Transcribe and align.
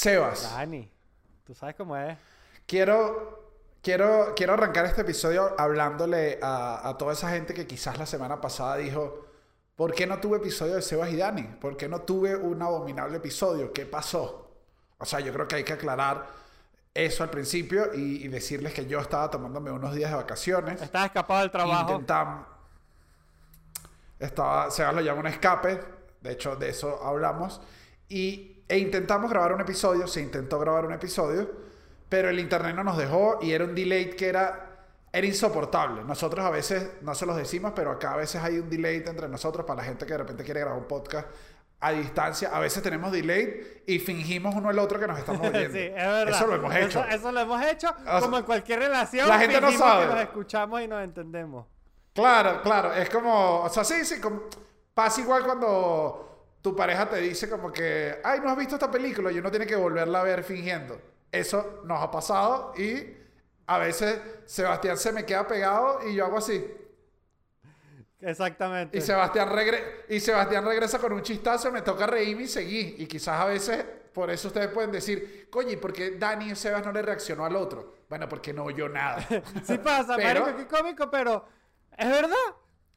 Sebas. 0.00 0.50
Dani, 0.54 0.90
tú 1.44 1.54
sabes 1.54 1.74
cómo 1.74 1.94
es. 1.94 2.16
Quiero, 2.66 3.52
quiero, 3.82 4.32
quiero 4.34 4.54
arrancar 4.54 4.86
este 4.86 5.02
episodio 5.02 5.54
hablándole 5.58 6.38
a, 6.40 6.88
a 6.88 6.96
toda 6.96 7.12
esa 7.12 7.28
gente 7.28 7.52
que 7.52 7.66
quizás 7.66 7.98
la 7.98 8.06
semana 8.06 8.40
pasada 8.40 8.78
dijo, 8.78 9.26
¿por 9.76 9.92
qué 9.92 10.06
no 10.06 10.18
tuve 10.18 10.38
episodio 10.38 10.76
de 10.76 10.80
Sebas 10.80 11.10
y 11.10 11.16
Dani? 11.16 11.42
¿Por 11.42 11.76
qué 11.76 11.86
no 11.86 12.00
tuve 12.00 12.34
un 12.34 12.62
abominable 12.62 13.18
episodio? 13.18 13.74
¿Qué 13.74 13.84
pasó? 13.84 14.50
O 14.96 15.04
sea, 15.04 15.20
yo 15.20 15.34
creo 15.34 15.46
que 15.46 15.56
hay 15.56 15.64
que 15.64 15.74
aclarar 15.74 16.28
eso 16.94 17.22
al 17.22 17.28
principio 17.28 17.92
y, 17.92 18.24
y 18.24 18.28
decirles 18.28 18.72
que 18.72 18.86
yo 18.86 19.00
estaba 19.00 19.30
tomándome 19.30 19.70
unos 19.70 19.94
días 19.94 20.10
de 20.12 20.16
vacaciones. 20.16 20.80
Estás 20.80 21.04
escapado 21.04 21.40
del 21.40 21.50
trabajo. 21.50 22.00
Estaba, 24.18 24.70
Sebas 24.70 24.94
lo 24.94 25.02
llama 25.02 25.20
un 25.20 25.26
escape. 25.26 25.78
De 26.22 26.32
hecho, 26.32 26.56
de 26.56 26.70
eso 26.70 27.04
hablamos. 27.04 27.60
Y, 28.08 28.59
e 28.70 28.78
intentamos 28.78 29.28
grabar 29.28 29.52
un 29.52 29.60
episodio. 29.60 30.06
Se 30.06 30.20
intentó 30.20 30.60
grabar 30.60 30.86
un 30.86 30.92
episodio. 30.92 31.50
Pero 32.08 32.28
el 32.28 32.38
internet 32.38 32.74
no 32.74 32.84
nos 32.84 32.96
dejó 32.96 33.38
y 33.42 33.50
era 33.50 33.64
un 33.64 33.74
delay 33.74 34.10
que 34.10 34.28
era, 34.28 34.86
era 35.12 35.26
insoportable. 35.26 36.04
Nosotros 36.04 36.44
a 36.44 36.50
veces 36.50 36.90
no 37.02 37.14
se 37.14 37.26
los 37.26 37.36
decimos, 37.36 37.72
pero 37.74 37.90
acá 37.90 38.12
a 38.12 38.16
veces 38.16 38.42
hay 38.42 38.58
un 38.58 38.70
delay 38.70 39.02
entre 39.04 39.28
nosotros 39.28 39.66
para 39.66 39.78
la 39.78 39.84
gente 39.84 40.06
que 40.06 40.12
de 40.12 40.18
repente 40.18 40.44
quiere 40.44 40.60
grabar 40.60 40.78
un 40.78 40.86
podcast 40.86 41.28
a 41.80 41.90
distancia. 41.92 42.50
A 42.52 42.60
veces 42.60 42.80
tenemos 42.82 43.10
delay 43.10 43.82
y 43.86 43.98
fingimos 43.98 44.54
uno 44.54 44.70
el 44.70 44.78
otro 44.78 45.00
que 45.00 45.06
nos 45.08 45.18
estamos 45.18 45.40
oyendo. 45.40 45.72
sí, 45.72 45.84
es 45.86 45.94
verdad. 45.94 46.28
Eso 46.28 46.46
lo 46.46 46.54
hemos 46.54 46.74
hecho. 46.76 47.00
Eso, 47.00 47.04
eso 47.04 47.32
lo 47.32 47.40
hemos 47.40 47.62
hecho. 47.64 47.88
sea, 48.04 48.20
como 48.20 48.38
en 48.38 48.44
cualquier 48.44 48.78
relación. 48.78 49.28
la 49.28 49.38
gente 49.38 49.60
no 49.60 49.72
sabe. 49.72 50.06
que 50.06 50.12
nos 50.12 50.22
escuchamos 50.22 50.80
y 50.80 50.86
nos 50.86 51.02
entendemos. 51.02 51.66
Claro, 52.12 52.62
claro. 52.62 52.92
Es 52.92 53.10
como, 53.10 53.62
o 53.62 53.68
sea, 53.68 53.82
sí, 53.82 54.04
sí, 54.04 54.20
como, 54.20 54.42
pasa 54.94 55.20
igual 55.20 55.44
cuando 55.44 56.29
tu 56.62 56.74
pareja 56.76 57.08
te 57.08 57.16
dice 57.18 57.48
como 57.48 57.72
que, 57.72 58.20
ay, 58.22 58.40
no 58.40 58.50
has 58.50 58.56
visto 58.56 58.74
esta 58.74 58.90
película 58.90 59.30
y 59.32 59.38
uno 59.38 59.50
tiene 59.50 59.66
que 59.66 59.76
volverla 59.76 60.20
a 60.20 60.24
ver 60.24 60.44
fingiendo. 60.44 61.00
Eso 61.32 61.80
nos 61.84 62.02
ha 62.02 62.10
pasado 62.10 62.72
y 62.76 63.16
a 63.66 63.78
veces 63.78 64.20
Sebastián 64.46 64.96
se 64.98 65.12
me 65.12 65.24
queda 65.24 65.46
pegado 65.46 66.00
y 66.08 66.14
yo 66.14 66.26
hago 66.26 66.38
así. 66.38 66.64
Exactamente. 68.20 68.98
Y 68.98 69.00
Sebastián, 69.00 69.50
regre 69.50 70.04
y 70.08 70.20
Sebastián 70.20 70.64
regresa 70.64 70.98
con 70.98 71.12
un 71.12 71.22
chistazo, 71.22 71.72
me 71.72 71.80
toca 71.82 72.06
reírme 72.06 72.42
y 72.42 72.48
seguir. 72.48 72.96
Y 73.00 73.06
quizás 73.06 73.40
a 73.40 73.46
veces, 73.46 73.82
por 74.12 74.30
eso 74.30 74.48
ustedes 74.48 74.68
pueden 74.68 74.92
decir, 74.92 75.48
coño, 75.50 75.70
¿y 75.70 75.76
por 75.76 75.92
qué 75.92 76.10
Dani 76.12 76.50
y 76.50 76.56
Sebas 76.56 76.84
no 76.84 76.92
le 76.92 77.00
reaccionó 77.00 77.46
al 77.46 77.56
otro? 77.56 77.94
Bueno, 78.10 78.28
porque 78.28 78.52
no 78.52 78.64
oyó 78.64 78.88
nada. 78.88 79.26
Sí 79.64 79.78
pasa, 79.78 80.16
Pero- 80.16 80.42
marico, 80.42 80.58
qué 80.58 80.66
cómico, 80.76 81.10
pero 81.10 81.46
es 81.96 82.08
verdad. 82.10 82.34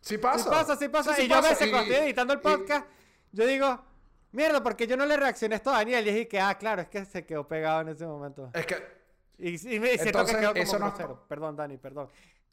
Sí 0.01 0.17
pasa. 0.17 0.43
Sí 0.43 0.49
pasa, 0.49 0.75
sí 0.75 0.89
pasa. 0.89 1.13
Sí, 1.15 1.21
sí 1.21 1.25
y 1.27 1.29
yo 1.29 1.35
a 1.37 1.41
veces 1.41 1.67
Y- 1.67 1.71
cuando 1.71 1.89
estoy 1.91 2.05
editando 2.05 2.33
el 2.33 2.39
y- 2.39 2.43
podcast, 2.43 2.85
yo 3.33 3.45
digo, 3.47 3.83
mierda, 4.31 4.61
porque 4.61 4.87
yo 4.87 4.95
no 4.95 5.05
le 5.05 5.17
reaccioné 5.17 5.55
esto 5.55 5.71
a 5.71 5.77
Daniel. 5.77 6.07
Y 6.07 6.11
dije 6.11 6.27
que, 6.27 6.39
ah, 6.39 6.55
claro, 6.57 6.83
es 6.83 6.87
que 6.87 7.03
se 7.03 7.25
quedó 7.25 7.47
pegado 7.47 7.81
en 7.81 7.89
ese 7.89 8.05
momento. 8.05 8.49
Es 8.53 8.65
que 8.65 8.75
Y, 9.37 9.75
y 9.75 9.79
me 9.79 9.89
siento 9.89 10.19
Entonces, 10.19 10.35
que 10.35 10.41
quedó 10.41 10.51
como 10.53 10.63
eso 10.63 10.79
no-. 10.79 11.27
Perdón, 11.27 11.55
Dani, 11.55 11.77
perdón. 11.77 12.09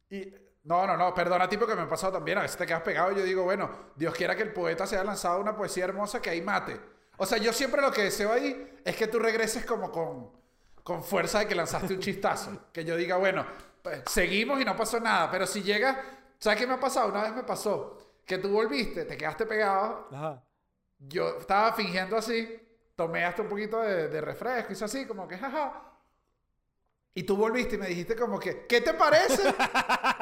Y, 0.08 0.32
no, 0.64 0.86
no, 0.86 0.96
no, 0.96 1.14
perdona, 1.14 1.48
tipo, 1.48 1.66
que 1.66 1.74
me 1.74 1.82
ha 1.82 1.88
pasado 1.88 2.14
también. 2.14 2.38
A 2.38 2.42
veces 2.42 2.56
te 2.56 2.66
quedas 2.66 2.82
pegado 2.82 3.12
y 3.12 3.16
yo 3.16 3.22
digo, 3.22 3.44
bueno, 3.44 3.70
Dios 3.96 4.14
quiera 4.14 4.34
que 4.34 4.42
el 4.42 4.52
poeta 4.52 4.86
se 4.86 4.96
haya 4.96 5.04
lanzado 5.04 5.40
una 5.40 5.56
poesía 5.56 5.84
hermosa 5.84 6.20
que 6.20 6.30
ahí 6.30 6.42
mate. 6.42 6.80
O 7.18 7.26
sea, 7.26 7.38
yo 7.38 7.52
siempre 7.52 7.82
lo 7.82 7.92
que 7.92 8.04
deseo 8.04 8.32
ahí 8.32 8.78
es 8.84 8.96
que 8.96 9.06
tú 9.06 9.18
regreses 9.18 9.64
como 9.66 9.90
con, 9.90 10.30
con 10.82 11.04
fuerza 11.04 11.40
de 11.40 11.46
que 11.46 11.54
lanzaste 11.54 11.94
un 11.94 12.00
chistazo. 12.00 12.68
Que 12.72 12.84
yo 12.84 12.96
diga, 12.96 13.16
bueno, 13.16 13.44
pues, 13.82 14.02
seguimos 14.06 14.60
y 14.60 14.64
no 14.64 14.76
pasó 14.76 14.98
nada. 15.00 15.30
Pero 15.30 15.46
si 15.46 15.62
llegas, 15.62 15.98
¿sabes 16.38 16.58
qué 16.58 16.66
me 16.66 16.74
ha 16.74 16.80
pasado? 16.80 17.08
Una 17.08 17.22
vez 17.22 17.34
me 17.34 17.42
pasó 17.42 17.98
que 18.24 18.38
tú 18.38 18.50
volviste, 18.50 19.04
te 19.04 19.16
quedaste 19.16 19.44
pegado. 19.44 20.08
Ajá. 20.12 20.42
Yo 21.00 21.38
estaba 21.38 21.72
fingiendo 21.72 22.16
así, 22.16 22.60
tomé 22.94 23.24
hasta 23.24 23.42
un 23.42 23.48
poquito 23.48 23.80
de, 23.80 24.08
de 24.08 24.20
refresco, 24.20 24.72
hice 24.72 24.84
así, 24.84 25.06
como 25.06 25.26
que, 25.26 25.38
jaja. 25.38 25.84
Y 27.12 27.24
tú 27.24 27.36
volviste 27.36 27.74
y 27.74 27.78
me 27.78 27.88
dijiste 27.88 28.14
como 28.14 28.38
que, 28.38 28.66
¿qué 28.68 28.80
te 28.82 28.94
parece? 28.94 29.42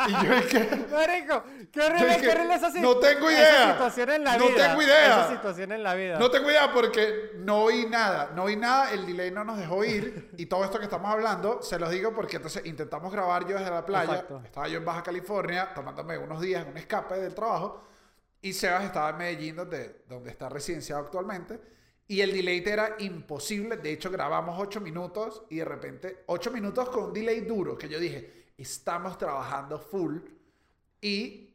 y 0.09 0.13
yo 0.27 0.35
dije, 0.37 0.87
Marico, 0.91 1.45
qué 1.71 1.83
horrible, 1.83 2.17
qué 2.19 2.29
horrible 2.31 2.55
esa 2.55 2.71
si- 2.71 2.81
no 2.81 2.97
tengo 2.97 3.29
Esa 3.29 3.39
idea. 3.41 3.73
situación 3.73 4.11
en 4.11 4.25
la 4.25 4.39
No 4.39 4.49
vida. 4.49 4.69
tengo 4.69 4.83
idea. 4.83 5.07
Esa 5.25 5.29
situación 5.29 5.73
en 5.73 5.83
la 5.83 5.95
vida. 5.95 6.19
No 6.19 6.31
tengo 6.31 6.49
idea 6.51 6.73
porque 6.73 7.33
no 7.37 7.59
oí 7.65 7.85
nada. 7.87 8.31
No 8.35 8.45
oí 8.45 8.57
nada, 8.57 8.91
el 8.93 9.05
delay 9.05 9.31
no 9.31 9.45
nos 9.45 9.59
dejó 9.59 9.85
ir. 9.85 10.31
Y 10.39 10.47
todo 10.47 10.65
esto 10.65 10.79
que 10.79 10.85
estamos 10.85 11.11
hablando, 11.13 11.61
se 11.61 11.79
los 11.79 11.91
digo 11.91 12.15
porque 12.15 12.37
entonces 12.37 12.65
intentamos 12.65 13.13
grabar 13.13 13.47
yo 13.47 13.59
desde 13.59 13.71
la 13.71 13.85
playa. 13.85 14.13
Exacto. 14.13 14.41
Estaba 14.45 14.67
yo 14.69 14.79
en 14.79 14.85
Baja 14.87 15.03
California, 15.03 15.75
tomándome 15.75 16.17
unos 16.17 16.41
días, 16.41 16.65
un 16.67 16.77
escape 16.79 17.17
del 17.17 17.35
trabajo. 17.35 17.85
Y 18.41 18.53
Sebas 18.53 18.85
estaba 18.85 19.11
en 19.11 19.17
Medellín, 19.19 19.57
donde, 19.57 20.05
donde 20.09 20.31
está 20.31 20.49
residenciado 20.49 21.03
actualmente. 21.03 21.61
Y 22.07 22.21
el 22.21 22.33
delay 22.33 22.63
era 22.65 22.97
imposible. 23.01 23.77
De 23.77 23.93
hecho, 23.93 24.11
grabamos 24.11 24.59
ocho 24.59 24.81
minutos 24.81 25.45
y 25.51 25.57
de 25.57 25.65
repente, 25.65 26.25
ocho 26.27 26.51
minutos 26.51 26.89
con 26.89 27.05
un 27.05 27.13
delay 27.13 27.41
duro. 27.43 27.77
Que 27.77 27.89
yo 27.89 27.99
dije, 27.99 28.53
estamos 28.57 29.19
trabajando 29.19 29.79
full. 29.79 30.19
Y 31.01 31.55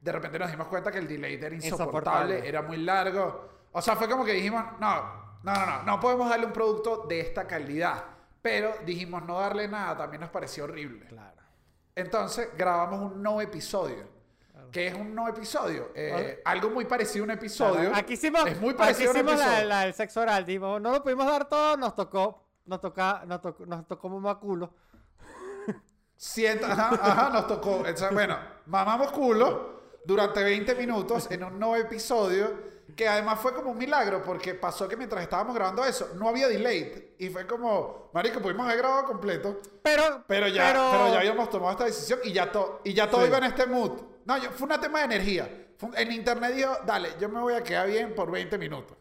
de 0.00 0.12
repente 0.12 0.38
nos 0.38 0.50
dimos 0.50 0.68
cuenta 0.68 0.90
que 0.90 0.98
el 0.98 1.06
delay 1.08 1.34
era 1.34 1.54
insoportable, 1.54 2.34
Insoportable. 2.34 2.48
era 2.48 2.62
muy 2.62 2.76
largo. 2.78 3.48
O 3.72 3.80
sea, 3.82 3.94
fue 3.96 4.08
como 4.08 4.24
que 4.24 4.32
dijimos, 4.32 4.64
no, 4.80 5.36
no, 5.42 5.54
no, 5.54 5.66
no, 5.66 5.82
no 5.84 6.00
podemos 6.00 6.28
darle 6.28 6.46
un 6.46 6.52
producto 6.52 7.06
de 7.08 7.20
esta 7.20 7.46
calidad. 7.46 8.04
Pero 8.42 8.74
dijimos 8.84 9.24
no 9.24 9.38
darle 9.40 9.68
nada, 9.68 9.96
también 9.96 10.20
nos 10.20 10.30
pareció 10.30 10.64
horrible. 10.64 11.06
Claro. 11.06 11.40
Entonces 11.94 12.48
grabamos 12.56 13.12
un 13.12 13.22
no 13.22 13.40
episodio. 13.40 14.13
¿Qué 14.74 14.88
es 14.88 14.94
un 14.94 15.14
no 15.14 15.28
episodio? 15.28 15.92
Eh, 15.94 16.42
algo 16.44 16.68
muy 16.68 16.84
parecido 16.84 17.22
a 17.22 17.26
un 17.26 17.30
episodio. 17.30 17.74
Claro, 17.74 17.94
Aquí 17.94 18.14
hicimos, 18.14 18.44
es 18.44 18.60
muy 18.60 18.70
aquí 18.70 18.78
parecido 18.78 19.12
a 19.12 19.20
un 19.20 19.26
la, 19.38 19.64
la 19.64 19.80
del 19.82 19.94
sexo 19.94 20.20
oral. 20.20 20.44
Dijimos, 20.44 20.80
no 20.80 20.90
lo 20.90 21.00
pudimos 21.00 21.26
dar 21.26 21.48
todo, 21.48 21.76
nos 21.76 21.94
tocó, 21.94 22.44
nos 22.66 22.80
toca, 22.80 23.22
nos 23.24 23.40
tocó, 23.40 23.64
nos 23.66 23.86
tocó 23.86 24.08
mamá 24.08 24.40
culo. 24.40 24.74
Sienta, 26.16 26.72
ajá, 26.72 26.88
ajá, 27.00 27.30
nos 27.30 27.46
tocó. 27.46 27.86
Entonces, 27.86 28.12
bueno, 28.12 28.36
mamamos 28.66 29.12
culo 29.12 30.00
durante 30.04 30.42
20 30.42 30.74
minutos 30.74 31.30
en 31.30 31.44
un 31.44 31.56
nuevo 31.56 31.76
episodio 31.76 32.73
que 32.96 33.08
además 33.08 33.40
fue 33.40 33.54
como 33.54 33.70
un 33.70 33.78
milagro 33.78 34.22
porque 34.22 34.54
pasó 34.54 34.86
que 34.88 34.96
mientras 34.96 35.22
estábamos 35.22 35.54
grabando 35.54 35.84
eso 35.84 36.10
no 36.16 36.28
había 36.28 36.48
delay 36.48 37.14
y 37.18 37.28
fue 37.30 37.46
como, 37.46 38.10
marico, 38.12 38.40
pudimos 38.40 38.66
haber 38.66 38.78
grabado 38.78 39.04
completo, 39.06 39.60
Pero, 39.82 40.24
pero 40.26 40.46
ya, 40.48 40.66
pero, 40.68 41.12
ya 41.12 41.18
habíamos 41.18 41.48
tomado 41.50 41.72
esta 41.72 41.84
decisión 41.84 42.20
y 42.24 42.32
ya, 42.32 42.50
to- 42.52 42.80
y 42.84 42.92
ya 42.94 43.08
todo 43.10 43.22
Sí. 43.22 43.28
iba 43.28 43.38
en 43.38 43.44
este 43.44 43.66
mood. 43.66 44.00
No, 44.24 44.36
yo- 44.38 44.50
fue 44.52 44.68
un 44.68 44.80
tema 44.80 44.98
de 45.00 45.04
energía. 45.06 45.66
Un- 45.80 45.96
en 45.96 46.12
internet 46.12 46.54
dijo, 46.54 46.76
dale, 46.86 47.10
yo 47.20 47.28
me 47.28 47.40
voy 47.40 47.54
a 47.54 47.62
quedar 47.62 47.86
bien 47.88 48.14
por 48.14 48.30
20 48.30 48.56
minutos. 48.58 48.96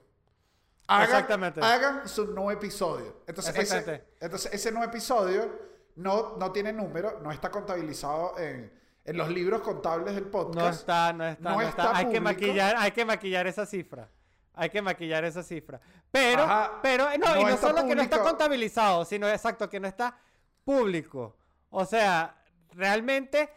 Hagan, 0.88 1.04
Exactamente. 1.10 1.62
Hagan 1.62 2.08
su 2.10 2.26
nuevo 2.28 2.52
episodio. 2.52 3.22
Entonces, 3.26 3.54
ese, 3.54 3.62
Exactamente. 3.62 4.06
entonces 4.20 4.54
ese 4.54 4.72
nuevo 4.72 4.86
episodio 4.90 5.50
no, 5.96 6.36
no 6.38 6.52
tiene 6.52 6.74
número, 6.74 7.20
no 7.24 7.32
está 7.32 7.50
contabilizado 7.50 8.38
en, 8.38 8.72
en 9.06 9.18
los 9.18 9.30
libros 9.30 9.62
contables 9.62 10.16
del 10.16 10.26
podcast. 10.26 10.58
No 10.58 10.70
está, 10.70 11.14
no 11.14 11.28
está, 11.28 11.50
No 11.50 11.56
no, 11.56 11.62
está 11.62 11.84
está. 11.84 11.98
Hay 11.98 12.10
que 12.10 12.20
maquillar, 12.20 12.76
hay 12.78 12.92
que 12.92 13.06
maquillar 13.06 13.48
esa 13.48 13.66
cifra. 13.66 14.10
Hay 14.56 14.70
que 14.70 14.82
maquillar 14.82 15.26
esa 15.26 15.44
cifra. 15.44 15.82
Pero, 16.12 16.44
Ajá. 16.44 16.80
pero, 16.82 17.06
no, 17.18 17.36
No 17.36 17.42
y 17.42 17.46
no 17.46 17.58
solo 17.58 17.86
que 17.86 17.96
no 17.96 18.02
está 18.02 18.22
contabilizado, 18.22 19.04
sino 19.04 19.28
exacto, 19.28 19.70
que 19.70 19.80
no 19.80 19.88
está 19.88 20.18
público. 20.64 21.36
O 21.70 21.86
sea, 21.86 22.36
realmente, 22.72 23.50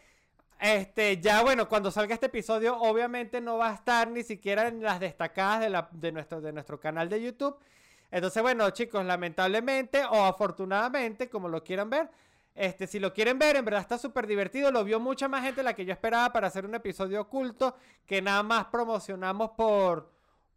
este, 0.58 1.20
ya 1.20 1.42
bueno, 1.42 1.68
cuando 1.68 1.90
salga 1.90 2.14
este 2.14 2.26
episodio, 2.26 2.76
obviamente 2.78 3.40
no 3.40 3.58
va 3.58 3.70
a 3.70 3.74
estar 3.74 4.08
ni 4.08 4.22
siquiera 4.22 4.68
en 4.68 4.82
las 4.82 4.98
destacadas 4.98 5.60
de, 5.60 5.70
la, 5.70 5.88
de, 5.92 6.12
nuestro, 6.12 6.40
de 6.40 6.52
nuestro 6.52 6.80
canal 6.80 7.08
de 7.08 7.22
YouTube. 7.22 7.58
Entonces, 8.10 8.42
bueno, 8.42 8.70
chicos, 8.70 9.04
lamentablemente 9.04 10.02
o 10.04 10.24
afortunadamente, 10.24 11.28
como 11.28 11.48
lo 11.48 11.62
quieran 11.62 11.90
ver, 11.90 12.08
este, 12.56 12.86
si 12.88 12.98
lo 12.98 13.12
quieren 13.12 13.38
ver, 13.38 13.54
en 13.56 13.64
verdad 13.64 13.82
está 13.82 13.98
súper 13.98 14.26
divertido. 14.26 14.72
Lo 14.72 14.82
vio 14.82 14.98
mucha 14.98 15.28
más 15.28 15.42
gente 15.44 15.60
de 15.60 15.64
la 15.64 15.74
que 15.74 15.84
yo 15.84 15.92
esperaba 15.92 16.32
para 16.32 16.48
hacer 16.48 16.64
un 16.64 16.74
episodio 16.74 17.20
oculto 17.20 17.76
que 18.06 18.20
nada 18.22 18.42
más 18.42 18.64
promocionamos 18.66 19.50
por, 19.56 20.10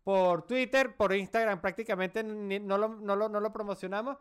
por 0.03 0.43
Twitter, 0.47 0.95
por 0.95 1.13
Instagram 1.13 1.61
prácticamente 1.61 2.23
no, 2.23 2.77
lo, 2.77 2.87
no, 2.87 3.15
lo, 3.15 3.29
no 3.29 3.39
lo 3.39 3.53
promocionamos. 3.53 4.17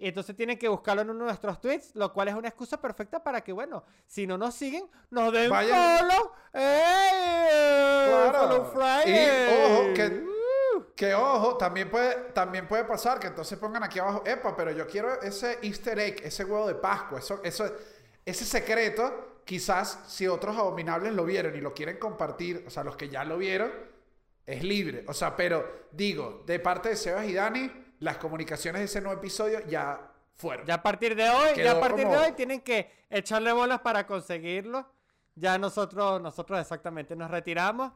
Y 0.00 0.08
entonces 0.08 0.36
tienen 0.36 0.56
que 0.58 0.68
buscarlo 0.68 1.02
en 1.02 1.10
uno 1.10 1.18
de 1.20 1.24
nuestros 1.26 1.60
tweets, 1.60 1.96
lo 1.96 2.12
cual 2.12 2.28
es 2.28 2.34
una 2.34 2.46
excusa 2.48 2.80
perfecta 2.80 3.22
para 3.22 3.40
que, 3.42 3.52
bueno, 3.52 3.82
si 4.06 4.28
no 4.28 4.38
nos 4.38 4.54
siguen, 4.54 4.84
nos 5.10 5.32
den 5.32 5.50
Vayan- 5.50 5.98
follow. 5.98 6.32
Claro. 8.08 8.38
Follow 8.38 8.64
Friday. 8.72 9.12
Y 9.12 9.64
ojo, 9.64 9.94
que. 9.94 10.37
Que 10.98 11.14
ojo, 11.14 11.56
también 11.56 11.88
puede, 11.88 12.32
también 12.32 12.66
puede 12.66 12.82
pasar 12.82 13.20
que 13.20 13.28
entonces 13.28 13.56
pongan 13.56 13.84
aquí 13.84 14.00
abajo, 14.00 14.24
epa, 14.26 14.56
pero 14.56 14.72
yo 14.72 14.84
quiero 14.88 15.22
ese 15.22 15.60
easter 15.62 15.96
egg, 15.96 16.22
ese 16.24 16.44
huevo 16.44 16.66
de 16.66 16.74
Pascua, 16.74 17.20
eso, 17.20 17.40
eso, 17.44 17.72
ese 18.26 18.44
secreto, 18.44 19.42
quizás 19.44 20.00
si 20.08 20.26
otros 20.26 20.56
abominables 20.56 21.12
lo 21.14 21.24
vieron 21.24 21.54
y 21.54 21.60
lo 21.60 21.72
quieren 21.72 21.98
compartir, 21.98 22.64
o 22.66 22.70
sea, 22.70 22.82
los 22.82 22.96
que 22.96 23.08
ya 23.08 23.24
lo 23.24 23.38
vieron, 23.38 23.70
es 24.44 24.64
libre. 24.64 25.04
O 25.06 25.14
sea, 25.14 25.36
pero 25.36 25.86
digo, 25.92 26.42
de 26.44 26.58
parte 26.58 26.88
de 26.88 26.96
Sebas 26.96 27.26
y 27.26 27.34
Dani, 27.34 27.70
las 28.00 28.16
comunicaciones 28.18 28.80
de 28.80 28.86
ese 28.86 29.00
nuevo 29.00 29.20
episodio 29.20 29.64
ya 29.68 30.00
fueron. 30.34 30.66
Ya 30.66 30.74
a 30.74 30.82
partir 30.82 31.14
de 31.14 31.28
hoy, 31.30 31.50
ya 31.58 31.72
a 31.76 31.80
partir 31.80 32.06
como- 32.06 32.18
de 32.18 32.26
hoy 32.26 32.32
tienen 32.32 32.60
que 32.60 32.90
echarle 33.08 33.52
bolas 33.52 33.78
para 33.82 34.04
conseguirlo. 34.04 34.84
Ya 35.36 35.58
nosotros, 35.58 36.20
nosotros 36.20 36.58
exactamente 36.58 37.14
nos 37.14 37.30
retiramos. 37.30 37.92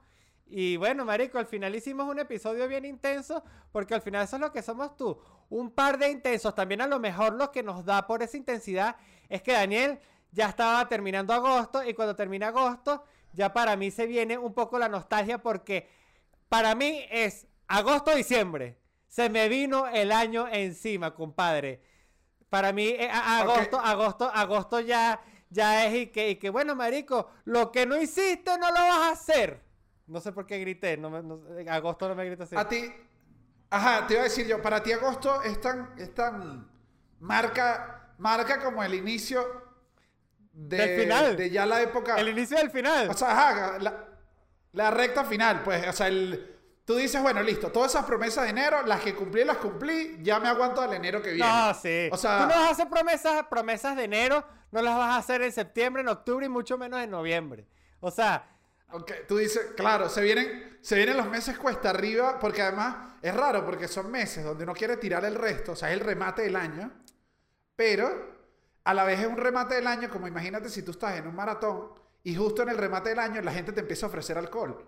Y 0.54 0.76
bueno, 0.76 1.06
marico, 1.06 1.38
al 1.38 1.46
final 1.46 1.74
hicimos 1.74 2.06
un 2.06 2.18
episodio 2.18 2.68
bien 2.68 2.84
intenso, 2.84 3.42
porque 3.72 3.94
al 3.94 4.02
final 4.02 4.24
eso 4.24 4.36
es 4.36 4.42
lo 4.42 4.52
que 4.52 4.60
somos 4.60 4.98
tú. 4.98 5.18
Un 5.48 5.70
par 5.70 5.96
de 5.96 6.10
intensos. 6.10 6.54
También 6.54 6.82
a 6.82 6.86
lo 6.86 7.00
mejor 7.00 7.32
lo 7.32 7.50
que 7.50 7.62
nos 7.62 7.86
da 7.86 8.06
por 8.06 8.22
esa 8.22 8.36
intensidad 8.36 8.96
es 9.30 9.40
que 9.40 9.52
Daniel 9.52 9.98
ya 10.30 10.50
estaba 10.50 10.86
terminando 10.90 11.32
agosto 11.32 11.82
y 11.82 11.94
cuando 11.94 12.14
termina 12.14 12.48
agosto, 12.48 13.02
ya 13.32 13.50
para 13.54 13.76
mí 13.76 13.90
se 13.90 14.06
viene 14.06 14.36
un 14.36 14.52
poco 14.52 14.78
la 14.78 14.90
nostalgia 14.90 15.38
porque 15.38 15.88
para 16.50 16.74
mí 16.74 17.02
es 17.10 17.46
agosto-diciembre. 17.68 18.78
Se 19.08 19.30
me 19.30 19.48
vino 19.48 19.86
el 19.86 20.12
año 20.12 20.48
encima, 20.48 21.14
compadre. 21.14 21.82
Para 22.50 22.74
mí, 22.74 22.88
eh, 22.88 23.08
agosto, 23.10 23.80
agosto, 23.80 24.30
agosto 24.30 24.80
ya, 24.80 25.18
ya 25.48 25.86
es 25.86 25.94
y 25.94 26.06
que, 26.08 26.28
y 26.28 26.36
que, 26.36 26.50
bueno, 26.50 26.74
marico, 26.74 27.30
lo 27.46 27.72
que 27.72 27.86
no 27.86 27.98
hiciste 27.98 28.58
no 28.58 28.68
lo 28.68 28.74
vas 28.74 28.98
a 28.98 29.10
hacer. 29.12 29.71
No 30.12 30.20
sé 30.20 30.32
por 30.32 30.46
qué 30.46 30.58
grité, 30.58 30.96
no 30.96 31.10
me- 31.10 31.22
no- 31.22 31.40
agosto 31.70 32.08
no 32.08 32.14
me 32.14 32.24
grita 32.26 32.44
así. 32.44 32.54
A 32.56 32.68
ti, 32.68 32.92
ajá, 33.70 34.06
te 34.06 34.14
iba 34.14 34.20
a 34.22 34.24
decir 34.24 34.46
yo, 34.46 34.60
para 34.60 34.82
ti 34.82 34.92
agosto 34.92 35.42
es 35.42 35.60
tan, 35.60 35.94
es 35.98 36.14
tan 36.14 36.68
marca, 37.20 38.12
marca 38.18 38.60
como 38.62 38.82
el 38.82 38.94
inicio 38.94 39.44
de, 40.52 40.76
Del 40.76 41.00
final. 41.00 41.36
de 41.36 41.50
ya 41.50 41.66
la 41.66 41.80
época. 41.82 42.16
El 42.16 42.28
inicio 42.28 42.58
del 42.58 42.70
final. 42.70 43.08
O 43.08 43.14
sea, 43.14 43.30
ajá, 43.32 43.78
la, 43.78 44.04
la 44.72 44.90
recta 44.90 45.24
final, 45.24 45.62
pues, 45.62 45.88
o 45.88 45.92
sea, 45.92 46.08
el, 46.08 46.58
tú 46.84 46.96
dices, 46.96 47.22
bueno, 47.22 47.42
listo, 47.42 47.70
todas 47.72 47.92
esas 47.92 48.04
promesas 48.04 48.44
de 48.44 48.50
enero, 48.50 48.82
las 48.82 49.00
que 49.00 49.14
cumplí, 49.14 49.44
las 49.44 49.56
cumplí, 49.56 50.18
ya 50.22 50.38
me 50.40 50.48
aguanto 50.48 50.80
al 50.82 50.92
enero 50.92 51.22
que 51.22 51.32
viene. 51.32 51.48
No, 51.48 51.72
sí. 51.74 52.08
O 52.12 52.16
sea, 52.16 52.38
Tú 52.42 52.42
no 52.48 52.60
vas 52.60 52.68
a 52.68 52.70
hacer 52.70 52.88
promesas, 52.88 53.44
promesas 53.48 53.96
de 53.96 54.04
enero, 54.04 54.44
no 54.70 54.82
las 54.82 54.96
vas 54.96 55.14
a 55.14 55.16
hacer 55.16 55.40
en 55.42 55.52
septiembre, 55.52 56.02
en 56.02 56.08
octubre 56.08 56.44
y 56.44 56.48
mucho 56.50 56.76
menos 56.76 57.00
en 57.00 57.10
noviembre. 57.10 57.66
O 58.00 58.10
sea, 58.10 58.44
Ok, 58.92 59.12
tú 59.26 59.38
dices, 59.38 59.72
claro, 59.76 60.08
se 60.08 60.20
vienen, 60.22 60.78
se 60.80 60.96
vienen 60.96 61.16
los 61.16 61.28
meses 61.28 61.58
cuesta 61.58 61.90
arriba, 61.90 62.38
porque 62.38 62.62
además 62.62 63.14
es 63.22 63.34
raro, 63.34 63.64
porque 63.64 63.88
son 63.88 64.10
meses 64.10 64.44
donde 64.44 64.64
uno 64.64 64.74
quiere 64.74 64.96
tirar 64.96 65.24
el 65.24 65.34
resto, 65.34 65.72
o 65.72 65.76
sea, 65.76 65.88
es 65.88 65.94
el 65.94 66.00
remate 66.00 66.42
del 66.42 66.56
año, 66.56 66.90
pero 67.74 68.32
a 68.84 68.94
la 68.94 69.04
vez 69.04 69.20
es 69.20 69.26
un 69.26 69.36
remate 69.36 69.76
del 69.76 69.86
año, 69.86 70.10
como 70.10 70.28
imagínate 70.28 70.68
si 70.68 70.82
tú 70.82 70.90
estás 70.90 71.16
en 71.16 71.26
un 71.26 71.34
maratón 71.34 71.92
y 72.24 72.34
justo 72.34 72.62
en 72.62 72.68
el 72.68 72.78
remate 72.78 73.10
del 73.10 73.18
año 73.18 73.40
la 73.40 73.52
gente 73.52 73.72
te 73.72 73.80
empieza 73.80 74.06
a 74.06 74.08
ofrecer 74.08 74.36
alcohol. 74.38 74.84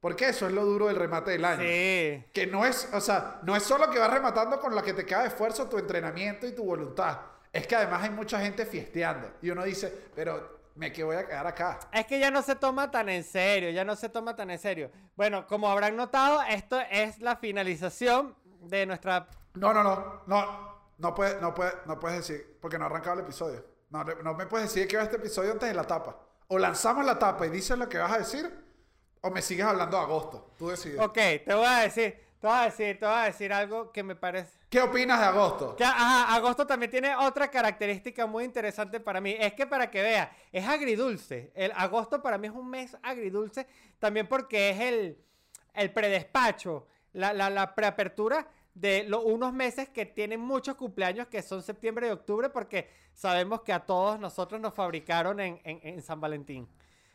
Porque 0.00 0.28
eso 0.28 0.48
es 0.48 0.52
lo 0.52 0.64
duro 0.64 0.88
del 0.88 0.96
remate 0.96 1.30
del 1.30 1.44
año. 1.44 1.62
sí. 1.62 2.24
Que 2.32 2.48
no 2.50 2.66
es, 2.66 2.88
o 2.92 3.00
sea, 3.00 3.38
no 3.44 3.54
es 3.54 3.62
solo 3.62 3.88
que 3.88 4.00
vas 4.00 4.10
rematando 4.10 4.58
con 4.58 4.74
lo 4.74 4.82
que 4.82 4.94
te 4.94 5.06
queda 5.06 5.22
de 5.22 5.28
esfuerzo, 5.28 5.68
tu 5.68 5.78
entrenamiento 5.78 6.44
y 6.44 6.52
tu 6.52 6.64
voluntad. 6.64 7.20
Es 7.52 7.68
que 7.68 7.76
además 7.76 8.02
hay 8.02 8.10
mucha 8.10 8.40
gente 8.40 8.66
fiesteando. 8.66 9.30
Y 9.42 9.50
uno 9.50 9.62
dice, 9.62 9.92
pero 10.12 10.61
me 10.74 10.92
que 10.92 11.04
voy 11.04 11.16
a 11.16 11.26
quedar 11.26 11.46
acá. 11.46 11.78
Es 11.92 12.06
que 12.06 12.18
ya 12.18 12.30
no 12.30 12.42
se 12.42 12.56
toma 12.56 12.90
tan 12.90 13.08
en 13.08 13.24
serio, 13.24 13.70
ya 13.70 13.84
no 13.84 13.96
se 13.96 14.08
toma 14.08 14.34
tan 14.34 14.50
en 14.50 14.58
serio. 14.58 14.90
Bueno, 15.16 15.46
como 15.46 15.68
habrán 15.68 15.96
notado, 15.96 16.42
esto 16.42 16.80
es 16.90 17.18
la 17.20 17.36
finalización 17.36 18.34
de 18.60 18.86
nuestra... 18.86 19.28
No, 19.54 19.72
no, 19.72 19.82
no, 19.82 20.22
no, 20.26 20.72
no 20.98 21.14
puedes, 21.14 21.40
no 21.40 21.54
puedes, 21.54 21.74
no 21.86 21.98
puedes 22.00 22.26
decir, 22.26 22.58
porque 22.60 22.78
no 22.78 22.84
ha 22.84 22.86
arrancado 22.86 23.18
el 23.18 23.24
episodio. 23.24 23.64
No, 23.90 24.04
no 24.04 24.34
me 24.34 24.46
puedes 24.46 24.72
decir 24.72 24.88
que 24.88 24.96
va 24.96 25.02
este 25.02 25.16
episodio 25.16 25.52
antes 25.52 25.68
de 25.68 25.74
la 25.74 25.84
tapa. 25.84 26.18
O 26.48 26.58
lanzamos 26.58 27.04
la 27.04 27.18
tapa 27.18 27.46
y 27.46 27.50
dices 27.50 27.76
lo 27.76 27.88
que 27.88 27.98
vas 27.98 28.12
a 28.12 28.18
decir, 28.18 28.50
o 29.20 29.30
me 29.30 29.42
sigues 29.42 29.66
hablando 29.66 29.96
de 29.96 30.02
agosto. 30.02 30.54
Tú 30.58 30.68
decides. 30.68 31.00
Ok, 31.00 31.14
te 31.14 31.54
voy 31.54 31.66
a 31.66 31.80
decir, 31.80 32.18
te 32.42 32.48
voy 32.48 32.56
a 32.56 32.64
decir, 32.64 32.98
te 32.98 33.06
voy 33.06 33.14
a 33.14 33.22
decir 33.26 33.52
algo 33.52 33.92
que 33.92 34.02
me 34.02 34.16
parece... 34.16 34.58
¿Qué 34.68 34.80
opinas 34.82 35.20
de 35.20 35.26
agosto? 35.26 35.76
Que, 35.76 35.84
ajá, 35.84 36.34
agosto 36.34 36.66
también 36.66 36.90
tiene 36.90 37.14
otra 37.14 37.48
característica 37.48 38.26
muy 38.26 38.42
interesante 38.42 38.98
para 38.98 39.20
mí. 39.20 39.36
Es 39.38 39.52
que 39.54 39.64
para 39.64 39.88
que 39.88 40.02
vea, 40.02 40.36
es 40.50 40.66
agridulce. 40.66 41.52
El 41.54 41.70
agosto 41.76 42.20
para 42.20 42.38
mí 42.38 42.48
es 42.48 42.52
un 42.52 42.68
mes 42.68 42.96
agridulce. 43.00 43.68
También 44.00 44.26
porque 44.26 44.70
es 44.70 44.80
el, 44.80 45.18
el 45.74 45.92
predespacho, 45.92 46.88
la, 47.12 47.32
la, 47.32 47.48
la 47.48 47.76
preapertura 47.76 48.48
de 48.74 49.04
lo- 49.04 49.22
unos 49.22 49.52
meses 49.52 49.88
que 49.90 50.04
tienen 50.04 50.40
muchos 50.40 50.74
cumpleaños, 50.74 51.28
que 51.28 51.42
son 51.42 51.62
septiembre 51.62 52.08
y 52.08 52.10
octubre, 52.10 52.50
porque 52.50 52.90
sabemos 53.14 53.60
que 53.60 53.72
a 53.72 53.86
todos 53.86 54.18
nosotros 54.18 54.60
nos 54.60 54.74
fabricaron 54.74 55.38
en, 55.38 55.60
en- 55.62 55.78
en 55.84 56.02
San 56.02 56.20
Valentín. 56.20 56.68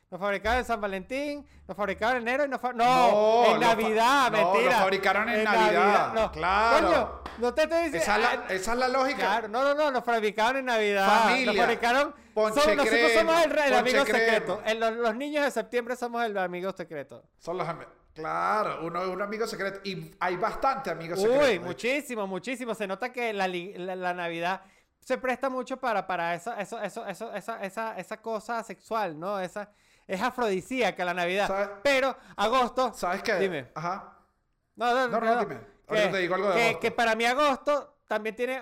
Nos 0.09 0.21
fabricaron 0.21 0.59
en 0.59 0.65
San 0.65 0.79
Valentín, 0.79 1.45
nos 1.67 1.75
fabricaron 1.75 2.17
en 2.21 2.27
enero 2.29 2.45
y 2.45 2.47
nos 2.47 2.61
fa- 2.61 2.71
No, 2.71 2.85
No, 3.11 3.45
en 3.47 3.53
lo 3.55 3.59
Navidad, 3.59 4.31
no, 4.31 4.37
lo 4.37 4.53
mentira. 4.53 4.77
fabricaron 4.79 5.27
en 5.29 5.43
Navidad, 5.43 6.13
no. 6.13 6.31
claro. 6.31 6.87
Coño, 6.87 7.21
no 7.39 7.53
te 7.53 7.63
estoy 7.63 7.77
diciendo. 7.89 7.97
Esa 8.03 8.15
es 8.15 8.21
la, 8.21 8.29
ah, 8.31 8.45
esa 8.53 8.71
es 8.71 8.77
la 8.79 8.87
lógica. 8.87 9.17
Claro, 9.19 9.47
no, 9.49 9.63
no, 9.63 9.75
no, 9.75 9.91
nos 9.91 10.05
fabricaron 10.05 10.57
en 10.59 10.65
Navidad. 10.65 11.23
Familia, 11.23 11.45
Nos 11.47 11.55
fabricaron. 11.57 12.15
ponche 12.33 12.61
somos- 12.61 12.75
nosotros 12.77 12.99
crema, 13.11 13.19
somos 13.19 13.45
el, 13.45 13.51
el 13.59 13.73
amigo 13.73 14.03
crema. 14.05 14.19
secreto. 14.19 14.61
El- 14.65 14.79
los, 14.79 14.91
los 14.95 15.15
niños 15.15 15.43
de 15.43 15.51
septiembre 15.51 15.95
somos 15.97 16.23
el 16.23 16.37
amigo 16.37 16.71
secreto. 16.71 17.23
Son 17.37 17.57
los 17.57 17.67
am- 17.67 17.85
Claro, 18.13 18.79
uno 18.83 19.01
es 19.03 19.09
un 19.09 19.21
amigo 19.21 19.45
secreto. 19.45 19.81
Y 19.83 20.15
hay 20.21 20.37
bastante 20.37 20.89
amigos 20.89 21.19
Uy, 21.19 21.25
secretos. 21.25 21.49
hecho. 21.49 21.61
muchísimo, 21.63 22.27
muchísimo. 22.27 22.73
Se 22.75 22.87
nota 22.87 23.11
que 23.11 23.33
la, 23.33 23.47
la, 23.49 23.95
la 23.95 24.13
Navidad 24.13 24.61
se 25.01 25.17
presta 25.17 25.49
mucho 25.49 25.77
para, 25.77 26.07
para 26.07 26.33
eso, 26.33 26.53
eso, 26.55 26.81
eso, 26.81 27.05
eso, 27.05 27.33
esa, 27.35 27.61
esa, 27.61 27.97
esa 27.97 28.17
cosa 28.21 28.63
sexual, 28.63 29.19
¿no? 29.19 29.39
Esa, 29.39 29.69
es 30.07 30.21
afrodisíaca 30.21 31.03
la 31.05 31.13
Navidad. 31.13 31.47
¿Sabes? 31.47 31.69
Pero 31.83 32.15
agosto. 32.35 32.93
¿Sabes 32.93 33.21
qué? 33.23 33.35
Dime. 33.35 33.71
Ajá. 33.75 34.17
No, 34.75 34.93
no, 34.93 35.07
No, 35.07 35.19
no, 35.19 35.39
dime. 35.41 35.59
Ahorita 35.87 36.11
te 36.11 36.17
digo 36.17 36.35
algo 36.35 36.49
de 36.49 36.55
que, 36.55 36.61
agosto. 36.63 36.79
que 36.79 36.91
para 36.91 37.15
mí 37.15 37.25
agosto 37.25 37.97
también 38.07 38.35
tiene 38.35 38.61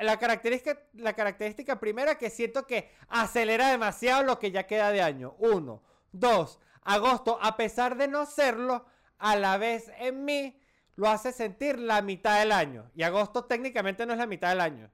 la 0.00 0.18
característica, 0.18 0.78
la 0.94 1.12
característica 1.12 1.78
primera 1.78 2.16
que 2.16 2.30
siento 2.30 2.66
que 2.66 2.90
acelera 3.08 3.68
demasiado 3.70 4.22
lo 4.24 4.38
que 4.38 4.50
ya 4.50 4.66
queda 4.66 4.90
de 4.90 5.02
año. 5.02 5.34
Uno. 5.38 5.82
Dos. 6.12 6.60
Agosto, 6.82 7.38
a 7.40 7.56
pesar 7.56 7.96
de 7.96 8.08
no 8.08 8.26
serlo, 8.26 8.84
a 9.18 9.36
la 9.36 9.56
vez 9.56 9.90
en 9.98 10.24
mí 10.24 10.60
lo 10.96 11.08
hace 11.08 11.32
sentir 11.32 11.78
la 11.78 12.02
mitad 12.02 12.38
del 12.40 12.52
año. 12.52 12.90
Y 12.94 13.02
agosto 13.04 13.44
técnicamente 13.44 14.04
no 14.04 14.12
es 14.12 14.18
la 14.18 14.26
mitad 14.26 14.48
del 14.50 14.60
año. 14.60 14.90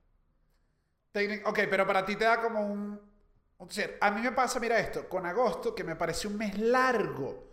Técnic- 1.13 1.43
ok, 1.47 1.59
pero 1.69 1.87
para 1.87 2.05
ti 2.05 2.15
te 2.17 2.25
da 2.25 2.41
como 2.41 2.65
un... 2.67 3.10
a 4.01 4.11
mí 4.11 4.23
me 4.23 4.33
pasa, 4.33 4.59
mira 4.59 4.79
esto, 4.79 5.09
con 5.09 5.27
agosto, 5.27 5.75
que 5.75 5.85
me 5.85 5.97
parece 5.97 6.29
un 6.29 6.37
mes 6.37 6.59
largo, 6.59 7.45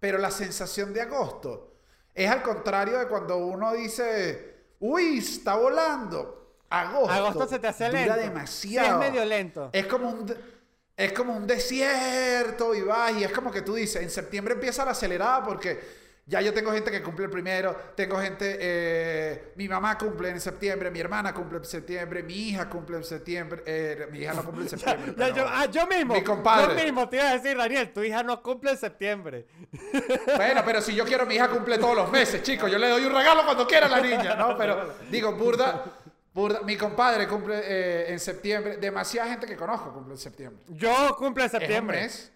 pero 0.00 0.18
la 0.18 0.30
sensación 0.30 0.92
de 0.92 1.00
agosto 1.00 1.74
es 2.12 2.30
al 2.30 2.42
contrario 2.42 2.98
de 2.98 3.06
cuando 3.06 3.38
uno 3.38 3.72
dice, 3.72 4.54
uy, 4.80 5.18
está 5.18 5.56
volando. 5.56 6.58
Agosto, 6.70 7.12
Agosto 7.12 7.46
se 7.46 7.58
te 7.58 7.68
hace 7.68 7.86
dura 7.86 8.16
lento. 8.16 8.20
demasiado. 8.20 8.86
Sí, 8.86 8.92
es 8.92 9.10
medio 9.10 9.24
lento. 9.24 9.70
Es 9.72 9.86
como 9.86 10.10
un... 10.10 10.54
Es 10.96 11.12
como 11.12 11.36
un 11.36 11.44
desierto 11.44 12.72
y 12.72 12.82
vas 12.82 13.14
y 13.14 13.24
es 13.24 13.32
como 13.32 13.50
que 13.50 13.62
tú 13.62 13.74
dices, 13.74 14.00
en 14.00 14.10
septiembre 14.10 14.54
empieza 14.54 14.84
la 14.84 14.92
acelerada 14.92 15.42
porque 15.42 15.80
ya 16.26 16.40
yo 16.40 16.54
tengo 16.54 16.72
gente 16.72 16.90
que 16.90 17.02
cumple 17.02 17.26
el 17.26 17.30
primero, 17.30 17.76
tengo 17.94 18.18
gente, 18.18 18.56
eh, 18.58 19.52
mi 19.56 19.68
mamá 19.68 19.98
cumple 19.98 20.30
en 20.30 20.40
septiembre, 20.40 20.90
mi 20.90 20.98
hermana 21.00 21.34
cumple 21.34 21.58
en 21.58 21.64
septiembre, 21.66 22.22
mi 22.22 22.48
hija 22.48 22.68
cumple 22.70 22.96
en 22.96 23.04
septiembre, 23.04 23.62
eh, 23.66 24.08
mi 24.10 24.20
hija 24.20 24.32
no 24.32 24.42
cumple 24.44 24.62
en 24.64 24.68
septiembre. 24.70 25.12
Ya, 25.16 25.24
pero- 25.26 25.36
yo, 25.36 25.46
ah, 25.46 25.66
yo 25.66 25.86
mismo. 25.86 26.14
Mi 26.14 26.22
compadre. 26.24 26.74
Yo 26.78 26.84
mismo 26.84 27.08
te 27.08 27.16
iba 27.16 27.28
a 27.30 27.36
decir, 27.38 27.56
Daniel, 27.56 27.92
tu 27.92 28.02
hija 28.02 28.22
no 28.22 28.42
cumple 28.42 28.70
en 28.72 28.78
septiembre. 28.78 29.46
Bueno, 30.36 30.62
pero 30.64 30.80
si 30.80 30.94
yo 30.94 31.04
quiero, 31.04 31.26
mi 31.26 31.34
hija 31.36 31.48
cumple 31.48 31.78
todos 31.78 31.94
los 31.96 32.10
meses, 32.10 32.42
chicos. 32.42 32.70
Yo 32.70 32.78
le 32.78 32.88
doy 32.88 33.04
un 33.04 33.14
regalo 33.14 33.44
cuando 33.44 33.66
quiera 33.66 33.86
a 33.86 33.88
la 33.88 34.00
niña, 34.00 34.34
¿no? 34.34 34.56
Pero 34.56 34.94
digo, 35.10 35.32
burda, 35.32 35.84
burda. 36.32 36.60
Mi 36.62 36.76
compadre 36.76 37.26
cumple 37.28 37.60
eh, 37.64 38.12
en 38.12 38.18
septiembre. 38.20 38.76
Demasiada 38.78 39.28
gente 39.30 39.46
que 39.46 39.56
conozco 39.56 39.92
cumple 39.92 40.14
en 40.14 40.18
septiembre. 40.18 40.62
Yo 40.68 41.14
cumplo 41.16 41.42
en 41.42 41.46
¿Es 41.48 41.54
un 41.54 41.60
septiembre. 41.60 42.00
mes? 42.02 42.32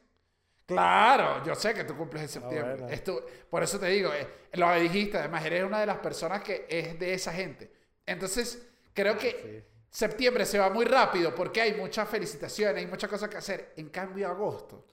Claro, 0.74 1.42
yo 1.44 1.54
sé 1.54 1.72
que 1.74 1.84
tú 1.84 1.96
cumples 1.96 2.22
en 2.22 2.28
septiembre. 2.28 2.74
bueno. 2.76 2.88
Es 2.88 3.02
tu- 3.02 3.20
por 3.48 3.62
eso 3.62 3.78
te 3.80 3.86
digo, 3.86 4.12
eh, 4.12 4.26
lo 4.52 4.72
dijiste, 4.74 5.18
además 5.18 5.44
eres 5.44 5.64
una 5.64 5.80
de 5.80 5.86
las 5.86 5.98
personas 5.98 6.42
que 6.42 6.66
es 6.68 6.98
de 6.98 7.14
esa 7.14 7.32
gente. 7.32 7.72
Entonces, 8.04 8.68
creo 8.92 9.16
que 9.16 9.66
septiembre 9.90 10.44
se 10.44 10.58
va 10.58 10.68
muy 10.70 10.84
rápido 10.84 11.34
porque 11.34 11.62
hay 11.62 11.74
muchas 11.74 12.08
felicitaciones, 12.08 12.76
hay 12.76 12.86
muchas 12.86 13.08
cosas 13.10 13.28
que 13.28 13.38
hacer. 13.38 13.72
En 13.76 13.88
cambio, 13.88 14.28
agosto 14.28 14.84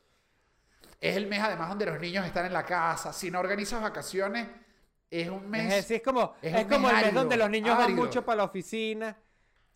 es 0.99 1.15
el 1.15 1.27
mes 1.27 1.39
además 1.41 1.69
donde 1.69 1.85
los 1.85 1.99
niños 1.99 2.25
están 2.25 2.45
en 2.45 2.53
la 2.53 2.65
casa. 2.65 3.13
Si 3.13 3.29
no 3.29 3.39
organizas 3.39 3.81
vacaciones, 3.81 4.47
es 5.09 5.29
un 5.29 5.49
mes... 5.49 5.69
Es, 5.69 5.75
decir, 5.75 5.97
es 5.97 6.03
como, 6.03 6.35
es 6.41 6.65
como 6.65 6.89
el 6.89 6.95
mes 6.95 7.13
donde 7.13 7.37
los 7.37 7.49
niños 7.49 7.77
van 7.77 7.85
árido. 7.85 8.03
mucho 8.03 8.25
para 8.25 8.37
la 8.37 8.43
oficina. 8.45 9.15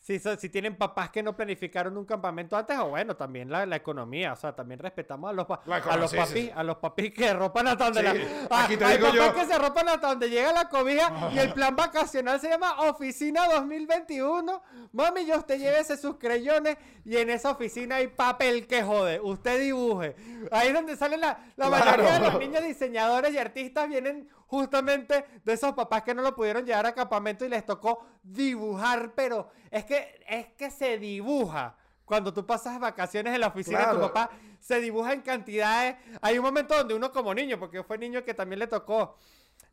Si, 0.01 0.17
so- 0.17 0.37
si 0.37 0.47
tienen 0.47 0.77
papás 0.77 1.09
que 1.09 1.21
no 1.21 1.35
planificaron 1.35 1.97
un 1.97 2.05
campamento 2.05 2.55
antes, 2.55 2.77
o 2.79 2.87
bueno, 2.89 3.17
también 3.17 3.51
la, 3.51 3.65
la 3.65 3.75
economía. 3.75 4.31
O 4.31 4.35
sea, 4.37 4.55
también 4.55 4.79
respetamos 4.79 5.29
a 5.29 5.33
los, 5.33 5.45
pa- 5.45 5.61
a 5.67 5.97
los 5.97 6.09
sí, 6.11 6.17
papis, 6.17 6.33
sí. 6.33 6.51
a 6.55 6.63
los 6.63 6.77
papis 6.77 7.13
que 7.13 7.33
ropan 7.33 7.67
hasta 7.67 7.83
donde 7.91 7.99
Sí, 7.99 8.05
la. 8.05 8.47
Ah, 8.49 8.63
aquí 8.63 8.77
te 8.77 8.85
hay 8.85 8.95
digo 8.97 9.09
papás 9.09 9.25
yo. 9.27 9.33
que 9.35 9.45
se 9.45 9.59
ropan 9.59 9.89
hasta 9.89 10.07
donde 10.07 10.29
llega 10.29 10.53
la 10.53 10.69
cobija 10.69 11.29
y 11.33 11.39
el 11.39 11.51
plan 11.53 11.75
vacacional 11.75 12.39
se 12.39 12.49
llama 12.49 12.79
Oficina 12.89 13.45
2021. 13.49 14.61
Mami, 14.93 15.25
yo 15.25 15.37
usted 15.37 15.59
llévese 15.59 15.97
sus 15.97 16.15
creyones 16.17 16.77
y 17.05 17.17
en 17.17 17.29
esa 17.29 17.51
oficina 17.51 17.97
hay 17.97 18.07
papel 18.07 18.67
que 18.67 18.81
jode. 18.83 19.19
Usted 19.19 19.59
dibuje. 19.59 20.15
Ahí 20.51 20.69
es 20.69 20.73
donde 20.73 20.95
salen 20.95 21.21
la, 21.21 21.39
la 21.57 21.67
Claro. 21.67 21.85
mayoría 21.85 22.13
de 22.13 22.19
los 22.31 22.39
niños 22.39 22.63
diseñadores 22.63 23.33
y 23.33 23.37
artistas 23.37 23.87
vienen 23.89 24.29
justamente 24.49 25.25
de 25.45 25.53
esos 25.53 25.73
papás 25.73 26.01
que 26.03 26.13
no 26.15 26.21
lo 26.23 26.35
pudieron 26.35 26.65
llevar 26.65 26.87
a 26.87 26.93
campamento 26.93 27.45
y 27.45 27.49
les 27.49 27.63
tocó 27.65 28.03
dibujar, 28.23 29.13
pero 29.15 29.49
es 29.69 29.85
que 29.85 30.19
es 30.27 30.47
que 30.57 30.71
se 30.71 30.97
dibuja 30.97 31.75
cuando 32.03 32.33
tú 32.33 32.43
pasas 32.45 32.79
vacaciones 32.79 33.35
en 33.35 33.41
la 33.41 33.47
oficina, 33.47 33.91
tu 33.91 33.97
Claro. 33.97 34.01
papá 34.13 34.31
se 34.59 34.81
dibuja 34.81 35.13
en 35.13 35.21
cantidades. 35.21 35.95
Hay 36.21 36.39
un 36.39 36.43
momento 36.43 36.75
donde 36.75 36.95
uno 36.95 37.11
como 37.11 37.33
niño, 37.35 37.59
porque 37.59 37.83
fue 37.83 37.99
niño 37.99 38.23
que 38.25 38.33
también 38.33 38.57
le 38.59 38.65
tocó, 38.67 39.15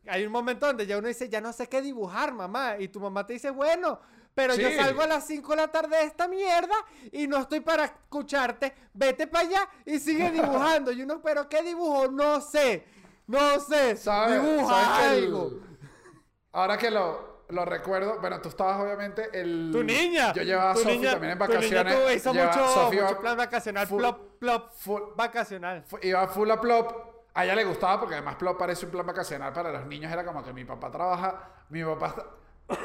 hay 0.05 0.23
un 0.23 0.31
momento 0.31 0.67
donde 0.67 0.85
ya 0.85 0.99
uno 0.99 1.07
dice, 1.07 1.27
ya 1.27 1.41
no 1.41 1.51
sé 1.51 1.67
qué 1.67 1.81
dibujar, 1.81 2.31
mamá. 2.33 2.75
Y 2.77 2.87
tu 2.89 2.99
mamá 2.99 3.25
te 3.25 3.33
dice, 3.33 3.49
bueno, 3.49 3.99
pero 4.35 4.53
yo 4.55 4.69
salgo 4.71 5.01
a 5.01 5.07
las 5.07 5.25
5 5.25 5.49
de 5.49 5.55
la 5.57 5.67
tarde 5.69 5.97
de 5.97 6.03
esta 6.03 6.27
mierda 6.27 6.75
y 7.11 7.25
no 7.25 7.39
estoy 7.39 7.59
para 7.61 7.85
escucharte. 7.85 8.71
Vete 8.93 9.25
para 9.25 9.47
allá 9.47 9.69
y 9.83 9.97
sigue 9.99 10.29
dibujando. 10.31 10.91
Y 10.91 11.01
uno, 11.01 11.19
pero 11.23 11.49
¿qué 11.49 11.63
dibujo? 11.63 12.07
No 12.09 12.39
sé. 12.39 12.85
No 13.27 13.59
sé. 13.59 13.95
¿Sabes? 13.97 14.41
Dibuja 14.41 14.73
¿Sabes 14.83 14.99
que 15.11 15.17
el- 15.17 15.23
algo. 15.25 15.51
Ahora 16.53 16.77
que 16.77 16.89
lo, 16.89 17.43
lo 17.49 17.65
recuerdo, 17.65 18.19
bueno, 18.19 18.41
tú 18.41 18.49
estabas 18.49 18.79
obviamente 18.81 19.29
el... 19.33 19.69
Tu 19.71 19.83
niña. 19.83 20.33
Yo 20.33 20.41
llevaba 20.43 20.71
a 20.71 20.73
tu 20.73 20.79
Sofi 20.81 21.01
también 21.01 21.33
en 21.33 21.37
tu 21.39 21.45
niña 21.45 21.83
vacaciones. 21.83 21.95
tuvo- 21.95 22.11
hizo 22.11 22.33
mucho, 22.33 22.91
mucho 22.91 23.19
plan 23.21 23.37
vacacional. 23.37 23.87
full- 23.87 23.99
plop, 23.99 24.39
plop. 24.39 24.71
full- 24.73 25.01
Vacacional. 25.15 25.83
iba 26.01 26.27
full 26.27 26.49
a 26.51 26.59
Plop. 26.59 27.07
A 27.33 27.43
ella 27.45 27.53
le 27.53 27.65
gustaba 27.65 27.99
porque 27.99 28.15
además 28.15 28.35
Plop 28.37 28.57
parece 28.57 28.85
un 28.85 28.91
plan 28.91 29.05
vacacional 29.05 29.53
para 29.53 29.71
los 29.71 29.85
niños. 29.85 30.11
Era 30.11 30.25
como 30.25 30.43
que 30.43 30.51
mi 30.53 30.65
papá 30.65 30.89
trabaja, 30.89 31.51
mi 31.69 31.83
papá 31.83 32.07
está... 32.07 32.25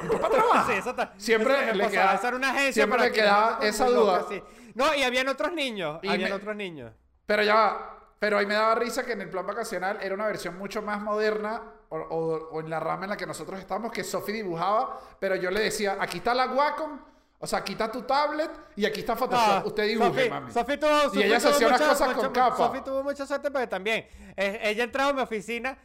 Mi 0.02 0.08
papá 0.10 0.28
trabaja. 0.28 0.66
Sí, 0.72 0.72
eso. 0.78 0.94
Siempre 1.16 1.54
eso 1.54 1.74
le 1.74 1.84
pasaba. 1.84 1.90
queda- 1.90 2.14
Esa 2.16 2.28
era 2.28 2.36
una 2.36 2.50
agencia 2.50 2.72
siempre 2.72 2.98
para 2.98 3.08
le 3.08 3.14
que 3.14 3.20
quedaba 3.22 3.58
esa 3.62 3.86
duda. 3.86 4.26
sí. 4.28 4.42
No, 4.74 4.94
y 4.94 5.02
habían 5.02 5.28
otros 5.28 5.52
niños. 5.54 5.98
Y 6.02 6.08
habían 6.08 6.30
me- 6.30 6.36
otros 6.36 6.54
niños. 6.56 6.92
Pero 7.26 7.42
ya 7.42 7.54
va. 7.54 8.01
Pero 8.22 8.38
ahí 8.38 8.46
me 8.46 8.54
daba 8.54 8.76
risa 8.76 9.04
que 9.04 9.14
en 9.14 9.20
el 9.22 9.28
plan 9.28 9.44
vacacional 9.44 9.98
era 10.00 10.14
una 10.14 10.26
versión 10.28 10.56
mucho 10.56 10.80
más 10.80 11.00
moderna 11.00 11.60
o, 11.88 11.96
o- 11.98 12.48
o 12.52 12.60
en 12.60 12.70
la 12.70 12.78
rama 12.78 13.02
en 13.06 13.10
la 13.10 13.16
que 13.16 13.26
nosotros 13.26 13.58
estamos, 13.58 13.90
que 13.90 14.04
Sofi 14.04 14.30
dibujaba, 14.30 15.00
pero 15.18 15.34
yo 15.34 15.50
le 15.50 15.58
decía, 15.58 15.96
aquí 15.98 16.18
está 16.18 16.32
la 16.32 16.46
Wacom, 16.46 17.00
o 17.40 17.46
sea, 17.48 17.58
aquí 17.58 17.72
está 17.72 17.90
tu 17.90 18.02
tablet 18.02 18.48
y 18.76 18.84
aquí 18.84 19.00
está 19.00 19.16
Photoshop. 19.16 19.62
No, 19.64 19.66
Usted 19.66 19.88
dibuje, 19.88 20.08
Sofi- 20.26 20.30
mami. 20.30 20.52
Sofi 20.52 20.76
tuvo, 20.78 21.00
Sofi 21.00 21.22
ella 21.24 21.40
se 21.40 21.48
hacía 21.48 21.66
unas 21.66 21.80
cosas 21.82 22.14
con 22.14 22.30
capa. 22.32 22.56
Sofi 22.56 22.80
tuvo 22.82 23.02
mucha 23.02 23.26
suerte 23.26 23.50
porque 23.50 23.66
también 23.66 24.06
eh, 24.36 24.60
ella 24.62 24.84
entraba 24.84 25.10
a 25.10 25.14
mi 25.14 25.20
oficina. 25.22 25.76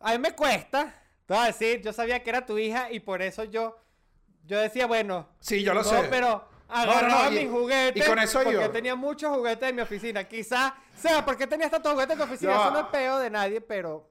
A 0.00 0.12
mí 0.12 0.18
me 0.18 0.32
cuesta. 0.36 0.92
Te 1.24 1.32
voy 1.32 1.42
a 1.42 1.46
decir, 1.46 1.80
yo 1.80 1.94
sabía 1.94 2.22
que 2.22 2.28
era 2.28 2.44
tu 2.44 2.58
hija 2.58 2.90
y 2.92 3.00
por 3.00 3.22
eso 3.22 3.44
yo, 3.44 3.78
yo 4.44 4.60
decía, 4.60 4.86
bueno, 4.86 5.26
Sí, 5.40 5.62
yo 5.62 5.72
lo 5.72 5.82
no, 5.82 5.88
sé. 5.88 6.06
pero 6.10 6.46
no, 6.68 6.74
agarraba 6.74 7.30
y- 7.30 7.44
mis 7.44 7.50
juguetes. 7.50 8.04
y 8.04 8.08
con 8.08 8.18
eso 8.18 8.38
porque 8.42 8.52
yo. 8.60 8.70
tenía 8.70 8.94
muchos 8.94 9.34
juguetes 9.36 9.68
en 9.68 9.76
mi 9.76 9.82
oficina. 9.82 10.24
Quizás, 10.24 10.72
sea, 10.96 11.24
porque 11.24 11.46
tenía 11.46 11.70
tantos 11.70 11.92
juguetes 11.92 12.12
en 12.14 12.18
mi 12.18 12.24
oficina. 12.24 12.52
Ya 12.52 12.60
Eso 12.62 12.70
no 12.72 12.78
es 12.80 12.86
peo 12.86 13.18
de 13.18 13.30
nadie, 13.30 13.60
pero. 13.60 14.08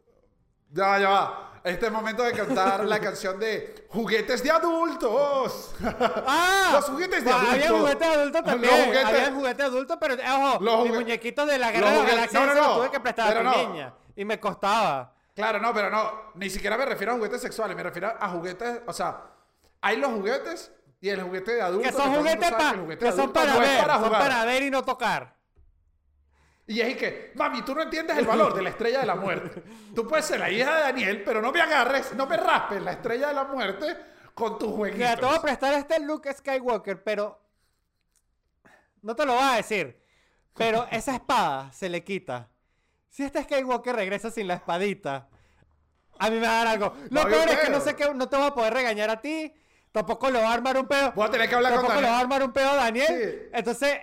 Ya 0.72 0.88
va, 0.88 1.00
ya 1.00 1.10
va. 1.10 1.52
Este 1.64 1.88
es 1.88 1.92
momento 1.92 2.22
de 2.22 2.32
cantar 2.34 2.86
la 2.86 3.00
canción 3.00 3.40
de 3.40 3.88
Juguetes 3.90 4.44
de 4.44 4.52
Adultos. 4.52 5.74
¡Ah! 6.28 6.70
Los 6.74 6.86
juguetes 6.86 7.24
de 7.26 7.32
Ah, 7.32 7.40
Había 7.52 7.66
adultos. 7.68 7.80
juguetes 7.80 8.08
adultos 8.08 8.42
Los 8.42 8.52
también. 8.52 8.86
juguetes- 8.86 9.06
Había 9.06 9.32
juguetes 9.34 9.66
adultos, 9.66 9.98
pero 10.00 10.16
ojo, 10.16 10.64
Los 10.64 10.84
mis 10.84 10.94
muñequitos 10.94 11.48
de 11.48 11.58
la 11.58 11.72
los 11.72 11.74
guerra 11.76 11.92
de 11.92 11.98
la 11.98 12.04
galaxia 12.06 12.40
no, 12.40 12.46
no, 12.46 12.54
los 12.54 12.68
no. 12.68 12.76
tuve 12.78 12.92
que 12.92 13.00
prestar 13.00 13.26
a 13.26 13.30
Pero 13.34 13.52
tu 13.52 13.58
no. 13.58 13.68
niña. 13.70 13.94
Y 14.16 14.26
me 14.26 14.40
costaba. 14.40 15.14
Claro, 15.36 15.60
no, 15.60 15.74
pero 15.74 15.90
no. 15.90 16.12
Ni 16.36 16.50
siquiera 16.50 16.78
me 16.78 16.86
refiero 16.86 17.14
a 17.14 17.16
juguetes 17.16 17.42
sexuales. 17.42 17.76
Me 17.76 17.84
refiero 17.84 18.14
a 18.20 18.30
juguetes. 18.30 18.82
O 18.86 18.94
sea, 18.94 19.22
hay 19.82 19.98
los 19.98 20.12
juguetes 20.12 20.72
y 21.02 21.10
el 21.10 21.22
juguete 21.22 21.54
de 21.56 21.62
adultos. 21.62 21.92
Que 21.92 21.98
son 21.98 22.16
juguetes 22.16 22.52
pa- 22.52 22.72
que 22.72 22.78
juguete 22.80 23.06
son 23.12 23.20
adulto 23.20 23.34
para 23.34 23.54
no 23.54 23.60
ver, 23.60 23.82
para 23.82 24.00
son 24.00 24.10
para 24.12 24.46
ver 24.46 24.64
y 24.64 24.72
no 24.72 24.84
tocar. 24.84 25.36
Y 26.68 26.82
es 26.82 26.98
que, 26.98 27.32
mami, 27.36 27.62
tú 27.62 27.76
no 27.76 27.84
entiendes 27.84 28.18
el 28.18 28.26
valor 28.26 28.54
de 28.56 28.64
la 28.64 28.70
estrella 28.70 29.00
de 29.02 29.06
la 29.06 29.16
muerte. 29.16 29.62
Tú 29.94 30.08
puedes 30.08 30.26
ser 30.26 30.40
la 30.40 30.50
hija 30.50 30.76
de 30.76 30.82
Daniel, 30.82 31.22
pero 31.24 31.40
no 31.42 31.52
me 31.52 31.62
agarres, 31.62 32.14
no 32.16 32.26
me 32.26 32.38
raspes 32.38 32.82
la 32.82 32.94
estrella 32.94 33.28
de 33.28 33.34
la 33.36 33.44
muerte 33.44 33.96
con 34.34 34.58
tus 34.58 34.70
Mira, 34.76 34.88
te 34.88 34.98
voy 34.98 35.06
a 35.06 35.16
jueguitos. 35.18 35.40
prestar 35.40 35.74
este 35.76 36.00
Luke 36.00 36.34
Skywalker, 36.34 37.04
pero. 37.04 37.40
No 39.04 39.16
te 39.16 39.26
lo 39.28 39.34
voy 39.36 39.44
a 39.44 39.56
decir. 39.58 40.02
Pero 40.56 40.88
esa 40.92 41.14
espada 41.14 41.72
se 41.72 41.88
le 41.88 42.04
quita. 42.04 42.50
Si 43.10 43.24
este 43.24 43.44
Skywalker 43.44 43.96
regresa 43.96 44.32
sin 44.32 44.48
la 44.48 44.56
espadita, 44.56 45.30
a 46.18 46.30
mí 46.32 46.38
me 46.38 46.48
va 46.48 46.62
a 46.62 46.64
dar 46.64 46.68
algo. 46.68 46.96
Lo 47.12 47.22
Va 47.22 47.28
haber 47.28 47.36
peor 47.46 47.50
es 47.50 47.60
que 47.66 47.70
no 47.70 47.80
sé 47.80 47.96
qué, 47.96 48.12
no 48.14 48.28
te 48.28 48.38
voy 48.38 48.48
a 48.48 48.54
poder 48.56 48.74
regañar 48.74 49.10
a 49.12 49.22
ti. 49.22 49.54
Tampoco 49.96 50.30
lo 50.30 50.42
va 50.42 50.50
a 50.50 50.54
armar 50.56 50.78
un 50.78 50.88
pedo. 50.88 51.14
Voy 51.14 51.26
a 51.26 51.32
tener 51.32 51.48
que 51.48 51.56
hablar 51.56 51.72
con 51.72 51.84
Tampoco 51.84 52.02
le 52.02 52.08
va 52.08 52.18
a 52.18 52.18
Daniel. 52.18 52.34
armar 52.34 52.44
un 52.44 52.52
pedo 52.52 52.76
Daniel. 52.76 53.08
Sí. 53.08 53.50
Entonces, 53.54 53.98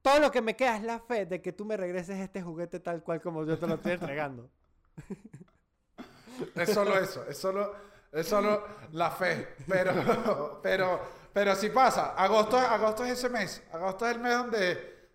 todo 0.00 0.18
lo 0.18 0.30
que 0.30 0.40
me 0.40 0.56
queda 0.56 0.76
es 0.76 0.82
la 0.82 0.98
fe 0.98 1.26
de 1.26 1.42
que 1.42 1.52
tú 1.52 1.66
me 1.66 1.76
regreses 1.76 2.18
este 2.20 2.40
juguete 2.40 2.80
tal 2.80 3.02
cual 3.02 3.20
como 3.20 3.44
yo 3.44 3.58
te 3.58 3.66
lo 3.66 3.74
estoy 3.74 3.92
entregando. 3.92 4.48
Es 6.54 6.72
solo 6.72 6.98
eso, 6.98 7.26
es 7.28 7.36
solo, 7.36 7.74
es 8.12 8.26
solo 8.26 8.66
la 8.92 9.10
fe. 9.10 9.56
Pero, 9.68 10.60
pero, 10.62 11.00
pero 11.34 11.54
si 11.54 11.68
pasa, 11.68 12.14
agosto, 12.14 12.56
agosto 12.58 13.04
es 13.04 13.12
ese 13.12 13.28
mes. 13.28 13.62
Agosto 13.72 14.06
es 14.06 14.14
el 14.16 14.22
mes 14.22 14.38
donde, 14.38 15.08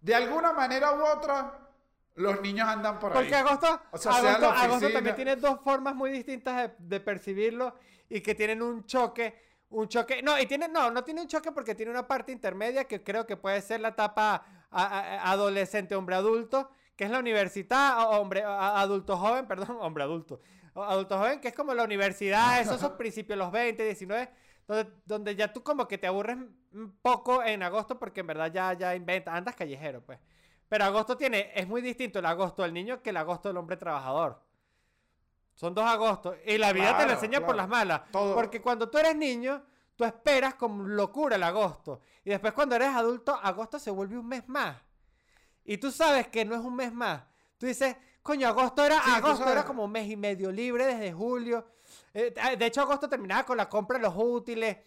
de 0.00 0.14
alguna 0.14 0.54
manera 0.54 0.92
u 0.92 1.02
otra, 1.02 1.68
los 2.14 2.40
niños 2.40 2.66
andan 2.66 2.98
por 2.98 3.12
ahí. 3.12 3.18
Porque 3.18 3.34
agosto, 3.34 3.80
O 3.90 3.98
sea, 3.98 4.12
agosto, 4.12 4.90
también 4.90 5.16
tiene 5.16 5.36
dos 5.36 5.60
formas 5.62 5.94
muy 5.94 6.10
distintas 6.10 6.56
de, 6.56 6.74
de 6.78 7.00
percibirlo 7.00 7.74
y 8.08 8.22
que 8.22 8.34
tienen 8.34 8.62
un 8.62 8.86
choque. 8.86 9.49
Un 9.70 9.88
choque. 9.88 10.22
No, 10.22 10.38
y 10.38 10.46
tiene, 10.46 10.68
no, 10.68 10.90
no 10.90 11.04
tiene 11.04 11.20
un 11.22 11.28
choque 11.28 11.52
porque 11.52 11.74
tiene 11.74 11.90
una 11.92 12.06
parte 12.06 12.32
intermedia 12.32 12.84
que 12.84 13.02
creo 13.02 13.26
que 13.26 13.36
puede 13.36 13.60
ser 13.62 13.80
la 13.80 13.88
etapa 13.88 14.44
a- 14.70 14.98
a- 14.98 15.30
adolescente, 15.32 15.94
hombre 15.94 16.16
adulto, 16.16 16.70
que 16.96 17.04
es 17.04 17.10
la 17.10 17.20
universidad, 17.20 18.10
hombre, 18.18 18.42
a- 18.42 18.80
adulto 18.80 19.16
joven, 19.16 19.46
perdón, 19.46 19.76
hombre 19.80 20.02
adulto. 20.04 20.40
Adulto 20.74 21.18
joven, 21.18 21.40
que 21.40 21.48
es 21.48 21.54
como 21.54 21.72
la 21.74 21.84
universidad, 21.84 22.60
esos, 22.60 22.76
esos 22.76 22.92
principios, 22.92 23.38
los 23.38 23.50
20, 23.52 23.84
19, 23.84 24.28
donde, 24.66 24.92
donde 25.04 25.36
ya 25.36 25.52
tú 25.52 25.62
como 25.62 25.86
que 25.86 25.98
te 25.98 26.06
aburres 26.06 26.36
un 26.72 26.96
poco 27.02 27.42
en 27.42 27.62
agosto 27.62 27.98
porque 27.98 28.20
en 28.20 28.26
verdad 28.28 28.52
ya, 28.52 28.72
ya 28.74 28.94
inventas, 28.94 29.34
andas 29.34 29.54
callejero, 29.54 30.00
pues. 30.04 30.18
Pero 30.68 30.84
agosto 30.84 31.16
tiene, 31.16 31.50
es 31.54 31.66
muy 31.66 31.80
distinto 31.82 32.20
el 32.20 32.26
agosto 32.26 32.62
del 32.62 32.72
niño 32.72 33.02
que 33.02 33.10
el 33.10 33.16
agosto 33.16 33.48
del 33.48 33.56
hombre 33.56 33.76
trabajador. 33.76 34.40
Son 35.60 35.74
dos 35.74 35.84
agostos. 35.84 36.36
Y 36.46 36.56
la 36.56 36.72
vida 36.72 36.86
te 36.86 36.90
lo 36.92 36.96
Claro, 37.08 37.12
enseña 37.12 37.44
por 37.44 37.54
las 37.54 37.68
malas. 37.68 38.00
Todo. 38.10 38.34
Porque 38.34 38.62
cuando 38.62 38.88
tú 38.88 38.96
eres 38.96 39.14
niño, 39.14 39.62
tú 39.94 40.06
esperas 40.06 40.54
con 40.54 40.96
locura 40.96 41.36
el 41.36 41.42
agosto. 41.42 42.00
Y 42.24 42.30
después 42.30 42.54
cuando 42.54 42.76
eres 42.76 42.88
adulto, 42.88 43.34
agosto 43.34 43.78
se 43.78 43.90
vuelve 43.90 44.16
un 44.16 44.26
mes 44.26 44.48
más. 44.48 44.78
Y 45.62 45.76
tú 45.76 45.90
sabes 45.92 46.28
que 46.28 46.46
no 46.46 46.54
es 46.54 46.62
un 46.62 46.74
mes 46.74 46.94
más. 46.94 47.24
Tú 47.58 47.66
dices, 47.66 47.94
coño, 48.22 48.48
agosto 48.48 48.82
era, 48.86 49.02
Sí, 49.04 49.10
agosto 49.10 49.52
era 49.52 49.62
como 49.66 49.84
un 49.84 49.92
mes 49.92 50.08
y 50.08 50.16
medio 50.16 50.50
libre 50.50 50.86
desde 50.86 51.12
julio. 51.12 51.66
Eh, 52.14 52.32
de 52.58 52.64
hecho, 52.64 52.80
agosto 52.80 53.06
terminaba 53.06 53.44
con 53.44 53.58
la 53.58 53.68
compra 53.68 53.98
de 53.98 54.04
los 54.04 54.14
útiles. 54.16 54.78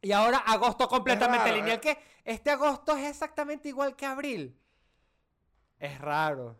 Y 0.00 0.10
ahora 0.12 0.38
agosto 0.38 0.88
completamente 0.88 1.44
raro, 1.50 1.56
lineal. 1.56 1.76
eh. 1.76 1.80
Que 1.80 1.98
este 2.24 2.50
agosto 2.50 2.96
es 2.96 3.10
exactamente 3.10 3.68
igual 3.68 3.94
que 3.94 4.06
abril. 4.06 4.58
Es 5.78 6.00
raro. 6.00 6.56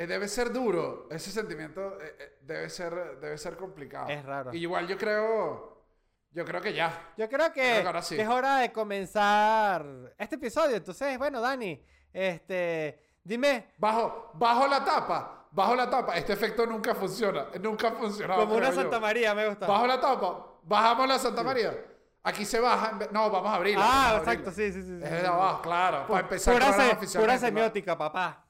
Eh, 0.00 0.06
debe 0.06 0.28
ser 0.28 0.52
duro. 0.52 1.08
Ese 1.10 1.32
sentimiento 1.32 1.98
eh, 2.00 2.16
eh, 2.20 2.38
debe 2.42 2.70
ser, 2.70 3.18
debe 3.20 3.36
ser 3.36 3.56
complicado. 3.56 4.08
Es 4.08 4.24
raro. 4.24 4.54
Y 4.54 4.58
igual 4.58 4.86
yo 4.86 4.96
creo, 4.96 5.82
yo 6.30 6.44
creo 6.44 6.60
que 6.60 6.72
ya. 6.72 7.12
Yo 7.16 7.28
creo 7.28 7.52
que, 7.52 7.60
Creo 7.62 7.80
que 7.82 7.86
ahora 7.88 8.02
sí. 8.02 8.18
es 8.20 8.28
hora 8.28 8.58
de 8.58 8.70
comenzar 8.72 9.84
este 10.16 10.36
episodio. 10.36 10.76
Entonces, 10.76 11.18
bueno, 11.18 11.40
Dani, 11.40 11.82
este, 12.12 13.18
dime, 13.24 13.72
Bajo, 13.76 14.30
bajo 14.34 14.68
la 14.68 14.84
tapa, 14.84 15.48
bajo 15.50 15.74
la 15.74 15.90
tapa. 15.90 16.14
Este 16.16 16.32
efecto 16.32 16.64
nunca 16.64 16.94
funciona. 16.94 17.46
Nunca 17.60 17.88
ha 17.88 17.92
funcionado. 17.92 18.42
como 18.42 18.54
una 18.54 18.66
creo 18.68 18.76
yo. 18.76 18.82
Santa 18.82 19.00
María, 19.00 19.34
me 19.34 19.48
gusta. 19.48 19.66
Bajo 19.66 19.86
la 19.86 20.00
tapa, 20.00 20.46
bajamos 20.62 21.08
la 21.08 21.18
Santa 21.18 21.42
María. 21.42 21.74
Aquí 22.22 22.44
se 22.44 22.60
baja. 22.60 22.98
en 23.00 23.12
No, 23.12 23.30
vamos 23.30 23.50
a 23.50 23.54
abrirla. 23.56 23.82
ah, 23.84 24.16
exacto, 24.18 24.50
abrirla. 24.50 24.52
sí, 24.52 24.72
sí, 24.72 24.82
sí. 24.82 24.88
sí, 24.98 25.02
Es 25.02 25.08
sí, 25.08 25.14
de 25.14 25.20
sí. 25.22 25.26
abajo, 25.26 25.62
claro. 25.62 26.06
Para 26.06 26.20
empezar 26.20 26.54
Pura, 26.54 26.72
se- 27.06 27.18
pura 27.18 27.36
semiótica, 27.38 27.98
papá. 27.98 28.44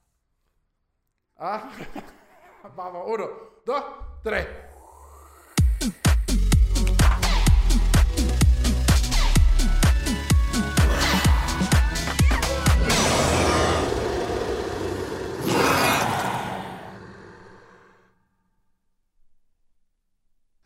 Ah, 1.41 1.71
Vamos, 2.77 3.05
uno, 3.07 3.29
dos, 3.65 3.85
tres. 4.25 4.45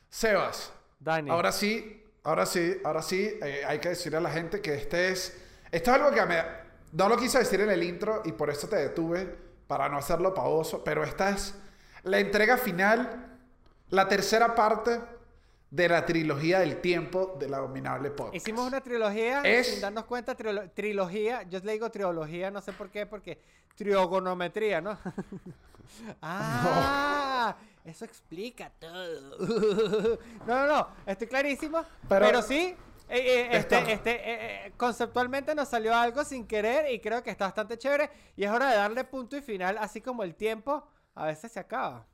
Sebas, 0.08 0.72
Dani. 0.98 1.28
ahora 1.28 1.52
sí, 1.52 2.02
ahora 2.22 2.46
sí, 2.46 2.80
ahora 2.82 3.02
sí, 3.02 3.38
eh, 3.42 3.62
hay 3.66 3.78
que 3.78 3.90
decirle 3.90 4.16
a 4.18 4.20
la 4.22 4.30
gente 4.30 4.62
que 4.62 4.74
este 4.74 5.10
es, 5.10 5.36
esto 5.70 5.90
es 5.90 5.96
algo 5.96 6.12
que 6.12 6.24
me, 6.24 6.42
no 6.92 7.10
lo 7.10 7.18
quise 7.18 7.40
decir 7.40 7.60
en 7.60 7.70
el 7.70 7.82
intro 7.82 8.22
y 8.24 8.32
por 8.32 8.48
eso 8.48 8.68
te 8.68 8.76
detuve, 8.76 9.51
para 9.72 9.88
no 9.88 9.96
hacerlo 9.96 10.34
pavoso, 10.34 10.84
pero 10.84 11.02
esta 11.02 11.30
es 11.30 11.54
la 12.02 12.18
entrega 12.18 12.58
final, 12.58 13.38
la 13.88 14.06
tercera 14.06 14.54
parte 14.54 15.00
de 15.70 15.88
la 15.88 16.04
trilogía 16.04 16.58
del 16.58 16.82
tiempo 16.82 17.36
de 17.40 17.48
la 17.48 17.56
Abominable 17.56 18.10
Podcast. 18.10 18.34
Hicimos 18.36 18.66
una 18.66 18.82
trilogía 18.82 19.40
Es- 19.40 19.68
sin 19.68 19.80
darnos 19.80 20.04
cuenta, 20.04 20.36
trilo- 20.36 20.70
trilogía, 20.74 21.44
yo 21.44 21.58
le 21.60 21.72
digo 21.72 21.90
trilogía, 21.90 22.50
no 22.50 22.60
sé 22.60 22.74
por 22.74 22.90
qué, 22.90 23.06
porque 23.06 23.40
trigonometría, 23.74 24.82
¿no? 24.82 24.98
ah, 26.20 27.56
eso 27.82 28.04
explica 28.04 28.70
todo. 28.78 29.38
no, 30.46 30.54
no, 30.54 30.66
no, 30.66 30.88
estoy 31.06 31.28
clarísimo, 31.28 31.82
pero, 32.10 32.26
Pero- 32.26 32.42
sí, 32.42 32.76
eh, 33.08 33.18
eh, 33.18 33.48
este, 33.52 33.92
este, 33.92 34.20
eh, 34.66 34.72
conceptualmente 34.76 35.54
nos 35.54 35.68
salió 35.68 35.94
algo 35.94 36.24
sin 36.24 36.46
querer 36.46 36.90
y 36.92 37.00
creo 37.00 37.22
que 37.22 37.30
está 37.30 37.46
bastante 37.46 37.76
chévere. 37.78 38.10
Y 38.36 38.44
es 38.44 38.50
hora 38.50 38.70
de 38.70 38.76
darle 38.76 39.04
punto 39.04 39.36
y 39.36 39.42
final, 39.42 39.78
así 39.78 40.00
como 40.00 40.22
el 40.22 40.34
tiempo 40.34 40.86
a 41.14 41.26
veces 41.26 41.52
se 41.52 41.60
acaba. 41.60 42.06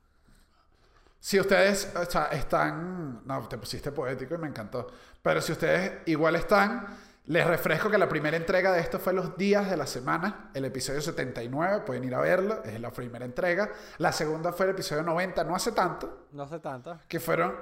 Si 1.19 1.39
ustedes 1.39 1.93
o 1.95 2.05
sea, 2.05 2.25
están. 2.27 3.21
No, 3.25 3.47
te 3.47 3.57
pusiste 3.57 3.91
poético 3.91 4.35
y 4.35 4.37
me 4.37 4.47
encantó. 4.47 4.87
Pero 5.21 5.41
si 5.41 5.51
ustedes 5.51 6.01
igual 6.05 6.35
están, 6.35 6.97
les 7.25 7.45
refresco 7.45 7.89
que 7.89 7.97
la 7.97 8.07
primera 8.07 8.37
entrega 8.37 8.71
de 8.71 8.79
esto 8.79 8.99
fue 8.99 9.13
los 9.13 9.37
días 9.37 9.69
de 9.69 9.77
la 9.77 9.85
semana. 9.85 10.49
El 10.53 10.65
episodio 10.65 11.01
79, 11.01 11.83
pueden 11.85 12.05
ir 12.05 12.15
a 12.15 12.21
verlo, 12.21 12.63
es 12.63 12.79
la 12.79 12.91
primera 12.91 13.25
entrega. 13.25 13.69
La 13.97 14.11
segunda 14.11 14.53
fue 14.53 14.65
el 14.67 14.71
episodio 14.71 15.03
90, 15.03 15.43
no 15.43 15.55
hace 15.55 15.73
tanto, 15.73 16.27
No 16.31 16.47
sé 16.47 16.59
tanto. 16.59 16.99
que 17.07 17.19
fueron 17.19 17.53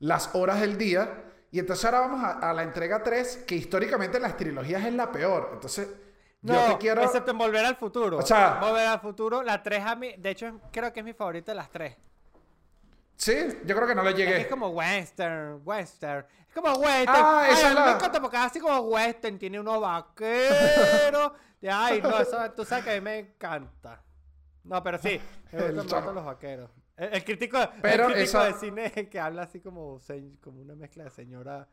las 0.00 0.34
horas 0.34 0.60
del 0.60 0.76
día. 0.76 1.24
Y 1.52 1.58
entonces 1.58 1.84
ahora 1.84 2.00
vamos 2.00 2.22
a, 2.24 2.50
a 2.50 2.52
la 2.52 2.62
entrega 2.62 3.02
3, 3.02 3.38
que 3.46 3.56
históricamente 3.56 4.16
en 4.18 4.22
las 4.22 4.36
trilogías 4.36 4.84
es 4.84 4.92
la 4.94 5.10
peor. 5.10 5.50
Entonces, 5.54 5.88
No, 6.42 6.54
yo 6.54 6.72
te 6.74 6.78
quiero. 6.78 7.02
excepto 7.02 7.32
en 7.32 7.38
Volver 7.38 7.64
al 7.64 7.76
Futuro. 7.76 8.18
O 8.18 8.22
sea- 8.22 8.58
Volver 8.60 8.86
al 8.86 9.00
Futuro, 9.00 9.42
la 9.42 9.62
3 9.62 9.84
a 9.84 9.94
mí, 9.96 10.14
de 10.16 10.30
hecho 10.30 10.60
creo 10.70 10.92
que 10.92 11.00
es 11.00 11.04
mi 11.06 11.12
favorita 11.12 11.52
de 11.52 11.56
las 11.56 11.70
3. 11.70 11.96
Sí, 13.16 13.34
yo 13.66 13.76
creo 13.76 13.86
que 13.86 13.94
no 13.94 14.02
le 14.02 14.10
Es, 14.10 14.16
que 14.16 14.22
llegué. 14.24 14.40
es 14.42 14.46
como 14.46 14.68
western, 14.68 15.60
western. 15.64 16.24
Es 16.48 16.54
como 16.54 16.72
western. 16.78 17.08
Ah, 17.08 17.40
ay, 17.44 17.52
esa 17.52 17.66
a 17.66 17.70
es 17.70 17.76
mí 17.76 17.82
me 17.84 17.90
encanta 17.92 18.20
porque 18.20 18.36
así 18.38 18.60
como 18.60 18.78
western, 18.80 19.38
tiene 19.38 19.60
unos 19.60 19.80
vaqueros. 19.80 21.32
Y, 21.62 21.68
ay, 21.68 22.00
no, 22.00 22.18
eso 22.18 22.38
tú 22.52 22.64
sabes 22.64 22.84
que 22.86 22.90
a 22.92 22.94
mí 22.94 23.00
me 23.02 23.18
encanta. 23.18 24.00
No, 24.64 24.82
pero 24.82 24.96
sí, 24.96 25.20
me 25.52 25.68
gustan 25.72 26.14
los 26.14 26.24
vaqueros. 26.24 26.70
El, 27.00 27.14
el 27.14 27.24
crítico, 27.24 27.58
Pero 27.80 28.06
el 28.08 28.12
crítico 28.14 28.38
esa- 28.38 28.44
de 28.46 28.54
cine 28.54 29.08
que 29.08 29.18
habla 29.20 29.42
así 29.42 29.60
como, 29.60 30.00
como 30.42 30.60
una 30.60 30.74
mezcla 30.74 31.04
de 31.04 31.10
señora. 31.10 31.66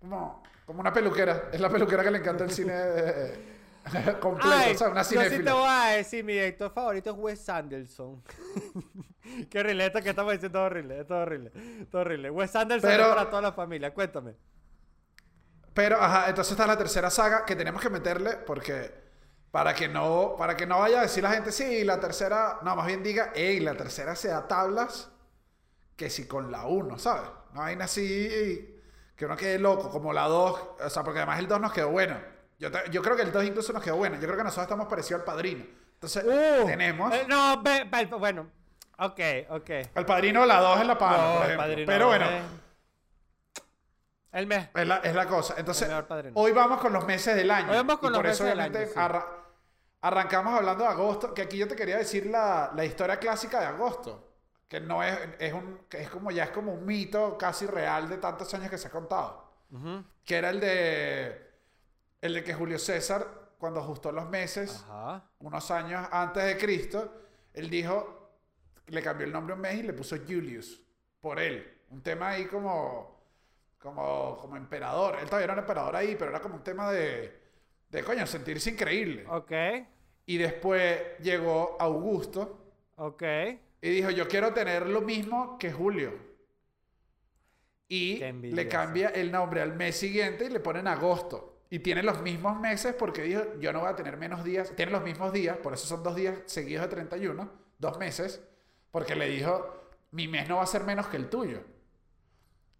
Como, 0.00 0.42
como 0.66 0.80
una 0.80 0.92
peluquera. 0.92 1.48
Es 1.52 1.60
la 1.60 1.68
peluquera 1.68 2.02
que 2.02 2.10
le 2.10 2.18
encanta 2.18 2.44
el 2.44 2.50
cine 2.50 2.72
eh, 2.76 3.34
completo. 4.20 4.50
Ay, 4.52 4.74
o 4.74 4.78
sea, 4.78 4.88
una 4.88 5.02
yo 5.02 5.08
sí 5.08 5.14
te 5.16 5.24
cinéfila. 5.24 5.54
voy 5.54 5.68
a 5.70 5.84
decir, 5.96 6.24
mi 6.24 6.32
director 6.32 6.72
favorito 6.72 7.10
es 7.10 7.16
Wes 7.18 7.48
Anderson. 7.48 8.22
Qué 9.50 9.60
horrible, 9.60 9.86
esto 9.86 10.00
que 10.02 10.10
estamos 10.10 10.32
diciendo 10.32 10.62
horrible, 10.62 11.00
es 11.00 11.10
horrible, 11.10 11.52
es 11.82 11.94
horrible. 11.94 12.30
Wes 12.30 12.56
Anderson 12.56 12.90
Pero- 12.90 13.02
es 13.10 13.14
para 13.16 13.30
toda 13.30 13.42
la 13.42 13.52
familia, 13.52 13.92
cuéntame. 13.92 14.34
Pero, 15.74 15.96
ajá, 16.00 16.28
entonces 16.28 16.52
está 16.52 16.66
la 16.66 16.76
tercera 16.76 17.10
saga 17.10 17.44
que 17.44 17.54
tenemos 17.54 17.80
que 17.80 17.90
meterle 17.90 18.36
porque 18.46 19.07
para 19.50 19.74
que 19.74 19.88
no, 19.88 20.34
para 20.38 20.56
que 20.56 20.66
no 20.66 20.78
vaya 20.80 20.98
a 21.00 21.02
decir 21.02 21.22
la 21.22 21.30
gente, 21.30 21.52
sí, 21.52 21.84
la 21.84 22.00
tercera, 22.00 22.58
no, 22.62 22.76
más 22.76 22.86
bien 22.86 23.02
diga, 23.02 23.32
hey, 23.34 23.60
la 23.60 23.74
tercera 23.76 24.14
se 24.14 24.28
da 24.28 24.46
tablas 24.46 25.10
que 25.96 26.10
si 26.10 26.26
con 26.28 26.50
la 26.52 26.66
1, 26.66 26.98
¿sabes? 26.98 27.30
No 27.54 27.62
hay 27.62 27.76
así 27.80 28.74
que 29.16 29.24
uno 29.26 29.36
quede 29.36 29.58
loco, 29.58 29.90
como 29.90 30.12
la 30.12 30.24
2, 30.28 30.60
o 30.84 30.90
sea, 30.90 31.02
porque 31.02 31.18
además 31.18 31.38
el 31.40 31.48
2 31.48 31.60
nos 31.60 31.72
quedó 31.72 31.88
bueno. 31.90 32.16
Yo, 32.58 32.70
te- 32.70 32.90
yo 32.90 33.02
creo 33.02 33.16
que 33.16 33.22
el 33.22 33.32
2 33.32 33.44
incluso 33.44 33.72
nos 33.72 33.82
quedó 33.82 33.96
bueno. 33.96 34.16
Yo 34.16 34.22
creo 34.22 34.36
que 34.36 34.44
nosotros 34.44 34.64
estamos 34.66 34.86
parecidos 34.86 35.20
al 35.20 35.24
padrino. 35.24 35.64
Entonces, 35.94 36.24
Uh, 36.24 36.66
tenemos 36.66 37.12
eh, 37.12 37.24
no, 37.28 37.60
ve- 37.62 37.84
ve- 37.90 38.04
bueno, 38.06 38.48
ok, 38.98 39.20
ok. 39.50 39.70
el 39.94 40.06
padrino, 40.06 40.44
la 40.46 40.60
2 40.60 40.80
en 40.82 40.86
la 40.86 40.98
pana, 40.98 41.16
No, 41.16 41.34
por 41.38 41.46
ejemplo. 41.50 41.84
Pero 41.86 42.06
bueno, 42.06 42.26
eh. 42.26 42.42
El 44.30 44.46
mes. 44.46 44.68
Es 44.74 44.86
la, 44.86 44.96
es 44.98 45.14
la 45.14 45.26
cosa. 45.26 45.54
Entonces, 45.56 45.88
hoy 46.34 46.52
vamos 46.52 46.80
con 46.80 46.92
los 46.92 47.04
meses 47.06 47.34
del 47.34 47.50
año. 47.50 47.70
Hoy 47.70 47.76
vamos 47.78 47.98
con 47.98 48.10
y 48.10 48.12
los 48.12 48.18
por 48.18 48.26
eso, 48.26 48.44
meses 48.44 48.58
del 48.58 48.60
año, 48.60 48.86
sí. 48.86 48.92
Arra- 50.00 50.20
arrancamos 50.20 50.54
hablando 50.54 50.84
de 50.84 50.90
agosto. 50.90 51.32
Que 51.34 51.42
aquí 51.42 51.56
yo 51.58 51.68
te 51.68 51.76
quería 51.76 51.98
decir 51.98 52.26
la, 52.26 52.72
la 52.74 52.84
historia 52.84 53.18
clásica 53.18 53.60
de 53.60 53.66
agosto. 53.66 54.24
Que 54.68 54.80
no 54.80 55.02
es, 55.02 55.18
es 55.38 55.52
un, 55.52 55.80
que 55.88 56.02
es 56.02 56.10
como 56.10 56.30
ya 56.30 56.44
es 56.44 56.50
como 56.50 56.72
un 56.74 56.84
mito 56.84 57.38
casi 57.38 57.66
real 57.66 58.08
de 58.08 58.18
tantos 58.18 58.52
años 58.54 58.68
que 58.70 58.78
se 58.78 58.88
ha 58.88 58.90
contado. 58.90 59.48
Que 60.24 60.36
era 60.36 60.50
el 60.50 60.60
de, 60.60 61.50
el 62.20 62.34
de 62.34 62.44
que 62.44 62.54
Julio 62.54 62.78
César, 62.78 63.26
cuando 63.58 63.80
ajustó 63.80 64.12
los 64.12 64.28
meses, 64.28 64.84
Ajá. 64.88 65.24
unos 65.40 65.70
años 65.70 66.06
antes 66.10 66.44
de 66.44 66.56
Cristo, 66.58 67.12
él 67.54 67.68
dijo, 67.70 68.30
le 68.86 69.02
cambió 69.02 69.26
el 69.26 69.32
nombre 69.32 69.52
a 69.52 69.56
un 69.56 69.60
mes 69.62 69.74
y 69.76 69.82
le 69.82 69.92
puso 69.92 70.16
Julius 70.16 70.82
por 71.20 71.38
él. 71.38 71.80
Un 71.90 72.02
tema 72.02 72.28
ahí 72.30 72.46
como, 72.46 73.20
como, 73.78 74.36
como 74.38 74.56
emperador. 74.56 75.16
Él 75.18 75.26
todavía 75.26 75.44
era 75.44 75.52
un 75.54 75.58
emperador 75.60 75.96
ahí, 75.96 76.14
pero 76.18 76.30
era 76.30 76.40
como 76.40 76.56
un 76.56 76.62
tema 76.64 76.90
de, 76.90 77.47
de 77.90 78.02
coño, 78.04 78.26
sentirse 78.26 78.70
increíble. 78.70 79.24
Ok, 79.28 79.52
Y 80.26 80.36
después 80.36 81.00
llegó 81.20 81.76
Augusto 81.80 82.72
ok. 82.96 83.22
y 83.80 83.88
dijo, 83.90 84.10
yo 84.10 84.28
quiero 84.28 84.52
tener 84.52 84.86
lo 84.86 85.00
mismo 85.00 85.58
que 85.58 85.72
Julio. 85.72 86.12
Y 87.88 88.18
le 88.18 88.68
cambia 88.68 89.08
el 89.08 89.32
nombre 89.32 89.62
al 89.62 89.74
mes 89.74 89.96
siguiente 89.96 90.44
y 90.44 90.50
le 90.50 90.60
ponen 90.60 90.86
agosto. 90.86 91.62
Y 91.70 91.78
tiene 91.80 92.02
los 92.02 92.20
mismos 92.22 92.58
meses 92.60 92.94
porque 92.94 93.22
dijo, 93.22 93.42
yo 93.60 93.72
no 93.72 93.80
voy 93.80 93.88
a 93.90 93.96
tener 93.96 94.16
menos 94.16 94.44
días. 94.44 94.72
Tiene 94.76 94.92
los 94.92 95.02
mismos 95.02 95.32
días, 95.32 95.56
por 95.58 95.72
eso 95.74 95.86
son 95.86 96.02
dos 96.02 96.14
días 96.14 96.34
seguidos 96.46 96.82
de 96.84 96.88
31, 96.88 97.50
dos 97.78 97.98
meses, 97.98 98.42
porque 98.90 99.14
le 99.14 99.28
dijo, 99.28 99.82
mi 100.10 100.28
mes 100.28 100.48
no 100.48 100.56
va 100.56 100.62
a 100.64 100.66
ser 100.66 100.84
menos 100.84 101.06
que 101.08 101.16
el 101.16 101.28
tuyo. 101.30 101.62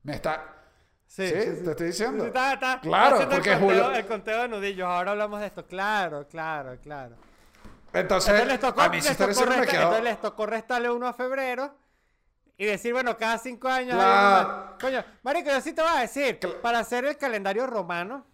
Me 0.03 0.15
está... 0.15 0.58
Sí, 1.09 1.27
Sí, 1.27 1.35
sí, 1.35 1.57
sí. 1.57 1.65
te 1.65 1.71
estoy 1.71 1.87
diciendo. 1.89 2.23
Sí, 2.23 2.29
está- 2.29 2.53
está- 2.53 2.81
Claro, 2.81 3.17
está 3.19 3.29
porque 3.35 3.53
el 3.53 3.59
conteo, 3.59 3.83
Julio- 3.85 3.99
el 3.99 4.07
conteo 4.07 4.43
de 4.43 4.49
nudillos. 4.49 4.87
Ahora 4.87 5.11
hablamos 5.13 5.41
de 5.41 5.47
esto. 5.47 5.67
Claro, 5.67 6.29
claro, 6.29 6.77
claro. 6.81 7.17
Entonces, 7.93 8.29
Entonces 8.29 8.47
les 8.47 8.61
tocó, 8.61 8.81
a 8.83 8.89
mí 8.91 8.99
esa 8.99 9.09
les 9.27 9.37
tocó 9.37 9.51
resta- 9.51 9.67
quedó... 9.67 9.81
entonces 9.83 10.05
les 10.05 10.21
tocó 10.21 10.47
restarle 10.47 10.91
uno 10.91 11.07
a 11.09 11.15
febrero 11.15 11.75
y 12.59 12.67
decir, 12.67 12.93
bueno, 12.93 13.17
cada 13.17 13.39
cinco 13.39 13.69
años. 13.69 13.95
hay 13.95 13.99
más. 13.99 14.47
Coño, 14.81 15.03
Marico, 15.23 15.51
yo 15.51 15.61
sí 15.63 15.73
te 15.73 15.81
voy 15.81 15.91
a 15.97 16.01
decir, 16.01 16.39
para 16.63 16.81
hacer 16.81 17.07
el 17.07 17.17
calendario 17.17 17.67
romano, 17.67 18.27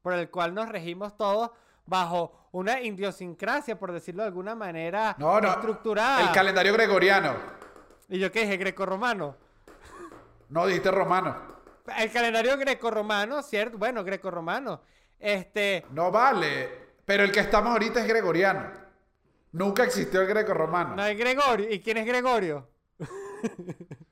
por 0.00 0.12
el 0.14 0.30
cual 0.30 0.54
nos 0.54 0.68
regimos 0.68 1.16
todos 1.16 1.50
bajo 1.84 2.48
una 2.52 2.80
idiosincrasia, 2.80 3.76
por 3.78 3.90
decirlo 3.92 4.22
de 4.22 4.28
alguna 4.28 4.54
manera, 4.54 5.16
No, 5.18 5.40
no. 5.40 5.48
estructurada. 5.50 6.20
El 6.22 6.30
calendario 6.32 6.72
gregoriano. 6.72 7.34
¿Y 8.08 8.20
yo 8.20 8.30
qué 8.30 8.42
dije? 8.42 8.56
Greco-romano. 8.58 9.36
No 10.48 10.66
dijiste 10.66 10.90
romano. 10.92 11.51
El 11.98 12.12
calendario 12.12 12.56
greco-romano, 12.56 13.42
¿cierto? 13.42 13.78
Bueno, 13.78 14.04
greco-romano. 14.04 14.82
Este. 15.18 15.84
No 15.90 16.10
vale. 16.10 16.82
Pero 17.04 17.24
el 17.24 17.32
que 17.32 17.40
estamos 17.40 17.72
ahorita 17.72 18.00
es 18.00 18.06
gregoriano. 18.06 18.70
Nunca 19.52 19.84
existió 19.84 20.20
el 20.22 20.28
greco-romano. 20.28 20.96
No 20.96 21.02
hay 21.02 21.14
Gregorio. 21.14 21.70
¿Y 21.70 21.80
quién 21.80 21.98
es 21.98 22.06
Gregorio? 22.06 22.70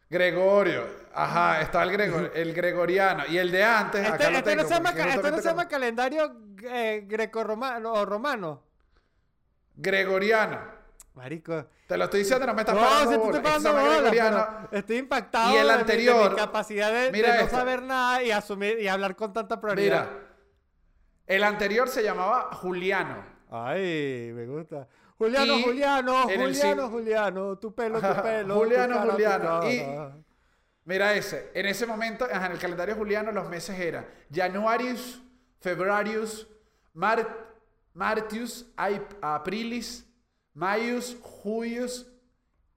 Gregorio. 0.08 0.86
Ajá, 1.14 1.60
está 1.60 1.82
el, 1.84 2.30
el 2.34 2.52
gregoriano. 2.52 3.24
Y 3.28 3.38
el 3.38 3.50
de 3.50 3.64
antes, 3.64 4.02
Este, 4.02 4.12
acá 4.12 4.30
lo 4.30 4.38
este 4.38 4.50
tengo, 4.50 4.62
no 4.62 4.68
se 4.68 4.74
llama, 4.74 4.90
este 4.90 5.30
no 5.30 5.36
se 5.38 5.48
llama 5.48 5.68
calendario 5.68 6.36
eh, 6.64 7.04
greco-romano 7.06 7.92
o 7.92 8.04
romano. 8.04 8.62
Gregoriano. 9.76 10.79
Marico. 11.20 11.66
Te 11.86 11.96
lo 11.98 12.04
estoy 12.04 12.20
diciendo, 12.20 12.46
no 12.46 12.54
me 12.54 12.62
estás 12.62 12.74
No, 12.74 12.80
pagando 12.80 13.10
si 13.12 13.30
te 13.30 13.36
se 13.36 13.40
pagando 13.42 13.68
llama 13.70 13.82
bola, 13.82 14.68
estoy 14.72 14.96
impactado 14.96 15.52
Y 15.52 15.56
el 15.56 15.66
de 15.66 15.72
mi- 15.72 15.74
de 15.74 15.80
anterior- 15.80 16.30
mi 16.30 16.36
capacidad 16.36 16.92
de, 16.92 17.12
Mira 17.12 17.32
de 17.32 17.38
no 17.38 17.44
esto. 17.44 17.56
saber 17.56 17.82
nada 17.82 18.22
y 18.22 18.30
asumir 18.30 18.78
y 18.80 18.88
hablar 18.88 19.14
con 19.16 19.32
tanta 19.34 19.60
prioridad. 19.60 20.08
Mira. 20.10 20.26
El 21.26 21.44
anterior 21.44 21.88
se 21.88 22.02
llamaba 22.02 22.50
Juliano. 22.54 23.16
Ay, 23.50 24.32
me 24.34 24.46
gusta. 24.46 24.88
Juliano, 25.18 25.54
Y 25.58 25.62
Juliano, 25.62 26.30
en 26.30 26.40
el 26.40 26.46
Juliano, 26.54 26.88
Juliano, 26.88 27.58
tu 27.58 27.74
pelo, 27.74 28.00
tu 28.00 28.22
pelo. 28.22 28.54
tu 28.54 28.60
Juliano, 28.60 29.02
tu 29.02 29.10
Juliano, 29.10 29.70
y-. 29.70 29.84
Mira 30.86 31.12
ese. 31.14 31.50
En 31.54 31.66
ese 31.66 31.86
momento, 31.86 32.24
ajá, 32.24 32.46
en 32.46 32.52
el 32.52 32.58
calendario 32.58 32.94
juliano, 32.96 33.30
los 33.30 33.46
meses 33.48 33.78
eran 33.78 34.06
Januarius, 34.34 35.20
Februarius, 35.60 36.48
Mart, 36.94 37.28
Martius, 37.92 38.66
Ap- 38.76 39.12
Aprilis, 39.22 40.06
Maius, 40.60 41.16
Julius, 41.22 42.06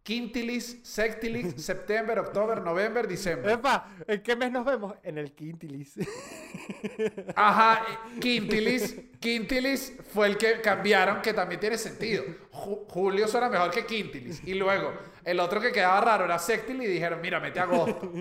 Quintilis, 0.04 0.80
Sextilis, 0.84 1.54
September, 1.66 2.18
October, 2.20 2.62
November, 2.62 3.06
Diciembre. 3.08 3.52
Epa, 3.54 3.90
¿en 4.08 4.22
qué 4.24 4.38
mes 4.38 4.52
nos 4.54 4.64
vemos? 4.66 4.96
En 5.04 5.18
el 5.18 5.34
Quintilis. 5.34 5.96
Ajá, 7.36 7.86
Quintilis, 8.22 8.96
Quintilis 9.20 9.94
fue 10.14 10.28
el 10.28 10.38
que 10.38 10.62
cambiaron, 10.62 11.22
que 11.22 11.34
también 11.34 11.60
tiene 11.60 11.78
sentido. 11.78 12.24
Ju- 12.52 12.86
Julio 12.88 13.28
suena 13.28 13.50
mejor 13.50 13.70
que 13.72 13.86
Quintilis. 13.86 14.42
Y 14.46 14.54
luego, 14.54 14.94
el 15.26 15.40
otro 15.42 15.60
que 15.60 15.72
quedaba 15.74 16.00
raro 16.00 16.24
era 16.26 16.40
Sextilis 16.40 16.88
y 16.88 16.92
dijeron, 16.94 17.20
mira, 17.22 17.40
mete 17.42 17.60
agosto. 17.60 18.12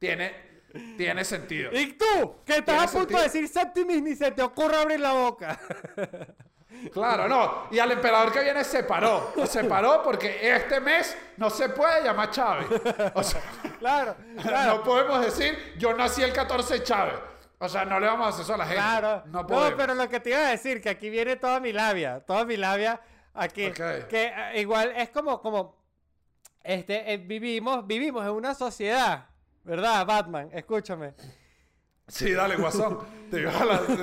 Tiene, 0.00 0.32
tiene 0.96 1.24
sentido. 1.24 1.70
y 1.72 1.92
tú, 1.92 2.36
que 2.44 2.56
estás 2.56 2.88
a 2.92 2.98
punto 2.98 3.16
de 3.16 3.22
decir 3.24 3.46
Septimis, 3.48 4.02
ni 4.02 4.16
se 4.16 4.32
te 4.32 4.42
ocurre 4.42 4.76
abrir 4.76 4.98
la 4.98 5.12
boca. 5.12 5.60
Claro, 6.92 7.28
no. 7.28 7.68
Y 7.70 7.78
al 7.78 7.92
emperador 7.92 8.32
que 8.32 8.40
viene 8.42 8.64
se 8.64 8.82
paró. 8.84 9.32
Se 9.46 9.64
paró 9.64 10.02
porque 10.02 10.38
este 10.56 10.80
mes 10.80 11.16
no 11.36 11.48
se 11.50 11.68
puede 11.68 12.02
llamar 12.04 12.30
Chávez. 12.30 12.66
O 13.14 13.22
sea, 13.22 13.40
claro, 13.78 14.16
claro. 14.40 14.76
no 14.78 14.82
podemos 14.82 15.20
decir, 15.24 15.74
yo 15.78 15.94
nací 15.94 16.22
el 16.22 16.32
14 16.32 16.74
de 16.74 16.82
Chávez. 16.82 17.14
O 17.58 17.68
sea, 17.68 17.84
no 17.84 18.00
le 18.00 18.06
vamos 18.06 18.26
a 18.26 18.28
hacer 18.30 18.42
eso 18.42 18.54
a 18.54 18.56
la 18.56 18.64
gente. 18.64 18.80
Claro. 18.82 19.22
No 19.26 19.42
No, 19.42 19.46
podemos. 19.46 19.74
pero 19.76 19.94
lo 19.94 20.08
que 20.08 20.18
te 20.18 20.30
iba 20.30 20.40
a 20.40 20.50
decir, 20.50 20.80
que 20.82 20.90
aquí 20.90 21.08
viene 21.10 21.36
toda 21.36 21.60
mi 21.60 21.72
labia, 21.72 22.18
toda 22.20 22.44
mi 22.44 22.56
labia 22.56 23.00
aquí. 23.34 23.70
Que 23.70 24.32
eh, 24.36 24.60
igual 24.60 24.92
es 24.96 25.10
como, 25.10 25.40
como, 25.40 25.76
este, 26.64 27.12
eh, 27.12 27.18
vivimos, 27.18 27.86
vivimos 27.86 28.24
en 28.24 28.30
una 28.32 28.54
sociedad, 28.54 29.26
¿verdad, 29.62 30.04
Batman? 30.04 30.48
Escúchame. 30.52 31.14
Sí, 32.12 32.32
dale, 32.32 32.56
guasón. 32.56 32.98
Te 33.30 33.38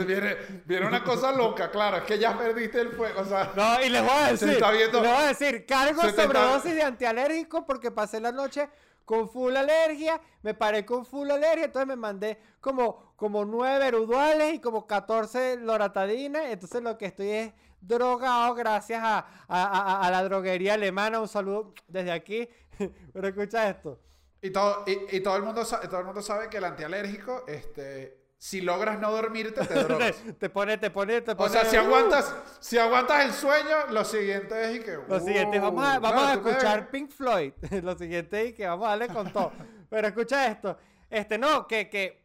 viene, 0.06 0.36
viene 0.66 0.88
una 0.88 1.04
cosa 1.04 1.32
loca, 1.32 1.70
claro, 1.70 1.98
es 1.98 2.04
que 2.04 2.18
ya 2.18 2.36
perdiste 2.36 2.82
el 2.82 2.90
fuego, 2.94 3.22
o 3.22 3.26
sea... 3.26 3.52
No, 3.56 3.80
y 3.86 3.90
les 3.90 4.02
voy 4.02 4.12
a 4.12 4.32
decir, 4.32 4.48
viendo- 4.48 5.02
les 5.02 5.12
voy 5.14 5.24
a 5.24 5.28
decir, 5.28 5.66
cargo 5.68 6.02
está- 6.02 6.24
sobredosis 6.24 6.74
de 6.74 6.82
antialérgico 6.82 7.64
porque 7.68 7.92
pasé 7.92 8.20
la 8.20 8.32
noche 8.32 8.68
con 9.06 9.30
full 9.30 9.56
alergia, 9.56 10.20
me 10.42 10.56
paré 10.56 10.84
con 10.84 11.06
full 11.06 11.30
alergia, 11.30 11.66
entonces 11.66 11.88
me 11.88 11.96
mandé 11.96 12.40
como, 12.60 13.14
como 13.16 13.46
9 13.46 13.78
veruduales 13.78 14.56
y 14.56 14.60
como 14.60 14.88
14 14.88 15.58
loratadinas, 15.58 16.46
entonces 16.48 16.82
lo 16.82 16.98
que 16.98 17.06
estoy 17.06 17.30
es 17.30 17.54
drogado 17.80 18.56
gracias 18.56 19.04
a, 19.04 19.20
a- 19.20 19.24
a- 19.48 20.08
a 20.08 20.10
la 20.10 20.24
droguería 20.24 20.74
alemana, 20.74 21.20
un 21.22 21.28
saludo 21.28 21.76
desde 21.88 22.12
aquí, 22.12 22.50
pero 23.14 23.28
escucha 23.28 23.70
esto. 23.70 24.00
Y 24.42 24.52
todo, 24.52 24.84
y, 24.88 25.18
y 25.18 25.20
todo, 25.22 25.36
el 25.36 25.44
mundo 25.44 25.66
sabe, 25.66 25.88
todo 25.88 26.00
el 26.00 26.06
mundo 26.06 26.22
sabe 26.22 26.50
que 26.50 26.58
el 26.58 26.64
antialérgico, 26.64 27.44
este, 27.48 28.18
si 28.38 28.62
logras 28.62 28.98
no 29.00 29.12
dormirte, 29.12 29.66
te 29.66 29.74
drogas. 29.84 30.16
te 30.40 30.50
pone, 30.50 30.78
te 30.78 30.90
pone, 30.92 31.20
te 31.22 31.32
O 31.32 31.38
pone... 31.38 31.50
sea, 31.52 31.66
si 31.66 31.76
uh, 31.76 31.82
aguantas, 31.82 32.34
si 32.62 32.78
aguantas 32.78 33.26
el 33.26 33.34
sueño, 33.34 33.88
lo 33.90 34.06
siguiente 34.06 34.64
es 34.72 34.78
y 34.78 34.80
que... 34.80 34.98
Lo 35.08 35.20
siguiente, 35.20 35.60
vamos 35.60 35.84
a, 35.86 35.98
uh, 35.98 36.02
vamos 36.02 36.22
claro, 36.22 36.28
a 36.30 36.38
tú 36.38 36.44
me- 36.44 36.50
escuchar 36.52 36.90
Pink 36.90 37.12
Floyd. 37.12 37.54
Lo 37.84 37.98
siguiente 37.98 38.48
es 38.48 38.54
que 38.56 38.66
vamos 38.66 38.86
a 38.88 38.90
darle 38.92 39.08
con 39.10 39.32
todo. 39.34 39.52
Pero 39.90 40.08
escucha 40.08 40.48
esto. 40.48 40.78
Este, 41.10 41.38
no, 41.38 41.68
que, 41.68 41.90
que, 41.90 42.24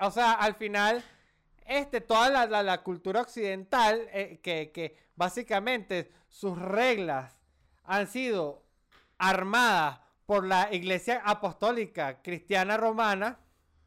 o 0.00 0.10
sea, 0.10 0.32
al 0.32 0.54
final, 0.54 1.04
este, 1.66 2.00
toda 2.00 2.30
la, 2.30 2.46
la- 2.46 2.62
la 2.62 2.82
cultura 2.82 3.20
occidental, 3.20 4.08
eh, 4.12 4.40
que, 4.42 4.70
que 4.72 4.96
básicamente 5.14 6.10
sus 6.28 6.58
reglas 6.58 7.36
han 7.84 8.06
sido 8.06 8.62
armadas 9.18 10.00
por 10.30 10.46
la 10.46 10.68
iglesia 10.72 11.22
apostólica 11.24 12.22
cristiana 12.22 12.76
romana, 12.76 13.36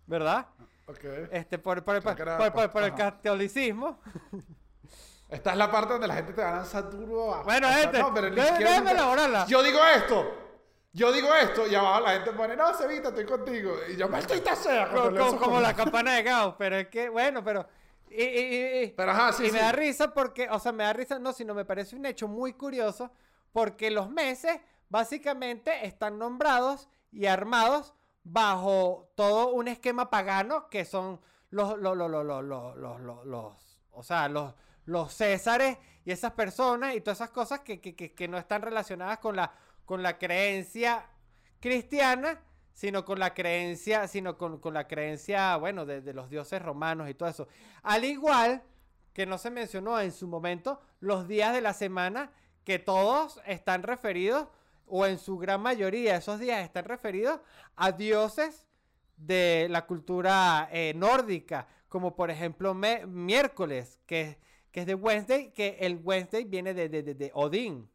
¿verdad? 0.08 0.46
Ok. 0.88 1.00
Este, 1.32 1.58
por, 1.58 1.82
por, 1.86 2.04
por, 2.04 2.70
por- 2.70 2.84
el 2.84 2.94
catolicismo. 2.94 3.98
Esta 5.30 5.52
es 5.52 5.58
la 5.58 5.72
parte 5.72 5.94
donde 5.94 6.06
la 6.06 6.16
gente 6.16 6.34
te 6.34 6.42
va 6.42 6.50
a 6.50 6.56
lanzar 6.58 6.90
duro 6.92 7.34
a... 7.34 7.44
Bueno, 7.44 7.70
gente, 7.70 7.98
no, 7.98 8.14
pero 8.14 8.30
déjame 8.30 8.92
elaborarla. 8.92 9.46
Yo 9.46 9.64
digo 9.64 9.80
esto. 9.96 10.34
Yo 10.92 11.14
digo 11.14 11.34
esto 11.34 11.66
y 11.66 11.76
abajo 11.76 12.02
la 12.02 12.12
gente 12.12 12.34
pone, 12.34 12.58
no, 12.58 12.74
Cevita, 12.74 13.08
estoy 13.08 13.26
contigo. 13.26 13.76
Y 13.90 13.96
yo, 13.96 14.10
maldita 14.10 14.54
sea. 14.58 14.90
cuando 14.90 15.04
Co- 15.04 15.12
leo 15.12 15.22
co- 15.22 15.28
esos 15.30 15.40
como 15.42 15.62
la 15.62 15.74
campana 15.78 16.12
de 16.16 16.24
Gauss, 16.24 16.56
pero 16.58 16.76
es 16.76 16.90
que, 16.90 17.08
bueno, 17.08 17.42
pero... 17.42 17.66
Y- 18.10 18.22
y- 18.22 18.84
y- 18.84 18.88
Pero 18.90 19.12
ajá, 19.12 19.32
sí, 19.32 19.44
y 19.44 19.48
sí. 19.48 19.54
me 19.54 19.60
da 19.60 19.72
risa 19.72 20.14
porque, 20.14 20.50
o 20.50 20.60
sea, 20.60 20.74
me 20.74 20.84
da 20.84 20.92
risa, 20.92 21.18
no, 21.20 21.32
sino 21.32 21.54
me 21.54 21.64
parece 21.64 21.96
un 21.96 22.06
hecho 22.06 22.28
muy 22.28 22.52
curioso 22.52 23.10
porque 23.54 23.90
los 23.90 24.10
meses 24.10 24.60
básicamente 24.94 25.88
están 25.88 26.20
nombrados 26.20 26.88
y 27.12 27.26
armados 27.26 27.96
bajo 28.24 29.12
todo 29.16 29.52
un 29.52 29.68
esquema 29.68 30.12
pagano 30.12 30.70
que 30.70 30.86
son 30.86 31.20
los, 31.50 31.80
los, 31.80 31.98
los, 31.98 32.12
los, 32.12 33.26
los, 33.26 33.82
o 33.90 34.04
sea, 34.04 34.30
los, 34.30 34.54
los 34.86 35.12
césares 35.12 35.80
y 36.06 36.12
esas 36.12 36.34
personas 36.34 36.94
y 36.94 37.02
todas 37.02 37.18
esas 37.18 37.32
cosas 37.32 37.62
que, 37.62 37.82
que, 37.82 37.96
que, 37.96 38.14
que 38.14 38.28
no 38.28 38.38
están 38.38 38.62
relacionadas 38.62 39.18
con 39.18 39.36
la, 39.36 39.52
con 39.84 40.04
la 40.04 40.20
creencia 40.20 41.08
cristiana, 41.60 42.44
sino 42.72 43.04
con 43.04 43.18
la 43.18 43.34
creencia, 43.34 44.08
sino 44.08 44.38
con, 44.38 44.60
con 44.60 44.76
la 44.76 44.88
creencia, 44.88 45.58
bueno, 45.58 45.88
de, 45.88 46.02
de 46.02 46.14
los 46.14 46.30
dioses 46.30 46.62
romanos 46.62 47.10
y 47.10 47.16
todo 47.16 47.30
eso. 47.30 47.48
Al 47.82 48.06
igual 48.06 48.62
que 49.12 49.26
no 49.26 49.40
se 49.40 49.50
mencionó 49.50 50.00
en 50.00 50.12
su 50.12 50.28
momento 50.28 50.80
los 51.00 51.28
días 51.28 51.52
de 51.52 51.62
la 51.62 51.74
semana 51.74 52.32
que 52.64 52.78
todos 52.78 53.42
están 53.48 53.82
referidos, 53.82 54.50
o 54.96 55.08
en 55.08 55.18
su 55.18 55.40
gran 55.40 55.60
mayoría 55.60 56.16
esos 56.18 56.40
días 56.40 56.64
están 56.64 56.86
referidos 56.86 57.40
a 57.76 57.92
dioses 57.92 58.68
de 59.18 59.66
la 59.72 59.88
cultura 59.88 60.70
eh, 60.72 60.94
nórdica, 60.96 61.68
como 61.90 62.16
por 62.16 62.30
ejemplo 62.30 62.76
miércoles, 62.76 64.00
que, 64.06 64.38
que 64.72 64.82
es 64.82 64.86
de 64.86 64.94
Wednesday, 64.94 65.52
que 65.52 65.78
el 65.80 66.00
Wednesday 66.04 66.44
viene 66.44 66.76
de, 66.76 66.90
de, 66.90 67.02
de- 67.02 67.16
de 67.16 67.32
Odín. 67.34 67.90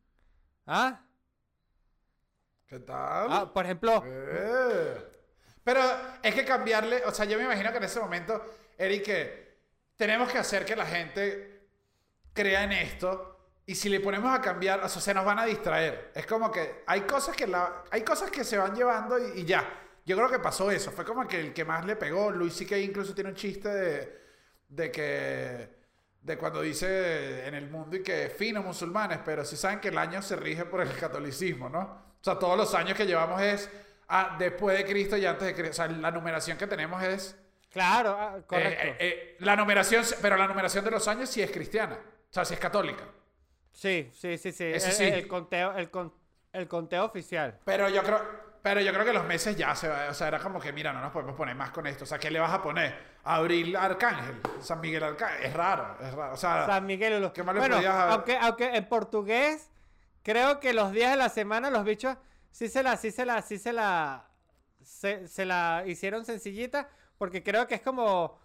¿Ah? 0.66 1.04
¿Qué 2.66 2.80
tal? 2.80 3.28
Ah, 3.30 3.52
por 3.54 3.64
ejemplo, 3.64 4.02
Eh. 4.04 4.96
Pero 5.62 5.80
es 6.22 6.34
que 6.34 6.44
cambiarle, 6.44 7.04
o 7.04 7.12
sea, 7.12 7.26
yo 7.26 7.38
me 7.38 7.44
imagino 7.44 7.70
que 7.70 7.78
en 7.78 7.84
ese 7.84 8.00
momento, 8.00 8.42
Eric, 8.76 9.04
que 9.04 9.58
tenemos 9.96 10.30
que 10.32 10.38
hacer 10.38 10.64
que 10.64 10.74
la 10.74 10.86
gente 10.86 11.68
crea 12.32 12.64
en 12.64 12.72
esto 12.72 13.37
y 13.68 13.74
si 13.74 13.90
le 13.90 14.00
ponemos 14.00 14.34
a 14.34 14.40
cambiar, 14.40 14.82
o 14.82 14.88
sea, 14.88 15.02
se 15.02 15.12
nos 15.12 15.26
van 15.26 15.38
a 15.38 15.44
distraer. 15.44 16.10
Es 16.14 16.24
como 16.24 16.50
que 16.50 16.84
hay 16.86 17.02
cosas 17.02 17.36
que, 17.36 17.46
la, 17.46 17.84
hay 17.90 18.00
cosas 18.00 18.30
que 18.30 18.42
se 18.42 18.56
van 18.56 18.74
llevando 18.74 19.18
y, 19.18 19.40
y 19.40 19.44
ya. 19.44 19.62
Yo 20.06 20.16
creo 20.16 20.30
que 20.30 20.38
pasó 20.38 20.70
eso. 20.70 20.90
Fue 20.90 21.04
como 21.04 21.28
que 21.28 21.38
el 21.38 21.52
que 21.52 21.66
más 21.66 21.84
le 21.84 21.94
pegó, 21.94 22.30
Luis 22.30 22.54
C.K. 22.54 22.78
incluso 22.78 23.14
tiene 23.14 23.28
un 23.28 23.36
chiste 23.36 23.68
de, 23.68 24.20
de 24.68 24.90
que 24.90 25.68
de 26.22 26.38
cuando 26.38 26.62
dice 26.62 27.46
en 27.46 27.54
el 27.54 27.68
mundo 27.68 27.94
y 27.94 28.02
que 28.02 28.30
fino 28.30 28.62
musulmanes, 28.62 29.18
pero 29.22 29.44
si 29.44 29.58
saben 29.58 29.80
que 29.80 29.88
el 29.88 29.98
año 29.98 30.22
se 30.22 30.36
rige 30.36 30.64
por 30.64 30.80
el 30.80 30.90
catolicismo, 30.96 31.68
¿no? 31.68 31.80
O 31.80 32.24
sea, 32.24 32.38
todos 32.38 32.56
los 32.56 32.74
años 32.74 32.96
que 32.96 33.04
llevamos 33.04 33.38
es 33.42 33.68
ah, 34.08 34.34
después 34.38 34.78
de 34.78 34.86
Cristo 34.86 35.18
y 35.18 35.26
antes 35.26 35.46
de 35.46 35.54
Cristo. 35.54 35.72
O 35.72 35.74
sea, 35.74 35.88
la 35.88 36.10
numeración 36.10 36.56
que 36.56 36.66
tenemos 36.66 37.02
es... 37.02 37.36
claro, 37.70 38.16
ah, 38.18 38.38
correcto. 38.46 38.82
eh, 38.82 38.88
eh, 38.88 38.96
eh, 38.98 39.36
la 39.40 39.56
numeración, 39.56 40.02
pero 40.22 40.38
la 40.38 40.48
numeración 40.48 40.86
de 40.86 40.90
los 40.90 41.06
años 41.06 41.28
sí 41.28 41.42
es 41.42 41.50
cristiana. 41.50 41.98
O 42.30 42.32
sea, 42.32 42.46
sí 42.46 42.54
es 42.54 42.60
católica. 42.60 43.04
Sí, 43.78 44.10
sí, 44.12 44.36
sí, 44.38 44.50
sí. 44.50 44.64
Eso 44.64 44.88
el, 44.88 44.92
sí. 44.92 45.04
el 45.04 45.28
conteo, 45.28 45.72
el, 45.76 45.88
con- 45.88 46.12
el 46.52 46.66
conteo 46.66 47.04
oficial. 47.04 47.60
Pero 47.64 47.88
yo 47.88 48.02
creo... 48.02 48.48
Pero 48.60 48.80
yo 48.80 48.92
creo 48.92 49.04
que 49.04 49.12
los 49.12 49.24
meses 49.24 49.56
ya 49.56 49.72
se 49.76 49.88
va, 49.88 50.08
o 50.10 50.14
sea, 50.14 50.26
era 50.26 50.40
como 50.40 50.58
que, 50.58 50.72
mira, 50.72 50.92
no 50.92 51.00
nos 51.00 51.12
podemos 51.12 51.36
poner 51.36 51.54
más 51.54 51.70
con 51.70 51.86
esto. 51.86 52.02
O 52.02 52.06
sea, 52.08 52.18
¿qué 52.18 52.28
le 52.28 52.40
vas 52.40 52.52
a 52.52 52.60
poner? 52.60 52.92
Abril 53.22 53.76
Arcángel, 53.76 54.40
San 54.60 54.80
Miguel 54.80 55.04
Arcángel. 55.04 55.44
Es 55.44 55.52
raro, 55.54 55.96
es 56.04 56.12
raro. 56.12 56.34
O 56.34 56.36
sea, 56.36 56.66
San 56.66 56.84
Miguel 56.84 57.20
los- 57.22 57.30
¿qué 57.32 57.44
más 57.44 57.54
le 57.54 57.60
Bueno, 57.60 57.76
podías 57.76 57.94
haber- 57.94 58.12
aunque, 58.14 58.36
aunque 58.36 58.76
en 58.76 58.88
portugués, 58.88 59.70
creo 60.24 60.58
que 60.58 60.72
los 60.74 60.90
días 60.90 61.12
de 61.12 61.16
la 61.16 61.28
semana 61.28 61.70
los 61.70 61.84
bichos 61.84 62.16
sí 62.50 62.68
se 62.68 62.82
la, 62.82 62.96
sí 62.96 63.12
se 63.12 63.24
la, 63.24 63.40
sí 63.42 63.58
se 63.58 63.72
la, 63.72 64.26
se, 64.82 65.28
se 65.28 65.46
la 65.46 65.84
hicieron 65.86 66.24
sencillita, 66.24 66.88
porque 67.16 67.44
creo 67.44 67.68
que 67.68 67.76
es 67.76 67.80
como 67.80 68.40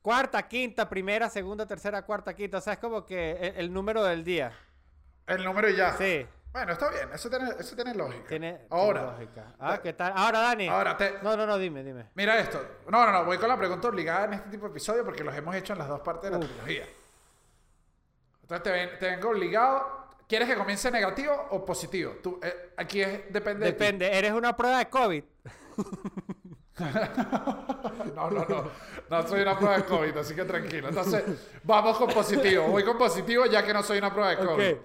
cuarta, 0.00 0.46
quinta, 0.46 0.88
primera, 0.88 1.28
segunda, 1.28 1.66
tercera, 1.66 2.02
cuarta, 2.02 2.34
quinta. 2.34 2.58
O 2.58 2.60
sea, 2.60 2.74
es 2.74 2.78
como 2.78 3.04
que 3.04 3.32
el, 3.32 3.56
el 3.56 3.72
número 3.72 4.04
del 4.04 4.22
día. 4.22 4.52
El 5.26 5.44
número 5.44 5.68
y 5.68 5.76
ya. 5.76 5.92
Sí. 5.96 6.26
Bueno, 6.52 6.72
está 6.72 6.88
bien, 6.88 7.10
eso 7.12 7.28
tiene, 7.28 7.50
eso 7.58 7.74
tiene 7.76 7.94
lógica. 7.94 8.28
Tiene, 8.28 8.52
tiene 8.52 8.66
Ahora, 8.70 9.02
lógica. 9.12 9.52
Ah, 9.60 9.78
¿qué 9.82 9.92
tal? 9.92 10.12
Ahora, 10.16 10.40
Dani. 10.40 10.68
ahora 10.68 10.96
te, 10.96 11.18
No, 11.22 11.36
no, 11.36 11.46
no, 11.46 11.58
dime, 11.58 11.82
dime. 11.84 12.06
mira 12.14 12.38
esto. 12.38 12.58
No, 12.88 13.04
no, 13.04 13.12
no, 13.12 13.24
voy 13.26 13.36
con 13.36 13.48
la 13.48 13.58
pregunta 13.58 13.88
obligada 13.88 14.24
en 14.24 14.32
este 14.34 14.48
tipo 14.50 14.64
de 14.64 14.70
episodio 14.70 15.04
porque 15.04 15.22
los 15.22 15.34
hemos 15.36 15.54
hecho 15.54 15.74
en 15.74 15.80
las 15.80 15.88
dos 15.88 16.00
partes 16.00 16.30
de 16.30 16.38
la 16.38 16.38
Uf. 16.38 16.50
trilogía. 16.50 16.86
Entonces 18.42 18.62
te, 18.62 18.70
ven- 18.70 18.98
te 18.98 19.06
vengo 19.10 19.28
obligado. 19.30 20.06
¿Quieres 20.26 20.48
que 20.48 20.56
comience 20.56 20.90
negativo 20.90 21.46
o 21.50 21.64
positivo? 21.64 22.14
Tú, 22.22 22.40
eh, 22.42 22.72
aquí 22.78 23.02
es, 23.02 23.30
depende, 23.32 23.66
de 23.66 23.72
ti. 23.72 23.78
Depende, 23.78 24.18
¿eres 24.18 24.32
una 24.32 24.56
prueba 24.56 24.78
de 24.78 24.88
COVID? 24.88 25.24
No, 28.14 28.30
no, 28.30 28.44
no. 28.46 28.70
No 29.08 29.26
soy 29.28 29.40
una 29.42 29.56
prueba 29.58 29.76
de 29.78 29.84
COVID, 29.84 30.16
así 30.18 30.34
que 30.34 30.44
tranquilo. 30.44 30.88
Entonces, 30.88 31.24
vamos 31.64 31.96
con 31.96 32.08
positivo. 32.08 32.66
Voy 32.68 32.84
con 32.84 32.98
positivo 32.98 33.46
ya 33.46 33.64
que 33.64 33.72
no 33.72 33.82
soy 33.82 33.98
una 33.98 34.12
prueba 34.12 34.30
de 34.30 34.36
COVID. 34.38 34.72
Ok. 34.74 34.78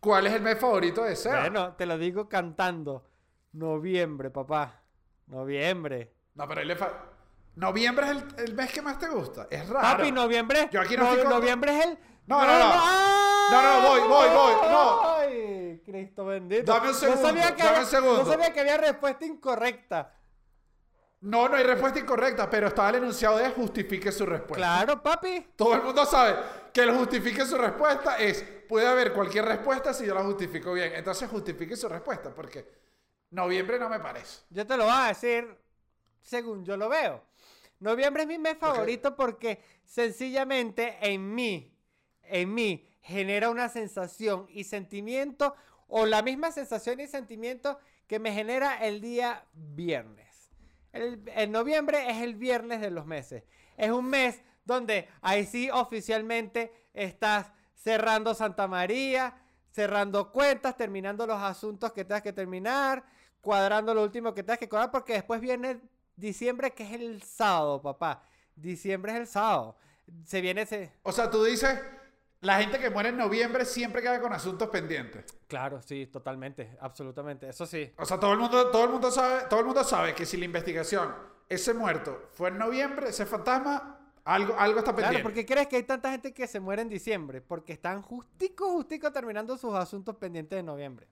¿Cuál 0.00 0.26
es 0.26 0.32
el 0.34 0.42
mes 0.42 0.58
favorito 0.58 1.02
de 1.02 1.16
Seba? 1.16 1.40
Bueno, 1.40 1.74
te 1.74 1.86
lo 1.86 1.98
digo 1.98 2.28
cantando. 2.28 3.04
Noviembre, 3.52 4.30
papá. 4.30 4.82
Noviembre. 5.26 6.12
No, 6.34 6.46
pero 6.46 6.60
ahí 6.60 6.66
le 6.66 6.76
fa- 6.76 6.92
Noviembre 7.56 8.06
es 8.06 8.12
el, 8.12 8.24
el 8.48 8.54
mes 8.54 8.72
que 8.72 8.82
más 8.82 8.98
te 8.98 9.08
gusta. 9.08 9.48
Es 9.50 9.68
raro. 9.68 9.96
Papi, 9.98 10.12
noviembre. 10.12 10.68
Yo 10.70 10.80
aquí 10.80 10.96
no 10.96 11.04
no- 11.04 11.08
estoy 11.10 11.24
con- 11.24 11.32
Noviembre 11.40 11.78
es 11.78 11.84
el. 11.86 11.98
No, 12.26 12.40
no, 12.40 12.58
no. 12.58 12.72
¡Ay! 12.74 13.52
No, 13.52 13.62
no, 13.62 13.88
voy, 13.88 14.00
voy, 14.00 14.28
voy, 14.28 14.52
no. 14.70 15.08
Ay, 15.16 15.82
Cristo 15.84 16.26
bendito. 16.26 16.72
Dame 16.72 16.88
un 16.88 16.94
segundo, 16.94 17.22
No 17.22 17.28
sabía 17.28 17.54
que 17.54 17.62
dame 17.62 17.78
un 17.80 17.86
segundo. 17.86 18.18
No 18.24 18.30
sabía 18.30 18.52
que 18.52 18.60
había 18.60 18.76
respuesta 18.76 19.24
incorrecta. 19.24 20.12
No, 21.26 21.48
no 21.48 21.56
hay 21.56 21.64
respuesta 21.64 21.98
incorrecta, 21.98 22.48
pero 22.48 22.68
estaba 22.68 22.90
el 22.90 22.96
enunciado 22.96 23.38
de 23.38 23.50
justifique 23.50 24.12
su 24.12 24.24
respuesta. 24.24 24.54
Claro, 24.54 25.02
papi. 25.02 25.44
Todo 25.56 25.74
el 25.74 25.82
mundo 25.82 26.06
sabe 26.06 26.36
que 26.72 26.82
el 26.82 26.92
justifique 26.96 27.44
su 27.44 27.58
respuesta 27.58 28.16
es, 28.16 28.44
puede 28.68 28.86
haber 28.86 29.12
cualquier 29.12 29.44
respuesta 29.44 29.92
si 29.92 30.06
yo 30.06 30.14
la 30.14 30.22
justifico 30.22 30.72
bien. 30.72 30.92
Entonces 30.94 31.28
justifique 31.28 31.74
su 31.74 31.88
respuesta, 31.88 32.32
porque 32.32 32.64
noviembre 33.30 33.76
no 33.76 33.88
me 33.88 33.98
parece. 33.98 34.42
Yo 34.50 34.64
te 34.64 34.76
lo 34.76 34.84
voy 34.84 34.94
a 34.94 35.08
decir 35.08 35.52
según 36.22 36.64
yo 36.64 36.76
lo 36.76 36.88
veo. 36.88 37.24
Noviembre 37.80 38.22
es 38.22 38.28
mi 38.28 38.38
mes 38.38 38.56
favorito 38.56 39.16
porque 39.16 39.60
sencillamente 39.84 40.96
en 41.00 41.34
mí, 41.34 41.76
en 42.22 42.54
mí, 42.54 42.88
genera 43.00 43.50
una 43.50 43.68
sensación 43.68 44.46
y 44.48 44.62
sentimiento 44.62 45.56
o 45.88 46.06
la 46.06 46.22
misma 46.22 46.52
sensación 46.52 47.00
y 47.00 47.08
sentimiento 47.08 47.80
que 48.06 48.20
me 48.20 48.32
genera 48.32 48.76
el 48.86 49.00
día 49.00 49.44
viernes. 49.52 50.25
El, 50.96 51.52
noviembre 51.52 52.10
es 52.10 52.22
el 52.22 52.34
viernes 52.34 52.80
de 52.80 52.90
los 52.90 53.06
meses. 53.06 53.44
Es 53.76 53.90
un 53.90 54.06
mes 54.06 54.42
donde 54.64 55.08
ahí 55.20 55.46
sí 55.46 55.70
oficialmente 55.70 56.72
estás 56.92 57.52
cerrando 57.74 58.34
Santa 58.34 58.66
María, 58.66 59.34
cerrando 59.70 60.32
cuentas, 60.32 60.76
terminando 60.76 61.26
los 61.26 61.40
asuntos 61.40 61.92
que 61.92 62.04
tengas 62.04 62.22
que 62.22 62.32
terminar, 62.32 63.04
cuadrando 63.40 63.94
lo 63.94 64.02
último 64.02 64.34
que 64.34 64.42
tengas 64.42 64.58
que 64.58 64.68
cuadrar, 64.68 64.90
porque 64.90 65.12
después 65.12 65.40
viene 65.40 65.80
diciembre, 66.16 66.72
que 66.72 66.82
es 66.82 66.92
el 66.92 67.22
sábado, 67.22 67.80
papá. 67.80 68.22
Diciembre 68.54 69.12
es 69.12 69.18
el 69.18 69.26
sábado. 69.26 69.76
Se 70.24 70.40
viene 70.40 70.62
ese... 70.62 70.92
O 71.02 71.12
sea, 71.12 71.30
tú 71.30 71.44
dices, 71.44 71.78
la 72.46 72.60
gente 72.60 72.78
que 72.78 72.90
muere 72.90 73.08
en 73.10 73.16
noviembre 73.16 73.64
siempre 73.64 74.00
queda 74.02 74.20
con 74.20 74.32
asuntos 74.32 74.68
pendientes. 74.70 75.24
Claro, 75.48 75.82
sí, 75.82 76.06
totalmente, 76.06 76.76
absolutamente. 76.80 77.48
Eso 77.48 77.66
sí. 77.66 77.92
O 77.98 78.04
sea, 78.04 78.18
todo 78.20 78.32
el 78.32 78.38
mundo, 78.38 78.70
todo 78.70 78.84
el 78.84 78.90
mundo 78.90 79.10
sabe, 79.10 79.42
todo 79.50 79.60
el 79.60 79.66
mundo 79.66 79.82
sabe 79.84 80.14
que 80.14 80.24
si 80.24 80.36
la 80.36 80.44
investigación, 80.44 81.14
ese 81.48 81.74
muerto 81.74 82.28
fue 82.32 82.48
en 82.50 82.58
noviembre, 82.58 83.08
ese 83.10 83.26
fantasma, 83.26 84.12
algo, 84.24 84.54
algo 84.58 84.78
está 84.78 84.92
pendiente. 84.92 85.14
Claro, 85.20 85.22
¿por 85.24 85.32
qué 85.34 85.44
crees 85.46 85.66
que 85.68 85.76
hay 85.76 85.82
tanta 85.82 86.10
gente 86.10 86.32
que 86.32 86.46
se 86.46 86.58
muere 86.60 86.82
en 86.82 86.88
diciembre? 86.88 87.40
Porque 87.40 87.72
están 87.72 88.02
justico, 88.02 88.70
justico 88.70 89.12
terminando 89.12 89.56
sus 89.56 89.74
asuntos 89.74 90.16
pendientes 90.16 90.56
de 90.56 90.62
noviembre. 90.62 91.08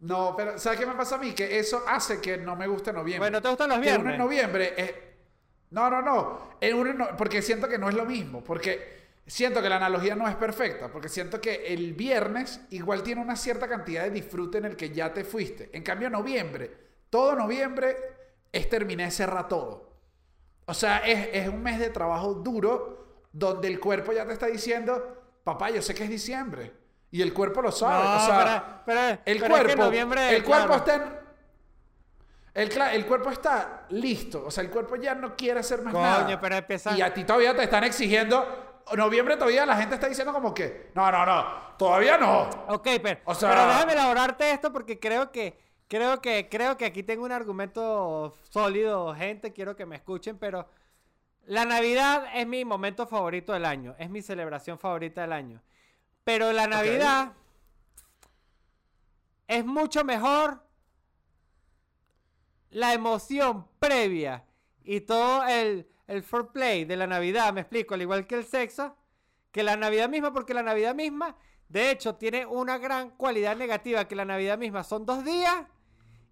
No, 0.00 0.34
pero 0.36 0.58
¿sabes 0.58 0.80
qué 0.80 0.86
me 0.86 0.94
pasa 0.94 1.14
a 1.14 1.18
mí? 1.18 1.32
Que 1.32 1.58
eso 1.60 1.82
hace 1.86 2.20
que 2.20 2.36
no 2.36 2.56
me 2.56 2.66
guste 2.66 2.92
noviembre. 2.92 3.18
Bueno, 3.20 3.40
¿te 3.40 3.48
gustan 3.48 3.68
los 3.68 3.78
Que 3.78 3.88
uno 3.88 3.96
viernes? 3.98 4.12
en 4.14 4.18
noviembre 4.18 4.74
es... 4.76 4.94
No, 5.70 5.88
no, 5.88 6.02
no. 6.02 6.50
En 6.60 6.76
uno 6.76 6.90
en 6.90 6.98
no- 6.98 7.16
Porque 7.16 7.40
siento 7.40 7.68
que 7.68 7.78
no 7.78 7.88
es 7.88 7.94
lo 7.94 8.04
mismo. 8.04 8.42
Porque 8.42 9.01
siento 9.26 9.62
que 9.62 9.68
la 9.68 9.76
analogía 9.76 10.14
no 10.14 10.28
es 10.28 10.34
perfecta. 10.36 10.88
Porque 10.90 11.08
siento 11.08 11.40
que 11.40 11.72
el 11.72 11.92
viernes 11.94 12.60
igual 12.70 13.02
tiene 13.02 13.20
una 13.20 13.36
cierta 13.36 13.68
cantidad 13.68 14.02
de 14.04 14.10
disfrute 14.10 14.58
en 14.58 14.64
el 14.66 14.76
que 14.76 14.90
ya 14.90 15.12
te 15.12 15.24
fuiste. 15.24 15.70
En 15.72 15.82
cambio, 15.82 16.10
noviembre, 16.10 16.70
todo 17.10 17.34
noviembre 17.34 17.96
es 18.50 18.68
terminé, 18.68 19.10
cerra 19.10 19.48
todo. 19.48 19.90
O 20.66 20.74
sea, 20.74 20.98
es, 20.98 21.28
es 21.32 21.48
un 21.48 21.62
mes 21.62 21.78
de 21.78 21.90
trabajo 21.90 22.34
duro 22.34 23.24
donde 23.32 23.68
el 23.68 23.80
cuerpo 23.80 24.12
ya 24.12 24.26
te 24.26 24.32
está 24.32 24.46
diciendo, 24.46 25.40
papá, 25.44 25.70
yo 25.70 25.82
sé 25.82 25.94
que 25.94 26.04
es 26.04 26.10
diciembre. 26.10 26.72
Y 27.10 27.20
el 27.22 27.32
cuerpo 27.34 27.60
lo 27.62 27.72
sabe. 27.72 28.04
No, 28.04 28.16
o 28.16 28.20
sea, 28.26 28.82
pero- 28.86 28.98
pero- 29.00 29.00
el 29.00 29.18
pero 29.24 29.36
es 29.36 29.42
que 29.42 29.48
cuerpo, 29.66 29.82
noviembre, 29.84 30.36
el 30.36 30.42
cuerpo 30.44 30.74
está 30.74 30.94
en... 30.94 31.02
El, 32.54 32.70
el 32.92 33.06
cuerpo 33.06 33.30
está 33.30 33.86
listo. 33.90 34.44
O 34.46 34.50
sea, 34.50 34.62
el 34.62 34.70
cuerpo 34.70 34.96
ya 34.96 35.14
no 35.14 35.34
quiere 35.36 35.60
hacer 35.60 35.80
más 35.82 35.92
Coño, 35.94 36.04
nada. 36.04 36.40
pero 36.40 36.56
empieza- 36.56 36.96
Y 36.96 37.00
a 37.02 37.12
ti 37.12 37.24
todavía 37.24 37.54
te 37.56 37.62
están 37.64 37.84
exigiendo... 37.84 38.71
Noviembre 38.96 39.36
todavía 39.36 39.64
la 39.66 39.76
gente 39.76 39.94
está 39.94 40.08
diciendo 40.08 40.32
como 40.32 40.52
que... 40.52 40.90
No, 40.94 41.10
no, 41.10 41.24
no. 41.26 41.44
Todavía 41.78 42.18
no. 42.18 42.42
Ok, 42.68 42.88
pero, 43.02 43.20
O 43.24 43.34
sea- 43.34 43.50
pero 43.50 43.66
déjame 43.66 43.92
elaborarte 43.92 44.50
esto 44.52 44.72
porque 44.72 44.98
creo 45.00 45.30
que, 45.32 45.58
creo 45.88 46.20
que, 46.20 46.48
creo 46.48 46.76
que 46.76 46.84
aquí 46.86 47.02
tengo 47.02 47.24
un 47.24 47.32
argumento 47.32 48.34
sólido, 48.50 49.14
gente, 49.14 49.52
quiero 49.52 49.74
que 49.76 49.86
me 49.86 49.96
escuchen, 49.96 50.38
pero 50.38 50.68
la 51.46 51.64
Navidad 51.64 52.24
es 52.34 52.46
mi 52.46 52.64
momento 52.64 53.06
favorito 53.06 53.52
del 53.52 53.64
año, 53.64 53.94
es 53.98 54.10
mi 54.10 54.22
celebración 54.22 54.78
favorita 54.78 55.22
del 55.22 55.32
año. 55.32 55.62
Pero 56.24 56.52
la 56.52 56.66
Navidad 56.68 57.32
es 59.48 59.64
mucho 59.64 60.04
mejor 60.04 60.62
la 62.70 62.94
emoción 62.94 63.66
previa 63.78 64.44
y 64.84 65.00
todo 65.00 65.44
el, 65.46 65.88
el 66.12 66.22
foreplay 66.22 66.84
de 66.84 66.96
la 66.96 67.06
Navidad, 67.06 67.52
me 67.52 67.60
explico, 67.62 67.94
al 67.94 68.02
igual 68.02 68.26
que 68.26 68.34
el 68.36 68.44
sexo, 68.44 68.96
que 69.50 69.62
la 69.62 69.76
Navidad 69.76 70.08
misma, 70.08 70.32
porque 70.32 70.54
la 70.54 70.62
Navidad 70.62 70.94
misma, 70.94 71.36
de 71.68 71.90
hecho, 71.90 72.14
tiene 72.16 72.44
una 72.46 72.78
gran 72.78 73.10
cualidad 73.10 73.56
negativa, 73.56 74.06
que 74.06 74.14
la 74.16 74.24
Navidad 74.24 74.58
misma 74.58 74.84
son 74.84 75.06
dos 75.06 75.24
días 75.24 75.64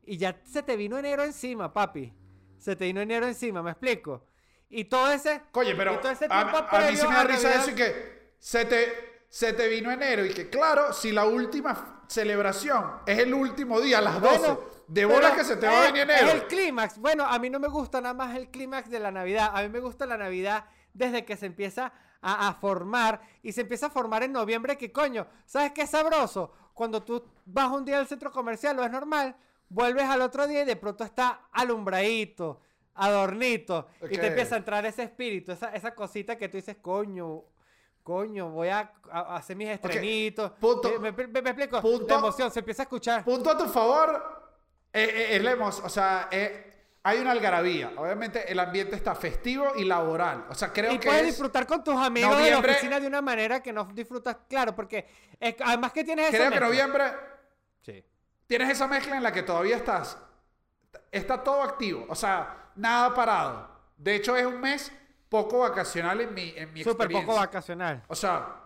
y 0.05 0.17
ya 0.19 0.41
se 0.45 0.63
te 0.63 0.77
vino 0.77 0.99
enero 0.99 1.25
encima, 1.25 1.73
papi. 1.73 2.13
Se 2.59 2.77
te 2.77 2.85
vino 2.85 3.01
enero 3.01 3.27
encima, 3.27 3.63
me 3.63 3.71
explico. 3.71 4.27
Y 4.69 4.85
todo 4.85 5.11
ese... 5.11 5.43
Oye, 5.53 5.75
pero 5.75 5.95
y 5.95 5.97
todo 5.99 6.13
ese 6.13 6.27
a, 6.29 6.41
a 6.41 6.91
mí 6.91 6.97
sí 6.97 7.07
me 7.09 7.15
da 7.15 7.25
risa 7.25 7.49
Navidad- 7.49 7.63
eso 7.63 7.71
y 7.71 7.75
que 7.75 8.35
se 8.39 8.65
te, 8.67 9.25
se 9.29 9.53
te 9.55 9.67
vino 9.69 9.91
enero 9.91 10.25
y 10.25 10.31
que 10.35 10.49
claro, 10.51 10.93
si 10.93 11.11
la 11.13 11.25
última 11.25 12.05
celebración 12.07 12.85
es 13.07 13.19
el 13.19 13.33
último 13.35 13.81
día 13.81 13.99
a 13.99 14.03
las 14.03 14.21
12, 14.21 14.39
Bueno, 14.39 14.61
de 14.93 15.05
bolas 15.07 15.33
que 15.33 15.45
se 15.45 15.57
te 15.57 15.67
va 15.67 15.83
a 15.83 15.87
venir 15.87 16.03
enero. 16.03 16.27
Es 16.29 16.35
el 16.35 16.47
clímax. 16.47 16.99
Bueno, 16.99 17.25
a 17.25 17.39
mí 17.39 17.49
no 17.49 17.59
me 17.61 17.69
gusta 17.69 18.01
nada 18.01 18.15
más 18.15 18.37
el 18.37 18.51
clímax 18.51 18.91
de 18.91 18.99
la 19.01 19.11
Navidad. 19.11 19.51
A 19.55 19.63
mí 19.63 19.69
me 19.69 19.79
gusta 19.81 20.05
la 20.07 20.17
Navidad 20.17 20.65
desde 20.93 21.25
que 21.25 21.37
se 21.37 21.47
empieza 21.47 21.93
a, 22.21 22.49
a 22.49 22.55
formar 22.55 23.21
y 23.43 23.53
se 23.53 23.61
empieza 23.63 23.87
a 23.87 23.91
formar 23.91 24.23
en 24.25 24.33
noviembre. 24.33 24.77
Que 24.77 24.91
coño, 24.93 25.27
¿sabes 25.47 25.73
qué 25.73 25.83
es 25.83 25.91
sabroso? 25.91 26.53
Cuando 26.75 27.03
tú 27.03 27.25
vas 27.47 27.71
un 27.71 27.85
día 27.85 27.99
al 27.99 28.07
centro 28.09 28.33
comercial, 28.33 28.77
lo 28.77 28.85
es 28.85 28.91
normal, 28.91 29.37
vuelves 29.69 30.05
al 30.07 30.23
otro 30.23 30.47
día 30.49 30.63
y 30.63 30.65
de 30.65 30.77
pronto 30.77 31.05
está 31.05 31.43
alumbradito, 31.53 32.61
adornito 32.95 33.87
y 34.03 34.05
Ok. 34.07 34.11
te 34.21 34.27
empieza 34.27 34.55
a 34.57 34.59
entrar 34.59 34.85
ese 34.87 35.05
espíritu, 35.05 35.53
esa, 35.53 35.69
esa 35.75 35.95
cosita 35.95 36.37
que 36.37 36.49
tú 36.49 36.57
dices, 36.57 36.77
coño. 36.83 37.43
Coño, 38.03 38.49
voy 38.51 38.69
a, 38.69 38.93
a- 39.13 39.37
hacer 39.37 39.55
mis 39.57 39.69
estrenitos. 39.69 40.53
punto. 40.53 40.99
Me, 40.99 41.13
me- 41.13 41.27
me 41.29 41.39
explico. 41.51 41.83
Punto. 41.83 42.07
La 42.09 42.15
emoción 42.19 42.51
se 42.51 42.61
empieza 42.61 42.83
a 42.83 42.85
escuchar. 42.85 43.23
Punto 43.25 43.51
a 43.51 43.59
tu 43.59 43.67
favor, 43.69 44.40
eh, 44.93 45.03
eh, 45.05 45.37
es 45.37 45.43
la 45.43 45.53
emo- 45.57 45.69
o 45.85 45.89
sea, 45.89 46.29
eh, 46.31 46.67
hay 47.03 47.19
una 47.19 47.31
algarabía. 47.33 47.93
Obviamente 47.97 48.51
el 48.51 48.59
ambiente 48.61 48.97
está 48.97 49.15
festivo 49.15 49.73
y 49.77 49.85
laboral. 49.85 50.47
O 50.51 50.55
sea, 50.55 50.73
creo 50.73 50.93
y 50.93 50.99
que 50.99 51.09
puedes 51.09 51.23
es- 51.23 51.29
disfrutar 51.29 51.67
con 51.67 51.83
tus 51.83 51.95
amigos 51.97 52.37
de 52.43 52.51
la 52.51 52.59
oficina 52.59 53.01
de 53.01 53.07
una 53.07 53.23
manera 53.23 53.63
que 53.63 53.73
no 53.73 53.85
disfrutas, 53.85 54.37
claro, 54.49 54.75
porque 54.75 55.07
es- 55.39 55.55
además 55.65 55.93
que 55.93 56.05
tienes 56.05 56.29
esa 56.35 56.49
creo 56.49 56.51
que 56.51 56.61
noviembre 56.61 57.05
Sí. 57.83 58.05
tienes 58.47 58.69
esa 58.71 58.87
mezcla 58.87 59.17
en 59.17 59.23
la 59.23 59.33
que 59.33 59.43
todavía 59.43 59.77
estás 59.77 60.19
está 61.13 61.43
todo 61.43 61.63
activo, 61.63 62.05
o 62.09 62.15
sea, 62.15 62.71
nada 62.77 63.15
parado. 63.15 63.71
De 63.97 64.15
hecho 64.17 64.37
es 64.37 64.45
un 64.47 64.61
mes 64.61 64.93
poco 65.29 65.61
vacacional 65.61 66.21
en 66.21 66.35
mi 66.35 66.53
en 66.57 66.73
mi 66.73 66.83
Súper 66.83 67.07
experiencia. 67.07 67.27
poco 67.27 67.39
vacacional. 67.39 68.03
O 68.09 68.15
sea, 68.15 68.57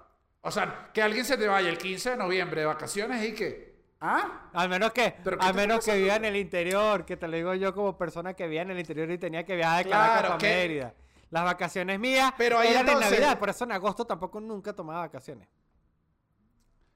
o 0.40 0.50
sea, 0.50 0.90
que 0.92 1.02
alguien 1.02 1.24
se 1.24 1.36
te 1.36 1.46
vaya 1.46 1.68
el 1.68 1.78
15 1.78 2.10
de 2.10 2.16
noviembre 2.16 2.62
de 2.62 2.66
vacaciones 2.66 3.22
y 3.24 3.34
que 3.34 3.73
¿ah? 4.04 4.50
Al 4.52 4.68
menos 4.68 4.92
que, 4.92 5.14
¿Pero 5.24 5.38
qué 5.38 5.46
al 5.46 5.54
menos 5.54 5.84
que 5.84 5.94
viva 5.96 6.16
en 6.16 6.24
el 6.26 6.36
interior, 6.36 7.04
que 7.04 7.16
te 7.16 7.26
lo 7.26 7.36
digo 7.36 7.54
yo 7.54 7.74
como 7.74 7.96
persona 7.96 8.34
que 8.34 8.44
vivía 8.44 8.62
en 8.62 8.70
el 8.70 8.78
interior 8.78 9.10
y 9.10 9.18
tenía 9.18 9.44
que 9.44 9.56
viajar 9.56 9.78
de 9.84 9.90
Claro, 9.90 10.12
Caracas 10.14 10.34
a 10.34 10.38
que- 10.38 10.46
Mérida. 10.46 10.94
Las 11.30 11.44
vacaciones 11.44 11.98
mías 11.98 12.32
Pero 12.38 12.58
ahí 12.58 12.68
eran 12.68 12.86
entonces- 12.86 13.12
en 13.12 13.18
Navidad, 13.20 13.38
por 13.38 13.48
eso 13.50 13.64
en 13.64 13.72
agosto 13.72 14.04
tampoco 14.06 14.40
nunca 14.40 14.72
tomaba 14.72 15.00
vacaciones. 15.00 15.48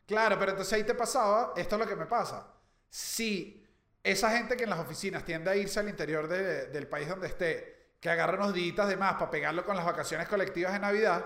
Claro, 0.06 0.38
pero 0.38 0.52
entonces 0.52 0.72
ahí 0.74 0.84
te 0.84 0.94
pasaba, 0.94 1.52
esto 1.56 1.74
es 1.74 1.80
lo 1.80 1.86
que 1.86 1.96
me 1.96 2.06
pasa. 2.06 2.46
Si 2.88 3.66
esa 4.02 4.30
gente 4.30 4.56
que 4.56 4.64
en 4.64 4.70
las 4.70 4.78
oficinas 4.78 5.24
tiende 5.24 5.50
a 5.50 5.56
irse 5.56 5.80
al 5.80 5.88
interior 5.88 6.28
de- 6.28 6.66
del 6.68 6.86
país 6.86 7.08
donde 7.08 7.26
esté, 7.26 7.94
que 8.00 8.08
agarra 8.08 8.36
unos 8.36 8.54
días 8.54 8.88
de 8.88 8.96
más 8.96 9.14
para 9.14 9.30
pegarlo 9.30 9.64
con 9.64 9.76
las 9.76 9.84
vacaciones 9.84 10.28
colectivas 10.28 10.72
de 10.72 10.78
Navidad, 10.78 11.24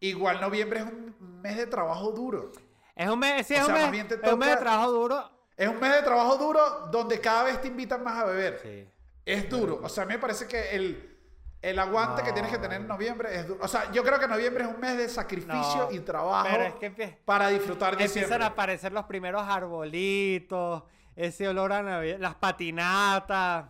igual 0.00 0.40
noviembre 0.40 0.80
es 0.80 0.86
un 0.86 1.14
mes 1.42 1.56
de 1.56 1.66
trabajo 1.66 2.10
duro. 2.10 2.50
Es 2.94 3.08
un 3.08 3.18
mes, 3.18 3.46
sí, 3.46 3.54
O 3.54 3.58
es, 3.58 3.66
sea, 3.66 3.74
un 3.74 3.90
mes, 3.90 4.06
es 4.10 4.32
un 4.32 4.38
mes 4.38 4.48
de 4.50 4.56
trabajo 4.56 4.90
duro. 4.90 5.30
Es 5.56 5.68
un 5.68 5.80
mes 5.80 5.92
de 5.92 6.02
trabajo 6.02 6.36
duro 6.36 6.88
donde 6.90 7.20
cada 7.20 7.44
vez 7.44 7.60
te 7.60 7.68
invitan 7.68 8.02
más 8.02 8.18
a 8.18 8.24
beber. 8.24 8.60
Sí. 8.62 8.88
Es 9.24 9.48
duro. 9.48 9.80
O 9.82 9.88
sea, 9.88 10.04
a 10.04 10.06
mí 10.06 10.14
me 10.14 10.18
parece 10.18 10.46
que 10.46 10.74
el, 10.74 11.18
el 11.60 11.78
aguante 11.78 12.22
que 12.22 12.32
tienes 12.32 12.50
que 12.50 12.58
tener 12.58 12.80
en 12.80 12.88
noviembre 12.88 13.34
es 13.34 13.46
duro. 13.46 13.60
O 13.62 13.68
sea, 13.68 13.90
yo 13.92 14.02
creo 14.02 14.18
que 14.18 14.26
noviembre 14.26 14.64
es 14.64 14.70
un 14.70 14.80
mes 14.80 14.96
de 14.96 15.08
sacrificio 15.08 15.88
No, 15.88 15.92
y 15.92 16.00
trabajo 16.00 16.48
Pero 16.50 16.64
es 16.64 16.74
que 16.74 17.18
para 17.24 17.48
disfrutar 17.48 17.96
de 17.96 18.04
empiezan 18.04 18.42
a 18.42 18.46
aparecer 18.46 18.92
los 18.92 19.04
primeros 19.04 19.42
arbolitos, 19.42 20.82
ese 21.14 21.48
olor 21.48 21.72
a 21.72 21.82
Navidad, 21.82 22.18
las 22.18 22.34
patinatas. 22.34 23.66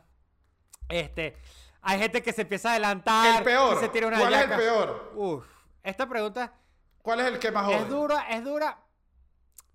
Este, 0.89 1.37
hay 1.83 1.99
gente 1.99 2.23
que 2.23 2.33
se 2.33 2.43
empieza 2.43 2.71
a 2.71 2.73
adelantar. 2.73 3.39
El 3.39 3.45
peor. 3.45 3.77
y 3.77 3.81
se 3.81 3.89
tira 3.89 4.07
una 4.07 4.19
¿Cuál 4.19 4.35
es 4.35 4.43
el 4.43 4.51
peor? 4.51 5.13
Uf, 5.15 5.45
esta 5.83 6.09
pregunta 6.09 6.53
¿Cuál 7.03 7.21
es 7.21 7.27
el 7.27 7.39
que 7.39 7.51
más 7.51 7.67
odia? 7.67 7.79
es 7.79 7.89
dura, 7.89 8.27
es 8.31 8.45
dura. 8.45 8.79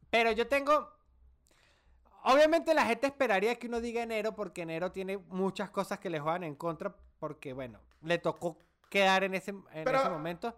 Pero 0.10 0.32
yo 0.32 0.48
tengo. 0.48 0.96
Obviamente 2.24 2.74
la 2.74 2.86
gente 2.86 3.08
esperaría 3.08 3.56
que 3.58 3.68
uno 3.68 3.80
diga 3.80 4.02
enero 4.04 4.36
porque 4.36 4.64
enero 4.64 4.92
tiene 4.92 5.18
muchas 5.18 5.70
cosas 5.70 6.00
que 6.00 6.10
le 6.10 6.20
juegan 6.20 6.44
en 6.44 6.56
contra 6.56 6.94
porque, 7.20 7.54
bueno, 7.54 7.80
le 8.02 8.18
tocó 8.18 8.58
quedar 8.90 9.24
en 9.24 9.34
ese, 9.36 9.52
en 9.52 9.64
Pero- 9.86 10.00
ese 10.00 10.10
momento. 10.10 10.56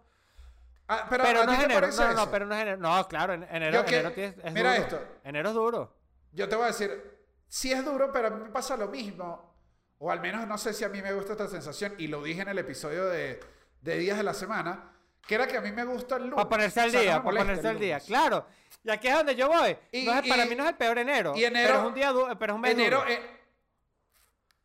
Ah, 0.88 1.06
pero 1.08 1.22
Pero, 1.22 1.42
¿a 1.42 1.46
no 1.46 1.52
es 1.52 1.62
enero, 1.62 1.86
no, 1.86 2.12
no, 2.14 2.30
pero 2.32 2.46
no 2.46 2.54
es 2.56 2.62
enero. 2.62 2.76
No, 2.78 3.06
claro, 3.06 3.34
en- 3.34 3.44
enero, 3.44 3.84
que- 3.84 3.94
enero 4.00 4.12
tiene- 4.12 4.34
es 4.42 4.52
mira 4.52 4.72
duro. 4.74 4.82
esto. 4.84 5.00
Enero 5.22 5.48
es 5.50 5.54
duro. 5.54 5.96
Yo 6.32 6.48
te 6.48 6.56
voy 6.56 6.64
a 6.64 6.68
decir, 6.68 7.18
sí 7.46 7.70
es 7.70 7.84
duro, 7.84 8.10
pero 8.12 8.26
a 8.26 8.30
mí 8.30 8.42
me 8.42 8.50
pasa 8.50 8.76
lo 8.76 8.88
mismo. 8.88 9.54
O 9.98 10.10
al 10.10 10.18
menos 10.20 10.48
no 10.48 10.58
sé 10.58 10.72
si 10.72 10.82
a 10.82 10.88
mí 10.88 11.00
me 11.00 11.12
gusta 11.12 11.32
esta 11.32 11.46
sensación. 11.46 11.94
Y 11.98 12.08
lo 12.08 12.20
dije 12.24 12.42
en 12.42 12.48
el 12.48 12.58
episodio 12.58 13.06
de, 13.06 13.38
de 13.82 13.98
Días 13.98 14.16
de 14.16 14.24
la 14.24 14.34
Semana. 14.34 14.96
Que 15.26 15.34
era 15.36 15.46
que 15.46 15.56
a 15.56 15.60
mí 15.60 15.70
me 15.72 15.84
gusta 15.84 16.16
el 16.16 16.22
lunes. 16.24 16.36
Para 16.36 16.48
ponerse 16.48 16.80
al 16.80 16.88
O 16.88 16.90
sea, 16.90 16.98
no 17.00 17.04
día, 17.04 17.22
para 17.22 17.38
ponerse 17.38 17.68
al 17.68 17.78
día. 17.78 18.00
Claro. 18.00 18.46
Y 18.82 18.90
aquí 18.90 19.08
es 19.08 19.14
donde 19.14 19.36
yo 19.36 19.48
voy. 19.48 19.76
Y- 19.92 20.04
No 20.06 20.18
es- 20.18 20.28
para 20.28 20.46
mí 20.46 20.54
no 20.54 20.64
es 20.64 20.70
el 20.70 20.76
peor 20.76 20.98
enero. 20.98 21.32
y 21.36 21.44
enero- 21.44 21.68
pero 21.68 21.80
es 21.80 21.86
un 21.86 21.94
día 21.94 22.10
du- 22.12 22.38
pero 22.38 22.52
es 22.52 22.54
un 22.56 22.60
mes 22.62 22.72
Enero, 22.72 22.98
duro. 23.00 23.10
eh, 23.10 23.20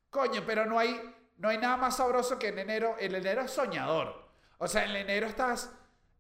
coño, 0.10 0.44
pero 0.46 0.65
no 0.65 0.80
hay, 0.80 1.00
no 1.38 1.50
hay 1.50 1.58
nada 1.58 1.78
más 1.78 1.98
sabroso 1.98 2.39
que 2.39 2.48
en 2.50 2.60
enero. 2.60 2.96
El 3.00 3.15
enero 3.15 3.41
es 3.41 3.52
soñador. 3.52 4.26
O 4.58 4.68
sea, 4.68 4.86
en 4.86 4.96
enero 4.96 5.28
estás, 5.28 5.70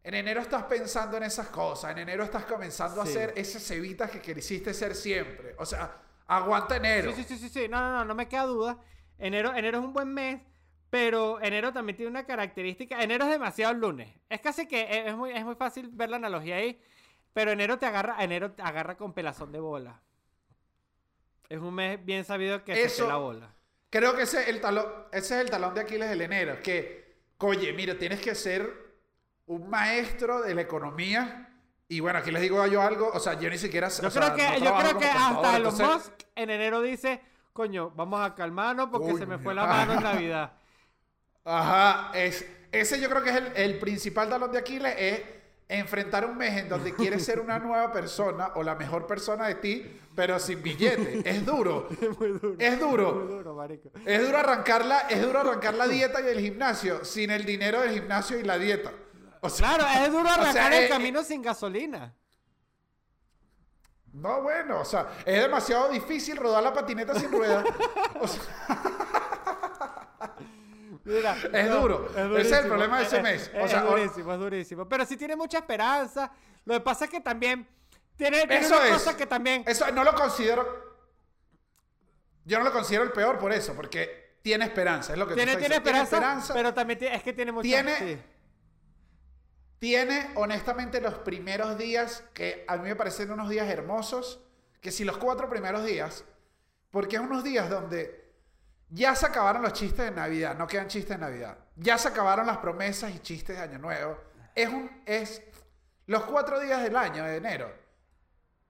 en 0.03 0.13
enero 0.13 0.41
estás 0.41 0.63
pensando 0.63 1.17
en 1.17 1.23
esas 1.23 1.47
cosas. 1.47 1.91
En 1.91 1.99
enero 1.99 2.23
estás 2.23 2.45
comenzando 2.45 3.01
a 3.01 3.05
hacer 3.05 3.33
esas 3.35 3.63
cebitas 3.63 4.11
que 4.11 4.21
quisiste 4.21 4.73
ser 4.73 4.93
siempre. 4.95 5.55
O 5.57 5.65
sea, 5.65 5.97
aguanta 6.27 6.75
enero. 6.75 7.11
Sí, 7.13 7.23
sí, 7.23 7.35
sí, 7.37 7.37
sí, 7.37 7.49
sí. 7.61 7.67
No, 7.69 7.79
no, 7.79 7.91
no, 7.99 8.05
no 8.05 8.15
me 8.15 8.27
queda 8.27 8.43
duda. 8.43 8.77
Enero, 9.17 9.53
enero 9.55 9.79
es 9.79 9.83
un 9.85 9.93
buen 9.93 10.13
mes, 10.13 10.41
pero 10.95 11.41
enero 11.41 11.73
también 11.73 11.97
tiene 11.97 12.09
una 12.09 12.25
característica. 12.25 13.03
Enero 13.03 13.25
es 13.25 13.31
demasiado 13.31 13.73
lunes. 13.73 14.07
Es 14.29 14.39
casi 14.39 14.65
que 14.65 14.83
es 14.83 15.07
es 15.07 15.13
muy, 15.17 15.29
es 15.31 15.43
muy 15.43 15.55
fácil 15.55 15.89
ver 15.91 16.09
la 16.09 16.15
analogía 16.15 16.55
ahí. 16.55 16.79
Pero 17.33 17.51
enero 17.51 17.77
te 17.77 17.85
agarra, 17.85 18.15
enero 18.23 18.53
te 18.53 18.61
agarra 18.61 18.95
con 18.95 19.11
pelazón 19.11 19.51
de 19.51 19.59
bola. 19.59 19.99
Es 21.49 21.59
un 21.59 21.73
mes 21.75 21.99
bien 22.05 22.23
sabido 22.23 22.63
que 22.63 22.75
se 22.75 22.83
Eso- 22.83 23.03
pela 23.03 23.17
bola. 23.17 23.53
Creo 23.89 24.15
que 24.15 24.21
ese 24.21 24.43
es, 24.43 24.47
el 24.47 24.61
talón, 24.61 24.85
ese 25.11 25.35
es 25.35 25.41
el 25.41 25.49
talón 25.49 25.73
de 25.73 25.81
Aquiles 25.81 26.07
del 26.07 26.21
enero, 26.21 26.61
que 26.63 27.17
oye, 27.39 27.73
mira, 27.73 27.97
tienes 27.97 28.21
que 28.21 28.33
ser 28.33 28.95
un 29.47 29.69
maestro 29.69 30.43
de 30.43 30.55
la 30.55 30.61
economía. 30.61 31.59
Y 31.89 31.99
bueno, 31.99 32.19
aquí 32.19 32.31
les 32.31 32.41
digo 32.41 32.65
yo 32.67 32.81
algo, 32.81 33.11
o 33.13 33.19
sea, 33.19 33.33
yo 33.33 33.49
ni 33.49 33.57
siquiera... 33.57 33.89
Yo 33.89 34.07
o 34.07 34.11
sea, 34.11 34.33
creo 34.33 34.35
que, 34.37 34.59
no 34.59 34.65
yo 34.65 34.77
creo 34.77 34.97
que 34.97 35.07
hasta 35.07 35.57
Elon 35.57 35.73
entonces- 35.73 35.87
Musk 35.87 36.23
en 36.35 36.49
enero 36.51 36.81
dice, 36.81 37.21
coño, 37.51 37.91
vamos 37.91 38.21
a 38.21 38.33
calmarnos 38.33 38.87
porque 38.89 39.13
se 39.15 39.25
me 39.25 39.39
fue 39.39 39.53
la 39.53 39.65
mano 39.65 39.95
en 39.95 40.03
Navidad. 40.03 40.53
Ajá, 41.45 42.11
es, 42.13 42.45
ese 42.71 42.99
yo 42.99 43.09
creo 43.09 43.23
que 43.23 43.29
es 43.29 43.35
el, 43.35 43.51
el 43.55 43.79
principal 43.79 44.27
talón 44.29 44.51
de 44.51 44.57
Aquiles, 44.57 44.93
es 44.97 45.21
enfrentar 45.67 46.25
un 46.25 46.37
mes 46.37 46.57
en 46.57 46.69
donde 46.69 46.93
quieres 46.93 47.25
ser 47.25 47.39
una 47.39 47.57
nueva 47.59 47.91
persona 47.91 48.51
o 48.55 48.63
la 48.63 48.75
mejor 48.75 49.07
persona 49.07 49.47
de 49.47 49.55
ti, 49.55 49.99
pero 50.15 50.39
sin 50.39 50.61
billete. 50.61 51.21
Es 51.25 51.45
duro. 51.45 51.87
Es 52.01 52.19
muy 52.19 52.29
duro. 52.29 52.55
Es 52.59 52.79
duro. 52.79 53.11
duro, 53.13 53.55
marico. 53.55 53.91
Es 54.05 54.23
duro 54.23 54.37
arrancar 54.37 54.85
la, 54.85 54.99
es 55.01 55.21
duro 55.21 55.39
arrancar 55.39 55.73
la 55.73 55.87
dieta 55.87 56.21
y 56.21 56.27
el 56.27 56.39
gimnasio 56.39 57.03
sin 57.03 57.31
el 57.31 57.45
dinero 57.45 57.81
del 57.81 57.91
gimnasio 57.91 58.39
y 58.39 58.43
la 58.43 58.57
dieta. 58.57 58.91
O 59.41 59.49
sea, 59.49 59.75
Claro, 59.75 60.05
es 60.05 60.11
duro 60.11 60.23
o 60.29 60.33
sea, 60.33 60.41
arrancar 60.41 60.73
el 60.73 60.83
eh, 60.85 60.89
camino 60.89 61.23
sin 61.23 61.41
gasolina. 61.41 62.13
No, 64.13 64.41
bueno, 64.43 64.79
o 64.79 64.85
sea, 64.85 65.09
es 65.25 65.41
demasiado 65.41 65.89
difícil 65.89 66.37
rodar 66.37 66.63
la 66.63 66.73
patineta 66.73 67.19
sin 67.19 67.31
ruedas. 67.31 67.65
O 68.17 68.27
sea, 68.27 68.41
Mira, 71.05 71.37
Es 71.53 71.69
duro. 71.71 72.09
Ese 72.37 72.41
es 72.41 72.51
el 72.63 72.67
problema 72.67 72.97
de 72.99 73.05
ese 73.05 73.17
Es- 73.17 73.23
mes. 73.23 73.51
Es, 73.53 73.63
O 73.63 73.67
sea, 73.67 73.79
es 73.79 73.85
o- 73.85 73.89
durísimo, 73.91 74.33
es 74.33 74.39
durísimo. 74.39 74.89
Pero 74.89 75.05
sí 75.05 75.15
tiene 75.17 75.35
mucha 75.35 75.59
esperanza. 75.59 76.31
Lo 76.65 76.73
que 76.73 76.81
pasa 76.81 77.05
es 77.05 77.11
que 77.11 77.21
también 77.21 77.67
tiene, 78.17 78.39
tiene 78.47 78.65
Eso 78.65 78.75
una 78.75 78.87
es. 78.87 78.91
cosa 78.93 79.15
que 79.15 79.25
también... 79.27 79.63
Eso 79.67 79.89
no 79.91 80.03
lo 80.03 80.13
considero. 80.15 80.83
Yo 82.43 82.57
no 82.57 82.63
lo 82.65 82.71
considero 82.71 83.03
el 83.03 83.11
peor 83.11 83.37
por 83.37 83.51
eso, 83.53 83.73
porque 83.75 84.39
tiene 84.41 84.65
esperanza. 84.65 85.13
Es 85.13 85.19
lo 85.19 85.25
que 85.25 85.33
tú 85.33 85.37
Tiene, 85.37 85.51
estás 85.53 85.81
tiene 85.83 86.01
esperanza, 86.01 86.53
pero 86.53 86.73
también 86.73 86.99
tiene- 86.99 87.15
es 87.15 87.23
que 87.23 87.33
tiene 87.33 87.51
mucha... 87.51 87.63
Tiene- 87.63 87.97
sí. 87.97 88.19
Tiene, 89.79 90.31
honestamente, 90.35 91.01
los 91.01 91.15
primeros 91.15 91.77
días 91.77 92.23
que 92.33 92.65
a 92.67 92.77
mí 92.77 92.83
me 92.89 92.95
parecen 92.95 93.29
unos 93.31 93.49
días 93.49 93.69
hermosos. 93.69 94.41
Que 94.81 94.91
si 94.91 95.03
los 95.03 95.17
cuatro 95.17 95.49
primeros 95.49 95.83
días, 95.83 96.23
porque 96.91 97.15
es 97.17 97.21
unos 97.21 97.43
días 97.43 97.69
donde 97.69 98.24
ya 98.89 99.15
se 99.15 99.25
acabaron 99.25 99.61
los 99.61 99.73
chistes 99.73 100.05
de 100.05 100.11
Navidad, 100.11 100.55
no 100.57 100.67
quedan 100.67 100.87
chistes 100.87 101.17
de 101.17 101.25
Navidad. 101.25 101.57
Ya 101.75 101.97
se 101.97 102.07
acabaron 102.07 102.47
las 102.47 102.57
promesas 102.57 103.13
y 103.13 103.19
chistes 103.19 103.57
de 103.57 103.63
Año 103.63 103.79
Nuevo. 103.79 104.17
Es 104.53 104.69
un, 104.69 105.01
es 105.05 105.41
los 106.05 106.23
cuatro 106.23 106.59
días 106.59 106.81
del 106.83 106.95
año 106.95 107.23
de 107.23 107.37
enero. 107.37 107.71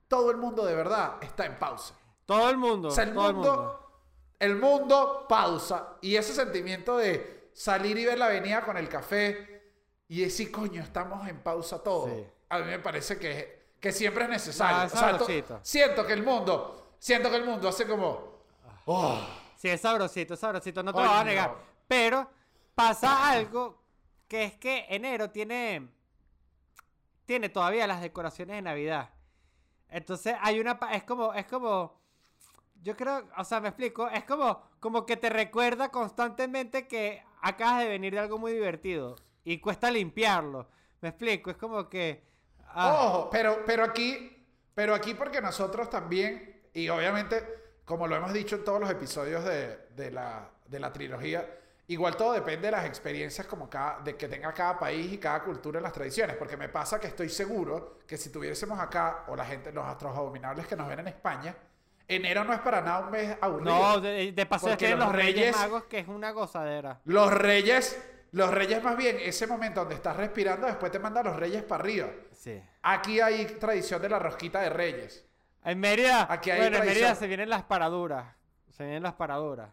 Todo 0.07 0.31
el 0.31 0.37
mundo 0.37 0.65
de 0.65 0.75
verdad 0.75 1.15
está 1.21 1.45
en 1.45 1.55
pausa. 1.55 1.93
Todo 2.25 2.49
el 2.49 2.57
mundo. 2.57 2.87
O 2.87 2.91
sea, 2.91 3.03
el 3.03 3.13
todo 3.13 3.33
mundo, 3.33 3.91
el 4.39 4.55
mundo. 4.55 4.79
el 4.79 4.79
mundo 4.79 5.25
pausa. 5.27 5.97
Y 6.01 6.15
ese 6.15 6.33
sentimiento 6.33 6.97
de 6.97 7.49
salir 7.53 7.97
y 7.97 8.05
ver 8.05 8.17
la 8.17 8.25
avenida 8.27 8.63
con 8.63 8.77
el 8.77 8.89
café 8.89 9.63
y 10.07 10.21
decir, 10.21 10.51
coño, 10.51 10.81
estamos 10.81 11.27
en 11.27 11.39
pausa 11.39 11.81
todo. 11.83 12.07
Sí. 12.07 12.25
A 12.49 12.59
mí 12.59 12.65
me 12.65 12.79
parece 12.79 13.17
que, 13.17 13.73
que 13.79 13.91
siempre 13.91 14.23
es 14.23 14.29
necesario. 14.29 14.77
Ah, 14.77 14.85
O 14.85 15.25
sea, 15.25 15.59
siento 15.61 16.05
que 16.05 16.13
el 16.13 16.23
mundo, 16.23 16.95
siento 16.99 17.29
que 17.29 17.37
el 17.37 17.45
mundo 17.45 17.69
hace 17.69 17.87
como, 17.87 18.39
oh, 18.85 19.19
Sí, 19.55 19.69
es 19.69 19.81
sabrosito, 19.81 20.33
es 20.33 20.39
sabrosito, 20.39 20.83
no 20.83 20.93
te 20.93 21.01
lo 21.01 21.09
voy 21.09 21.17
a 21.19 21.23
negar. 21.23 21.55
Pero 21.87 22.29
pasa 22.73 23.29
algo 23.29 23.83
que 24.27 24.43
es 24.43 24.57
que 24.57 24.85
enero 24.89 25.29
tiene, 25.29 25.89
tiene 27.25 27.49
todavía 27.49 27.87
las 27.87 28.01
decoraciones 28.01 28.57
de 28.57 28.61
Navidad. 28.61 29.09
Entonces 29.89 30.35
hay 30.41 30.59
una, 30.59 30.79
es 30.91 31.03
como, 31.03 31.33
es 31.33 31.45
como, 31.45 32.01
yo 32.81 32.95
creo, 32.95 33.27
o 33.37 33.43
sea, 33.43 33.61
me 33.61 33.69
explico, 33.69 34.09
es 34.09 34.23
como, 34.25 34.61
como 34.79 35.05
que 35.05 35.17
te 35.17 35.29
recuerda 35.29 35.89
constantemente 35.89 36.87
que 36.87 37.23
acabas 37.41 37.79
de 37.79 37.89
venir 37.89 38.13
de 38.13 38.19
algo 38.19 38.37
muy 38.37 38.51
divertido 38.51 39.15
y 39.43 39.59
cuesta 39.59 39.89
limpiarlo. 39.91 40.67
Me 41.01 41.09
explico, 41.09 41.51
es 41.51 41.57
como 41.57 41.87
que... 41.87 42.23
ah, 42.67 42.93
Ojo, 42.93 43.29
pero, 43.29 43.63
pero 43.65 43.83
aquí, 43.83 44.45
pero 44.73 44.93
aquí 44.95 45.13
porque 45.13 45.39
nosotros 45.39 45.89
también, 45.89 46.63
y 46.73 46.89
obviamente, 46.89 47.43
como 47.85 48.07
lo 48.07 48.15
hemos 48.15 48.33
dicho 48.33 48.55
en 48.57 48.63
todos 48.63 48.79
los 48.81 48.89
episodios 48.89 49.43
de, 49.45 49.77
de 49.95 50.11
la, 50.11 50.49
de 50.67 50.79
la 50.79 50.91
trilogía, 50.91 51.47
igual 51.87 52.17
todo 52.17 52.33
depende 52.33 52.67
de 52.67 52.71
las 52.71 52.85
experiencias 52.85 53.45
como 53.47 53.69
cada, 53.69 53.99
de 53.99 54.15
que 54.17 54.27
tenga 54.27 54.51
cada 54.53 54.77
país 54.79 55.13
y 55.13 55.17
cada 55.19 55.43
cultura 55.43 55.77
en 55.77 55.83
las 55.83 55.93
tradiciones, 55.93 56.35
porque 56.35 56.57
me 56.57 56.67
pasa 56.69 56.99
que 56.99 57.07
estoy 57.07 57.29
seguro 57.29 57.99
que 58.07 58.17
si 58.17 58.31
tuviésemos 58.31 58.79
acá, 58.79 59.25
o 59.27 59.35
la 59.35 59.45
gente, 59.45 59.71
los 59.71 59.85
astros 59.85 60.17
abominables 60.17 60.65
que 60.67 60.75
nos 60.75 60.87
ven 60.87 60.99
en 60.99 61.07
España, 61.09 61.55
enero 62.07 62.43
no 62.43 62.53
es 62.53 62.59
para 62.59 62.81
nada 62.81 62.99
un 63.05 63.11
mes 63.11 63.37
aburrido. 63.41 63.71
no, 63.77 64.01
de, 64.01 64.31
de 64.31 64.45
paso 64.45 64.75
tienen 64.77 64.97
los 64.99 65.07
los 65.07 65.15
Reyes 65.15 65.35
Reyes- 65.35 65.55
Magos, 65.57 65.83
que 65.85 65.99
es 65.99 66.07
una 66.07 66.31
gozadera. 66.31 67.01
Los 67.05 67.31
reyes, 67.31 67.99
los 68.31 68.51
reyes 68.51 68.83
más 68.83 68.97
bien, 68.97 69.17
ese 69.21 69.45
momento 69.47 69.81
donde 69.81 69.95
estás 69.95 70.15
respirando, 70.17 70.65
después 70.67 70.91
te 70.91 70.99
mandan 70.99 71.25
los 71.25 71.35
reyes 71.35 71.61
para 71.63 71.83
arriba. 71.83 72.07
Sí. 72.31 72.61
Aquí 72.83 73.19
hay 73.21 73.45
tradición 73.59 74.01
de 74.01 74.09
la 74.09 74.19
rosquita 74.19 74.59
de 74.61 74.69
reyes. 74.69 75.23
En 75.65 75.79
Mérida, 75.79 76.27
Aquí 76.31 76.51
hay 76.51 76.59
bueno, 76.61 76.77
en. 76.77 76.85
Mérida 76.85 77.15
se 77.15 77.27
vienen 77.27 77.49
las 77.49 77.63
paraduras. 77.63 78.33
Se 78.71 78.83
vienen 78.83 79.03
las 79.03 79.13
paraduras. 79.13 79.69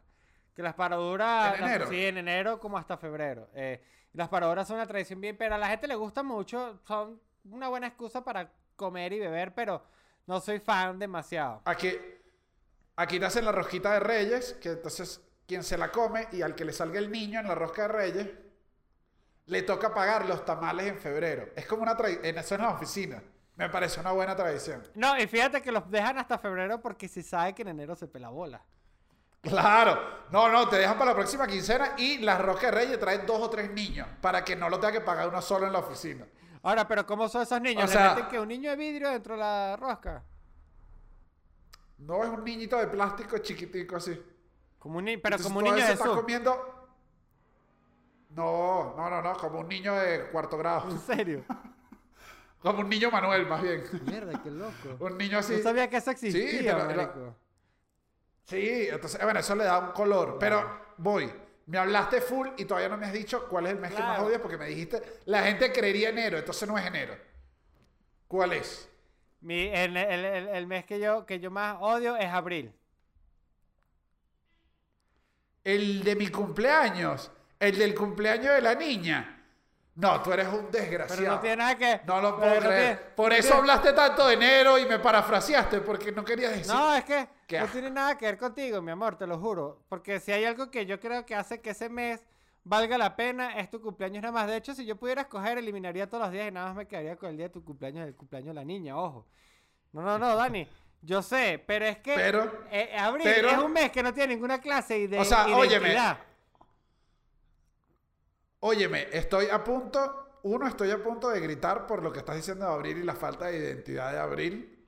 Que 0.57 0.63
las 0.63 0.75
paraduras. 0.75 1.55
¿En 1.55 1.61
las- 1.61 1.71
enero? 1.71 1.87
sí, 1.89 2.07
en 2.07 2.19
enero 2.19 2.59
como 2.59 2.79
hasta 2.79 2.97
febrero. 2.97 3.49
Eh, 3.55 3.83
las 4.15 4.29
paraduras 4.29 4.67
son 4.67 4.77
una 4.77 4.87
tradición 4.87 5.21
bien, 5.21 5.37
pero 5.37 5.55
a 5.55 5.59
la 5.59 5.69
gente 5.69 5.87
le 5.87 5.95
gusta 5.95 6.23
mucho. 6.23 6.81
Son 6.87 7.21
una 7.45 7.69
buena 7.69 7.87
excusa 7.87 8.25
para 8.25 8.51
comer 8.77 9.13
y 9.13 9.21
beber, 9.21 9.55
pero 9.55 9.85
no 10.27 10.41
soy 10.41 10.59
fan 10.61 10.99
demasiado. 10.99 11.63
Aquí, 11.65 11.93
aquí 12.97 13.19
te 13.21 13.27
hacen 13.27 13.45
la 13.45 13.53
rosquita 13.53 13.93
de 13.95 14.01
reyes, 14.01 14.55
que 14.55 14.71
entonces 14.71 15.21
quien 15.47 15.63
se 15.63 15.77
la 15.77 15.91
come 15.91 16.29
y 16.33 16.43
al 16.43 16.55
que 16.55 16.65
le 16.65 16.73
salga 16.73 16.99
el 16.99 17.11
niño 17.11 17.41
en 17.41 17.49
la 17.49 17.55
rosca 17.55 17.83
de 17.83 17.89
reyes, 17.89 18.29
le 19.47 19.63
toca 19.63 19.93
pagar 19.93 20.27
los 20.27 20.45
tamales 20.45 20.87
en 20.87 20.99
febrero. 20.99 21.49
Es 21.57 21.67
como 21.67 21.83
una 21.83 21.97
tradición, 21.97 22.39
eso 22.39 22.55
en 22.55 22.61
la 22.63 22.71
oficina. 22.71 23.23
Me 23.63 23.69
parece 23.71 24.01
una 24.01 24.11
buena 24.11 24.35
tradición. 24.35 24.83
No, 24.97 25.17
y 25.17 25.27
fíjate 25.29 25.63
que 25.63 25.71
los 25.71 25.89
dejan 25.89 26.19
hasta 26.19 26.37
febrero 26.37 26.81
porque 26.81 27.07
se 27.07 27.23
sabe 27.23 27.55
que 27.55 27.63
en 27.63 27.69
enero 27.69 27.95
se 27.95 28.09
pela 28.09 28.29
bola. 28.29 28.61
Claro. 29.41 30.01
No, 30.31 30.49
no, 30.49 30.69
te 30.69 30.77
dejan 30.79 30.99
para 30.99 31.13
la 31.13 31.17
próxima 31.17 31.47
quincena 31.47 31.95
y 31.97 32.19
las 32.19 32.41
roscas 32.41 32.73
de 32.73 32.77
reyes 32.79 32.99
traen 32.99 33.25
dos 33.25 33.41
o 33.41 33.49
tres 33.49 33.71
niños 33.71 34.09
para 34.21 34.45
que 34.45 34.57
no 34.57 34.69
lo 34.69 34.81
tenga 34.81 34.93
que 34.95 35.01
pagar 35.01 35.29
uno 35.29 35.41
solo 35.41 35.67
en 35.69 35.73
la 35.73 35.79
oficina. 35.79 36.27
Ahora, 36.65 36.89
pero 36.89 37.07
¿cómo 37.07 37.29
son 37.29 37.43
esos 37.43 37.61
niños? 37.61 37.85
O 37.85 37.87
¿Le 37.87 37.93
sea- 37.93 38.15
meten 38.15 38.29
que 38.31 38.41
un 38.41 38.49
niño 38.49 38.71
de 38.71 38.77
vidrio 38.77 39.11
dentro 39.11 39.35
de 39.35 39.41
la 39.41 39.77
rosca? 39.77 40.25
No 41.99 42.25
es 42.25 42.31
un 42.31 42.43
niñito 42.45 42.77
de 42.79 42.89
plástico 42.89 43.39
chiquitico 43.39 43.95
así. 43.95 44.21
Como 44.81 44.99
un 44.99 45.05
ni- 45.05 45.17
pero 45.19 45.37
Entonces, 45.37 45.47
como 45.47 45.59
un 45.61 45.65
niño 45.73 45.87
de 45.87 45.93
está 45.93 46.05
comiendo. 46.09 46.89
No, 48.31 48.95
no, 48.97 49.09
no, 49.11 49.23
no, 49.23 49.37
como 49.37 49.61
un 49.61 49.69
niño 49.69 49.95
de 49.95 50.27
cuarto 50.31 50.57
grado. 50.59 50.91
¿En 50.91 50.99
serio? 50.99 51.45
Como 52.63 52.81
un 52.81 52.89
niño 52.89 53.11
Manuel, 53.11 53.47
más 53.47 53.61
bien. 53.63 53.85
Mierda, 54.07 54.41
qué 54.43 54.51
loco. 54.51 54.97
Un 55.01 55.19
niño 55.19 55.39
así. 55.39 55.57
No 55.57 55.63
sabía 55.63 55.89
que 55.91 55.97
eso 55.97 56.11
existía, 56.13 56.87
pero- 56.87 57.13
pero-. 57.13 57.37
Sí, 58.45 58.89
entonces, 58.91 59.21
bueno, 59.23 59.41
eso 59.41 59.55
le 59.55 59.65
da 59.65 59.79
un 59.79 59.93
color. 59.93 60.37
Pero 60.39 60.95
voy. 60.99 61.33
Me 61.67 61.79
hablaste 61.79 62.21
full 62.21 62.49
y 62.57 62.65
todavía 62.65 62.89
no 62.89 62.97
me 62.97 63.07
has 63.07 63.13
dicho 63.13 63.49
cuál 63.49 63.67
es 63.67 63.73
el 63.73 63.79
mes 63.79 63.93
que 63.95 64.01
más 64.01 64.19
odias 64.21 64.41
porque 64.41 64.59
me 64.59 64.67
dijiste, 64.67 65.01
la 65.27 65.43
gente 65.45 65.73
creería 65.73 66.09
enero, 66.11 66.37
entonces 66.39 66.69
no 66.69 66.77
es 66.77 66.85
enero. 66.85 67.17
¿Cuál 68.27 68.53
es? 68.55 68.89
Mi- 69.41 69.69
el, 69.69 69.97
el- 69.97 70.25
el- 70.25 70.49
el 70.49 70.67
mes 70.67 70.85
que 70.85 70.99
yo, 71.01 71.25
que 71.25 71.39
yo 71.41 71.51
más 71.51 71.77
odio 71.81 72.17
es 72.17 72.27
abril. 72.29 72.73
El 75.65 76.03
de 76.03 76.17
mi 76.17 76.29
cumpleaños. 76.29 77.31
El 77.61 77.79
del 77.79 77.95
cumpleaños 77.95 78.55
de 78.57 78.61
la 78.63 78.75
niña. 78.75 79.42
No, 79.95 80.23
tú 80.23 80.33
eres 80.33 80.49
un 80.49 80.71
desgraciado. 80.71 81.21
Pero 81.23 81.33
no 81.35 81.41
tiene 81.41 81.57
nada 81.57 81.77
que. 81.77 82.01
No 82.07 82.21
lo 82.23 82.37
puedo 82.39 82.55
no 82.55 82.61
creer. 82.61 82.97
tiene- 82.97 83.11
Por 83.15 83.29
no 83.31 83.35
eso 83.35 83.43
tiene- 83.49 83.59
hablaste 83.61 83.93
tanto 83.93 84.27
de 84.27 84.35
enero 84.35 84.79
y 84.79 84.87
me 84.87 84.99
parafraseaste 84.99 85.81
porque 85.81 86.13
no 86.13 86.25
querías 86.25 86.53
decir. 86.53 86.73
No, 86.73 86.95
es 86.95 87.05
que 87.05 87.29
Qué 87.47 87.61
no 87.61 87.67
tiene 87.67 87.91
nada 87.91 88.17
que 88.17 88.25
ver 88.25 88.39
contigo, 88.39 88.81
mi 88.81 88.91
amor, 88.91 89.17
te 89.17 89.27
lo 89.27 89.39
juro. 89.39 89.83
Porque 89.91 90.19
si 90.19 90.33
hay 90.33 90.45
algo 90.47 90.71
que 90.71 90.87
yo 90.87 90.99
creo 90.99 91.27
que 91.27 91.35
hace 91.35 91.61
que 91.61 91.71
ese 91.71 91.91
mes 91.91 92.25
valga 92.65 92.97
la 92.97 93.17
pena, 93.17 93.59
es 93.59 93.69
tu 93.69 93.83
cumpleaños 93.83 94.23
nada 94.23 94.33
más. 94.33 94.47
De 94.47 94.57
hecho, 94.57 94.75
si 94.75 94.87
yo 94.87 94.97
pudiera 94.97 95.23
escoger, 95.23 95.59
eliminaría 95.59 96.09
todos 96.09 96.23
los 96.25 96.33
días 96.33 96.49
y 96.49 96.53
nada 96.53 96.69
más 96.69 96.77
me 96.77 96.87
quedaría 96.87 97.17
con 97.17 97.29
el 97.29 97.37
día 97.37 97.49
de 97.49 97.53
tu 97.53 97.63
cumpleaños, 97.63 98.07
el 98.07 98.15
cumpleaños 98.17 98.49
de 98.49 98.55
la 98.55 98.65
niña, 98.65 98.97
ojo. 98.97 99.27
No, 99.93 100.01
no, 100.01 100.19
no, 100.19 100.35
Dani. 100.37 100.67
Yo 101.03 101.21
sé, 101.21 101.63
pero 101.67 101.85
es 101.85 101.99
que 101.99 102.15
Pero- 102.15 102.65
eh, 102.71 102.95
abril 102.97 103.25
pero- 103.25 103.51
es 103.51 103.59
un 103.59 103.73
mes 103.73 103.91
que 103.91 104.03
no 104.03 104.15
tiene 104.15 104.35
ninguna 104.37 104.59
clase 104.61 105.07
de 105.09 105.19
O 105.19 105.25
sea, 105.25 105.49
identidad. 105.49 105.59
Óyeme, 105.59 105.95
estoy 109.13 109.47
a 109.51 109.65
punto, 109.65 110.39
uno, 110.43 110.67
estoy 110.67 110.91
a 110.91 111.03
punto 111.03 111.29
de 111.29 111.41
gritar 111.41 111.87
por 111.87 112.03
lo 112.03 112.13
que 112.13 112.21
estás 112.21 112.37
diciendo 112.37 112.67
de 112.67 112.73
abril 112.73 112.99
y 112.99 113.03
la 113.03 113.15
falta 113.15 113.47
de 113.47 113.59
identidad 113.59 114.13
de 114.13 114.19
abril. 114.19 114.87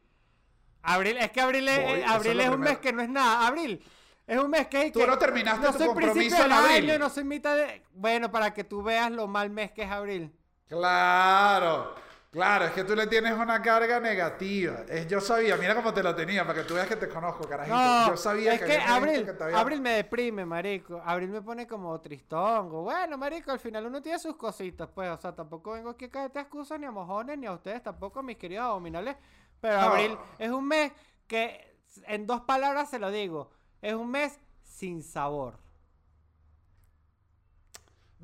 Abril, 0.82 1.16
es 1.18 1.30
que 1.30 1.40
abril 1.40 1.68
es, 1.68 2.06
Voy, 2.06 2.46
un 2.48 2.60
mes 2.60 2.78
que 2.78 2.92
no 2.92 3.02
es 3.02 3.08
nada. 3.08 3.46
Abril 3.46 3.82
es 4.26 4.38
un 4.38 4.50
mes 4.50 4.66
que... 4.68 4.90
Tú 4.90 5.00
que 5.00 5.06
no 5.06 5.18
terminaste 5.18 5.66
no 5.66 5.72
tu 5.72 5.78
soy 5.78 5.86
compromiso 5.88 6.44
en 6.44 6.52
abril. 6.52 6.90
año, 6.90 6.98
no 6.98 7.10
soy 7.10 7.24
mitad 7.24 7.56
de... 7.56 7.82
Bueno, 7.92 8.30
para 8.30 8.54
que 8.54 8.64
tú 8.64 8.82
veas 8.82 9.10
lo 9.10 9.26
mal 9.26 9.50
mes 9.50 9.72
que 9.72 9.82
es 9.82 9.90
abril. 9.90 10.32
Claro. 10.66 11.94
Claro, 12.34 12.64
es 12.64 12.72
que 12.72 12.82
tú 12.82 12.96
le 12.96 13.06
tienes 13.06 13.32
una 13.32 13.62
carga 13.62 14.00
negativa. 14.00 14.80
Es, 14.88 15.06
yo 15.06 15.20
sabía, 15.20 15.56
mira 15.56 15.72
cómo 15.76 15.94
te 15.94 16.02
lo 16.02 16.16
tenía, 16.16 16.44
para 16.44 16.58
que 16.60 16.64
tú 16.66 16.74
veas 16.74 16.88
que 16.88 16.96
te 16.96 17.08
conozco, 17.08 17.48
carajito. 17.48 17.76
No, 17.76 18.08
yo 18.08 18.16
sabía 18.16 18.54
es 18.54 18.60
que, 18.60 18.66
gente 18.72 18.84
Abril, 18.90 19.24
que 19.24 19.44
había- 19.44 19.58
Abril 19.60 19.80
me 19.80 19.90
deprime, 19.90 20.44
marico. 20.44 21.00
Abril 21.04 21.28
me 21.28 21.40
pone 21.42 21.64
como 21.68 22.00
tristongo. 22.00 22.82
Bueno, 22.82 23.16
marico, 23.16 23.52
al 23.52 23.60
final 23.60 23.86
uno 23.86 24.02
tiene 24.02 24.18
sus 24.18 24.34
cositas, 24.36 24.88
pues. 24.92 25.08
O 25.10 25.16
sea, 25.16 25.32
tampoco 25.32 25.74
vengo 25.74 25.90
aquí 25.90 26.06
a 26.06 26.10
caerte 26.10 26.40
excusas 26.40 26.80
ni 26.80 26.86
a 26.86 26.90
mojones, 26.90 27.38
ni 27.38 27.46
a 27.46 27.52
ustedes 27.52 27.80
tampoco, 27.84 28.20
mis 28.20 28.36
queridos 28.36 28.64
abominables. 28.66 29.14
Pero 29.60 29.80
No. 29.80 29.86
Abril 29.90 30.18
es 30.40 30.50
un 30.50 30.66
mes 30.66 30.90
que, 31.28 31.78
en 32.08 32.26
dos 32.26 32.40
palabras 32.40 32.90
se 32.90 32.98
lo 32.98 33.12
digo, 33.12 33.52
es 33.80 33.94
un 33.94 34.10
mes 34.10 34.40
sin 34.64 35.04
sabor. 35.04 35.60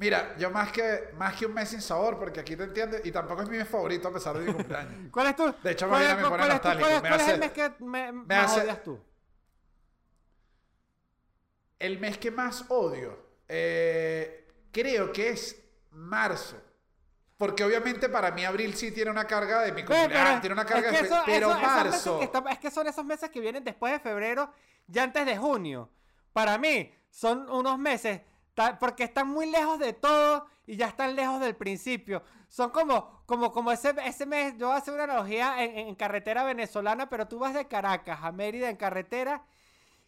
Mira, 0.00 0.34
yo 0.38 0.50
más 0.50 0.72
que, 0.72 1.10
más 1.18 1.36
que 1.36 1.44
un 1.44 1.52
mes 1.52 1.68
sin 1.68 1.82
sabor, 1.82 2.18
porque 2.18 2.40
aquí 2.40 2.56
te 2.56 2.64
entiendes, 2.64 3.02
y 3.04 3.12
tampoco 3.12 3.42
es 3.42 3.50
mi 3.50 3.58
mes 3.58 3.68
favorito 3.68 4.08
a 4.08 4.12
pesar 4.14 4.38
de 4.38 4.46
mi 4.46 4.52
cumpleaños. 4.54 4.94
¿Cuál 5.12 5.26
es 5.26 5.36
tu? 5.36 5.54
De 5.62 5.70
hecho, 5.72 5.86
Marina 5.88 6.12
es- 6.12 6.16
me 6.16 6.22
pone 6.28 6.42
es 6.42 6.48
nostálgico, 6.48 6.88
¿Cuál 6.88 6.94
es, 6.94 7.00
cuál 7.02 7.20
es 7.20 7.28
el 7.28 7.38
mes 7.38 7.52
que 7.52 7.72
me, 7.84 8.12
más 8.12 8.44
hace- 8.50 8.60
odias 8.62 8.82
tú? 8.82 8.98
El 11.78 11.98
mes 11.98 12.16
que 12.18 12.30
más 12.30 12.64
odio, 12.68 13.18
eh, 13.48 14.48
creo 14.72 15.12
que 15.12 15.30
es 15.30 15.62
marzo. 15.90 16.56
Porque 17.36 17.64
obviamente 17.64 18.08
para 18.10 18.30
mí 18.32 18.44
abril 18.44 18.74
sí 18.74 18.92
tiene 18.92 19.10
una 19.10 19.26
carga 19.26 19.60
de 19.62 19.72
mi 19.72 19.82
cumpleaños, 19.82 20.40
tiene 20.40 20.52
una 20.54 20.62
es 20.62 20.68
carga 20.68 20.90
que 20.90 20.96
de... 20.96 21.02
fe- 21.02 21.06
eso- 21.14 21.22
pero 21.26 21.50
eso- 21.52 21.60
marzo... 21.60 22.18
que 22.18 22.24
está- 22.24 22.44
es 22.50 22.58
que 22.58 22.70
son 22.70 22.86
esos 22.86 23.04
meses 23.04 23.30
que 23.30 23.40
vienen 23.40 23.64
después 23.64 23.92
de 23.94 23.98
febrero, 24.00 24.52
ya 24.86 25.02
antes 25.04 25.24
de 25.24 25.36
junio. 25.38 25.90
Para 26.34 26.58
mí, 26.58 26.90
son 27.10 27.48
unos 27.50 27.78
meses, 27.78 28.20
porque 28.80 29.04
están 29.04 29.28
muy 29.28 29.50
lejos 29.50 29.78
de 29.78 29.92
todo 29.92 30.46
y 30.66 30.76
ya 30.76 30.86
están 30.88 31.14
lejos 31.16 31.40
del 31.40 31.56
principio. 31.56 32.22
Son 32.48 32.70
como, 32.70 33.22
como, 33.26 33.52
como 33.52 33.70
ese, 33.72 33.94
ese 34.04 34.26
mes, 34.26 34.56
yo 34.58 34.66
voy 34.68 34.74
a 34.76 34.78
hacer 34.78 34.94
una 34.94 35.04
analogía 35.04 35.62
en, 35.62 35.76
en 35.78 35.94
carretera 35.94 36.44
venezolana, 36.44 37.08
pero 37.08 37.26
tú 37.28 37.38
vas 37.38 37.54
de 37.54 37.66
Caracas 37.68 38.20
a 38.22 38.32
Mérida 38.32 38.68
en 38.68 38.76
carretera 38.76 39.44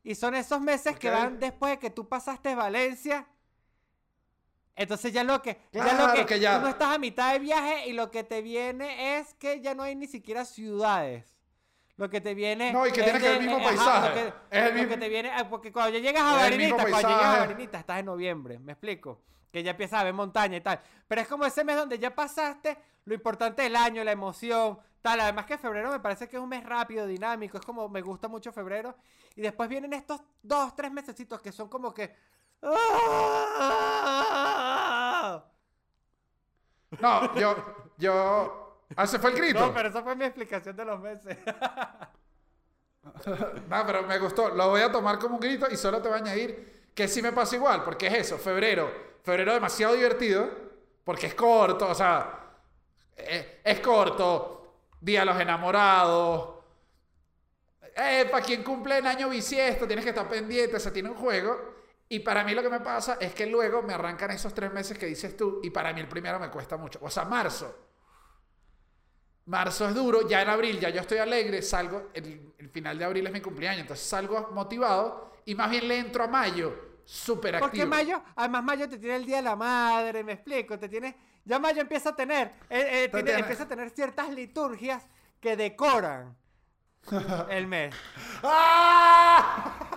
y 0.04 0.14
son 0.14 0.34
esos 0.34 0.60
meses 0.60 0.98
que 0.98 1.08
van 1.10 1.38
después 1.40 1.72
de 1.72 1.78
que 1.78 1.90
tú 1.90 2.08
pasaste 2.08 2.54
Valencia. 2.54 3.26
Entonces 4.74 5.12
ya 5.12 5.22
lo 5.22 5.42
que, 5.42 5.60
ya 5.72 5.92
lo 6.06 6.12
que 6.14 6.40
ya- 6.40 6.56
tú 6.56 6.62
no 6.62 6.68
estás 6.68 6.94
a 6.94 6.98
mitad 6.98 7.32
de 7.32 7.38
viaje 7.38 7.88
y 7.88 7.92
lo 7.92 8.10
que 8.10 8.24
te 8.24 8.40
viene 8.42 9.18
es 9.18 9.34
que 9.34 9.60
ya 9.60 9.74
no 9.74 9.82
hay 9.82 9.94
ni 9.94 10.06
siquiera 10.06 10.44
ciudades. 10.44 11.31
Lo 12.02 12.10
que 12.10 12.20
te 12.20 12.34
viene 12.34 12.72
No, 12.72 12.84
y 12.84 12.90
que 12.90 13.00
tiene 13.00 13.20
que 13.20 13.28
ver 13.28 13.36
el 13.40 13.42
mismo 13.46 13.58
ajá, 13.58 13.64
paisaje. 13.68 14.08
Lo 14.08 14.14
que, 14.14 14.26
Es 14.26 14.34
el 14.50 14.64
lo 14.68 14.72
mismo- 14.74 14.88
que 14.88 14.96
te 14.96 15.08
viene, 15.08 15.30
ah, 15.30 15.48
porque 15.48 15.70
cuando 15.72 15.92
ya 15.96 16.00
llegas 16.00 16.24
a 16.24 16.34
Varinita, 16.34 16.74
cuando 16.76 16.96
llegas 17.08 17.24
a. 17.24 17.38
Varinita 17.38 17.78
estás 17.78 17.98
en 18.00 18.06
noviembre, 18.06 18.58
me 18.58 18.72
explico. 18.72 19.20
Que 19.52 19.62
ya 19.62 19.70
empiezas 19.70 20.00
a 20.00 20.04
ver 20.04 20.12
montaña 20.14 20.56
y 20.56 20.60
tal. 20.60 20.80
Pero 21.06 21.20
es 21.20 21.28
como 21.28 21.44
ese 21.46 21.62
mes 21.62 21.76
donde 21.76 22.00
ya 22.00 22.12
pasaste 22.12 22.76
lo 23.04 23.14
importante 23.14 23.62
del 23.62 23.76
año, 23.76 24.02
la 24.02 24.10
emoción, 24.10 24.80
tal. 25.00 25.20
Además 25.20 25.46
que 25.46 25.58
febrero 25.58 25.92
me 25.92 26.00
parece 26.00 26.28
que 26.28 26.36
es 26.38 26.42
un 26.42 26.48
mes 26.48 26.64
rápido, 26.64 27.06
dinámico, 27.06 27.56
es 27.58 27.64
como 27.64 27.88
me 27.88 28.00
gusta 28.02 28.26
mucho 28.26 28.50
febrero. 28.52 28.96
Y 29.36 29.42
después 29.42 29.68
vienen 29.68 29.92
estos 29.92 30.20
dos, 30.42 30.74
tres 30.74 30.90
mesecitos 30.90 31.40
que 31.40 31.52
son 31.52 31.68
como 31.68 31.94
que... 31.94 32.16
¡Ah! 34.12 35.44
No, 37.00 37.34
yo... 37.36 37.56
yo... 37.98 38.61
Ah, 38.96 39.06
se 39.06 39.18
fue 39.18 39.30
el 39.30 39.36
grito. 39.36 39.60
No, 39.60 39.72
pero 39.74 39.88
esa 39.88 40.02
fue 40.02 40.16
mi 40.16 40.24
explicación 40.24 40.76
de 40.76 40.84
los 40.84 41.00
meses. 41.00 41.38
No, 43.68 43.84
pero 43.84 44.04
me 44.04 44.18
gustó. 44.18 44.50
Lo 44.50 44.70
voy 44.70 44.80
a 44.80 44.92
tomar 44.92 45.18
como 45.18 45.34
un 45.34 45.40
grito 45.40 45.66
y 45.70 45.76
solo 45.76 46.00
te 46.00 46.08
voy 46.08 46.18
a 46.18 46.20
añadir 46.20 46.90
que 46.94 47.08
sí 47.08 47.22
me 47.22 47.32
pasa 47.32 47.56
igual, 47.56 47.82
porque 47.82 48.06
es 48.06 48.14
eso, 48.14 48.38
febrero. 48.38 48.90
Febrero 49.22 49.54
demasiado 49.54 49.94
divertido, 49.94 50.48
porque 51.04 51.26
es 51.26 51.34
corto, 51.34 51.88
o 51.88 51.94
sea, 51.94 52.50
eh, 53.16 53.60
es 53.64 53.80
corto. 53.80 54.58
Día 55.00 55.20
de 55.20 55.26
los 55.26 55.40
enamorados. 55.40 56.62
Eh, 57.96 58.28
para 58.30 58.44
quien 58.44 58.62
cumple 58.62 58.98
el 58.98 59.06
año 59.06 59.28
bisiesto, 59.28 59.86
tienes 59.86 60.04
que 60.04 60.10
estar 60.10 60.28
pendiente, 60.28 60.76
o 60.76 60.80
sea, 60.80 60.92
tiene 60.92 61.10
un 61.10 61.16
juego. 61.16 61.72
Y 62.08 62.20
para 62.20 62.44
mí 62.44 62.54
lo 62.54 62.62
que 62.62 62.70
me 62.70 62.80
pasa 62.80 63.16
es 63.20 63.34
que 63.34 63.46
luego 63.46 63.82
me 63.82 63.94
arrancan 63.94 64.30
esos 64.30 64.54
tres 64.54 64.72
meses 64.72 64.96
que 64.96 65.06
dices 65.06 65.36
tú, 65.36 65.60
y 65.62 65.70
para 65.70 65.92
mí 65.92 66.00
el 66.00 66.08
primero 66.08 66.38
me 66.38 66.50
cuesta 66.50 66.76
mucho. 66.76 66.98
O 67.02 67.10
sea, 67.10 67.24
marzo. 67.24 67.91
Marzo 69.46 69.88
es 69.88 69.94
duro, 69.94 70.28
ya 70.28 70.40
en 70.42 70.48
abril 70.48 70.78
ya 70.78 70.88
yo 70.90 71.00
estoy 71.00 71.18
alegre, 71.18 71.62
salgo, 71.62 72.10
el, 72.14 72.52
el 72.58 72.68
final 72.70 72.96
de 72.98 73.04
abril 73.04 73.26
es 73.26 73.32
mi 73.32 73.40
cumpleaños, 73.40 73.80
entonces 73.82 74.06
salgo 74.06 74.50
motivado 74.52 75.32
y 75.44 75.54
más 75.54 75.68
bien 75.70 75.88
le 75.88 75.98
entro 75.98 76.22
a 76.24 76.28
mayo, 76.28 77.00
súper 77.04 77.56
activo. 77.56 77.68
Porque 77.70 77.86
mayo, 77.86 78.22
además 78.36 78.62
mayo 78.64 78.88
te 78.88 78.98
tiene 78.98 79.16
el 79.16 79.26
día 79.26 79.36
de 79.38 79.42
la 79.42 79.56
madre, 79.56 80.22
me 80.22 80.32
explico, 80.34 80.78
te 80.78 80.88
tiene, 80.88 81.16
ya 81.44 81.58
mayo 81.58 81.80
empieza 81.80 82.10
a 82.10 82.16
tener, 82.16 82.52
eh, 82.70 83.04
eh, 83.04 83.08
tiene- 83.08 83.24
tiene- 83.24 83.40
empieza 83.40 83.64
a 83.64 83.68
tener 83.68 83.90
ciertas 83.90 84.30
liturgias 84.30 85.04
que 85.40 85.56
decoran 85.56 86.36
el 87.50 87.66
mes. 87.66 87.92
¡Ah! 88.44 89.91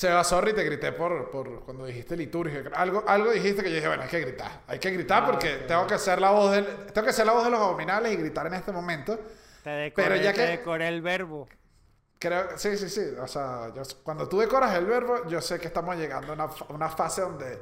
Seba, 0.00 0.24
sorry, 0.24 0.54
te 0.54 0.64
grité 0.64 0.92
por, 0.92 1.30
por 1.30 1.60
cuando 1.62 1.84
dijiste 1.84 2.16
liturgia. 2.16 2.62
Algo, 2.74 3.04
algo 3.06 3.30
dijiste 3.32 3.62
que 3.62 3.68
yo 3.68 3.74
dije, 3.76 3.86
bueno, 3.86 4.04
hay 4.04 4.08
que 4.08 4.20
gritar. 4.20 4.62
Hay 4.66 4.78
que 4.78 4.90
gritar 4.92 5.26
porque 5.26 5.56
tengo 5.68 5.86
que 5.86 5.98
ser 5.98 6.18
la 6.22 6.30
voz 6.30 6.52
del, 6.52 6.64
tengo 6.86 7.06
que 7.06 7.12
ser 7.12 7.26
la 7.26 7.32
voz 7.34 7.44
de 7.44 7.50
los 7.50 7.60
abominables 7.60 8.10
y 8.10 8.16
gritar 8.16 8.46
en 8.46 8.54
este 8.54 8.72
momento. 8.72 9.18
Te 9.62 9.68
decoré, 9.68 10.08
Pero 10.08 10.22
ya 10.22 10.32
te 10.32 10.36
que- 10.40 10.46
decoré 10.52 10.88
el 10.88 11.02
verbo. 11.02 11.46
Creo, 12.18 12.56
sí, 12.56 12.78
sí, 12.78 12.88
sí. 12.88 13.02
O 13.20 13.26
sea, 13.26 13.74
yo- 13.74 13.82
cuando 14.02 14.26
tú 14.26 14.38
decoras 14.40 14.74
el 14.74 14.86
verbo, 14.86 15.28
yo 15.28 15.38
sé 15.42 15.58
que 15.60 15.66
estamos 15.66 15.94
llegando 15.96 16.32
a 16.32 16.34
una, 16.34 16.48
una 16.70 16.88
fase 16.88 17.20
donde, 17.20 17.58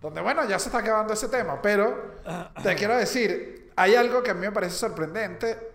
donde, 0.00 0.22
bueno, 0.22 0.48
ya 0.48 0.58
se 0.58 0.70
está 0.70 0.78
acabando 0.78 1.12
ese 1.12 1.28
tema. 1.28 1.60
Pero 1.60 2.14
te 2.62 2.74
quiero 2.76 2.96
decir, 2.96 3.72
hay 3.76 3.94
algo 3.94 4.22
que 4.22 4.30
a 4.30 4.34
mí 4.34 4.40
me 4.40 4.52
parece 4.52 4.74
sorprendente. 4.74 5.70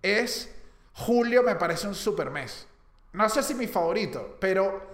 Es 0.00 0.50
julio 0.94 1.42
me 1.42 1.54
parece 1.56 1.86
un 1.86 1.94
super 1.94 2.30
mes. 2.30 2.66
No 3.12 3.28
sé 3.28 3.42
si 3.42 3.54
mi 3.54 3.66
favorito, 3.66 4.38
pero 4.40 4.93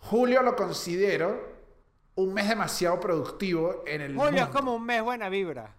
julio 0.00 0.42
lo 0.42 0.56
considero 0.56 1.48
un 2.16 2.34
mes 2.34 2.48
demasiado 2.48 2.98
productivo 3.00 3.82
en 3.86 4.00
el 4.02 4.16
Julio 4.16 4.42
es 4.44 4.48
como 4.50 4.74
un 4.74 4.84
mes 4.84 5.02
buena 5.02 5.28
vibra. 5.28 5.72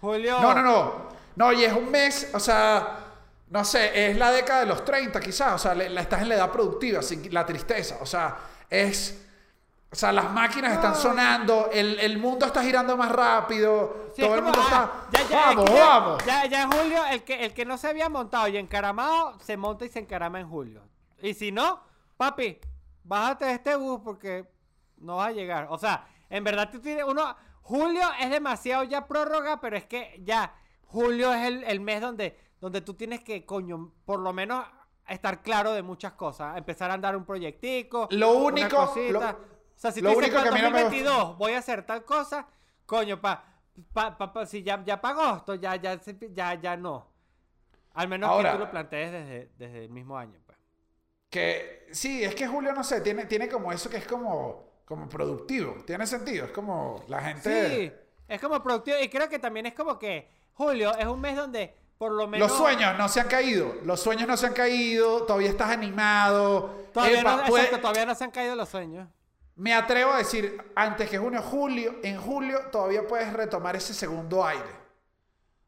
Julio... 0.00 0.40
No, 0.40 0.54
no, 0.54 0.62
no. 0.62 0.92
No, 1.34 1.52
y 1.52 1.64
es 1.64 1.72
un 1.72 1.90
mes, 1.90 2.30
o 2.34 2.40
sea, 2.40 2.98
no 3.50 3.64
sé, 3.64 4.10
es 4.10 4.16
la 4.18 4.30
década 4.30 4.60
de 4.60 4.66
los 4.66 4.84
30 4.84 5.18
quizás, 5.20 5.54
o 5.54 5.58
sea, 5.58 5.74
le- 5.74 5.88
la, 5.88 6.02
estás 6.02 6.20
en 6.22 6.28
la 6.28 6.34
edad 6.34 6.50
productiva, 6.52 7.00
sin 7.02 7.32
la 7.32 7.44
tristeza, 7.46 7.98
o 8.00 8.06
sea, 8.06 8.36
es... 8.68 9.18
O 9.90 9.94
sea, 9.94 10.10
las 10.10 10.30
máquinas 10.30 10.72
están 10.72 10.92
No. 10.92 10.96
sonando, 10.98 11.68
el, 11.70 11.98
el 12.00 12.16
mundo 12.16 12.46
está 12.46 12.62
girando 12.62 12.96
más 12.96 13.12
rápido, 13.12 14.06
Sí, 14.16 14.22
es 14.22 14.26
todo 14.26 14.36
el 14.36 14.40
como, 14.42 14.52
mundo 14.54 14.66
ah, 14.72 15.06
está... 15.10 15.22
ya, 15.24 15.28
ya, 15.28 15.40
es 15.50 15.56
vamos, 15.56 15.70
que 15.70 15.78
vamos. 15.78 16.24
Ya, 16.24 16.46
ya 16.46 16.62
en 16.62 16.70
julio, 16.72 17.04
el 17.10 17.22
que, 17.24 17.44
el 17.44 17.52
que 17.52 17.64
no 17.66 17.76
se 17.76 17.88
había 17.88 18.08
montado 18.08 18.48
y 18.48 18.56
encaramado, 18.56 19.38
se 19.40 19.56
monta 19.58 19.84
y 19.84 19.90
se 19.90 19.98
encarama 19.98 20.40
en 20.40 20.48
julio. 20.48 20.80
Y 21.20 21.34
si 21.34 21.52
no, 21.52 21.80
papi, 22.16 22.58
bájate 23.04 23.44
de 23.46 23.52
este 23.52 23.76
bus 23.76 24.00
porque 24.02 24.48
no 24.98 25.16
vas 25.16 25.28
a 25.28 25.32
llegar. 25.32 25.66
O 25.70 25.78
sea, 25.78 26.06
en 26.30 26.44
verdad 26.44 26.70
tú 26.70 26.80
tienes 26.80 27.04
uno... 27.04 27.36
Julio 27.64 28.02
es 28.20 28.28
demasiado 28.28 28.82
ya 28.82 29.06
prórroga, 29.06 29.60
pero 29.60 29.76
es 29.76 29.84
que 29.86 30.20
ya 30.24 30.52
julio 30.84 31.32
es 31.32 31.46
el, 31.46 31.62
el 31.62 31.78
mes 31.78 32.00
donde, 32.00 32.36
donde 32.60 32.80
tú 32.80 32.94
tienes 32.94 33.20
que, 33.20 33.46
coño, 33.46 33.92
por 34.04 34.18
lo 34.18 34.32
menos 34.32 34.66
estar 35.06 35.42
claro 35.42 35.72
de 35.72 35.82
muchas 35.82 36.14
cosas. 36.14 36.56
Empezar 36.58 36.90
a 36.90 36.94
andar 36.94 37.16
un 37.16 37.24
proyectico. 37.24 38.08
Lo 38.10 38.32
una 38.32 38.46
único- 38.46 38.76
cosita. 38.88 39.12
lo- 39.12 39.20
o 39.20 39.36
sea, 39.76 39.92
si 39.92 40.00
lo 40.00 40.12
tú 40.12 40.18
dices 40.18 40.34
único 40.34 40.42
que 40.42 40.48
no 40.50 40.70
me 40.70 40.82
gusta- 40.82 40.82
2022 40.82 41.38
voy 41.38 41.52
a 41.52 41.58
hacer 41.58 41.86
tal 41.86 42.04
cosa, 42.04 42.48
coño, 42.84 43.20
pa, 43.20 43.44
pa, 43.92 44.18
pa- 44.18 44.32
pa- 44.32 44.44
si 44.44 44.64
ya, 44.64 44.82
ya 44.84 45.00
para 45.00 45.20
agosto, 45.22 45.54
ya, 45.54 45.76
ya, 45.76 46.00
ya, 46.32 46.54
ya 46.54 46.76
no. 46.76 47.06
Al 47.94 48.08
menos 48.08 48.28
Ahora- 48.28 48.50
que 48.52 48.58
tú 48.58 48.64
lo 48.64 48.70
plantees 48.72 49.12
desde, 49.12 49.52
desde 49.56 49.84
el 49.84 49.90
mismo 49.90 50.18
año. 50.18 50.40
Que 51.32 51.88
sí, 51.92 52.22
es 52.22 52.34
que 52.34 52.46
Julio, 52.46 52.74
no 52.74 52.84
sé, 52.84 53.00
tiene, 53.00 53.24
tiene 53.24 53.48
como 53.48 53.72
eso 53.72 53.88
que 53.88 53.96
es 53.96 54.06
como, 54.06 54.82
como 54.84 55.08
productivo, 55.08 55.82
tiene 55.86 56.06
sentido, 56.06 56.44
es 56.44 56.50
como 56.50 57.02
la 57.08 57.22
gente... 57.22 57.68
Sí, 57.70 57.92
es 58.28 58.38
como 58.38 58.62
productivo 58.62 58.98
y 59.00 59.08
creo 59.08 59.30
que 59.30 59.38
también 59.38 59.64
es 59.64 59.72
como 59.72 59.98
que 59.98 60.28
julio 60.52 60.94
es 60.94 61.06
un 61.06 61.22
mes 61.22 61.34
donde 61.34 61.74
por 61.96 62.12
lo 62.12 62.28
menos... 62.28 62.50
Los 62.50 62.58
sueños 62.58 62.98
no 62.98 63.08
se 63.08 63.20
han 63.20 63.28
caído, 63.28 63.76
los 63.82 63.98
sueños 63.98 64.28
no 64.28 64.36
se 64.36 64.46
han 64.46 64.52
caído, 64.52 65.22
todavía 65.22 65.48
estás 65.48 65.70
animado. 65.70 66.88
Todavía, 66.92 67.20
Epa, 67.22 67.36
no, 67.36 67.56
exacto, 67.56 67.80
todavía 67.80 68.04
no 68.04 68.14
se 68.14 68.24
han 68.24 68.30
caído 68.30 68.54
los 68.54 68.68
sueños. 68.68 69.08
Me 69.56 69.72
atrevo 69.72 70.12
a 70.12 70.18
decir, 70.18 70.62
antes 70.74 71.08
que 71.08 71.16
junio, 71.16 71.40
julio, 71.40 71.94
en 72.02 72.20
julio 72.20 72.60
todavía 72.70 73.06
puedes 73.06 73.32
retomar 73.32 73.74
ese 73.74 73.94
segundo 73.94 74.44
aire. 74.44 74.82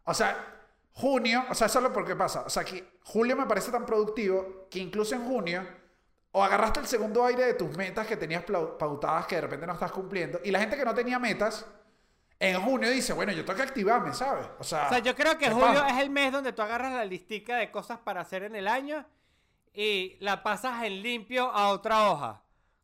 O 0.05 0.13
sea, 0.13 0.54
junio, 0.95 1.45
o 1.51 1.55
sea, 1.55 1.67
eso 1.67 1.79
es 1.79 1.83
lo 1.83 1.93
porque 1.93 2.17
pasa. 2.17 2.43
O 2.47 2.51
sea, 2.51 2.65
que 2.65 2.99
julio 3.05 3.37
me 3.37 3.47
parece 3.47 3.71
tan 3.71 3.85
productivo 3.85 4.67
que 4.71 4.79
incluso 4.79 5.15
en 5.15 5.25
junio, 5.25 5.67
o 6.33 6.43
agarraste 6.43 6.81
el 6.81 6.87
segundo 6.87 7.25
aire 7.25 7.45
de 7.45 7.55
tus 7.55 7.77
metas 7.77 8.07
que 8.07 8.17
tenías 8.17 8.45
pautadas 8.45 9.27
que 9.27 9.37
de 9.37 9.43
repente 9.43 9.67
no 9.67 9.75
estás 9.75 9.93
cumpliendo, 9.93 10.41
y 10.45 10.51
la 10.51 10.61
gente 10.61 10.77
que 10.77 10.85
no 10.85 10.95
tenía 10.95 11.19
metas, 11.19 11.67
en 12.39 12.61
junio 12.61 12.91
dice, 12.91 13.13
bueno, 13.13 13.33
yo 13.33 13.45
tengo 13.45 13.57
que 13.57 13.63
activarme, 13.63 14.13
¿sabes? 14.15 14.47
O 14.59 14.65
sea, 14.65 14.87
O 14.87 14.89
sea, 14.91 14.99
yo 14.99 15.15
creo 15.15 15.39
que 15.39 15.47
¿qué 15.47 15.51
julio 15.53 15.81
pasa? 15.83 15.89
es 15.89 16.03
el 16.03 16.11
mes 16.11 16.33
donde 16.33 16.53
tú 16.53 16.63
agarras 16.63 16.93
la 16.93 17.05
listica 17.05 17.57
de 17.57 17.71
cosas 17.71 17.99
para 18.01 18.21
hacer 18.21 18.43
en 18.43 18.55
el 18.57 18.67
año 18.69 19.05
y 19.73 20.17
la 20.21 20.43
pasas 20.43 20.83
en 20.85 21.03
limpio 21.03 21.51
a 21.51 21.69
otra 21.69 22.11
hoja. 22.11 22.43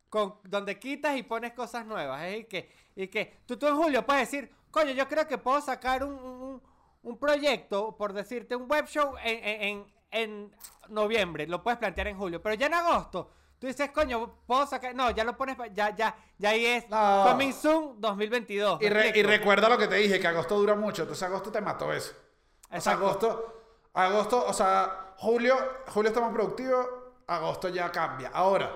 con, 0.09 0.37
donde 0.45 0.79
quitas 0.79 1.17
y 1.17 1.23
pones 1.23 1.53
cosas 1.53 1.87
nuevas. 1.87 2.23
¿eh? 2.25 2.39
Y, 2.39 2.45
que, 2.45 2.71
y 2.97 3.09
que 3.09 3.39
tú, 3.47 3.57
tú 3.57 3.67
en 3.69 3.77
julio 3.77 4.05
puedes 4.07 4.31
decir, 4.31 4.51
coño, 4.71 4.93
yo 4.93 5.07
creo 5.09 5.27
que 5.29 5.39
puedo 5.39 5.61
sacar 5.61 6.03
un, 6.05 6.15
un, 6.15 6.63
un 7.03 7.19
proyecto, 7.19 7.97
por 7.97 8.13
decirte, 8.13 8.55
un 8.57 8.69
web 8.71 8.87
show 8.87 9.15
en, 9.23 9.63
en, 9.63 9.87
en, 10.11 10.57
noviembre. 10.89 11.47
Lo 11.47 11.63
puedes 11.63 11.79
plantear 11.79 12.09
en 12.09 12.19
julio. 12.19 12.43
Pero 12.43 12.55
ya 12.57 12.67
en 12.67 12.75
agosto, 12.75 13.31
tú 13.59 13.67
dices, 13.67 13.91
coño, 13.91 14.35
puedo 14.47 14.67
sacar. 14.67 14.95
No, 14.95 15.11
ya 15.11 15.25
lo 15.25 15.37
pones, 15.37 15.57
ya, 15.73 15.95
ya, 15.95 16.17
ya 16.39 16.49
ahí 16.51 16.67
es 16.67 16.89
No. 16.91 17.25
Coming 17.29 17.53
Soon 17.53 18.01
2022. 18.01 18.83
Y, 18.83 18.85
¿me 18.85 18.91
re- 18.91 19.13
y 19.19 19.23
recuerda 19.23 19.69
lo 19.69 19.79
que 19.79 19.87
te 19.89 19.95
dije, 19.97 20.21
que 20.21 20.27
agosto 20.27 20.57
dura 20.59 20.75
mucho. 20.75 21.03
Entonces 21.03 21.23
agosto 21.23 21.51
te 21.51 21.61
mató 21.61 21.93
eso. 21.93 22.13
O 22.13 22.69
sea, 22.69 22.77
Exacto. 22.79 23.05
agosto, 23.07 23.63
agosto, 23.95 24.45
o 24.47 24.53
sea, 24.53 25.15
julio, 25.19 25.57
julio 25.89 26.09
está 26.11 26.21
más 26.21 26.33
productivo, 26.33 27.23
agosto 27.27 27.69
ya 27.69 27.91
cambia. 27.91 28.31
Ahora, 28.33 28.71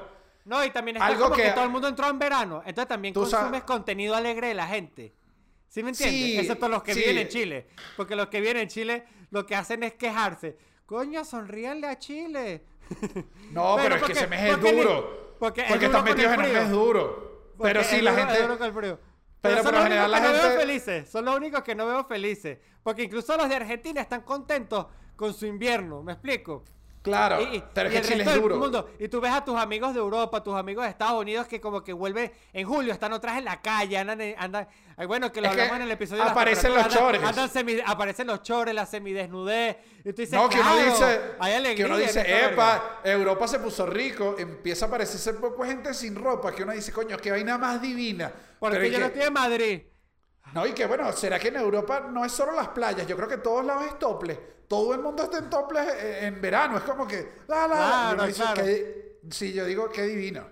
No, 0.46 0.64
y 0.64 0.70
también 0.70 0.96
está 0.96 1.06
Algo 1.06 1.24
como 1.24 1.36
que... 1.36 1.42
que- 1.42 1.50
todo 1.52 1.64
el 1.64 1.70
mundo 1.70 1.88
entró 1.88 2.08
en 2.08 2.18
verano. 2.18 2.62
Entonces 2.66 2.88
también 2.88 3.14
consumes 3.14 3.62
contenido 3.64 4.14
alegre 4.14 4.48
de 4.48 4.54
la 4.54 4.66
gente. 4.66 5.14
¿Sí 5.74 5.82
me 5.82 5.90
entiendes? 5.90 6.20
Sí, 6.20 6.38
Excepto 6.38 6.68
los 6.68 6.84
que 6.84 6.94
sí. 6.94 7.00
viven 7.00 7.18
en 7.18 7.28
Chile. 7.28 7.66
Porque 7.96 8.14
los 8.14 8.28
que 8.28 8.40
viven 8.40 8.58
en 8.58 8.68
Chile 8.68 9.04
lo 9.32 9.44
que 9.44 9.56
hacen 9.56 9.82
es 9.82 9.94
quejarse. 9.94 10.56
Coño, 10.86 11.24
sonríanle 11.24 11.88
a 11.88 11.98
Chile. 11.98 12.64
no, 13.50 13.74
pero, 13.82 13.96
es 13.96 14.00
porque- 14.00 14.12
que 14.12 14.18
ese 14.20 14.28
mes 14.28 14.40
es 14.44 14.50
porque 14.56 14.72
duro. 14.72 15.34
porque 15.40 15.62
es 15.62 15.68
Porque, 15.68 15.86
están 15.86 16.04
metidos 16.04 16.32
en 16.34 16.40
un 16.42 16.52
mes 16.52 16.70
duro. 16.70 17.50
Pero 17.60 17.82
sí, 17.82 17.96
es 17.96 18.02
la 18.04 18.14
gente... 18.14 18.34
es 18.34 18.42
duro 18.42 18.56
con 18.58 18.66
el 18.68 18.72
frío. 18.72 19.00
pero 19.40 19.62
son 19.64 19.74
los 19.74 19.84
únicos 19.84 20.08
la 20.10 20.20
que 20.20 20.26
no 20.26 20.32
veo 20.32 20.42
gente- 20.42 20.58
felices. 20.60 21.10
Son 21.10 21.24
los 21.24 21.36
únicos 21.36 21.62
que 21.64 21.74
no 21.74 21.86
veo 21.86 22.04
felices. 22.04 22.58
Porque 22.84 23.02
incluso 23.02 23.36
los 23.36 23.48
de 23.48 23.56
Argentina 23.56 24.00
están 24.00 24.20
contentos 24.22 24.86
con 25.16 25.34
su 25.34 25.44
invierno. 25.46 26.04
¿Me 26.04 26.12
explico? 26.12 26.62
Claro, 27.04 27.38
Y- 27.42 27.62
pero 27.74 27.90
es 27.90 27.94
y 27.94 27.98
que 28.00 28.08
Chile 28.08 28.24
es 28.26 28.34
duro. 28.40 28.56
mundo. 28.56 28.88
Y 28.98 29.08
tú 29.08 29.20
ves 29.20 29.30
a 29.30 29.44
tus 29.44 29.54
amigos 29.56 29.92
de 29.92 30.00
Europa, 30.00 30.42
tus 30.42 30.54
amigos 30.56 30.84
de 30.84 30.90
Estados 30.90 31.20
Unidos 31.20 31.46
que 31.46 31.60
como 31.60 31.84
que 31.84 31.92
vuelven 31.92 32.32
en 32.52 32.66
julio, 32.66 32.94
están 32.94 33.12
otras 33.12 33.36
en 33.36 33.44
la 33.44 33.60
calle, 33.60 33.98
andan, 33.98 34.66
bueno, 35.06 35.30
que 35.30 35.42
lo 35.42 35.48
Es 35.48 35.54
que 35.54 35.60
hablamos 35.60 35.76
en 35.76 35.82
el 35.82 35.90
episodio 35.90 36.22
de 36.22 36.24
las 36.24 36.32
aparecen 36.32 36.62
temperaturas, 36.72 36.94
los 36.94 37.02
chores. 37.20 37.22
andan 37.22 37.50
semi- 37.50 37.82
aparecen 37.84 38.26
los 38.26 38.42
chores, 38.42 38.74
la 38.74 38.86
semidesnudez. 38.86 39.76
Y 40.02 40.12
tú 40.14 40.22
dices, 40.22 40.32
No, 40.32 40.48
que 40.48 40.58
uno 40.60 40.72
"Claro, 40.72 40.90
dice, 40.92 41.20
hay 41.40 41.52
alegría 41.52 41.76
que 41.76 41.84
uno 41.84 41.98
dice, 41.98 42.20
esta 42.20 42.32
verga". 42.32 42.48
epa, 42.52 43.00
Europa 43.04 43.48
se 43.48 43.58
puso 43.58 43.84
rico, 43.84 44.36
empieza 44.38 44.86
a 44.86 44.88
aparecerse 44.88 45.34
poco 45.34 45.62
gente 45.64 45.92
sin 45.92 46.14
ropa, 46.14 46.52
que 46.54 46.62
uno 46.62 46.72
dice, 46.72 46.90
coño, 46.90 47.18
qué 47.18 47.30
vaina 47.30 47.58
más 47.58 47.82
divina. 47.82 48.32
Porque 48.58 48.78
Pero 48.78 48.88
yo 48.92 48.98
no 49.00 49.06
que- 49.06 49.12
estoy 49.12 49.26
en 49.28 49.32
Madrid. 49.34 49.82
No, 50.54 50.64
y 50.66 50.72
que 50.72 50.86
bueno, 50.86 51.12
¿será 51.12 51.38
que 51.38 51.48
en 51.48 51.56
Europa 51.56 52.00
no 52.10 52.24
es 52.24 52.32
solo 52.32 52.52
las 52.52 52.68
playas? 52.68 53.06
Yo 53.06 53.16
creo 53.16 53.28
que 53.28 53.38
todos 53.38 53.64
lados 53.64 53.84
es 53.86 53.98
tople. 53.98 54.54
Todo 54.68 54.94
el 54.94 55.00
mundo 55.00 55.24
está 55.24 55.38
en 55.38 55.50
toples 55.50 55.86
eh, 55.88 56.26
en 56.26 56.40
verano. 56.40 56.76
Es 56.78 56.84
como 56.84 57.06
que, 57.06 57.32
la, 57.48 57.66
la, 57.68 57.74
Claro, 58.16 58.32
claro. 58.32 58.62
qué- 58.64 59.18
sí, 59.30 59.52
yo 59.52 59.64
digo, 59.66 59.90
qué 59.90 60.02
divino. 60.02 60.46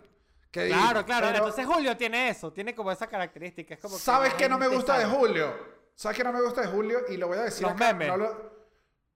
Qué 0.51 0.65
divino. 0.65 0.83
Claro, 0.83 1.07
claro. 1.07 1.27
Pero, 1.29 1.39
Entonces 1.39 1.67
Julio 1.67 1.97
tiene 1.97 2.29
eso, 2.29 2.53
tiene 2.53 2.75
como 2.75 2.93
esa 2.93 3.07
característica. 3.07 3.75
Es 3.75 3.81
como 3.81 3.97
que 3.97 4.03
¿Sabes 4.03 4.35
qué 4.35 4.49
no 4.49 4.59
me 4.59 4.69
gusta 4.69 4.99
de. 4.99 5.07
Julio? 5.07 5.55
¿Sabes 5.95 6.19
qué 6.19 6.25
no 6.25 6.33
me 6.33 6.43
gusta 6.43 6.61
de 6.63 6.67
Julio? 6.69 7.01
Y 7.09 7.17
lo 7.17 7.29
voy 7.29 7.39
a 7.39 7.43
decir 7.43 7.63
Los 7.63 7.73
acá. 7.73 7.87
memes. 7.95 8.09
no 8.09 8.17
lo- 8.19 8.53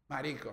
Marico. 0.09 0.53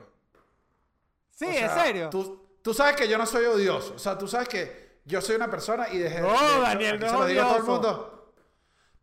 Sí, 1.29 1.45
O 1.45 1.49
en 1.51 1.69
serio. 1.69 2.09
Tú, 2.09 2.57
tú 2.61 2.73
sabes 2.73 2.95
que 2.95 3.07
yo 3.07 3.17
no 3.17 3.25
soy 3.25 3.45
odioso. 3.45 3.93
O 3.95 3.99
sea, 3.99 4.17
tú 4.17 4.27
sabes 4.27 4.47
que 4.49 4.99
yo 5.05 5.21
soy 5.21 5.35
una 5.35 5.49
persona 5.49 5.87
y 5.89 5.97
desde. 5.99 6.21
No, 6.21 6.29
de 6.29 6.35
hecho, 6.35 6.61
Daniel, 6.61 6.99
no 6.99 7.07
se 7.07 7.13
es 7.13 7.19
lo 7.19 7.25
digo 7.27 7.41
a 7.41 7.43
todo 7.45 7.55
el 7.55 7.61
odioso. 7.63 7.71
mundo. 7.81 8.12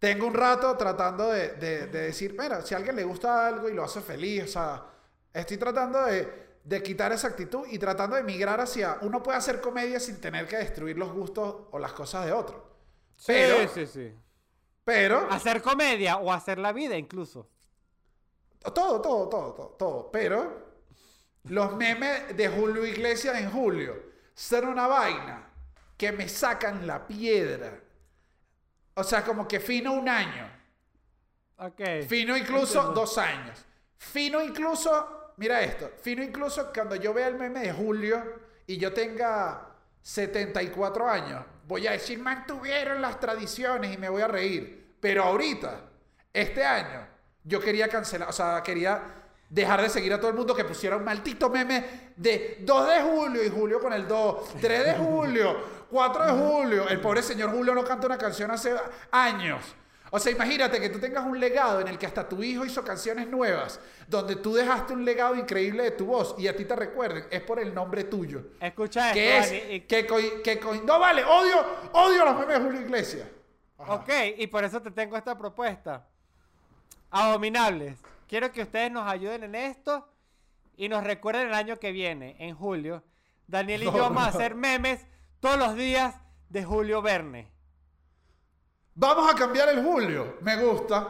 Tengo 0.01 0.26
un 0.26 0.34
rato 0.34 0.76
tratando 0.76 1.28
de, 1.30 1.51
de- 1.55 1.86
de 1.86 2.01
decir, 2.03 2.34
mira, 2.38 2.62
si 2.62 2.74
a 2.74 2.78
alguien 2.78 2.96
le 2.96 3.05
gusta 3.05 3.46
algo 3.46 3.68
y 3.68 3.74
lo 3.74 3.84
hace 3.84 4.01
feliz, 4.01 4.44
o 4.44 4.48
sea, 4.48 4.84
estoy 5.32 5.59
tratando 5.59 6.05
de, 6.07 6.59
de 6.64 6.82
quitar 6.82 7.12
esa 7.12 7.28
actitud 7.28 7.66
y 7.70 7.78
tratando 7.78 8.16
de 8.16 8.24
migrar 8.24 8.61
hacia. 8.61 8.98
Uno 9.03 9.22
puede 9.22 9.38
hacer 9.38 9.61
comedia 9.61 10.01
sin 10.01 10.20
tener 10.20 10.48
que 10.48 10.57
destruir 10.57 10.98
los 10.98 11.12
gustos 11.12 11.55
o 11.70 11.78
las 11.78 11.92
cosas 11.92 12.26
de 12.26 12.32
otro. 12.32 12.68
Pero, 13.26 13.68
sí, 13.68 13.86
sí, 13.86 13.86
sí. 13.86 14.14
pero, 14.84 15.28
Hacer 15.30 15.62
comedia 15.62 16.16
o 16.16 16.32
hacer 16.32 16.59
la 16.59 16.72
vida 16.72 16.96
incluso. 16.96 17.48
Todo, 18.74 19.01
todo, 19.01 19.28
todo, 19.28 19.53
todo, 19.55 19.68
todo. 19.78 20.11
Pero 20.11 20.70
los 21.44 21.76
memes 21.76 22.36
de 22.36 22.48
Julio 22.48 22.84
Iglesias 22.86 23.38
en 23.38 23.51
julio 23.51 23.96
son 24.34 24.68
una 24.68 24.86
vaina 24.86 25.53
que 25.98 26.12
me 26.12 26.28
sacan 26.28 26.86
la 26.86 27.07
piedra. 27.07 27.80
O 29.01 29.05
sea, 29.05 29.24
como 29.24 29.48
que 29.48 29.61
fino 29.61 29.92
un 29.92 30.09
año. 30.09 30.48
Ok. 31.57 31.80
Fino 32.09 32.36
incluso 32.36 32.78
Entiendo. 32.78 33.01
dos 33.01 33.18
años. 33.18 33.64
Fino 33.96 34.42
incluso, 34.42 35.32
mira 35.36 35.62
esto, 35.62 35.90
fino 36.01 36.22
incluso 36.22 36.72
cuando 36.72 36.96
yo 36.96 37.12
vea 37.12 37.28
el 37.28 37.34
meme 37.34 37.61
de 37.61 37.72
julio 37.72 38.22
y 38.66 38.78
yo 38.78 38.92
tenga 38.92 39.68
74 40.03 41.09
años, 41.09 41.44
voy 41.66 41.86
a 41.86 41.92
decir, 41.92 42.18
mantuvieron 42.18 43.03
las 43.03 43.20
tradiciones 43.20 43.94
y 43.94 43.98
me 43.98 44.09
voy 44.09 44.22
a 44.22 44.28
reír. 44.28 44.96
Pero 45.01 45.24
ahorita, 45.24 45.80
este 46.32 46.64
año, 46.64 47.07
yo 47.44 47.61
quería 47.61 47.88
cancelar, 47.88 48.28
o 48.28 48.32
sea, 48.32 48.62
quería 48.62 49.03
dejar 49.48 49.82
de 49.82 49.88
seguir 49.88 50.12
a 50.14 50.18
todo 50.18 50.30
el 50.30 50.36
mundo 50.36 50.55
que 50.55 50.64
pusiera 50.64 50.96
un 50.96 51.05
maldito 51.05 51.51
meme 51.51 52.12
de 52.16 52.59
2 52.61 52.88
de 52.88 53.03
julio 53.03 53.44
y 53.44 53.51
julio 53.51 53.80
con 53.80 53.92
el 53.92 54.07
2, 54.07 54.55
3 54.61 54.84
de 54.84 54.94
julio, 54.94 55.80
4 55.91 56.26
de 56.26 56.32
julio. 56.32 56.88
El 56.88 57.01
pobre 57.01 57.22
señor 57.22 57.51
Julio 57.51 57.74
no 57.74 57.84
canta 57.84 58.07
una 58.07 58.18
canción 58.18 58.51
hace 58.51 58.74
años. 59.11 59.62
O 60.12 60.18
sea, 60.18 60.32
imagínate 60.32 60.80
que 60.80 60.88
tú 60.88 60.99
tengas 60.99 61.24
un 61.24 61.38
legado 61.38 61.80
en 61.80 61.86
el 61.86 61.97
que 61.97 62.05
hasta 62.07 62.28
tu 62.28 62.43
hijo 62.43 62.64
hizo 62.64 62.82
canciones 62.82 63.28
nuevas, 63.28 63.78
donde 64.09 64.34
tú 64.34 64.53
dejaste 64.53 64.93
un 64.93 65.05
legado 65.05 65.36
increíble 65.36 65.84
de 65.84 65.91
tu 65.93 66.07
voz 66.07 66.34
y 66.36 66.49
a 66.49 66.57
ti 66.57 66.64
te 66.64 66.74
recuerden, 66.74 67.26
es 67.30 67.41
por 67.43 67.61
el 67.61 67.72
nombre 67.72 68.03
tuyo. 68.05 68.43
Escucha 68.61 69.12
Que 69.12 69.38
esto, 69.38 69.55
es, 69.55 69.70
y- 69.70 69.80
que, 70.43 70.61
no 70.84 70.99
vale, 70.99 71.24
odio, 71.24 71.64
odio 71.93 72.24
los 72.24 72.34
memes 72.41 72.59
de 72.59 72.64
Julio 72.64 72.80
Iglesias. 72.80 73.28
Ajá. 73.78 73.95
Ok, 73.95 74.09
y 74.36 74.47
por 74.49 74.64
eso 74.64 74.82
te 74.82 74.91
tengo 74.91 75.16
esta 75.16 75.38
propuesta. 75.38 76.07
Abominables. 77.11 77.99
Quiero 78.28 78.51
que 78.53 78.62
ustedes 78.62 78.91
nos 78.91 79.07
ayuden 79.09 79.45
en 79.45 79.55
esto 79.55 80.09
y 80.76 80.88
nos 80.88 81.05
recuerden 81.05 81.49
el 81.49 81.55
año 81.55 81.78
que 81.78 81.93
viene, 81.93 82.36
en 82.41 82.55
julio. 82.57 83.03
Daniel 83.47 83.82
y 83.82 83.86
No, 83.86 83.93
yo 83.97 84.03
vamos 84.03 84.22
a 84.22 84.26
hacer 84.28 84.55
memes 84.55 85.07
todos 85.41 85.59
los 85.59 85.74
días 85.74 86.14
de 86.49 86.64
Julio 86.64 87.03
Verne. 87.03 87.51
Vamos 88.95 89.32
a 89.32 89.34
cambiar 89.36 89.68
el 89.70 89.82
Julio, 89.84 90.36
me 90.43 90.57
gusta. 90.62 91.01
De 91.01 91.07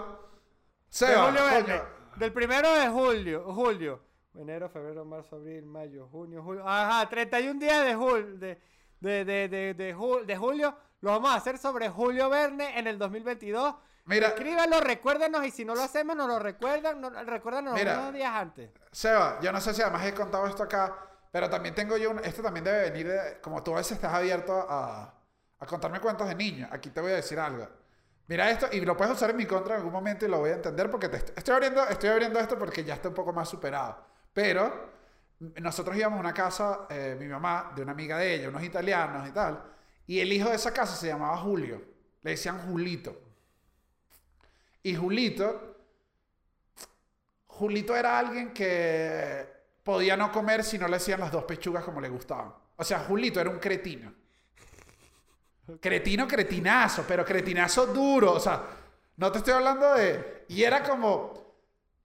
Seba, 0.88 1.26
Julio 1.26 1.44
Verne. 1.44 1.82
Del 2.16 2.32
primero 2.32 2.72
de 2.74 2.88
julio. 2.88 3.44
Julio. 3.52 4.00
Enero, 4.34 4.68
febrero, 4.68 5.04
marzo, 5.04 5.36
abril, 5.36 5.64
mayo, 5.64 6.06
junio, 6.10 6.42
julio. 6.42 6.66
Ajá, 6.66 7.08
31 7.08 7.58
días 7.58 7.84
de, 7.84 7.94
jul, 7.94 8.38
de, 8.38 8.60
de, 9.00 9.24
de, 9.24 9.48
de, 9.48 9.74
de 9.74 9.96
jul- 9.96 10.24
de 10.24 10.36
julio. 10.36 10.74
Lo 11.00 11.10
vamos 11.12 11.30
a 11.32 11.36
hacer 11.36 11.56
sobre 11.58 11.88
Julio 11.88 12.28
Verne 12.28 12.78
en 12.78 12.86
el 12.86 12.98
2022. 12.98 13.74
Mira. 14.04 14.28
Escríbanlo, 14.28 14.80
recuérdenos 14.80 15.44
y 15.44 15.50
si 15.50 15.64
no 15.64 15.74
lo 15.74 15.82
hacemos, 15.82 16.14
nos 16.16 16.28
lo 16.28 16.38
recuerdan. 16.38 17.00
No, 17.00 17.10
recuérdanos 17.10 17.74
Mira. 17.74 17.98
unos 18.00 18.12
días 18.14 18.32
antes. 18.34 18.70
Seba, 18.92 19.38
yo 19.40 19.50
no 19.52 19.60
sé 19.60 19.72
si 19.74 19.82
además 19.82 20.04
he 20.06 20.14
contado 20.14 20.46
esto 20.46 20.62
acá, 20.62 20.94
pero 21.30 21.48
también 21.50 21.74
tengo 21.74 21.96
yo 21.96 22.10
un... 22.10 22.18
Esto 22.20 22.42
también 22.42 22.64
debe 22.64 22.90
venir 22.90 23.08
de... 23.08 23.40
Como 23.40 23.62
tú 23.62 23.74
a 23.74 23.78
veces 23.78 23.92
estás 23.92 24.12
abierto 24.12 24.52
a, 24.68 25.14
contarme 25.66 26.00
cuentos 26.00 26.28
de 26.28 26.34
niños, 26.34 26.68
aquí 26.72 26.90
te 26.90 27.00
voy 27.00 27.12
a 27.12 27.16
decir 27.16 27.38
algo. 27.38 27.68
Mira 28.26 28.50
esto, 28.50 28.68
y 28.72 28.80
lo 28.80 28.96
puedes 28.96 29.14
usar 29.14 29.30
en 29.30 29.36
mi 29.36 29.46
contra 29.46 29.74
en 29.74 29.78
algún 29.80 29.92
momento 29.92 30.24
y 30.24 30.28
lo 30.28 30.38
voy 30.38 30.50
a 30.50 30.54
entender 30.54 30.90
porque 30.90 31.08
te 31.08 31.16
est- 31.18 31.36
estoy 31.36 31.54
abriendo, 31.54 31.86
estoy 31.88 32.10
abriendo 32.10 32.38
esto 32.38 32.58
porque 32.58 32.84
ya 32.84 32.94
está 32.94 33.08
un 33.08 33.14
poco 33.14 33.32
más 33.32 33.48
superado. 33.48 34.04
Pero 34.32 34.90
nosotros 35.60 35.96
íbamos 35.96 36.18
a 36.18 36.20
una 36.20 36.34
casa, 36.34 36.86
eh, 36.90 37.16
mi 37.18 37.26
mamá, 37.26 37.72
de 37.74 37.82
una 37.82 37.92
amiga 37.92 38.18
de 38.18 38.34
ella, 38.34 38.48
unos 38.48 38.62
italianos 38.62 39.28
y 39.28 39.32
tal, 39.32 39.62
y 40.06 40.20
el 40.20 40.32
hijo 40.32 40.48
de 40.48 40.56
esa 40.56 40.72
casa 40.72 40.94
se 40.96 41.08
llamaba 41.08 41.36
Julio. 41.38 41.82
Le 42.22 42.32
decían 42.32 42.58
Julito. 42.68 43.16
Y 44.82 44.94
Julito, 44.96 45.76
Julito 47.46 47.94
era 47.96 48.18
alguien 48.18 48.52
que 48.52 49.59
podía 49.90 50.16
no 50.16 50.30
comer 50.30 50.62
si 50.62 50.78
no 50.78 50.86
le 50.86 50.96
hacían 50.96 51.18
las 51.18 51.32
dos 51.32 51.42
pechugas 51.42 51.82
como 51.82 52.00
le 52.00 52.08
gustaban. 52.08 52.52
O 52.76 52.84
sea, 52.84 53.00
Julito 53.00 53.40
era 53.40 53.50
un 53.50 53.58
cretino. 53.58 54.12
Cretino, 55.80 56.28
cretinazo, 56.28 57.04
pero 57.08 57.24
cretinazo 57.24 57.86
duro. 57.86 58.32
O 58.34 58.40
sea, 58.40 58.62
no 59.16 59.32
te 59.32 59.38
estoy 59.38 59.54
hablando 59.54 59.94
de... 59.94 60.44
Y 60.48 60.62
era 60.62 60.84
como... 60.84 61.32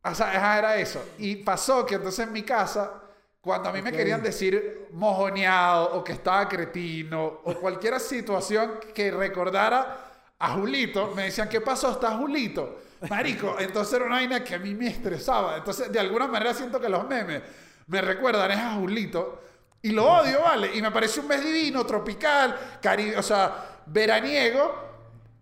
O 0.03 0.15
sea, 0.15 0.57
era 0.57 0.77
eso. 0.77 1.13
Y 1.19 1.37
pasó 1.37 1.85
que 1.85 1.95
entonces 1.95 2.25
en 2.25 2.33
mi 2.33 2.41
casa, 2.41 2.91
cuando 3.39 3.69
a 3.69 3.71
mí 3.71 3.83
me 3.83 3.91
querían 3.91 4.23
decir 4.23 4.87
mojoneado 4.91 5.95
o 5.95 6.03
que 6.03 6.13
estaba 6.13 6.49
cretino 6.49 7.41
o 7.43 7.53
cualquier 7.53 7.99
situación 7.99 8.79
que 8.95 9.11
recordara 9.11 10.11
a 10.39 10.53
Julito, 10.53 11.13
me 11.15 11.25
decían, 11.25 11.49
¿qué 11.49 11.61
pasó? 11.61 11.91
¿Está 11.91 12.17
Julito? 12.17 12.81
Marico, 13.09 13.57
entonces 13.59 13.93
era 13.93 14.05
una 14.05 14.15
vaina 14.15 14.43
que 14.43 14.55
a 14.55 14.59
mí 14.59 14.73
me 14.73 14.87
estresaba. 14.87 15.57
Entonces, 15.57 15.91
de 15.91 15.99
alguna 15.99 16.27
manera 16.27 16.53
siento 16.53 16.79
que 16.79 16.89
los 16.89 17.07
memes 17.07 17.43
me 17.87 18.01
recuerdan 18.01 18.51
es 18.51 18.57
a 18.57 18.73
Julito. 18.75 19.41
Y 19.81 19.91
lo 19.91 20.05
odio, 20.11 20.41
¿vale? 20.41 20.75
Y 20.75 20.81
me 20.81 20.89
parece 20.91 21.19
un 21.19 21.27
mes 21.27 21.43
divino, 21.43 21.85
tropical, 21.85 22.77
cari 22.81 23.13
o 23.13 23.21
sea, 23.21 23.81
veraniego, 23.85 24.73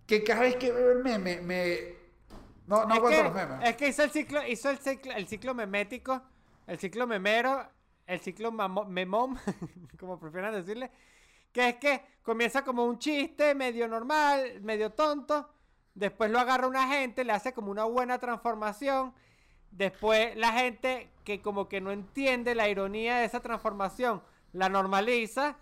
que 0.06 0.22
cada 0.22 0.40
vez 0.42 0.56
que 0.56 0.70
veo 0.70 0.92
el 0.92 1.02
meme, 1.02 1.40
me... 1.40 1.94
No, 2.66 2.84
no 2.84 2.94
aguanto 2.94 3.18
que, 3.18 3.24
los 3.24 3.34
memes. 3.34 3.68
es 3.68 3.76
que 3.76 3.88
hizo 3.88 4.02
el 4.02 4.10
ciclo, 4.10 4.46
hizo 4.46 4.70
el 4.70 4.78
ciclo, 4.78 5.12
el 5.12 5.26
ciclo 5.28 5.54
memético, 5.54 6.22
el 6.66 6.78
ciclo 6.78 7.06
memero, 7.06 7.66
el 8.06 8.20
ciclo 8.20 8.52
mamo- 8.52 8.86
memón, 8.86 9.38
como 9.98 10.18
prefieran 10.18 10.52
decirle, 10.54 10.90
que 11.52 11.68
es 11.70 11.76
que 11.76 12.02
comienza 12.22 12.62
como 12.64 12.84
un 12.84 12.98
chiste 12.98 13.54
medio 13.54 13.86
normal, 13.88 14.60
medio 14.62 14.90
tonto, 14.92 15.48
después 15.94 16.30
lo 16.30 16.38
agarra 16.38 16.66
una 16.66 16.88
gente, 16.88 17.22
le 17.24 17.32
hace 17.32 17.52
como 17.52 17.70
una 17.70 17.84
buena 17.84 18.18
transformación, 18.18 19.14
después 19.76 20.36
la 20.36 20.52
gente 20.52 21.10
que 21.24 21.40
como 21.40 21.68
que 21.68 21.80
no 21.80 21.90
entiende 21.90 22.54
la 22.54 22.68
ironía 22.68 23.16
de 23.16 23.24
esa 23.24 23.40
transformación, 23.40 24.22
la 24.52 24.68
normaliza, 24.68 25.56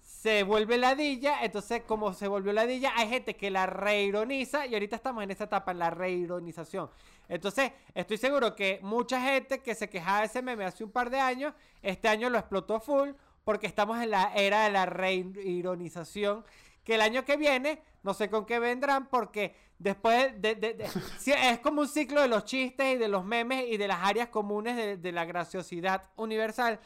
se 0.00 0.42
vuelve 0.42 0.78
ladilla, 0.78 1.42
entonces 1.42 1.82
como 1.86 2.12
se 2.12 2.28
volvió 2.28 2.52
ladilla, 2.52 2.92
hay 2.96 3.08
gente 3.08 3.36
que 3.36 3.50
la 3.50 3.66
reironiza 3.66 4.66
y 4.66 4.74
ahorita 4.74 4.96
estamos 4.96 5.22
en 5.22 5.30
esa 5.30 5.44
etapa, 5.44 5.72
en 5.72 5.78
la 5.78 5.90
reironización. 5.90 6.90
Entonces, 7.28 7.72
estoy 7.94 8.18
seguro 8.18 8.54
que 8.54 8.80
mucha 8.82 9.20
gente 9.20 9.60
que 9.60 9.74
se 9.74 9.88
quejaba 9.88 10.20
de 10.20 10.26
ese 10.26 10.42
meme 10.42 10.64
hace 10.64 10.84
un 10.84 10.90
par 10.90 11.10
de 11.10 11.20
años, 11.20 11.54
este 11.82 12.08
año 12.08 12.30
lo 12.30 12.38
explotó 12.38 12.80
full 12.80 13.10
porque 13.44 13.66
estamos 13.66 14.02
en 14.02 14.10
la 14.10 14.32
era 14.34 14.64
de 14.64 14.70
la 14.70 14.86
reironización, 14.86 16.44
que 16.82 16.94
el 16.94 17.00
año 17.00 17.24
que 17.24 17.36
viene, 17.36 17.82
no 18.02 18.14
sé 18.14 18.30
con 18.30 18.46
qué 18.46 18.58
vendrán, 18.58 19.06
porque 19.06 19.54
después 19.78 20.40
de, 20.40 20.76
es 21.26 21.58
como 21.60 21.82
un 21.82 21.88
ciclo 21.88 22.22
de 22.22 22.28
los 22.28 22.44
chistes 22.44 22.94
y 22.94 22.98
de 22.98 23.08
los 23.08 23.24
memes 23.24 23.66
y 23.68 23.76
de 23.76 23.88
las 23.88 23.98
áreas 24.02 24.28
comunes 24.28 25.00
de, 25.00 25.12
la 25.12 25.24
graciosidad 25.24 26.10
universal, 26.16 26.80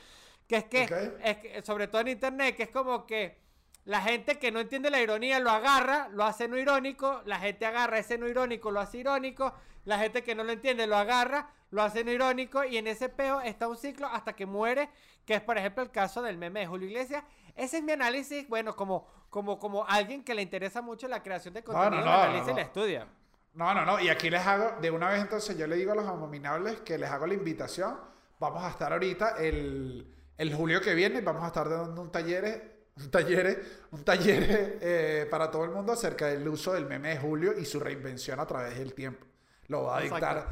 que 0.47 0.57
es 0.57 0.64
que, 0.64 1.12
es 1.22 1.36
que, 1.38 1.62
sobre 1.62 1.88
todo 1.88 2.03
en 2.03 2.09
internet, 2.09 2.57
que 2.57 2.64
es 2.64 2.70
como 2.70 3.07
que 3.07 3.38
la 3.84 4.03
gente 4.03 4.38
que 4.38 4.53
no 4.53 4.61
entiende 4.61 4.91
la 4.91 5.01
ironía 5.01 5.41
lo 5.41 5.51
agarra, 5.51 6.09
lo 6.12 6.24
hace 6.24 6.49
no 6.49 6.59
irónico, 6.59 7.22
la 7.24 7.38
gente 7.38 7.66
agarra 7.66 7.99
ese 7.99 8.18
no 8.18 8.28
irónico, 8.28 8.70
lo 8.70 8.80
hace 8.80 8.99
irónico, 8.99 9.55
la 9.84 9.99
gente 9.99 10.22
que 10.22 10.34
no 10.34 10.45
lo 10.45 10.53
entiende 10.53 10.86
lo 10.86 10.97
agarra, 10.97 11.51
lo 11.70 11.82
hace 11.82 12.05
no 12.05 12.11
irónico 12.11 12.64
y 12.64 12.76
en 12.76 12.86
ese 12.86 13.09
peo 13.09 13.41
está 13.41 13.68
un 13.68 13.76
ciclo 13.76 14.07
hasta 14.07 14.34
que 14.34 14.47
muere, 14.47 14.91
que 15.24 15.34
es 15.34 15.41
por 15.41 15.57
ejemplo 15.57 15.82
el 15.82 15.91
caso 15.91 16.20
del 16.22 16.36
meme 16.36 16.61
de 16.61 16.66
Julio 16.66 16.88
Iglesias. 16.88 17.24
Ese 17.57 17.78
es 17.78 17.82
mi 17.82 17.93
análisis, 17.93 18.49
bueno, 18.49 18.76
como, 18.76 19.07
como, 19.30 19.58
como 19.58 19.86
alguien 19.86 20.22
que 20.22 20.34
le 20.34 20.42
interesa 20.42 20.82
mucho 20.82 21.08
la 21.08 21.22
creación 21.22 21.54
de 21.54 21.62
contenido, 21.62 22.04
no, 22.04 22.26
no, 22.26 22.44
no, 22.44 22.50
y 22.50 22.54
la 22.54 22.62
estudia. 22.62 23.06
No, 23.54 23.74
no, 23.74 23.84
no, 23.84 23.98
y 24.00 24.08
aquí 24.08 24.30
les 24.30 24.46
hago, 24.46 24.80
de 24.80 24.90
una 24.90 25.08
vez 25.08 25.20
entonces 25.20 25.56
yo 25.56 25.66
le 25.66 25.76
digo 25.76 25.92
a 25.92 25.94
los 25.94 26.06
abominables 26.06 26.80
que 26.80 26.98
les 26.98 27.10
hago 27.10 27.26
la 27.26 27.34
invitación, 27.34 27.98
vamos 28.38 28.62
a 28.62 28.68
estar 28.68 28.92
ahorita 28.92 29.36
el, 29.38 30.06
el 30.36 30.54
julio 30.54 30.80
que 30.80 30.94
viene, 30.94 31.20
vamos 31.20 31.42
a 31.44 31.48
estar 31.48 31.68
dando 31.68 32.02
un 32.02 32.12
taller 32.12 32.70
un 32.96 33.10
taller, 33.10 33.64
un 33.92 34.04
taller 34.04 34.78
eh, 34.80 35.26
para 35.30 35.50
todo 35.50 35.64
el 35.64 35.70
mundo 35.70 35.92
acerca 35.92 36.26
del 36.26 36.46
uso 36.46 36.72
del 36.72 36.86
meme 36.86 37.10
de 37.10 37.18
Julio 37.18 37.54
y 37.58 37.64
su 37.64 37.80
reinvención 37.80 38.38
a 38.40 38.46
través 38.46 38.78
del 38.78 38.94
tiempo. 38.94 39.26
Lo 39.68 39.84
va 39.84 39.98
a 39.98 40.00
dictar, 40.00 40.46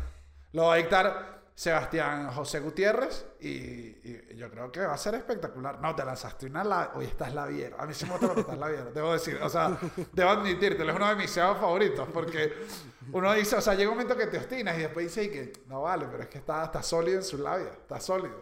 lo 0.53 0.67
va 0.67 0.75
a 0.75 0.77
dictar 0.77 1.38
Sebastián 1.59 2.31
José 2.31 2.61
Gutiérrez 2.61 3.27
y, 3.41 4.37
yo 4.37 4.49
creo 4.49 4.71
que 4.71 4.79
va 4.79 4.95
a 4.95 4.97
ser 4.97 5.17
espectacular. 5.17 5.81
No, 5.81 5.93
te 5.93 6.05
lanzaste 6.05 6.47
una 6.47 6.63
la... 6.63 6.93
Hoy 6.95 7.07
estás 7.07 7.35
labiero. 7.35 7.81
A 7.81 7.85
mí 7.85 7.93
sí 7.95 8.05
me 8.05 8.13
gusta 8.13 8.27
cuando 8.27 8.43
estás 8.43 8.59
labiero, 8.59 8.93
debo 8.93 9.13
decir. 9.13 9.41
O 9.43 9.49
sea, 9.49 9.77
debo 10.13 10.31
admitirte, 10.31 10.89
es 10.89 10.95
uno 10.95 11.09
de 11.09 11.17
mis 11.17 11.29
SEO 11.29 11.57
favoritos 11.57 12.09
porque 12.15 12.53
uno 13.11 13.35
dice, 13.35 13.57
o 13.57 13.61
sea, 13.61 13.75
llega 13.75 13.91
un 13.91 13.97
momento 13.97 14.17
que 14.17 14.29
te 14.29 14.39
obstinas 14.39 14.79
y 14.79 14.83
después 14.83 15.07
dice 15.07 15.29
que 15.33 15.53
no 15.67 15.83
vale, 15.83 16.07
pero 16.09 16.23
es 16.23 16.29
que 16.29 16.39
está, 16.39 16.65
está 16.65 16.81
sólido 16.81 17.19
en 17.19 17.25
su 17.25 17.39
labia, 17.39 17.71
está 17.71 17.99
sólido. 17.99 18.41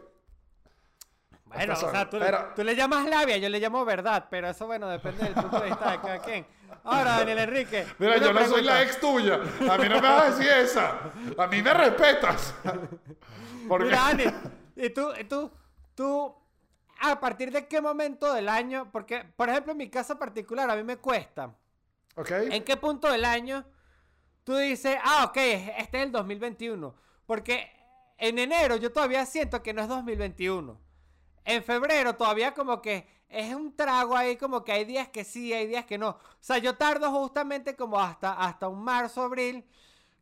Bueno, 1.46 1.74
o 1.74 1.76
sea, 1.76 2.10
tú, 2.10 2.18
tú, 2.56 2.64
le 2.64 2.74
llamas 2.74 3.08
labia, 3.08 3.36
yo 3.36 3.48
le 3.48 3.60
llamo 3.60 3.84
verdad, 3.84 4.26
pero 4.28 4.48
eso, 4.48 4.66
bueno, 4.66 4.88
depende 4.88 5.24
del 5.24 5.34
punto 5.34 5.60
de 5.60 5.66
vista 5.66 5.92
de 5.92 6.00
cada 6.00 6.18
quien. 6.18 6.46
Ahora, 6.82 7.18
Daniel 7.18 7.38
Enrique. 7.38 7.86
Mira, 7.98 8.18
yo 8.18 8.32
no 8.32 8.46
soy 8.46 8.62
la 8.62 8.82
ex 8.82 9.00
tuya. 9.00 9.34
A 9.34 9.78
mí 9.78 9.88
no 9.88 9.94
me 9.96 10.00
vas 10.00 10.22
a 10.22 10.30
decir 10.30 10.48
esa. 10.48 10.98
A 11.38 11.46
mí 11.46 11.62
me 11.62 11.72
respetas. 11.72 12.54
Mira, 13.68 13.96
Daniel, 13.96 14.34
y 14.74 14.90
tú, 14.90 15.12
tú, 15.28 15.52
tú, 15.94 16.34
a 17.00 17.18
partir 17.20 17.52
de 17.52 17.66
qué 17.66 17.80
momento 17.80 18.32
del 18.32 18.48
año, 18.48 18.90
porque, 18.92 19.24
por 19.36 19.48
ejemplo, 19.48 19.72
en 19.72 19.78
mi 19.78 19.88
caso 19.88 20.18
particular, 20.18 20.68
a 20.68 20.76
mí 20.76 20.82
me 20.82 20.96
cuesta. 20.96 21.54
Ok. 22.16 22.30
¿En 22.30 22.64
qué 22.64 22.76
punto 22.76 23.10
del 23.10 23.24
año 23.24 23.64
tú 24.42 24.56
dices, 24.56 24.98
ah, 25.02 25.26
ok, 25.28 25.36
este 25.36 25.98
es 25.98 26.04
el 26.04 26.12
2021? 26.12 26.94
Porque 27.24 27.70
en 28.18 28.38
enero 28.38 28.76
yo 28.76 28.92
todavía 28.92 29.24
siento 29.26 29.62
que 29.62 29.72
no 29.72 29.82
es 29.82 29.88
2021 29.88 30.85
en 31.46 31.62
febrero 31.62 32.14
todavía 32.16 32.52
como 32.52 32.82
que 32.82 33.06
es 33.28 33.54
un 33.54 33.74
trago 33.74 34.16
ahí, 34.16 34.36
como 34.36 34.64
que 34.64 34.72
hay 34.72 34.84
días 34.84 35.08
que 35.08 35.24
sí, 35.24 35.52
hay 35.52 35.66
días 35.66 35.86
que 35.86 35.96
no. 35.96 36.10
O 36.10 36.18
sea, 36.40 36.58
yo 36.58 36.76
tardo 36.76 37.10
justamente 37.10 37.74
como 37.74 37.98
hasta, 37.98 38.32
hasta 38.32 38.68
un 38.68 38.82
marzo, 38.82 39.22
abril, 39.22 39.64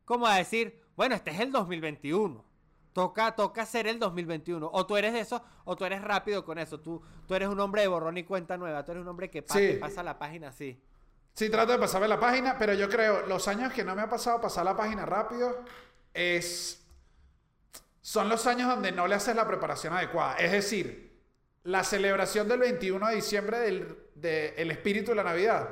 como 0.05 0.27
a 0.27 0.37
decir, 0.37 0.81
bueno, 0.97 1.15
este 1.15 1.31
es 1.31 1.41
el 1.41 1.51
2021. 1.51 2.45
Toca, 2.93 3.35
toca 3.35 3.67
ser 3.67 3.89
el 3.89 3.99
2021. 3.99 4.71
O 4.73 4.87
tú 4.87 4.97
eres 4.97 5.13
de 5.13 5.21
eso, 5.21 5.43
o 5.65 5.77
tú 5.77 5.85
eres 5.85 6.01
rápido 6.03 6.45
con 6.45 6.59
eso. 6.59 6.79
Tú, 6.79 7.03
tú 7.27 7.35
eres 7.35 7.49
un 7.49 7.59
hombre 7.59 7.83
de 7.83 7.89
borrón 7.89 8.17
y 8.17 8.25
cuenta 8.25 8.57
nueva. 8.57 8.85
Tú 8.85 8.93
eres 8.93 9.03
un 9.03 9.09
hombre 9.09 9.31
que, 9.31 9.43
pasa 9.43 10.03
la 10.03 10.19
página 10.19 10.49
así. 10.49 10.81
Sí, 11.35 11.51
trato 11.51 11.73
de 11.73 11.79
pasarme 11.79 12.07
la 12.07 12.21
página, 12.21 12.57
pero 12.57 12.75
yo 12.75 12.89
creo, 12.89 13.27
los 13.27 13.49
años 13.49 13.73
que 13.73 13.83
no 13.83 13.97
me 13.97 14.03
ha 14.03 14.09
pasado 14.09 14.41
pasar 14.41 14.65
la 14.65 14.77
página 14.77 15.05
rápido 15.05 15.65
es... 16.13 16.87
Son 18.01 18.29
los 18.29 18.47
años 18.47 18.69
donde 18.69 18.93
no 18.93 19.09
le 19.09 19.17
haces 19.17 19.35
la 19.35 19.47
preparación 19.47 19.95
adecuada. 19.95 20.37
Es 20.37 20.53
decir, 20.53 21.04
la 21.65 21.83
celebración 21.85 22.49
del 22.49 22.61
21 22.61 23.09
de 23.09 23.15
diciembre 23.15 23.59
del 23.59 24.05
de 24.15 24.55
el 24.57 24.71
espíritu 24.71 25.11
de 25.11 25.17
la 25.17 25.25
Navidad. 25.25 25.69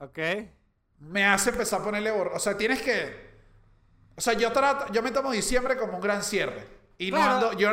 Ok. 0.00 0.18
Me 1.00 1.24
hace 1.24 1.50
empezar 1.50 1.80
a 1.80 1.84
ponerle 1.84 2.10
borro. 2.10 2.34
O 2.34 2.38
sea, 2.38 2.56
tienes 2.56 2.82
que. 2.82 3.26
O 4.16 4.20
sea, 4.20 4.32
yo 4.34 4.50
trato, 4.52 4.92
yo 4.92 5.02
me 5.02 5.10
tomo 5.10 5.30
diciembre 5.30 5.76
como 5.76 5.94
un 5.94 6.00
gran 6.00 6.22
cierre. 6.22 6.66
Y 6.98 7.10
no 7.10 7.22
ando. 7.22 7.52
Yo, 7.52 7.70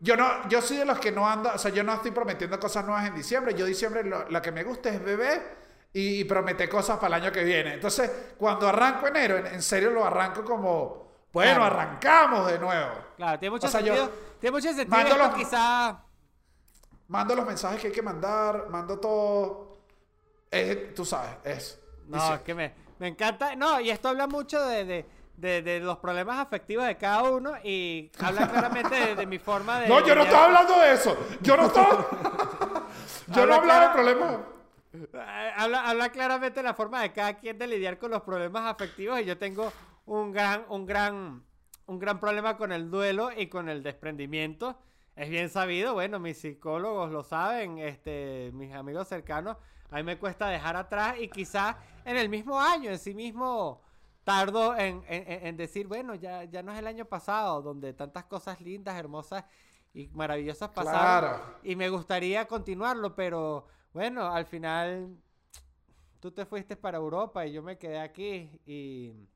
yo 0.00 0.16
no, 0.16 0.48
yo 0.48 0.62
soy 0.62 0.76
de 0.78 0.84
los 0.84 0.98
que 0.98 1.10
no 1.10 1.28
ando, 1.28 1.50
o 1.52 1.58
sea, 1.58 1.72
yo 1.72 1.82
no 1.82 1.94
estoy 1.94 2.12
prometiendo 2.12 2.60
cosas 2.60 2.84
nuevas 2.84 3.06
en 3.06 3.14
diciembre. 3.14 3.54
Yo 3.54 3.64
diciembre 3.64 4.04
lo, 4.04 4.42
que 4.42 4.52
me 4.52 4.62
gusta 4.64 4.90
es 4.90 5.02
beber 5.02 5.56
y, 5.92 6.24
promete 6.24 6.68
cosas 6.68 6.98
para 6.98 7.16
el 7.16 7.22
año 7.22 7.32
que 7.32 7.42
viene. 7.42 7.74
Entonces, 7.74 8.10
cuando 8.36 8.68
arranco 8.68 9.06
enero, 9.08 9.38
en, 9.38 9.62
serio 9.62 9.90
lo 9.90 10.04
arranco 10.04 10.44
como, 10.44 11.26
bueno, 11.32 11.64
arrancamos 11.64 12.50
de 12.52 12.58
nuevo. 12.58 12.92
Claro, 13.16 13.38
tiene 13.38 13.50
mucho 13.50 13.68
sentido. 13.68 14.10
tiene 14.38 14.54
mucho 14.54 14.72
sentido 14.72 15.34
quizá 15.34 16.04
mando 17.08 17.34
los 17.34 17.44
mensajes 17.44 17.80
que 17.80 17.88
hay 17.88 17.92
que 17.92 18.02
mandar, 18.02 18.68
mando 18.68 18.98
todo. 18.98 19.78
tú 20.94 21.04
sabes, 21.04 21.36
es. 21.44 21.80
No, 22.06 22.34
es 22.34 22.40
que 22.42 22.54
me, 22.54 22.72
me 22.98 23.08
encanta. 23.08 23.56
No, 23.56 23.80
y 23.80 23.90
esto 23.90 24.08
habla 24.08 24.26
mucho 24.26 24.64
de, 24.64 25.06
de, 25.36 25.62
de, 25.62 25.80
los 25.80 25.98
problemas 25.98 26.38
afectivos 26.38 26.86
de 26.86 26.96
cada 26.96 27.22
uno 27.24 27.54
y 27.62 28.10
habla 28.20 28.48
claramente 28.48 29.14
de, 29.14 29.26
mi 29.26 29.38
forma 29.38 29.80
de. 29.80 29.88
No, 29.88 30.06
yo 30.06 30.14
no 30.14 30.22
estaba 30.22 30.46
hablando 30.46 30.78
de 30.80 30.92
eso. 30.92 31.16
Yo 31.40 31.56
no 31.56 31.66
estaba. 31.66 32.06
yo 33.28 33.46
no 33.46 33.54
hablaba 33.54 33.88
de 33.88 33.94
problemas. 33.94 34.40
Eh, 34.92 35.52
habla, 35.56 35.88
habla 35.88 36.10
claramente 36.10 36.60
de 36.60 36.64
la 36.64 36.74
forma 36.74 37.02
de 37.02 37.12
cada 37.12 37.34
quien 37.34 37.58
de 37.58 37.66
lidiar 37.66 37.98
con 37.98 38.10
los 38.10 38.22
problemas 38.22 38.64
afectivos 38.64 39.20
y 39.20 39.24
yo 39.24 39.36
tengo 39.36 39.70
un 40.06 40.32
gran, 40.32 40.64
un 40.70 40.86
gran, 40.86 41.44
un 41.86 41.98
gran 41.98 42.18
problema 42.18 42.56
con 42.56 42.72
el 42.72 42.90
duelo 42.90 43.30
y 43.36 43.48
con 43.48 43.68
el 43.68 43.82
desprendimiento 43.82 44.78
es 45.18 45.28
bien 45.28 45.50
sabido, 45.50 45.94
bueno, 45.94 46.20
mis 46.20 46.38
psicólogos 46.38 47.10
lo 47.10 47.24
saben, 47.24 47.78
este, 47.78 48.52
mis 48.54 48.72
amigos 48.72 49.08
cercanos, 49.08 49.56
a 49.90 49.96
mí 49.96 50.04
me 50.04 50.16
cuesta 50.16 50.48
dejar 50.48 50.76
atrás 50.76 51.16
y 51.18 51.28
quizás 51.28 51.74
en 52.04 52.16
el 52.16 52.28
mismo 52.28 52.60
año, 52.60 52.90
en 52.90 52.98
sí 53.00 53.14
mismo, 53.14 53.82
tardo 54.22 54.76
en, 54.76 55.56
decir, 55.56 55.88
bueno, 55.88 56.14
ya, 56.14 56.44
ya 56.44 56.62
no 56.62 56.72
es 56.72 56.78
el 56.78 56.86
año 56.86 57.04
pasado, 57.04 57.62
donde 57.62 57.94
tantas 57.94 58.26
cosas 58.26 58.60
lindas, 58.60 58.96
hermosas 58.96 59.44
y 59.92 60.06
maravillosas 60.08 60.68
pasaron. 60.68 61.40
Y 61.64 61.74
me 61.74 61.88
gustaría 61.88 62.46
continuarlo, 62.46 63.16
pero 63.16 63.66
bueno, 63.92 64.26
al 64.26 64.46
final 64.46 65.16
tú 66.20 66.30
te 66.30 66.46
fuiste 66.46 66.76
para 66.76 66.98
Europa 66.98 67.44
y 67.44 67.52
yo 67.52 67.62
me 67.62 67.76
quedé 67.76 67.98
aquí 67.98 68.60
y... 68.66 69.28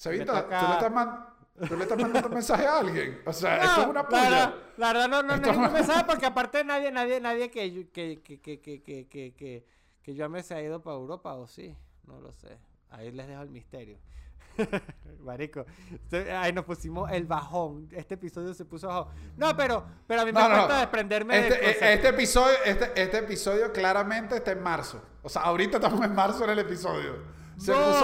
Sevita, 0.00 0.44
tú 0.44 0.66
le 0.66 0.72
estás 0.72 1.68
Tú 1.68 1.76
le 1.76 1.82
estás 1.82 1.98
mandando 1.98 2.28
un 2.28 2.34
mensaje 2.34 2.66
a 2.66 2.78
alguien. 2.78 3.20
O 3.26 3.34
sea, 3.34 3.62
esto 3.62 3.82
es 3.82 3.86
una 3.88 4.08
puya. 4.08 4.54
La, 4.78 4.92
verdad, 4.94 5.08
no, 5.10 5.22
no, 5.22 5.36
no 5.36 5.50
es 5.50 5.56
un 5.58 5.72
mensaje 5.74 6.04
porque 6.06 6.24
aparte 6.24 6.64
nadie, 6.64 6.90
nadie, 6.90 7.20
nadie 7.20 7.50
que, 7.50 7.90
que, 7.92 8.22
que, 8.22 8.40
que, 8.40 8.60
que, 8.60 8.80
que, 8.80 9.34
que, 9.34 9.66
que 10.02 10.14
yo 10.14 10.26
me 10.30 10.42
se 10.42 10.54
ha 10.54 10.62
ido 10.62 10.80
para 10.82 10.96
Europa, 10.96 11.34
o 11.34 11.46
sí, 11.46 11.76
no 12.06 12.18
lo 12.18 12.32
sé. 12.32 12.58
Ahí 12.88 13.12
les 13.12 13.28
dejo 13.28 13.42
el 13.42 13.50
misterio. 13.50 13.98
Marico, 15.20 15.66
ahí 16.34 16.54
nos 16.54 16.64
pusimos 16.64 17.12
el 17.12 17.26
bajón. 17.26 17.86
Este 17.92 18.14
episodio 18.14 18.54
se 18.54 18.64
puso 18.64 18.88
bajón. 18.88 19.12
No, 19.36 19.54
pero, 19.54 19.84
pero 20.06 20.22
a 20.22 20.24
mí 20.24 20.32
me 20.32 20.40
gusta 20.40 20.80
desprenderme 20.80 21.46
este, 21.46 21.58
de 21.58 21.92
este 21.92 22.08
episodio, 22.08 22.56
este, 22.64 23.02
este 23.02 23.18
episodio 23.18 23.70
claramente 23.70 24.36
está 24.36 24.52
en 24.52 24.62
marzo. 24.62 25.02
O 25.22 25.28
sea, 25.28 25.42
ahorita 25.42 25.76
estamos 25.76 26.02
en 26.02 26.14
marzo 26.14 26.44
en 26.44 26.50
el 26.50 26.60
episodio 26.60 27.39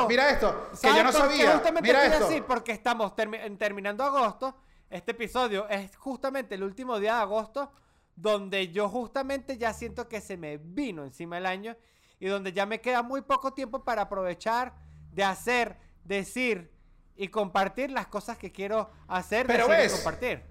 mira 0.09 0.31
esto, 0.31 0.71
que 0.81 0.89
yo 0.89 1.05
no 1.05 1.13
sabía. 1.13 1.63
Mira 1.83 2.05
esto. 2.07 2.27
Así 2.27 2.41
porque 2.41 2.73
estamos 2.73 3.15
terminando 3.15 4.05
agosto. 4.05 4.57
Este 4.89 5.13
episodio 5.13 5.69
es 5.69 5.97
justamente 5.97 6.55
el 6.55 6.63
último 6.63 6.99
día 7.01 7.15
de 7.17 7.21
agosto 7.23 7.73
donde 8.15 8.69
yo 8.69 8.89
justamente 8.89 9.59
ya 9.59 9.73
siento 9.75 10.09
que 10.09 10.21
se 10.21 10.37
me 10.37 10.57
vino 10.57 11.05
encima 11.05 11.39
el 11.39 11.47
año 11.47 11.77
y 12.19 12.27
donde 12.27 12.53
ya 12.53 12.65
me 12.65 12.81
queda 12.81 13.03
muy 13.03 13.21
poco 13.21 13.53
tiempo 13.53 13.85
para 13.85 14.03
aprovechar 14.03 14.75
de 15.13 15.23
hacer, 15.23 15.77
decir 16.05 16.73
y 17.15 17.29
compartir 17.29 17.91
las 17.91 18.07
cosas 18.07 18.39
que 18.39 18.53
quiero 18.53 18.91
hacer, 19.09 19.47
Pero 19.47 19.69
ves, 19.69 19.93
y 19.93 19.97
compartir. 19.97 20.43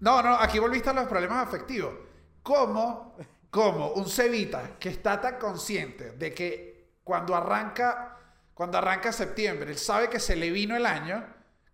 No, 0.00 0.22
no, 0.22 0.34
aquí 0.34 0.58
volviste 0.58 0.90
a 0.90 0.94
los 0.94 1.06
problemas 1.06 1.46
afectivos. 1.46 1.94
¿Cómo 2.42 3.14
como 3.50 3.88
un 3.92 4.08
cevita 4.08 4.78
que 4.80 4.88
está 4.88 5.20
tan 5.20 5.38
consciente 5.38 6.12
de 6.12 6.32
que 6.32 6.94
cuando 7.04 7.36
arranca, 7.36 8.16
cuando 8.54 8.78
arranca 8.78 9.12
septiembre, 9.12 9.70
él 9.70 9.78
sabe 9.78 10.08
que 10.08 10.20
se 10.20 10.36
le 10.36 10.50
vino 10.50 10.76
el 10.76 10.86
año, 10.86 11.24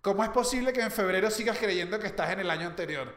¿cómo 0.01 0.23
es 0.25 0.31
posible 0.31 0.73
que 0.73 0.81
en 0.81 0.91
febrero 0.91 1.31
sigas 1.31 1.59
creyendo 1.59 1.99
que 1.99 2.07
estás 2.07 2.31
en 2.31 2.41
el 2.41 2.51
año 2.51 2.67
anterior? 2.67 3.15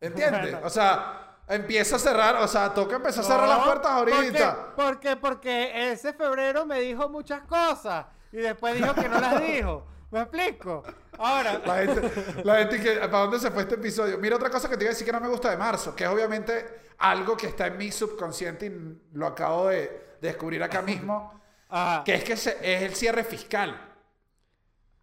¿Entiendes? 0.00 0.52
Bueno. 0.52 0.66
O 0.66 0.70
sea, 0.70 1.38
empieza 1.48 1.96
a 1.96 1.98
cerrar, 1.98 2.36
o 2.36 2.48
sea, 2.48 2.72
toca 2.72 2.96
empezar 2.96 3.24
a 3.24 3.26
cerrar 3.26 3.48
las 3.48 3.58
No, 3.58 3.64
puertas 3.64 3.90
ahorita. 3.90 4.72
Porque, 4.76 5.16
porque, 5.16 5.16
porque 5.16 5.92
ese 5.92 6.12
febrero 6.12 6.64
me 6.66 6.80
dijo 6.80 7.08
muchas 7.08 7.42
cosas 7.42 8.06
y 8.32 8.38
después 8.38 8.74
dijo 8.74 8.94
que 8.94 9.08
no 9.08 9.20
las 9.20 9.40
dijo. 9.40 9.86
¿Me 10.10 10.22
explico? 10.22 10.82
Ahora, 11.18 11.60
La 11.64 11.76
gente, 11.76 12.42
la 12.44 12.56
gente 12.56 12.80
que, 12.80 12.96
¿para 12.96 13.18
dónde 13.18 13.38
se 13.38 13.50
fue 13.50 13.62
este 13.62 13.76
episodio? 13.76 14.18
Mira 14.18 14.36
otra 14.36 14.50
cosa 14.50 14.68
que 14.68 14.76
te 14.76 14.84
iba 14.84 14.90
a 14.90 14.94
decir 14.94 15.06
que 15.06 15.12
no 15.12 15.20
me 15.20 15.28
gusta 15.28 15.50
de 15.50 15.56
marzo, 15.56 15.94
que 15.94 16.04
es 16.04 16.10
obviamente 16.10 16.90
algo 16.98 17.36
que 17.36 17.46
está 17.46 17.68
en 17.68 17.76
mi 17.78 17.92
subconsciente 17.92 18.66
y 18.66 19.16
lo 19.16 19.26
acabo 19.26 19.68
de 19.68 20.16
descubrir 20.20 20.62
acá 20.62 20.82
mismo, 20.82 21.39
Ajá. 21.70 22.04
que 22.04 22.14
es 22.14 22.24
que 22.24 22.36
se- 22.36 22.58
es 22.62 22.82
el 22.82 22.94
cierre 22.94 23.24
fiscal. 23.24 23.86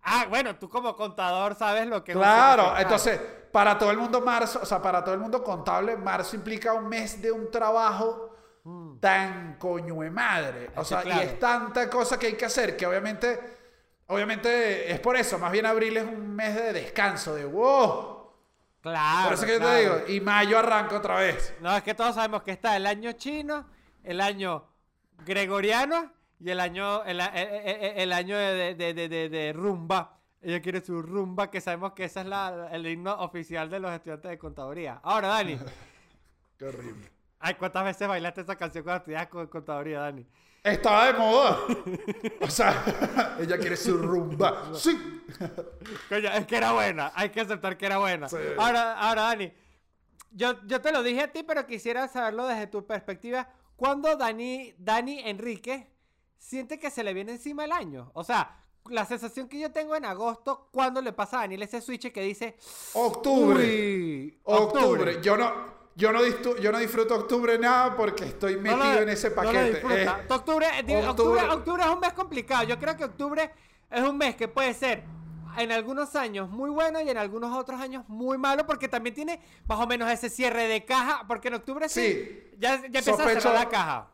ah, 0.03 0.25
bueno, 0.29 0.55
tú 0.55 0.69
como 0.69 0.95
contador 0.95 1.55
sabes 1.55 1.85
lo 1.87 2.03
que 2.03 2.13
Claro, 2.13 2.73
entonces, 2.77 3.19
para 3.51 3.77
todo 3.77 3.91
el 3.91 3.97
mundo 3.97 4.21
marzo, 4.21 4.59
o 4.61 4.65
sea, 4.65 4.81
para 4.81 5.03
todo 5.03 5.13
el 5.13 5.19
mundo 5.19 5.43
contable, 5.43 5.97
marzo 5.97 6.35
implica 6.35 6.73
un 6.73 6.87
mes 6.87 7.21
de 7.21 7.31
un 7.31 7.49
trabajo 7.51 8.33
tan 8.99 9.55
coño 9.57 9.95
de 10.01 10.09
madre. 10.09 10.71
O 10.75 10.83
sea, 10.83 11.01
claro. 11.01 11.21
y 11.21 11.25
es 11.25 11.39
tanta 11.39 11.89
cosa 11.89 12.17
que 12.19 12.27
hay 12.27 12.33
que 12.33 12.45
hacer 12.45 12.75
que 12.75 12.85
obviamente, 12.85 13.39
obviamente 14.07 14.91
es 14.91 14.99
por 14.99 15.15
eso. 15.15 15.37
Más 15.39 15.51
bien 15.51 15.65
abril 15.65 15.95
es 15.97 16.03
un 16.05 16.35
mes 16.35 16.55
de 16.55 16.73
descanso, 16.73 17.33
de 17.35 17.45
wow. 17.45 18.31
Claro. 18.81 19.25
por 19.25 19.33
eso 19.33 19.45
que 19.45 19.53
yo 19.53 19.65
te 19.65 19.79
digo, 19.79 19.95
y 20.07 20.21
mayo 20.21 20.57
arranca 20.59 20.97
otra 20.97 21.15
vez. 21.15 21.53
No, 21.61 21.75
es 21.75 21.83
que 21.83 21.93
todos 21.93 22.15
sabemos 22.15 22.43
que 22.43 22.51
está 22.51 22.75
el 22.77 22.85
año 22.85 23.11
chino, 23.13 23.65
el 24.03 24.21
año 24.21 24.65
gregoriano 25.25 26.11
y 26.39 26.49
el 26.49 26.59
año 26.59 27.03
el, 27.03 27.19
el- 27.19 27.35
el- 27.35 27.97
el 27.99 28.13
año 28.13 28.37
de, 28.37 28.75
de- 28.75 28.93
de- 28.93 29.09
de- 29.09 29.29
de 29.29 29.53
rumba. 29.53 30.13
Ella 30.41 30.61
quiere 30.61 30.81
su 30.81 31.01
rumba, 31.01 31.49
que 31.49 31.59
sabemos 31.61 31.93
que 31.93 32.03
ese 32.05 32.19
es 32.21 32.25
la, 32.27 32.69
el 32.71 32.85
himno 32.85 33.13
oficial 33.21 33.69
de 33.69 33.79
los 33.79 33.91
estudiantes 33.91 34.29
de 34.29 34.37
contaduría. 34.37 34.99
Ahora, 35.03 35.29
Dani, 35.29 35.57
Qué 36.57 36.65
horrible. 36.65 37.11
ay, 37.39 37.55
¿cuántas 37.55 37.83
veces 37.83 38.07
bailaste 38.07 38.41
esa 38.41 38.55
canción 38.55 38.83
cuando 38.83 38.97
estudiabas 38.99 39.27
con 39.29 39.47
contaduría, 39.47 39.99
Dani? 40.01 40.25
Estaba 40.63 41.05
de 41.07 41.13
moda. 41.13 41.59
O 42.41 42.49
sea, 42.49 42.83
ella 43.39 43.57
quiere 43.57 43.75
su 43.77 43.97
rumba. 43.97 44.71
Sí. 44.75 45.23
Coño, 46.09 46.29
es 46.29 46.45
que 46.45 46.57
era 46.57 46.71
buena, 46.73 47.11
hay 47.15 47.29
que 47.29 47.41
aceptar 47.41 47.77
que 47.77 47.85
era 47.85 47.97
buena. 47.99 48.27
Sí. 48.29 48.37
Ahora, 48.57 48.93
ahora, 48.99 49.21
Dani, 49.23 49.51
yo, 50.31 50.61
yo 50.67 50.81
te 50.81 50.91
lo 50.91 51.03
dije 51.03 51.21
a 51.21 51.31
ti, 51.31 51.43
pero 51.43 51.65
quisiera 51.65 52.07
saberlo 52.07 52.45
desde 52.47 52.67
tu 52.67 52.85
perspectiva. 52.85 53.49
¿Cuándo 53.75 54.15
Dani, 54.17 54.73
Dani 54.77 55.19
Enrique 55.25 55.87
siente 56.37 56.79
que 56.79 56.89
se 56.91 57.03
le 57.03 57.13
viene 57.13 57.33
encima 57.33 57.65
el 57.65 57.71
año? 57.71 58.11
O 58.13 58.23
sea, 58.23 58.63
la 58.89 59.05
sensación 59.05 59.47
que 59.49 59.59
yo 59.59 59.71
tengo 59.71 59.95
en 59.95 60.05
agosto, 60.05 60.69
cuando 60.71 61.01
le 61.01 61.11
pasa 61.13 61.37
a 61.37 61.41
Daniel 61.41 61.63
ese 61.63 61.81
switch 61.81 62.11
que 62.11 62.21
dice... 62.21 62.55
Octubre. 62.93 63.63
"Uy, 63.63 64.39
Octubre. 64.43 65.19
Yo 65.21 65.35
no, 65.37 65.53
yo 65.95 66.11
no, 66.11 66.21
distu- 66.23 66.57
yo 66.59 66.71
no 66.71 66.79
disfruto 66.79 67.15
octubre 67.15 67.57
nada 67.59 67.95
porque 67.95 68.25
estoy 68.25 68.55
No 68.55 68.61
metido 68.61 68.93
lo- 68.93 69.01
en 69.01 69.09
ese 69.09 69.29
no 69.29 69.35
lo 69.35 69.41
paquete. 69.43 69.77
Eh, 70.03 70.09
octubre, 70.29 70.67
eh, 70.67 70.83
octubre- 70.83 71.07
octubre, 71.09 71.41
octubre 71.49 71.83
es 71.83 71.89
un 71.89 71.99
mes 71.99 72.13
complicado. 72.13 72.63
Yo 72.63 72.79
creo 72.79 72.95
que 72.95 73.03
octubre 73.03 73.51
es 73.89 74.01
un 74.03 74.17
mes 74.17 74.35
que 74.35 74.47
puede 74.47 74.73
ser 74.73 75.03
en 75.57 75.71
algunos 75.71 76.15
años 76.15 76.49
muy 76.49 76.69
bueno 76.69 77.01
y 77.01 77.09
en 77.09 77.17
algunos 77.17 77.55
otros 77.57 77.81
años 77.81 78.03
muy 78.07 78.37
malo 78.37 78.65
porque 78.65 78.87
también 78.87 79.15
tiene 79.15 79.41
más 79.67 79.79
o 79.79 79.87
menos 79.87 80.09
ese 80.11 80.29
cierre 80.29 80.67
de 80.67 80.85
caja 80.85 81.25
porque 81.27 81.47
en 81.47 81.55
octubre 81.55 81.89
sí, 81.89 82.01
Sí. 82.01 82.51
ya, 82.59 82.79
ya 82.81 82.85
empieza 82.85 83.11
a 83.13 83.17
cerrar 83.27 83.53
la 83.53 83.67
caja. 83.69 84.11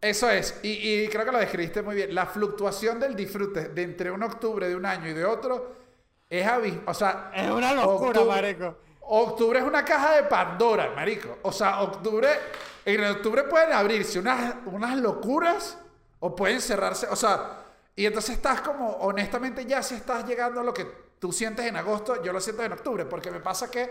Eso 0.00 0.28
es, 0.30 0.58
y, 0.62 1.04
y 1.04 1.08
creo 1.08 1.24
que 1.24 1.32
lo 1.32 1.38
describiste 1.38 1.82
muy 1.82 1.96
bien. 1.96 2.14
La 2.14 2.26
fluctuación 2.26 3.00
del 3.00 3.16
disfrute 3.16 3.68
de 3.70 3.82
entre 3.82 4.10
un 4.10 4.22
octubre 4.22 4.68
de 4.68 4.76
un 4.76 4.84
año 4.86 5.08
y 5.08 5.14
de 5.14 5.24
otro 5.24 5.74
es 6.28 6.46
abismal. 6.46 6.84
O 6.86 6.94
sea, 6.94 7.30
Es 7.34 7.50
una 7.50 7.72
locura, 7.72 8.20
octubre- 8.20 8.26
marico. 8.42 8.76
Octubre 9.08 9.58
es 9.60 9.64
una 9.64 9.84
caja 9.84 10.16
de 10.16 10.24
Pandora, 10.24 10.90
marico. 10.94 11.38
O 11.42 11.52
sea, 11.52 11.80
octubre, 11.80 12.28
en 12.84 13.04
octubre 13.04 13.44
pueden 13.44 13.72
abrirse 13.72 14.18
unas, 14.18 14.56
unas 14.66 14.96
locuras 14.98 15.78
o 16.20 16.34
pueden 16.34 16.60
cerrarse. 16.60 17.06
O 17.08 17.16
sea, 17.16 17.62
y 17.94 18.04
entonces 18.04 18.36
estás 18.36 18.60
como, 18.60 18.88
honestamente, 18.96 19.64
ya 19.64 19.82
si 19.82 19.94
estás 19.94 20.26
llegando 20.26 20.60
a 20.60 20.64
lo 20.64 20.74
que 20.74 20.86
tú 21.18 21.32
sientes 21.32 21.64
en 21.66 21.76
agosto, 21.76 22.22
yo 22.22 22.32
lo 22.32 22.40
siento 22.40 22.62
en 22.64 22.72
octubre, 22.72 23.06
porque 23.06 23.30
me 23.30 23.40
pasa 23.40 23.70
que, 23.70 23.88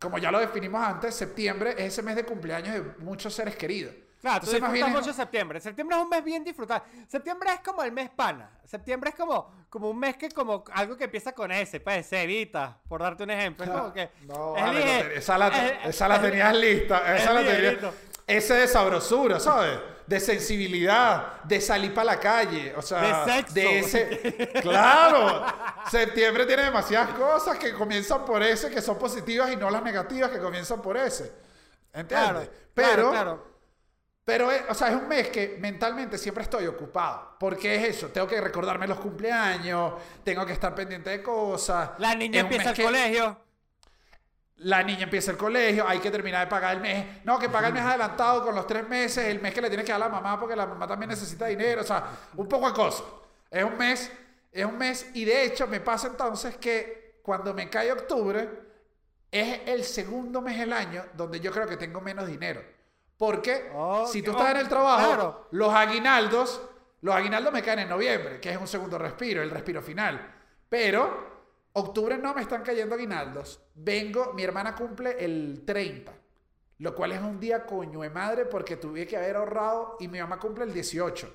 como 0.00 0.18
ya 0.18 0.30
lo 0.32 0.40
definimos 0.40 0.82
antes, 0.82 1.14
septiembre 1.14 1.74
es 1.78 1.92
ese 1.92 2.02
mes 2.02 2.16
de 2.16 2.24
cumpleaños 2.24 2.74
de 2.74 2.80
muchos 3.04 3.32
seres 3.34 3.54
queridos. 3.56 3.94
Claro, 4.20 4.40
tú 4.40 4.50
Entonces, 4.50 4.72
disfrutas 4.72 5.00
mucho 5.02 5.12
septiembre. 5.12 5.60
Septiembre 5.60 5.96
es 5.96 6.02
un 6.02 6.08
mes 6.08 6.24
bien 6.24 6.42
disfrutado. 6.42 6.82
Septiembre 7.06 7.50
es 7.54 7.60
como 7.60 7.82
el 7.82 7.92
mes 7.92 8.10
pana. 8.10 8.50
Septiembre 8.64 9.10
es 9.10 9.16
como, 9.16 9.66
como 9.70 9.90
un 9.90 9.98
mes 9.98 10.16
que 10.16 10.30
como 10.30 10.64
algo 10.72 10.96
que 10.96 11.04
empieza 11.04 11.32
con 11.32 11.52
S, 11.52 11.78
pues 11.80 12.12
Evita, 12.12 12.76
por 12.88 13.02
darte 13.02 13.22
un 13.22 13.30
ejemplo. 13.30 13.64
Es 13.64 13.70
como 13.70 13.92
que 13.92 14.10
No, 14.26 14.56
es 14.56 14.62
vale, 14.64 14.80
lige- 14.84 15.02
no 15.04 15.08
te- 15.10 15.18
esa 15.18 15.38
la, 15.38 15.48
es- 15.48 15.86
esa 15.94 16.08
la 16.08 16.16
es- 16.16 16.22
tenías 16.22 16.56
lista. 16.56 17.16
Esa 17.16 17.28
es 17.28 17.34
la 17.46 17.52
tenías. 17.52 17.94
Ese 18.26 18.54
de 18.54 18.66
sabrosura, 18.66 19.38
¿sabes? 19.38 19.78
De 20.04 20.18
sensibilidad, 20.18 21.42
de 21.44 21.60
salir 21.60 21.94
para 21.94 22.06
la 22.06 22.18
calle, 22.20 22.74
o 22.76 22.82
sea, 22.82 23.24
De 23.24 23.32
sexo. 23.32 23.58
ese, 23.60 24.48
claro. 24.62 25.46
Septiembre 25.88 26.44
tiene 26.46 26.64
demasiadas 26.64 27.10
cosas 27.10 27.56
que 27.58 27.72
comienzan 27.72 28.24
por 28.24 28.42
ese, 28.42 28.68
que 28.70 28.82
son 28.82 28.98
positivas 28.98 29.52
y 29.52 29.56
no 29.56 29.70
las 29.70 29.82
negativas 29.82 30.30
que 30.30 30.38
comienzan 30.40 30.82
por 30.82 30.96
ese. 30.96 31.32
¿Entiendes? 31.92 32.28
Claro, 32.30 32.50
pero, 32.74 32.92
claro, 32.94 33.10
claro. 33.12 33.55
Pero, 34.26 34.50
es- 34.50 34.62
o 34.68 34.74
sea, 34.74 34.88
es 34.88 34.96
un 34.96 35.06
mes 35.08 35.28
que 35.28 35.56
mentalmente 35.60 36.18
siempre 36.18 36.42
estoy 36.42 36.66
ocupado. 36.66 37.36
Porque 37.38 37.76
es 37.76 37.96
eso, 37.96 38.08
tengo 38.08 38.26
que 38.26 38.40
recordarme 38.40 38.86
los 38.88 38.98
cumpleaños, 38.98 39.94
tengo 40.24 40.44
que 40.44 40.52
estar 40.52 40.74
pendiente 40.74 41.10
de 41.10 41.22
cosas. 41.22 41.90
La 41.98 42.14
niña 42.14 42.40
empieza 42.40 42.70
el 42.70 42.76
que- 42.76 42.82
colegio. 42.82 43.40
la 44.58 44.82
niña 44.82 45.04
empieza 45.04 45.30
el 45.30 45.36
colegio, 45.36 45.86
hay 45.86 45.98
que 46.00 46.10
terminar 46.10 46.46
de 46.46 46.50
pagar 46.50 46.74
el 46.76 46.80
mes. 46.82 47.24
No, 47.24 47.38
que 47.38 47.48
paga 47.48 47.68
el 47.68 47.74
mes 47.74 47.82
adelantado 47.84 48.42
con 48.42 48.54
los 48.54 48.66
tres 48.66 48.88
meses, 48.88 49.26
el 49.26 49.38
mes 49.40 49.52
que 49.54 49.60
le 49.60 49.68
tiene 49.68 49.84
que 49.84 49.92
dar 49.92 50.00
la 50.00 50.08
mamá 50.08 50.40
porque 50.40 50.56
la 50.56 50.66
mamá 50.66 50.86
también 50.88 51.10
necesita 51.10 51.46
dinero. 51.46 51.82
O 51.82 51.84
sea, 51.84 52.04
un 52.34 52.48
poco 52.48 52.66
de 52.66 52.72
cosas. 52.74 53.06
Es 53.50 53.62
un 53.62 53.76
mes, 53.76 54.10
es 54.50 54.64
un 54.64 54.76
mes. 54.78 55.10
Y 55.14 55.24
de 55.26 55.44
hecho, 55.44 55.66
me 55.68 55.78
pasa 55.80 56.08
entonces 56.08 56.56
que 56.56 57.20
cuando 57.22 57.52
me 57.54 57.68
cae 57.70 57.92
octubre, 57.92 58.48
es 59.30 59.60
el 59.66 59.84
segundo 59.84 60.40
mes 60.40 60.58
del 60.58 60.72
año 60.72 61.04
donde 61.14 61.38
yo 61.38 61.52
creo 61.52 61.66
que 61.68 61.76
tengo 61.76 62.00
menos 62.00 62.26
dinero. 62.26 62.62
Porque 63.16 63.70
Oh, 63.74 64.06
si 64.06 64.22
tú 64.22 64.32
oh, 64.32 64.34
estás 64.36 64.50
en 64.52 64.56
el 64.58 64.68
trabajo, 64.68 65.06
claro. 65.06 65.48
los 65.52 65.72
aguinaldos, 65.72 66.60
los 67.00 67.14
aguinaldos 67.14 67.52
me 67.52 67.62
caen 67.62 67.80
en 67.80 67.88
noviembre, 67.88 68.40
que 68.40 68.50
es 68.50 68.56
un 68.58 68.66
segundo 68.68 68.98
respiro, 68.98 69.42
el 69.42 69.50
respiro 69.50 69.80
final. 69.80 70.34
Pero 70.68 71.36
octubre 71.72 72.18
no 72.18 72.34
me 72.34 72.42
están 72.42 72.62
cayendo 72.62 72.94
aguinaldos. 72.94 73.60
Vengo, 73.74 74.32
mi 74.34 74.42
hermana 74.42 74.74
cumple 74.74 75.16
el 75.24 75.62
30, 75.64 76.12
lo 76.78 76.94
cual 76.94 77.12
es 77.12 77.20
un 77.20 77.40
día 77.40 77.64
coño 77.64 78.00
de 78.00 78.10
madre 78.10 78.44
porque 78.44 78.76
tuve 78.76 79.06
que 79.06 79.16
haber 79.16 79.36
ahorrado 79.36 79.96
y 80.00 80.08
mi 80.08 80.18
mamá 80.18 80.38
cumple 80.38 80.64
el 80.64 80.72
18. 80.72 81.34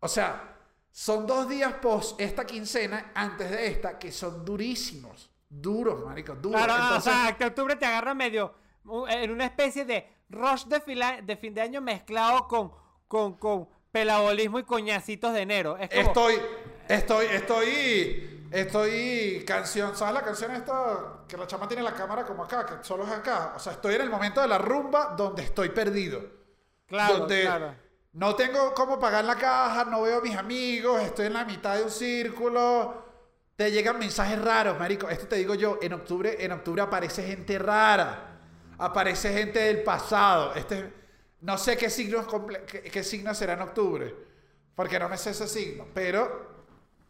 O 0.00 0.08
sea, 0.08 0.56
son 0.90 1.26
dos 1.26 1.48
días 1.48 1.74
post 1.74 2.20
esta 2.20 2.44
quincena 2.44 3.12
antes 3.14 3.50
de 3.50 3.66
esta 3.66 3.98
que 3.98 4.12
son 4.12 4.44
durísimos. 4.44 5.30
Duros, 5.48 6.04
marico, 6.04 6.34
duros. 6.34 6.62
Claro, 6.62 6.82
Entonces, 6.82 7.12
o 7.12 7.16
sea, 7.16 7.36
que 7.36 7.44
octubre 7.46 7.74
te 7.76 7.86
agarra 7.86 8.14
medio 8.14 8.54
en 9.08 9.30
una 9.30 9.46
especie 9.46 9.84
de 9.84 10.17
rush 10.28 10.64
de, 10.64 10.80
fila- 10.80 11.20
de 11.22 11.36
fin 11.36 11.54
de 11.54 11.60
año 11.62 11.80
mezclado 11.80 12.46
con, 12.48 12.72
con, 13.06 13.34
con 13.34 13.68
pelabolismo 13.90 14.58
y 14.58 14.64
coñacitos 14.64 15.32
de 15.32 15.40
enero. 15.40 15.76
Es 15.78 15.88
como, 15.88 16.00
Estoy, 16.02 16.34
estoy, 16.88 17.26
estoy, 17.26 18.48
estoy 18.50 19.44
canción, 19.46 19.96
¿sabes 19.96 20.14
la 20.14 20.22
canción 20.22 20.50
esta? 20.54 21.24
Que 21.26 21.36
la 21.36 21.46
chama 21.46 21.66
tiene 21.68 21.82
la 21.82 21.94
cámara 21.94 22.24
como 22.24 22.44
acá, 22.44 22.66
que 22.66 22.84
solo 22.84 23.04
es 23.04 23.10
acá. 23.10 23.54
O 23.56 23.58
sea, 23.58 23.72
estoy 23.72 23.94
en 23.94 24.02
el 24.02 24.10
momento 24.10 24.40
de 24.40 24.48
la 24.48 24.58
rumba 24.58 25.14
donde 25.16 25.42
estoy 25.42 25.70
perdido. 25.70 26.22
claro, 26.86 27.18
donde 27.18 27.42
claro. 27.42 27.74
no 28.12 28.34
tengo 28.34 28.74
cómo 28.74 28.98
pagar 28.98 29.24
la 29.24 29.36
caja, 29.36 29.84
no 29.84 30.02
veo 30.02 30.18
a 30.18 30.22
mis 30.22 30.36
amigos, 30.36 31.00
estoy 31.02 31.26
en 31.26 31.34
la 31.34 31.44
mitad 31.44 31.76
de 31.76 31.84
un 31.84 31.90
círculo. 31.90 33.06
Te 33.56 33.72
llegan 33.72 33.98
mensajes 33.98 34.40
raros, 34.40 34.78
marico. 34.78 35.08
Esto 35.08 35.26
te 35.26 35.36
digo 35.36 35.54
yo, 35.54 35.78
en 35.82 35.92
octubre, 35.94 36.36
en 36.44 36.52
octubre 36.52 36.80
aparece 36.82 37.24
gente 37.24 37.58
rara. 37.58 38.27
Aparece 38.78 39.32
gente 39.32 39.58
del 39.58 39.82
pasado. 39.82 40.54
Este, 40.54 40.92
no 41.40 41.58
sé 41.58 41.76
qué 41.76 41.90
signo, 41.90 42.26
qué, 42.66 42.82
qué 42.82 43.02
signo 43.04 43.34
será 43.34 43.54
en 43.54 43.62
octubre. 43.62 44.14
Porque 44.74 44.98
no 44.98 45.08
me 45.08 45.16
sé 45.16 45.30
ese 45.30 45.48
signo. 45.48 45.86
Pero 45.92 46.48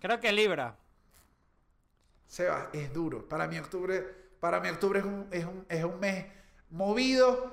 Creo 0.00 0.20
que 0.20 0.32
Libra. 0.32 0.76
Seba, 2.26 2.70
es 2.72 2.92
duro. 2.92 3.26
Para 3.28 3.46
mí 3.48 3.58
octubre, 3.58 4.00
para 4.38 4.60
mí 4.60 4.68
octubre 4.68 5.00
es 5.00 5.04
un, 5.04 5.28
es 5.30 5.44
un, 5.44 5.66
es 5.68 5.84
un 5.84 5.98
mes 5.98 6.26
movido 6.70 7.52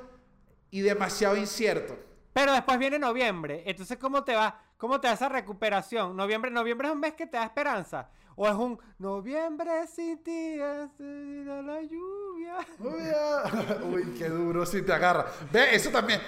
y 0.70 0.82
demasiado 0.82 1.36
incierto. 1.36 1.98
Pero 2.34 2.52
después 2.52 2.78
viene 2.78 3.00
noviembre. 3.00 3.64
Entonces, 3.66 3.98
¿cómo 3.98 4.24
te 4.24 4.36
va? 4.36 4.62
¿Cómo 4.78 5.00
te 5.00 5.08
da 5.08 5.14
esa 5.14 5.30
recuperación? 5.30 6.16
Noviembre, 6.16 6.52
noviembre 6.52 6.90
es 6.90 6.94
un 6.94 7.00
mes 7.00 7.14
que 7.14 7.26
te 7.26 7.38
da 7.38 7.46
esperanza. 7.46 8.10
O 8.36 8.48
es 8.48 8.54
un 8.54 8.78
noviembre 9.00 9.88
sin 9.88 10.22
ti 10.22 10.60
es 10.60 10.90
la 11.00 11.82
lluvia. 11.82 12.58
Uy. 12.80 13.94
Uy, 13.94 14.16
qué 14.18 14.28
duro 14.28 14.66
si 14.66 14.82
te 14.82 14.92
agarra. 14.92 15.26
Ve, 15.52 15.74
eso 15.74 15.90
también. 15.90 16.22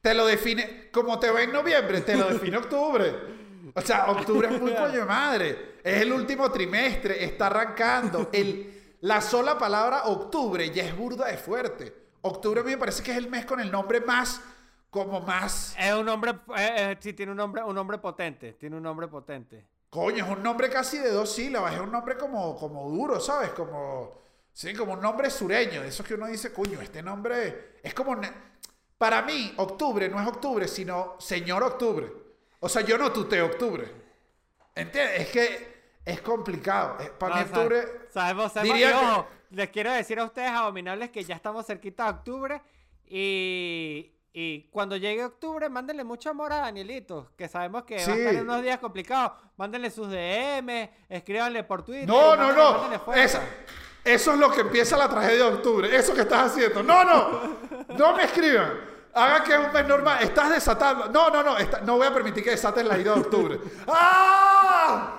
te 0.00 0.14
lo 0.14 0.26
define, 0.26 0.90
como 0.90 1.18
te 1.18 1.30
va 1.30 1.42
en 1.42 1.52
noviembre, 1.52 2.00
te 2.00 2.16
lo 2.16 2.28
define 2.28 2.56
octubre. 2.56 3.14
O 3.74 3.80
sea, 3.80 4.10
octubre 4.10 4.48
es 4.52 4.60
muy 4.60 4.74
coño 4.76 5.00
de 5.00 5.04
madre. 5.04 5.74
Es 5.82 6.02
el 6.02 6.12
último 6.12 6.50
trimestre, 6.50 7.24
está 7.24 7.46
arrancando. 7.46 8.30
El, 8.32 8.96
la 9.00 9.20
sola 9.20 9.56
palabra 9.56 10.04
octubre 10.04 10.70
ya 10.70 10.84
es 10.84 10.96
burda 10.96 11.26
de 11.26 11.36
fuerte. 11.36 11.94
Octubre 12.22 12.60
a 12.60 12.64
mí 12.64 12.70
me 12.70 12.78
parece 12.78 13.02
que 13.02 13.12
es 13.12 13.18
el 13.18 13.28
mes 13.28 13.44
con 13.44 13.60
el 13.60 13.70
nombre 13.70 14.00
más, 14.00 14.40
como 14.90 15.20
más... 15.20 15.76
Es 15.78 15.92
un 15.92 16.06
nombre, 16.06 16.30
eh, 16.56 16.74
eh, 16.76 16.96
sí, 16.98 17.12
tiene 17.12 17.32
un 17.32 17.36
nombre, 17.36 17.62
un 17.62 17.74
nombre 17.74 17.98
potente, 17.98 18.54
tiene 18.54 18.76
un 18.76 18.82
nombre 18.82 19.06
potente. 19.08 19.66
Coño, 19.94 20.24
es 20.24 20.30
un 20.32 20.42
nombre 20.42 20.68
casi 20.68 20.98
de 20.98 21.08
dos 21.12 21.32
sílabas, 21.32 21.72
es 21.72 21.78
un 21.80 21.92
nombre 21.92 22.16
como, 22.16 22.56
como 22.58 22.90
duro, 22.90 23.20
¿sabes? 23.20 23.50
Como, 23.50 24.10
sí, 24.52 24.74
como 24.74 24.94
un 24.94 25.00
nombre 25.00 25.30
sureño, 25.30 25.82
de 25.82 25.88
esos 25.88 26.04
que 26.04 26.14
uno 26.14 26.26
dice, 26.26 26.52
coño, 26.52 26.80
este 26.80 27.00
nombre 27.00 27.76
es 27.80 27.94
como... 27.94 28.16
Para 28.98 29.22
mí, 29.22 29.54
octubre 29.56 30.08
no 30.08 30.20
es 30.20 30.26
octubre, 30.26 30.66
sino 30.66 31.14
señor 31.20 31.62
octubre. 31.62 32.10
O 32.58 32.68
sea, 32.68 32.82
yo 32.82 32.98
no 32.98 33.12
tuteo 33.12 33.46
octubre. 33.46 33.88
¿Entiendes? 34.74 35.20
Es 35.20 35.28
que 35.28 35.74
es 36.04 36.20
complicado. 36.22 36.96
Eh, 37.00 37.12
Para 37.16 37.36
mí 37.36 37.42
No, 37.42 37.56
octubre... 37.58 37.84
Sabemos, 38.12 38.52
sabemos. 38.52 38.76
diría 38.76 38.90
que- 38.98 39.06
ojo, 39.06 39.26
les 39.50 39.68
quiero 39.70 39.92
decir 39.92 40.18
a 40.18 40.24
ustedes, 40.24 40.50
abominables, 40.50 41.10
que 41.10 41.22
ya 41.22 41.36
estamos 41.36 41.66
cerquita 41.66 42.04
de 42.04 42.10
octubre. 42.10 42.62
Y, 43.06 44.12
y 44.36 44.62
cuando 44.72 44.96
llegue 44.96 45.24
octubre, 45.24 45.68
mándenle 45.68 46.02
mucho 46.02 46.28
amor 46.30 46.52
a 46.52 46.56
Danielito, 46.56 47.30
que 47.38 47.46
sabemos 47.48 47.84
que 47.84 47.94
va 47.94 48.00
a 48.12 48.16
estar 48.16 48.34
en 48.34 48.40
unos 48.40 48.62
días 48.62 48.78
complicados. 48.80 49.32
Mándenle 49.56 49.90
sus 49.92 50.10
DM, 50.10 50.90
escríbanle 51.08 51.62
por 51.62 51.84
Twitter. 51.84 52.08
No, 52.08 52.34
no, 52.34 52.48
mándenle- 52.48 52.56
no. 52.56 52.72
mándenle 52.72 52.98
fuerza. 52.98 53.40
Eso, 54.04 54.32
es 54.32 54.38
lo 54.38 54.50
que 54.50 54.62
empieza 54.62 54.96
la 54.96 55.08
tragedia 55.08 55.44
de 55.44 55.54
octubre. 55.54 55.96
Eso 55.96 56.12
que 56.14 56.22
estás 56.22 56.50
haciendo. 56.50 56.82
No, 56.82 57.04
no. 57.04 57.56
No 57.96 58.16
me 58.16 58.24
escriban. 58.24 58.72
Haga 59.14 59.44
que 59.44 59.52
es 59.54 59.58
un 59.66 59.72
mes 59.72 59.86
normal. 59.86 60.18
Estás 60.22 60.50
desatando. 60.50 61.08
No, 61.10 61.30
no, 61.30 61.42
no. 61.44 61.56
Está- 61.56 61.80
no 61.82 61.96
voy 61.96 62.06
a 62.08 62.12
permitir 62.12 62.42
que 62.42 62.50
desates 62.50 62.84
la 62.84 62.98
ida 62.98 63.14
de 63.14 63.20
octubre. 63.20 63.60
¡Ah! 63.86 65.16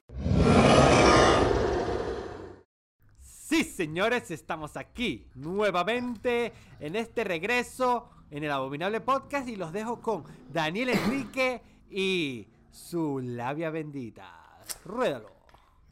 Sí, 3.22 3.64
señores, 3.64 4.30
estamos 4.32 4.76
aquí 4.76 5.30
nuevamente 5.36 6.52
en 6.80 6.96
este 6.96 7.24
regreso 7.24 8.10
en 8.36 8.44
el 8.44 8.52
Abominable 8.52 9.00
Podcast 9.00 9.48
y 9.48 9.56
los 9.56 9.72
dejo 9.72 10.02
con 10.02 10.26
Daniel 10.52 10.90
Enrique 10.90 11.62
y 11.90 12.46
su 12.70 13.22
labia 13.22 13.70
bendita. 13.70 14.60
Ruédalo. 14.84 15.32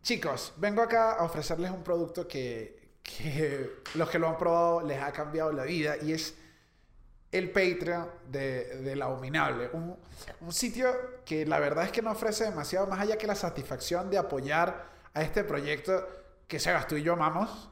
Chicos, 0.02 0.52
vengo 0.58 0.82
acá 0.82 1.14
a 1.14 1.24
ofrecerles 1.24 1.72
un 1.72 1.82
producto 1.84 2.28
que, 2.28 2.98
que 3.02 3.78
los 3.96 4.10
que 4.10 4.20
lo 4.20 4.28
han 4.28 4.38
probado 4.38 4.82
les 4.82 5.02
ha 5.02 5.14
cambiado 5.14 5.54
la 5.54 5.64
vida 5.64 5.96
y 6.02 6.12
es 6.12 6.36
el 7.32 7.50
Patreon 7.50 8.10
de, 8.30 8.82
del 8.82 9.02
Abominable. 9.02 9.70
Un, 9.72 9.96
un 10.42 10.52
sitio 10.52 11.24
que 11.24 11.46
la 11.46 11.60
verdad 11.60 11.86
es 11.86 11.94
que 11.94 12.02
no 12.02 12.12
ofrece 12.12 12.44
demasiado 12.44 12.88
más 12.88 13.00
allá 13.00 13.18
que 13.18 13.26
la 13.26 13.36
satisfacción 13.36 14.10
de 14.10 14.18
apoyar 14.18 14.90
a 15.14 15.22
este 15.22 15.46
proyecto 15.46 16.06
que 16.46 16.60
Sebas, 16.60 16.90
tú 16.90 16.98
y 16.98 17.04
yo 17.04 17.14
amamos 17.14 17.70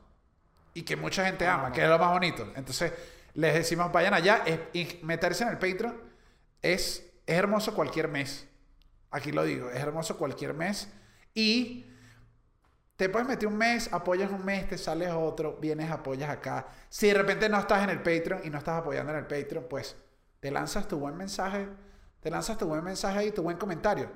y 0.74 0.84
que 0.84 0.96
mucha 0.96 1.26
gente 1.26 1.46
ama, 1.46 1.74
que 1.74 1.84
es 1.84 1.90
lo 1.90 2.00
más 2.00 2.12
bonito. 2.14 2.48
Entonces, 2.56 2.94
les 3.34 3.54
decimos, 3.54 3.92
vayan 3.92 4.14
allá 4.14 4.44
es- 4.46 4.60
y 4.74 5.00
meterse 5.04 5.44
en 5.44 5.50
el 5.50 5.58
Patreon 5.58 6.00
es, 6.62 7.04
es 7.26 7.38
hermoso 7.38 7.74
cualquier 7.74 8.08
mes. 8.08 8.48
Aquí 9.12 9.32
lo 9.32 9.44
digo, 9.44 9.70
es 9.70 9.80
hermoso 9.80 10.18
cualquier 10.18 10.54
mes. 10.54 10.90
Y 11.34 11.86
te 12.96 13.10
puedes 13.10 13.28
meter 13.28 13.48
un 13.48 13.58
mes, 13.58 13.92
apoyas 13.92 14.30
un 14.32 14.46
mes, 14.46 14.68
te 14.70 14.78
sales 14.78 15.10
otro, 15.12 15.58
vienes, 15.60 15.90
apoyas 15.92 16.30
acá. 16.30 16.68
Si 16.90 17.08
de 17.08 17.14
repente 17.16 17.50
no 17.50 17.58
estás 17.60 17.84
en 17.84 17.90
el 17.90 17.98
Patreon 18.02 18.42
y 18.44 18.50
no 18.50 18.58
estás 18.60 18.80
apoyando 18.80 19.12
en 19.12 19.20
el 19.20 19.26
Patreon, 19.28 19.66
pues 19.70 19.96
te 20.40 20.52
lanzas 20.52 20.88
tu 20.88 21.00
buen 21.00 21.18
mensaje, 21.18 21.68
te 22.20 22.30
lanzas 22.30 22.58
tu 22.58 22.68
buen 22.68 22.84
mensaje 22.84 23.26
y 23.26 23.32
tu 23.32 23.42
buen 23.44 23.58
comentario. 23.58 24.10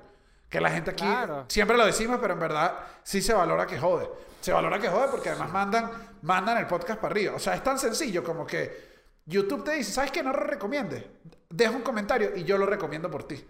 Que 0.49 0.61
la 0.61 0.69
gente 0.69 0.91
aquí, 0.91 1.03
Claro. 1.03 1.45
siempre 1.49 1.75
lo 1.75 1.85
decimos, 1.85 2.19
pero 2.21 2.33
en 2.33 2.39
verdad 2.39 2.77
sí 3.03 3.21
se 3.21 3.33
valora 3.33 3.65
que 3.65 3.79
jode. 3.79 4.07
Se 4.41 4.53
valora 4.53 4.79
que 4.79 4.87
jode 4.87 5.07
porque 5.09 5.29
además 5.29 5.51
mandan, 5.51 5.91
mandan 6.21 6.57
el 6.59 6.67
podcast 6.67 6.99
para 7.01 7.11
arriba. 7.11 7.33
O 7.35 7.39
sea, 7.39 7.55
es 7.55 7.63
tan 7.63 7.79
sencillo 7.79 8.23
como 8.23 8.45
que 8.45 8.94
YouTube 9.25 9.63
te 9.63 9.73
dice, 9.73 9.91
¿sabes 9.91 10.11
qué? 10.11 10.21
No 10.21 10.31
lo 10.31 10.39
recomiendes. 10.39 11.03
Deja 11.49 11.71
un 11.71 11.81
comentario 11.81 12.35
y 12.35 12.43
yo 12.43 12.57
lo 12.57 12.65
recomiendo 12.65 13.09
por 13.09 13.27
ti. 13.27 13.43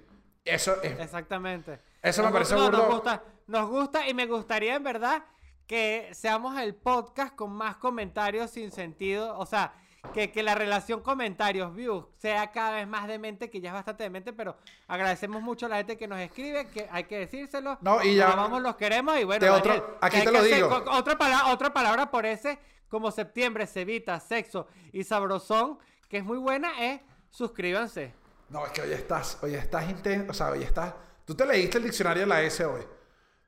Eso 0.43 0.81
es 0.81 0.99
Exactamente. 0.99 1.79
Eso 2.01 2.23
me 2.23 2.31
parece 2.31 2.55
no. 2.55 2.69
Nos 2.69 2.87
gusta, 2.87 3.23
nos 3.47 3.69
gusta 3.69 4.07
y 4.07 4.13
me 4.13 4.27
gustaría 4.27 4.75
en 4.75 4.83
verdad 4.83 5.23
que 5.65 6.09
seamos 6.13 6.59
el 6.59 6.75
podcast 6.75 7.35
con 7.35 7.51
más 7.51 7.77
comentarios 7.77 8.51
sin 8.51 8.71
sentido. 8.71 9.37
O 9.39 9.45
sea, 9.45 9.73
que, 10.13 10.31
que 10.31 10.43
la 10.43 10.55
relación 10.55 11.01
comentarios-views 11.01 12.05
sea 12.17 12.51
cada 12.51 12.71
vez 12.75 12.87
más 12.87 13.07
demente, 13.07 13.49
que 13.49 13.59
ya 13.61 13.69
es 13.69 13.73
bastante 13.73 14.03
demente, 14.03 14.33
pero 14.33 14.57
agradecemos 14.87 15.41
mucho 15.41 15.65
a 15.65 15.69
la 15.69 15.77
gente 15.77 15.97
que 15.97 16.07
nos 16.07 16.19
escribe, 16.19 16.67
que 16.67 16.87
hay 16.91 17.03
que 17.05 17.19
decírselo. 17.19 17.77
No, 17.81 18.03
y 18.03 18.15
ya- 18.15 18.25
Los 18.25 18.33
amamos, 18.33 18.61
los 18.61 18.75
queremos 18.75 19.17
y 19.19 19.23
bueno. 19.23 19.39
Te 19.39 19.49
otro- 19.49 19.73
Daniel, 19.73 19.89
aquí 20.01 20.21
te 20.21 20.31
lo 20.31 20.39
hacer 20.39 20.55
digo. 20.55 20.69
co- 20.69 20.91
otra, 20.91 21.17
pala- 21.17 21.47
otra 21.53 21.73
palabra 21.73 22.09
por 22.11 22.25
ese, 22.25 22.59
como 22.89 23.11
septiembre, 23.11 23.67
cevita, 23.67 24.19
sexo 24.19 24.67
y 24.93 25.03
sabrosón, 25.03 25.79
que 26.09 26.17
es 26.17 26.23
muy 26.23 26.37
buena, 26.37 26.71
es 26.83 27.01
suscríbanse. 27.29 28.13
No, 28.49 28.65
es 28.65 28.71
que 28.71 28.81
hoy 28.81 28.91
estás, 28.93 29.37
hoy 29.41 29.55
estás 29.55 29.89
intenso, 29.89 30.31
o 30.31 30.33
sea, 30.33 30.49
hoy 30.49 30.63
estás... 30.63 30.93
Tú 31.25 31.33
te 31.35 31.45
leíste 31.45 31.79
el 31.79 31.83
diccionario 31.85 32.21
de 32.21 32.27
la 32.27 32.41
S 32.43 32.63
hoy. 32.63 32.81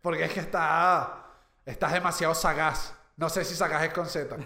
Porque 0.02 0.24
es 0.26 0.34
que 0.34 0.40
está, 0.40 1.26
estás 1.66 1.94
demasiado 1.94 2.34
sagaz. 2.34 2.96
No 3.18 3.30
sé 3.30 3.44
si 3.44 3.56
sagaz 3.56 3.84
es 3.84 3.94
con 3.94 4.06
Z. 4.06 4.38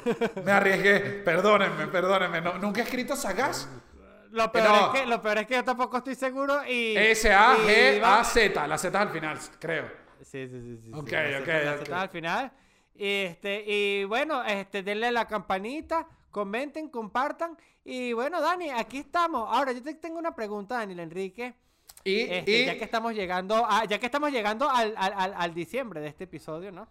Me 0.44 0.52
arriesgué. 0.52 1.00
Perdónenme, 1.26 1.88
perdónenme. 1.88 2.42
No, 2.42 2.58
nunca 2.58 2.80
he 2.82 2.84
escrito 2.84 3.16
sagaz. 3.16 3.68
Lo 4.32 4.50
peor, 4.50 4.70
No. 4.70 4.94
es 4.94 5.02
que, 5.02 5.06
lo 5.08 5.22
peor 5.22 5.40
es 5.40 5.48
que 5.48 5.56
yo 5.56 5.64
tampoco 5.66 5.98
estoy 5.98 6.16
seguro 6.16 6.66
y... 6.66 6.96
S-A-G-A-Z. 6.96 8.68
La 8.68 8.78
Z 8.78 8.98
es 8.98 9.08
al 9.08 9.10
final, 9.14 9.38
creo. 9.60 9.86
Sí, 10.22 10.48
sí, 10.48 10.50
sí. 10.50 10.78
sí, 10.78 10.82
sí, 10.86 10.92
Ok, 10.94 11.12
la 11.12 11.40
ok, 11.40 11.46
Z- 11.46 11.64
la. 11.66 11.78
Z 11.80 12.02
al 12.02 12.10
final. 12.10 12.52
Y, 12.96 13.06
este, 13.24 13.64
y 13.68 14.04
bueno, 14.06 14.44
este, 14.46 14.84
denle 14.84 15.12
la 15.12 15.28
campanita, 15.28 16.08
comenten, 16.30 16.90
compartan. 16.90 17.58
Y 17.84 18.14
bueno, 18.14 18.40
Dani, 18.40 18.70
aquí 18.70 19.00
estamos. 19.00 19.50
Ahora, 19.52 19.74
yo 19.74 19.82
te 19.84 19.96
tengo 19.96 20.18
una 20.20 20.34
pregunta, 20.34 20.76
Daniel 20.78 21.02
Enrique. 21.02 21.56
Y, 22.06 22.22
Este, 22.22 22.52
y- 22.52 22.66
ya 22.68 22.78
que 22.78 22.84
estamos 22.86 23.14
llegando, 23.14 23.66
a, 23.70 23.84
ya 23.86 24.00
que 24.00 24.06
estamos 24.06 24.32
llegando 24.32 24.70
al, 24.70 24.94
al, 24.96 25.14
al- 25.14 25.34
al 25.36 25.54
diciembre 25.54 26.00
de 26.00 26.08
este 26.08 26.24
episodio, 26.24 26.72
¿no? 26.72 26.88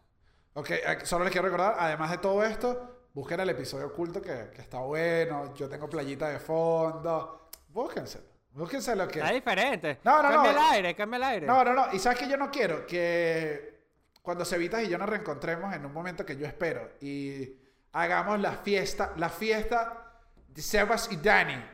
Ok, 0.55 0.71
eh, 0.71 0.99
solo 1.05 1.25
les 1.25 1.33
quiero 1.33 1.47
recordar, 1.47 1.77
además 1.79 2.11
de 2.11 2.19
todo 2.19 2.43
esto, 2.45 3.09
busquen 3.15 3.41
el 3.41 3.51
episodio 3.51 3.87
oculto 3.87 4.21
que, 4.21 4.51
que 4.55 4.63
está 4.63 4.79
bueno. 4.81 5.55
Yo 5.55 5.69
tengo 5.69 5.89
playita 5.89 6.29
de 6.29 6.39
fondo. 6.39 7.49
Búsquenselo. 7.69 8.25
Búsquenselo 8.53 9.07
que... 9.07 9.21
Está 9.21 9.33
diferente. 9.33 10.01
No, 10.03 10.23
no, 10.23 10.29
cambia 10.29 10.53
no. 10.53 10.59
el 10.59 10.73
aire, 10.73 10.95
cambia 10.97 11.17
el 11.19 11.23
aire. 11.23 11.47
No, 11.47 11.65
no, 11.65 11.73
no. 11.73 11.93
Y 11.93 11.99
sabes 11.99 12.19
que 12.19 12.29
yo 12.29 12.37
no 12.37 12.51
quiero 12.51 12.85
que 12.85 13.81
cuando 14.23 14.45
Cevitas 14.45 14.83
y 14.83 14.89
yo 14.89 14.99
nos 14.99 15.09
reencontremos 15.09 15.73
en 15.75 15.87
un 15.87 15.93
momento 15.93 16.27
que 16.27 16.37
yo 16.37 16.47
espero 16.47 16.91
y 17.01 17.57
hagamos 17.93 18.41
la 18.41 18.53
fiesta, 18.53 19.13
la 19.17 19.29
fiesta 19.29 20.15
de 20.49 20.63
Sebas 20.63 21.11
y 21.13 21.17
Dani. 21.17 21.65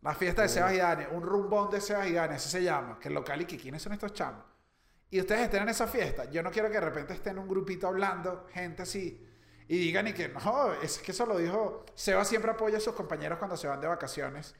La 0.00 0.14
fiesta 0.14 0.42
de 0.42 0.48
Sebas 0.48 0.72
y 0.72 0.78
Dani, 0.78 1.04
un 1.12 1.22
rumbón 1.22 1.70
de 1.70 1.80
Sebas 1.80 2.06
y 2.06 2.12
Dani, 2.12 2.34
así 2.34 2.48
se 2.48 2.62
llama, 2.62 2.98
que 2.98 3.08
el 3.08 3.14
local 3.14 3.42
y 3.42 3.44
que 3.44 3.58
quiénes 3.58 3.82
son 3.82 3.92
estos 3.92 4.12
chamos. 4.12 4.42
Y 5.10 5.20
ustedes 5.20 5.42
estén 5.42 5.62
en 5.62 5.68
esa 5.68 5.86
fiesta. 5.86 6.24
Yo 6.30 6.42
no 6.42 6.50
quiero 6.50 6.68
que 6.68 6.74
de 6.74 6.80
repente 6.80 7.12
estén 7.14 7.38
un 7.38 7.46
grupito 7.48 7.86
hablando, 7.86 8.46
gente 8.52 8.82
así, 8.82 9.24
y 9.68 9.78
digan 9.78 10.08
y 10.08 10.12
que 10.12 10.28
no, 10.28 10.72
es 10.82 10.98
que 10.98 11.12
eso 11.12 11.24
lo 11.26 11.38
dijo. 11.38 11.84
Sebas 11.94 12.28
siempre 12.28 12.50
apoya 12.50 12.78
a 12.78 12.80
sus 12.80 12.94
compañeros 12.94 13.38
cuando 13.38 13.56
se 13.56 13.66
van 13.68 13.80
de 13.80 13.86
vacaciones. 13.86 14.54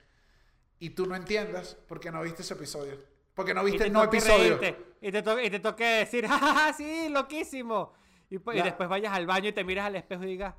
Y 0.78 0.90
tú 0.90 1.06
no 1.06 1.16
entiendas 1.16 1.76
porque 1.88 2.10
no 2.10 2.22
viste 2.22 2.42
ese 2.42 2.54
episodio. 2.54 2.98
Porque 3.34 3.52
no 3.52 3.64
viste 3.64 3.78
te 3.80 3.86
el 3.86 3.92
no 3.92 4.04
episodio. 4.04 4.58
reírte, 4.58 4.94
y 5.00 5.10
te 5.10 5.44
y 5.46 5.50
te 5.50 5.58
toque 5.60 5.84
decir, 5.84 6.26
jajaja, 6.28 6.72
sí, 6.72 7.08
loquísimo. 7.08 7.92
Y, 8.30 8.38
pues- 8.38 8.58
y 8.58 8.62
después 8.62 8.88
vayas 8.88 9.12
al 9.12 9.26
baño 9.26 9.48
y 9.48 9.52
te 9.52 9.64
miras 9.64 9.86
al 9.86 9.96
espejo 9.96 10.22
y 10.22 10.26
digas, 10.28 10.54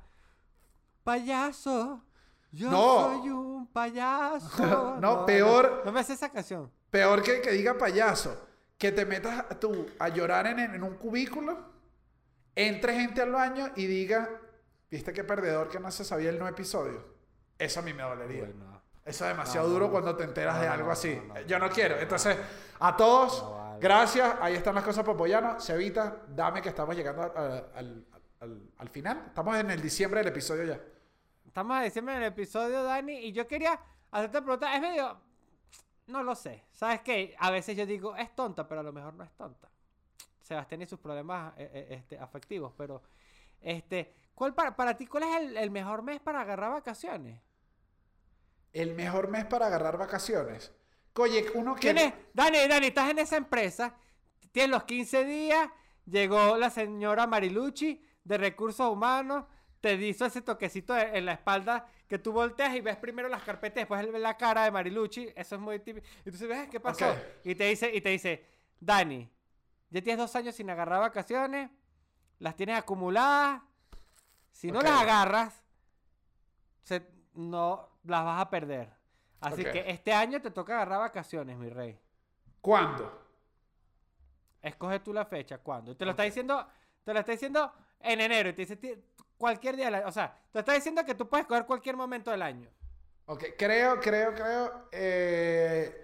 payaso, 1.04 2.02
yo 2.52 2.70
No. 2.70 3.00
soy 3.20 3.28
un 3.30 3.66
payaso. 3.72 4.96
No, 5.00 5.24
peor- 5.26 5.82
No, 5.84 5.92
me 5.92 6.00
hace 6.00 6.12
esa 6.14 6.30
canción. 6.30 6.70
Peor 6.90 7.22
que 7.22 7.40
que 7.40 7.50
diga 7.52 7.76
payaso, 7.76 8.45
que 8.78 8.92
te 8.92 9.06
metas 9.06 9.46
tú 9.60 9.86
a 9.98 10.08
llorar 10.08 10.46
en, 10.46 10.58
en 10.60 10.82
un 10.82 10.94
cubículo, 10.96 11.58
entre 12.54 12.94
gente 12.94 13.22
al 13.22 13.32
baño 13.32 13.70
y 13.76 13.86
diga, 13.86 14.28
viste 14.90 15.12
qué 15.12 15.24
perdedor 15.24 15.68
que 15.68 15.80
no 15.80 15.90
se 15.90 16.04
sabía 16.04 16.30
el 16.30 16.38
no 16.38 16.46
episodio. 16.48 17.04
Eso 17.58 17.80
a 17.80 17.82
mí 17.82 17.92
me 17.92 18.02
dolería. 18.02 18.44
Bueno. 18.44 18.76
Eso 19.04 19.24
es 19.24 19.30
demasiado 19.30 19.68
No, 19.68 19.72
duro 19.72 19.86
no. 19.86 19.92
cuando 19.92 20.16
te 20.16 20.24
enteras 20.24 20.56
No, 20.56 20.62
de 20.62 20.68
algo 20.68 20.86
no, 20.86 20.92
así. 20.92 21.14
no, 21.28 21.34
no, 21.34 21.40
Yo 21.42 21.58
no 21.58 21.70
quiero. 21.70 21.96
Entonces, 21.98 22.36
a 22.80 22.96
todos, 22.96 23.40
No 23.42 23.50
vale. 23.52 23.78
gracias. 23.80 24.34
Ahí 24.40 24.54
están 24.54 24.74
las 24.74 24.82
cosas 24.84 25.04
para 25.04 25.14
apoyarnos. 25.14 25.64
Cevita, 25.64 26.22
dame 26.28 26.60
que 26.60 26.70
estamos 26.70 26.94
llegando 26.96 27.22
a- 27.22 27.26
a- 27.26 27.78
al, 27.78 28.04
al- 28.40 28.62
al 28.78 28.88
final. 28.88 29.24
Estamos 29.28 29.56
en 29.58 29.70
el 29.70 29.80
diciembre 29.80 30.20
del 30.20 30.28
episodio 30.28 30.64
ya. 30.64 30.80
Estamos 31.46 31.76
a 31.78 31.82
diciembre 31.82 32.16
en 32.16 32.22
el 32.22 32.28
episodio, 32.28 32.82
Dani, 32.82 33.14
y 33.26 33.32
yo 33.32 33.46
quería 33.46 33.78
hacerte 34.10 34.42
pregunta. 34.42 34.74
Es 34.74 34.80
medio. 34.80 35.18
No 36.06 36.22
lo 36.22 36.34
sé. 36.34 36.64
¿Sabes 36.70 37.00
qué? 37.00 37.34
A 37.38 37.50
veces 37.50 37.76
yo 37.76 37.86
digo, 37.86 38.16
es 38.16 38.34
tonta, 38.34 38.66
pero 38.68 38.80
a 38.80 38.84
lo 38.84 38.92
mejor 38.92 39.14
no 39.14 39.24
es 39.24 39.32
tonta. 39.32 39.68
Sebastián 40.42 40.82
y 40.82 40.86
sus 40.86 41.00
problemas 41.00 41.54
eh, 41.58 41.70
eh, 41.72 41.86
este, 41.90 42.18
afectivos, 42.18 42.72
pero. 42.76 43.02
Este, 43.60 44.14
¿cuál 44.34 44.54
para, 44.54 44.76
para 44.76 44.96
ti, 44.96 45.06
cuál 45.06 45.24
es 45.24 45.36
el, 45.36 45.56
el 45.56 45.70
mejor 45.70 46.02
mes 46.02 46.20
para 46.20 46.42
agarrar 46.42 46.72
vacaciones? 46.72 47.40
El 48.72 48.94
mejor 48.94 49.28
mes 49.28 49.46
para 49.46 49.66
agarrar 49.66 49.96
vacaciones. 49.96 50.72
Oye, 51.14 51.46
uno 51.54 51.74
que... 51.74 51.80
Tienes, 51.80 52.12
Dani, 52.34 52.68
Dani, 52.68 52.88
estás 52.88 53.10
en 53.10 53.18
esa 53.18 53.36
empresa, 53.36 53.94
tienes 54.52 54.70
los 54.70 54.84
15 54.84 55.24
días, 55.24 55.68
llegó 56.04 56.58
la 56.58 56.68
señora 56.68 57.26
Marilucci 57.26 58.04
de 58.22 58.38
Recursos 58.38 58.92
Humanos, 58.92 59.46
te 59.80 59.94
hizo 59.94 60.26
ese 60.26 60.42
toquecito 60.42 60.96
en 60.96 61.24
la 61.24 61.32
espalda 61.32 61.86
que 62.08 62.18
tú 62.18 62.32
volteas 62.32 62.74
y 62.76 62.80
ves 62.80 62.96
primero 62.96 63.28
las 63.28 63.42
carpetas, 63.42 63.76
después 63.82 64.12
ves 64.12 64.20
la 64.20 64.36
cara 64.36 64.64
de 64.64 64.70
Marilucci, 64.70 65.32
eso 65.34 65.54
es 65.56 65.60
muy 65.60 65.78
típico. 65.80 66.06
Y 66.20 66.24
tú 66.24 66.30
dices, 66.32 66.48
"Ves, 66.48 66.68
¿qué 66.68 66.78
pasó? 66.80 67.06
Y 67.44 67.54
te 67.54 67.64
dice, 67.64 67.90
y 67.94 68.00
te 68.00 68.10
dice, 68.10 68.46
Dani, 68.78 69.28
ya 69.90 70.00
tienes 70.02 70.18
dos 70.18 70.34
años 70.36 70.54
sin 70.54 70.70
agarrar 70.70 71.00
vacaciones, 71.00 71.70
las 72.38 72.54
tienes 72.54 72.76
acumuladas, 72.78 73.62
si 74.52 74.70
no 74.70 74.80
las 74.82 75.02
agarras, 75.02 75.62
se- 76.82 77.06
no 77.34 77.88
las 78.04 78.24
vas 78.24 78.40
a 78.40 78.50
perder. 78.50 78.92
Así 79.40 79.62
que 79.72 79.90
este 79.90 80.12
año 80.12 80.40
te 80.40 80.50
toca 80.50 80.74
agarrar 80.76 81.00
vacaciones, 81.00 81.56
mi 81.58 81.68
rey. 81.68 81.98
¿Cuándo? 82.60 83.22
Escoge 84.62 85.00
tú 85.00 85.12
la 85.12 85.24
fecha, 85.24 85.58
¿cuándo? 85.58 85.92
Y 85.92 85.94
te 85.94 86.04
lo 86.04 86.12
está 86.12 86.22
diciendo, 86.24 86.66
te 87.04 87.12
lo 87.12 87.20
está 87.20 87.32
diciendo 87.32 87.72
en 88.00 88.20
enero. 88.20 88.48
Y 88.48 88.52
te 88.54 88.62
dice 88.62 88.76
"Ti- 88.76 88.94
cualquier 89.36 89.76
día 89.76 89.86
del 89.86 89.96
año. 89.96 90.06
O 90.08 90.12
sea, 90.12 90.36
te 90.52 90.58
está 90.60 90.72
diciendo 90.72 91.04
que 91.04 91.14
tú 91.14 91.28
puedes 91.28 91.44
escoger 91.44 91.66
cualquier 91.66 91.96
momento 91.96 92.30
del 92.30 92.42
año. 92.42 92.68
Ok, 93.26 93.44
creo, 93.58 94.00
creo, 94.00 94.34
creo. 94.34 94.88
eh, 94.92 96.02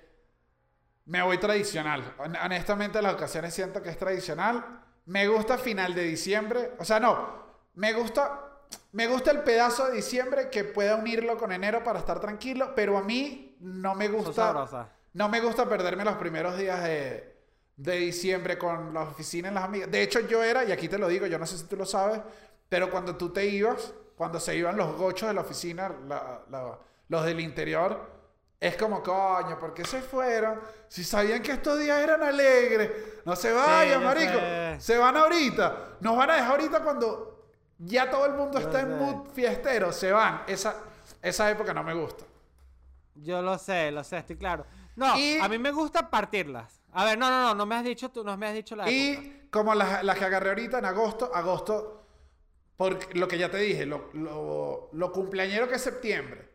me 1.07 1.23
voy 1.23 1.39
tradicional. 1.39 2.15
Hon- 2.19 2.37
Honestamente, 2.37 3.01
las 3.03 3.15
ocasiones 3.15 3.55
siento 3.55 3.83
que 3.83 3.91
es 3.91 3.99
tradicional. 3.99 4.81
Me 5.07 5.27
gusta 5.29 5.59
final 5.59 5.95
de 5.95 6.03
diciembre. 6.05 6.73
O 6.79 6.85
sea, 6.85 7.01
no. 7.01 7.43
Me 7.75 7.93
gusta. 7.93 8.49
Me 8.93 9.07
gusta 9.07 9.31
el 9.33 9.41
pedazo 9.43 9.87
de 9.89 9.97
diciembre 9.97 10.49
que 10.49 10.65
pueda 10.65 10.97
unirlo 10.97 11.37
con 11.37 11.53
enero 11.53 11.83
para 11.85 11.99
estar 11.99 12.21
tranquilo. 12.21 12.73
Pero 12.75 12.97
a 12.97 13.03
mí 13.03 13.57
no 13.61 13.95
me 13.95 14.09
gusta. 14.09 14.53
No 15.15 15.29
me 15.29 15.41
gusta 15.41 15.69
perderme 15.69 16.05
los 16.05 16.17
primeros 16.17 16.57
días 16.57 16.83
de, 16.85 17.37
de 17.77 17.97
diciembre 17.97 18.57
con 18.57 18.95
la 18.95 19.03
oficina 19.03 19.51
y 19.51 19.55
las 19.55 19.65
amigas. 19.65 19.91
De 19.91 20.03
hecho, 20.03 20.21
yo 20.21 20.43
era, 20.43 20.65
y 20.65 20.73
aquí 20.73 20.89
te 20.89 20.99
lo 20.99 21.07
digo, 21.09 21.27
yo 21.27 21.39
no 21.39 21.47
sé 21.47 21.59
si 21.59 21.65
tú 21.65 21.77
lo 21.77 21.85
sabes, 21.85 22.21
pero 22.73 22.91
cuando 22.91 23.17
tú 23.17 23.29
te 23.29 23.45
ibas, 23.45 23.93
cuando 24.17 24.41
se 24.41 24.57
iban 24.57 24.79
los 24.79 24.97
gochos 24.97 25.29
de 25.29 25.35
la 25.35 25.43
oficina, 25.43 25.95
la- 26.09 26.41
la- 26.51 26.79
los 27.07 27.23
del 27.27 27.39
interior, 27.41 28.01
es 28.59 28.79
como, 28.79 29.03
coño, 29.03 29.59
¿por 29.59 29.75
qué 29.75 29.85
se 29.85 30.01
fueron? 30.01 30.59
Si 30.89 31.05
sabían 31.05 31.43
que 31.43 31.53
estos 31.53 31.79
días 31.79 32.01
eran 32.01 32.23
alegres. 32.23 32.91
No 33.27 33.37
se 33.37 33.53
vayan, 33.53 34.03
marico. 34.03 34.39
sé. 34.39 34.77
Se 34.81 34.97
van 34.97 35.19
ahorita. 35.19 35.97
Nos 36.01 36.17
van 36.17 36.31
a 36.31 36.35
dejar 36.37 36.51
ahorita 36.53 36.83
cuando 36.83 37.45
ya 37.79 38.11
todo 38.11 38.25
el 38.25 38.33
mundo 38.33 38.59
Yo 38.59 38.65
está 38.67 38.81
en 38.81 38.97
mood 38.99 39.27
fiestero. 39.35 39.93
Se 39.93 40.11
van. 40.11 40.45
Esa, 40.47 40.75
esa 41.21 41.51
época 41.51 41.75
no 41.75 41.83
me 41.85 41.93
gusta. 41.93 42.25
Yo 43.17 43.43
lo 43.43 43.59
sé, 43.59 43.91
lo 43.91 44.03
sé, 44.03 44.17
estoy 44.17 44.37
claro. 44.37 44.65
No, 44.97 45.19
Y- 45.19 45.39
a 45.41 45.47
mí 45.47 45.59
me 45.59 45.73
gusta 45.73 46.09
partirlas. 46.09 46.81
A 46.95 47.05
ver, 47.05 47.19
no, 47.19 47.29
no, 47.29 47.43
no, 47.49 47.55
no 47.55 47.67
me 47.67 47.75
has 47.75 47.85
dicho 47.85 48.11
tú, 48.11 48.25
no 48.25 48.35
me 48.39 48.47
has 48.47 48.55
dicho 48.55 48.75
la 48.77 48.85
época. 48.85 48.97
Y 48.97 49.49
como 49.51 49.75
las, 49.75 50.03
las 50.03 50.17
que 50.19 50.25
agarré 50.25 50.49
ahorita 50.51 50.79
en 50.79 50.87
agosto, 50.87 51.31
agosto, 51.35 52.02
por 52.77 53.15
lo 53.17 53.29
que 53.29 53.39
ya 53.39 53.51
te 53.51 53.59
dije, 53.59 53.87
lo, 53.87 54.11
lo, 54.15 54.89
lo 54.93 55.13
cumpleañero 55.13 55.69
que 55.69 55.77
es 55.77 55.83
septiembre 55.83 56.51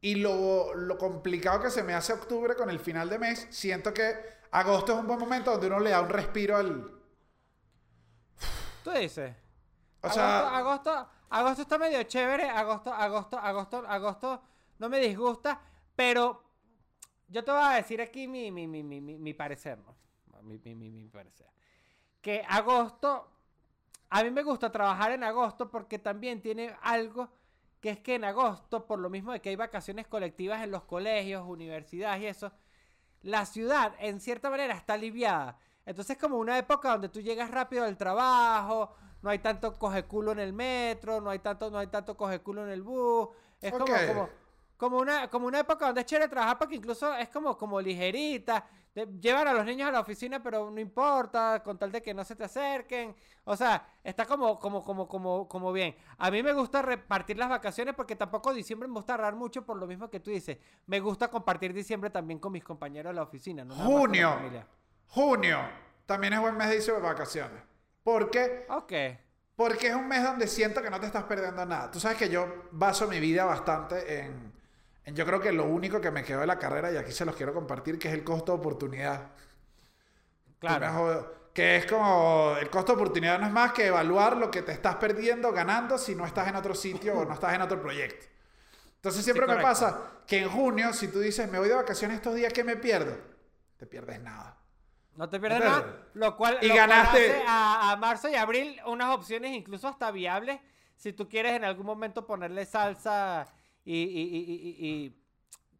y 0.00 0.16
lo, 0.16 0.74
lo 0.74 0.98
complicado 0.98 1.62
que 1.62 1.70
se 1.70 1.82
me 1.82 1.94
hace 1.94 2.12
octubre 2.12 2.54
con 2.54 2.68
el 2.68 2.78
final 2.78 3.08
de 3.08 3.18
mes, 3.18 3.46
siento 3.50 3.94
que 3.94 4.14
agosto 4.50 4.92
es 4.92 4.98
un 4.98 5.06
buen 5.06 5.18
momento 5.18 5.50
donde 5.52 5.66
uno 5.66 5.80
le 5.80 5.90
da 5.90 6.02
un 6.02 6.10
respiro 6.10 6.56
al... 6.56 6.90
Tú 8.84 8.90
dices. 8.90 9.34
O 10.02 10.06
agosto, 10.06 10.20
sea, 10.20 10.56
agosto, 10.58 11.08
agosto 11.30 11.62
está 11.62 11.78
medio 11.78 12.02
chévere. 12.02 12.50
Agosto, 12.50 12.92
agosto, 12.92 13.38
agosto, 13.38 13.78
agosto 13.88 14.42
no 14.78 14.90
me 14.90 15.00
disgusta. 15.00 15.58
Pero 15.96 16.44
yo 17.28 17.42
te 17.42 17.50
voy 17.50 17.62
a 17.64 17.70
decir 17.70 18.02
aquí 18.02 18.28
mi, 18.28 18.50
mi, 18.50 18.68
mi, 18.68 18.82
mi, 18.82 19.00
mi, 19.00 19.18
mi 19.18 19.32
parecer, 19.32 19.78
¿no? 19.78 19.96
Mi, 20.42 20.58
mi 20.58 21.08
parecer. 21.08 21.46
Que 22.20 22.44
agosto, 22.46 23.33
a 24.14 24.22
mí 24.22 24.30
me 24.30 24.44
gusta 24.44 24.70
trabajar 24.70 25.10
en 25.10 25.24
agosto 25.24 25.68
porque 25.68 25.98
también 25.98 26.40
tiene 26.40 26.76
algo 26.82 27.28
que 27.80 27.90
es 27.90 27.98
que 27.98 28.14
en 28.14 28.22
agosto, 28.22 28.86
por 28.86 29.00
lo 29.00 29.10
mismo 29.10 29.32
de 29.32 29.40
que 29.40 29.48
hay 29.48 29.56
vacaciones 29.56 30.06
colectivas 30.06 30.62
en 30.62 30.70
los 30.70 30.84
colegios, 30.84 31.44
universidades 31.44 32.22
y 32.22 32.26
eso, 32.26 32.52
la 33.22 33.44
ciudad 33.44 33.92
en 33.98 34.20
cierta 34.20 34.50
manera 34.50 34.74
está 34.76 34.94
aliviada. 34.94 35.58
Entonces 35.84 36.14
es 36.14 36.22
como 36.22 36.38
una 36.38 36.56
época 36.56 36.90
donde 36.90 37.08
tú 37.08 37.20
llegas 37.20 37.50
rápido 37.50 37.86
del 37.86 37.96
trabajo, 37.96 38.94
no 39.20 39.30
hay 39.30 39.40
tanto 39.40 39.76
coge 39.76 40.04
culo 40.04 40.30
en 40.30 40.38
el 40.38 40.52
metro, 40.52 41.20
no 41.20 41.30
hay 41.30 41.40
tanto, 41.40 41.68
no 41.68 41.78
hay 41.78 41.88
tanto 41.88 42.16
coge 42.16 42.38
culo 42.38 42.62
en 42.62 42.70
el 42.70 42.82
bus. 42.82 43.30
Es 43.60 43.72
como, 43.72 44.28
como 44.76 44.98
una, 44.98 45.28
como 45.28 45.48
una 45.48 45.58
época 45.58 45.86
donde 45.86 46.02
es 46.02 46.06
chévere 46.06 46.28
trabajar 46.28 46.56
porque 46.56 46.76
incluso 46.76 47.12
es 47.16 47.28
como, 47.30 47.58
como 47.58 47.80
ligerita. 47.80 48.64
De- 48.94 49.08
llevan 49.20 49.48
a 49.48 49.52
los 49.52 49.64
niños 49.64 49.88
a 49.88 49.92
la 49.92 50.00
oficina, 50.00 50.42
pero 50.42 50.70
no 50.70 50.80
importa, 50.80 51.62
con 51.64 51.76
tal 51.78 51.90
de 51.90 52.00
que 52.02 52.14
no 52.14 52.24
se 52.24 52.36
te 52.36 52.44
acerquen. 52.44 53.14
O 53.44 53.56
sea, 53.56 53.86
está 54.04 54.24
como, 54.24 54.58
como, 54.58 54.84
como, 54.84 55.08
como, 55.08 55.48
como 55.48 55.72
bien. 55.72 55.96
A 56.18 56.30
mí 56.30 56.42
me 56.42 56.52
gusta 56.52 56.80
repartir 56.80 57.36
las 57.36 57.48
vacaciones 57.48 57.94
porque 57.94 58.14
tampoco 58.16 58.54
diciembre 58.54 58.88
me 58.88 58.94
gusta 58.94 59.14
ahorrar 59.14 59.34
mucho 59.34 59.64
por 59.66 59.76
lo 59.76 59.86
mismo 59.86 60.08
que 60.08 60.20
tú 60.20 60.30
dices. 60.30 60.58
Me 60.86 61.00
gusta 61.00 61.28
compartir 61.28 61.72
diciembre 61.72 62.10
también 62.10 62.38
con 62.38 62.52
mis 62.52 62.62
compañeros 62.62 63.10
de 63.10 63.14
la 63.16 63.22
oficina. 63.22 63.64
No 63.64 63.74
junio, 63.74 64.38
junio, 65.08 65.58
también 66.06 66.32
es 66.34 66.40
buen 66.40 66.56
mes 66.56 66.86
de 66.86 66.92
vacaciones. 67.00 67.62
¿Por 68.02 68.30
qué? 68.30 68.66
Ok. 68.68 68.92
Porque 69.56 69.88
es 69.88 69.94
un 69.94 70.08
mes 70.08 70.22
donde 70.22 70.46
siento 70.46 70.82
que 70.82 70.90
no 70.90 71.00
te 71.00 71.06
estás 71.06 71.24
perdiendo 71.24 71.64
nada. 71.64 71.90
Tú 71.90 72.00
sabes 72.00 72.18
que 72.18 72.28
yo 72.28 72.64
baso 72.72 73.06
mi 73.08 73.20
vida 73.20 73.44
bastante 73.44 74.20
en- 74.20 74.52
Yo 75.06 75.26
creo 75.26 75.40
que 75.40 75.52
lo 75.52 75.64
único 75.66 76.00
que 76.00 76.10
me 76.10 76.24
quedó 76.24 76.40
de 76.40 76.46
la 76.46 76.58
carrera, 76.58 76.90
y 76.90 76.96
aquí 76.96 77.12
se 77.12 77.24
los 77.24 77.36
quiero 77.36 77.52
compartir, 77.52 77.98
que 77.98 78.08
es 78.08 78.14
el 78.14 78.24
costo 78.24 78.52
de 78.52 78.58
oportunidad. 78.58 79.20
Me 80.46 80.54
Claro. 80.58 81.44
Que 81.52 81.76
es 81.76 81.86
como... 81.86 82.56
El 82.58 82.70
costo 82.70 82.92
de 82.92 82.96
oportunidad 83.02 83.38
no 83.38 83.46
es 83.46 83.52
más 83.52 83.72
que 83.72 83.86
evaluar 83.86 84.36
lo 84.36 84.50
que 84.50 84.62
te 84.62 84.72
estás 84.72 84.96
perdiendo, 84.96 85.52
ganando, 85.52 85.98
si 85.98 86.14
no 86.14 86.24
estás 86.26 86.48
en 86.48 86.56
otro 86.56 86.74
sitio 86.74 87.14
o 87.18 87.24
no 87.24 87.34
estás 87.34 87.54
en 87.54 87.62
otro 87.62 87.80
proyecto. 87.80 88.26
Entonces 88.96 89.22
siempre 89.22 89.46
me 89.46 89.52
correcto. 89.52 89.68
pasa 89.68 90.00
que 90.26 90.38
en 90.38 90.48
junio, 90.48 90.92
si 90.94 91.08
tú 91.08 91.20
dices, 91.20 91.50
me 91.52 91.58
voy 91.58 91.68
de 91.68 91.74
vacaciones 91.74 92.16
estos 92.16 92.34
días, 92.34 92.52
¿qué 92.52 92.64
me 92.64 92.76
pierdo? 92.76 93.16
Te 93.76 93.86
pierdes 93.86 94.20
nada. 94.22 94.56
No 95.16 95.28
te 95.28 95.38
pierdes 95.38 95.60
nada. 95.60 96.06
Lo 96.14 96.36
cual, 96.36 96.58
Y 96.62 96.68
lo 96.68 96.74
cual 96.74 96.88
ganaste- 96.90 97.30
hace 97.30 97.44
a, 97.46 97.92
a 97.92 97.96
marzo 97.96 98.28
y 98.30 98.34
abril 98.34 98.80
unas 98.86 99.14
opciones 99.14 99.52
incluso 99.52 99.86
hasta 99.86 100.10
viables. 100.10 100.58
Si 100.96 101.12
tú 101.12 101.28
quieres 101.28 101.52
en 101.52 101.64
algún 101.64 101.86
momento 101.86 102.26
ponerle 102.26 102.64
salsa 102.64 103.46
y, 103.84 103.94
y- 103.94 104.02
y- 104.02 104.86
y- 104.86 104.86
y 105.06 105.24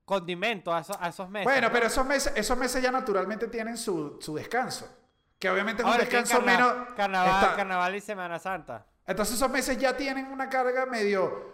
condimento 0.04 0.74
a, 0.74 0.80
esos- 0.80 0.96
a 1.00 1.08
esos 1.08 1.28
meses. 1.30 1.44
Bueno, 1.44 1.68
¿no? 1.68 1.72
pero 1.72 1.86
esos 1.86 2.04
meses, 2.04 2.32
esos 2.36 2.56
meses 2.58 2.82
ya 2.82 2.90
naturalmente 2.90 3.48
tienen 3.48 3.76
su, 3.78 4.18
su 4.20 4.34
descanso. 4.34 4.88
Que 5.38 5.50
obviamente 5.50 5.82
es 5.82 5.86
un 5.86 5.92
Ahora, 5.92 6.06
¿qué 6.08 6.16
descanso 6.16 6.44
carna- 6.44 6.52
menos... 6.74 6.94
Carnaval, 6.96 7.42
está- 7.44 7.56
carnaval 7.56 7.94
y 7.96 8.00
Semana 8.00 8.38
Santa. 8.38 8.86
Entonces 9.06 9.36
esos 9.36 9.50
meses 9.50 9.76
ya 9.78 9.96
tienen 9.96 10.26
una 10.26 10.48
carga 10.48 10.86
medio... 10.86 11.52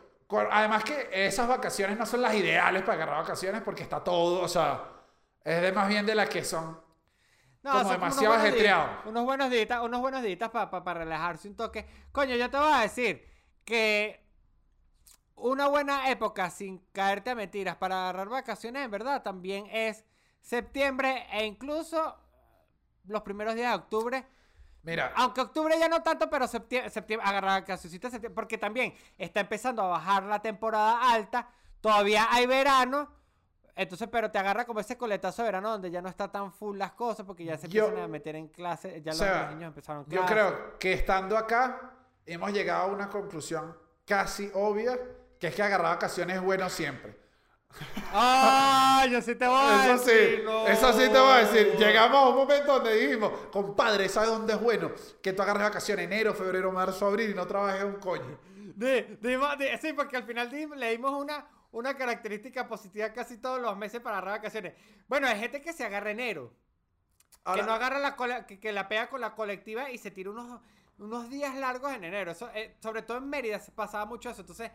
Además 0.52 0.84
que 0.84 1.08
esas 1.12 1.48
vacaciones 1.48 1.98
no 1.98 2.06
son 2.06 2.22
las 2.22 2.32
ideales 2.34 2.82
para 2.82 2.94
agarrar 2.94 3.22
vacaciones 3.22 3.62
porque 3.62 3.82
está 3.82 4.04
todo, 4.04 4.40
o 4.42 4.46
sea, 4.48 4.84
es 5.42 5.60
de 5.60 5.72
más 5.72 5.88
bien 5.88 6.06
de 6.06 6.14
las 6.14 6.28
que 6.28 6.44
son... 6.44 6.80
No, 7.62 7.72
Como 7.72 7.90
demasiado 7.90 8.26
unos 8.34 8.40
buenos 8.40 8.44
ajetreado. 8.54 8.86
días- 8.86 9.06
Unos 9.06 9.24
buenos 9.24 9.50
días, 9.50 9.68
unos 9.82 10.00
buenos 10.00 10.22
días 10.22 10.50
para 10.50 10.94
relajarse 10.94 11.48
un 11.48 11.56
toque. 11.56 11.86
Coño, 12.12 12.36
yo 12.36 12.48
te 12.48 12.56
voy 12.58 12.72
a 12.72 12.78
decir 12.82 13.26
que 13.64 14.24
una 15.40 15.68
buena 15.68 16.10
época 16.10 16.50
sin 16.50 16.78
caerte 16.92 17.30
a 17.30 17.34
mentiras 17.34 17.76
para 17.76 18.02
agarrar 18.02 18.28
vacaciones, 18.28 18.84
en 18.84 18.90
verdad, 18.90 19.22
también 19.22 19.66
es 19.70 20.04
septiembre 20.40 21.26
e 21.32 21.44
incluso 21.46 22.16
los 23.06 23.22
primeros 23.22 23.54
días 23.54 23.70
de 23.72 23.76
octubre. 23.76 24.26
Mira, 24.82 25.12
Aunque 25.16 25.42
octubre 25.42 25.78
ya 25.78 25.88
no 25.88 26.02
tanto, 26.02 26.30
pero 26.30 26.46
septiembre, 26.46 26.90
septiembre 26.90 27.28
agarrar 27.28 27.60
vacaciones, 27.60 27.92
septiembre, 28.00 28.30
porque 28.30 28.56
también 28.56 28.94
está 29.18 29.40
empezando 29.40 29.82
a 29.82 29.88
bajar 29.88 30.22
la 30.22 30.40
temporada 30.40 31.12
alta, 31.12 31.48
todavía 31.82 32.26
hay 32.30 32.46
verano, 32.46 33.10
entonces, 33.76 34.08
pero 34.10 34.30
te 34.30 34.38
agarra 34.38 34.64
como 34.64 34.80
ese 34.80 34.96
coletazo 34.96 35.42
de 35.42 35.48
verano 35.48 35.70
donde 35.70 35.90
ya 35.90 36.00
no 36.02 36.08
está 36.08 36.30
tan 36.32 36.52
full 36.52 36.78
las 36.78 36.92
cosas, 36.92 37.26
porque 37.26 37.44
ya 37.44 37.56
se 37.58 37.68
Yo- 37.68 37.84
empiezan 37.86 38.04
a 38.04 38.08
meter 38.08 38.36
en 38.36 38.48
clase, 38.48 39.02
ya 39.02 39.12
los, 39.12 39.50
niños 39.54 39.68
empezaron 39.68 40.04
yo 40.06 40.24
clases. 40.24 40.30
creo 40.30 40.78
que 40.78 40.92
estando 40.94 41.36
acá 41.36 41.92
hemos 42.26 42.52
llegado 42.52 42.82
a 42.84 42.86
una 42.86 43.08
conclusión 43.10 43.76
casi 44.06 44.50
obvia, 44.54 44.98
que 45.40 45.48
es 45.48 45.54
que 45.54 45.62
agarrar 45.62 45.94
vacaciones 45.94 46.36
es 46.36 46.42
bueno 46.42 46.68
siempre. 46.70 47.18
¡Ah! 48.12 49.06
Yo 49.10 49.22
sí 49.22 49.34
te 49.36 49.46
voy 49.46 49.56
a 49.60 49.94
Eso 49.94 50.04
sí, 50.04 50.42
no. 50.44 50.66
eso 50.66 50.92
sí 50.92 50.98
te 51.08 51.18
voy 51.18 51.30
a 51.32 51.36
decir. 51.46 51.76
Llegamos 51.78 52.16
a 52.18 52.28
un 52.28 52.34
momento 52.36 52.72
donde 52.74 52.94
dijimos, 52.96 53.32
compadre, 53.50 54.08
¿sabes 54.08 54.28
dónde 54.30 54.52
es 54.54 54.60
bueno? 54.60 54.90
Que 55.22 55.32
tú 55.32 55.42
agarres 55.42 55.62
vacaciones 55.62 56.04
enero, 56.04 56.34
febrero, 56.34 56.70
marzo, 56.72 57.06
abril 57.06 57.30
y 57.30 57.34
no 57.34 57.46
trabajes 57.46 57.84
un 57.84 57.94
coño. 57.96 58.38
Dimos- 58.76 59.58
di- 59.58 59.66
sí, 59.80 59.92
porque 59.92 60.16
al 60.16 60.24
final 60.24 60.50
di- 60.50 60.66
le 60.66 60.90
dimos 60.90 61.12
una, 61.12 61.46
una 61.72 61.96
característica 61.96 62.66
positiva 62.66 63.12
casi 63.12 63.38
todos 63.38 63.60
los 63.60 63.76
meses 63.76 64.00
para 64.00 64.18
agarrar 64.18 64.38
vacaciones. 64.38 64.74
Bueno, 65.08 65.26
hay 65.28 65.38
gente 65.38 65.60
que 65.62 65.72
se 65.72 65.84
agarra 65.84 66.10
enero. 66.10 66.52
Ahora, 67.44 67.62
que 67.62 67.66
no 67.66 67.72
agarra 67.74 67.98
la 67.98 68.46
que, 68.46 68.58
que 68.60 68.72
la 68.72 68.88
pega 68.88 69.08
con 69.08 69.20
la 69.20 69.34
colectiva 69.34 69.90
y 69.90 69.96
se 69.98 70.10
tira 70.10 70.30
unos, 70.30 70.60
unos 70.98 71.30
días 71.30 71.54
largos 71.54 71.92
en 71.92 72.04
enero. 72.04 72.32
Eso, 72.32 72.50
eh, 72.54 72.76
sobre 72.82 73.02
todo 73.02 73.18
en 73.18 73.28
Mérida 73.30 73.58
se 73.58 73.70
pasaba 73.72 74.04
mucho 74.06 74.28
eso. 74.30 74.40
Entonces, 74.42 74.70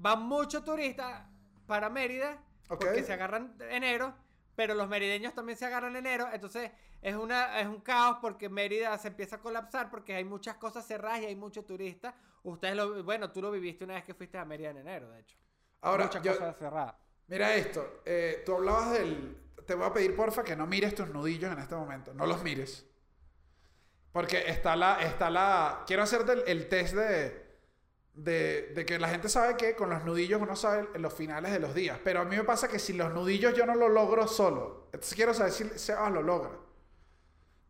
van 0.00 0.22
muchos 0.22 0.64
turistas 0.64 1.22
para 1.66 1.88
Mérida 1.90 2.38
porque 2.66 3.02
se 3.04 3.12
agarran 3.12 3.54
enero, 3.70 4.14
pero 4.56 4.74
los 4.74 4.88
merideños 4.88 5.34
también 5.34 5.58
se 5.58 5.66
agarran 5.66 5.90
en 5.96 6.06
enero, 6.06 6.28
entonces 6.32 6.70
es, 7.02 7.14
una, 7.14 7.60
es 7.60 7.66
un 7.66 7.80
caos 7.80 8.18
porque 8.20 8.48
Mérida 8.48 8.96
se 8.98 9.08
empieza 9.08 9.36
a 9.36 9.40
colapsar 9.40 9.90
porque 9.90 10.14
hay 10.14 10.24
muchas 10.24 10.56
cosas 10.56 10.86
cerradas 10.86 11.20
y 11.22 11.26
hay 11.26 11.36
muchos 11.36 11.64
turistas. 11.66 12.14
Ustedes 12.42 12.74
lo, 12.76 13.02
bueno, 13.04 13.30
tú 13.30 13.42
lo 13.42 13.50
viviste 13.50 13.84
una 13.84 13.94
vez 13.94 14.04
que 14.04 14.14
fuiste 14.14 14.38
a 14.38 14.44
Mérida 14.44 14.70
en 14.70 14.78
enero, 14.78 15.10
de 15.10 15.20
hecho. 15.20 15.36
Ahora, 15.82 16.04
muchas 16.04 16.22
yo- 16.22 16.32
cosas 16.32 16.56
cerradas. 16.56 16.94
Mira 17.26 17.54
esto, 17.54 18.02
eh, 18.04 18.42
tú 18.44 18.54
hablabas 18.56 18.92
del... 18.92 19.36
Te 19.66 19.74
voy 19.74 19.86
a 19.86 19.92
pedir, 19.92 20.16
porfa, 20.16 20.42
que 20.42 20.56
no 20.56 20.66
mires 20.66 20.94
tus 20.94 21.08
nudillos 21.10 21.52
en 21.52 21.58
este 21.60 21.74
momento. 21.76 22.12
No 22.12 22.26
los 22.26 22.42
mires. 22.42 22.86
Porque 24.12 24.44
está 24.50 24.74
la... 24.74 25.00
Está 25.02 25.30
la 25.30 25.84
quiero 25.86 26.02
hacerte 26.02 26.32
el, 26.32 26.42
el 26.46 26.68
test 26.68 26.94
de, 26.94 27.49
de... 28.14 28.72
de 28.74 28.84
que 28.86 28.98
la 28.98 29.08
gente 29.08 29.28
sabe 29.28 29.56
que 29.56 29.74
con 29.76 29.90
los 29.90 30.04
nudillos 30.04 30.40
uno 30.40 30.56
sabe 30.56 30.88
en 30.94 31.02
los 31.02 31.12
finales 31.14 31.52
de 31.52 31.60
los 31.60 31.74
días. 31.74 31.98
Pero 32.04 32.20
a 32.20 32.24
mí 32.24 32.36
me 32.36 32.44
pasa 32.44 32.68
que 32.68 32.78
si 32.78 32.92
los 32.92 33.12
nudillos 33.12 33.54
yo 33.54 33.66
no 33.66 33.74
lo 33.74 33.88
logro 33.88 34.26
solo. 34.26 34.84
Entonces 34.92 35.14
quiero 35.14 35.32
saber 35.34 35.52
si 35.52 35.64
Sebas 35.78 36.12
lo 36.12 36.22
logra. 36.22 36.50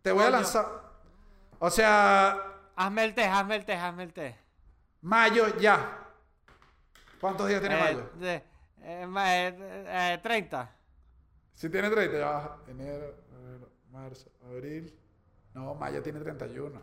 Te 0.03 0.13
voy 0.13 0.25
a 0.25 0.31
lanzar... 0.31 0.67
O 1.59 1.71
sea, 1.71 2.47
Hazme 2.77 3.05
el 3.05 3.15
test, 3.15 3.29
hazme 3.31 3.57
el 3.57 3.65
test, 3.67 3.83
hazme 3.83 4.03
el 4.05 4.13
test. 4.15 4.39
mayo 5.03 5.59
ya. 5.59 5.99
¿Cuántos 7.21 7.49
días 7.49 7.61
tiene 7.61 7.77
Eh, 7.79 7.81
mayo? 7.83 8.11
de- 8.15 8.43
eh, 8.83 9.07
ma- 9.07 9.37
eh, 9.37 9.55
eh, 10.15 10.19
30. 10.23 10.75
Si 11.53 11.69
tiene 11.69 11.91
30, 11.91 12.17
ya 12.19 12.31
baja. 12.31 12.57
Enero, 12.67 13.15
febrero, 13.29 13.69
marzo, 13.91 14.31
abril. 14.43 14.99
No, 15.53 15.75
mayo 15.75 16.03
tiene 16.03 16.19
31. 16.21 16.81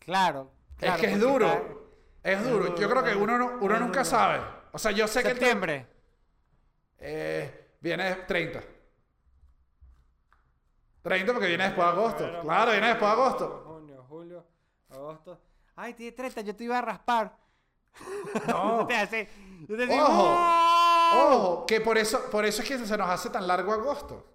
Claro. 0.00 0.50
claro, 0.76 0.94
es 0.96 1.00
que 1.00 1.12
es 1.14 1.20
duro. 1.20 1.83
Es 2.24 2.42
duro. 2.42 2.74
Yo 2.76 2.90
creo 2.90 3.04
que 3.04 3.14
uno, 3.14 3.38
no- 3.38 3.58
uno 3.60 3.78
nunca 3.78 4.00
duro. 4.00 4.04
sabe. 4.04 4.40
O 4.72 4.78
sea, 4.78 4.90
yo 4.90 5.06
sé 5.06 5.22
que 5.22 5.28
Septiembre. 5.28 5.86
eh, 6.98 7.76
viene 7.80 8.14
30. 8.26 8.60
30 11.02 11.32
porque 11.32 11.48
viene 11.48 11.64
después 11.64 11.86
de 11.86 11.92
agosto. 11.92 12.40
Claro, 12.42 12.70
viene 12.72 12.88
después 12.88 13.08
de 13.10 13.12
agosto. 13.22 13.62
Junio, 13.66 14.04
julio, 14.08 14.46
agosto. 14.90 15.38
Ay, 15.76 15.92
tiene 15.94 16.12
30, 16.12 16.40
yo 16.40 16.56
te 16.56 16.64
iba 16.64 16.78
a 16.78 16.82
raspar. 16.82 17.36
No. 18.48 18.86
Te 19.66 19.76
digo, 19.76 19.94
Ojo. 19.94 20.24
¡Oh! 20.28 21.22
Ojo, 21.28 21.66
que 21.66 21.80
por 21.80 21.96
eso, 21.98 22.28
por 22.30 22.44
eso 22.44 22.62
es 22.62 22.68
que 22.68 22.78
se 22.78 22.96
nos 22.96 23.08
hace 23.08 23.30
tan 23.30 23.46
largo 23.46 23.72
agosto. 23.72 24.33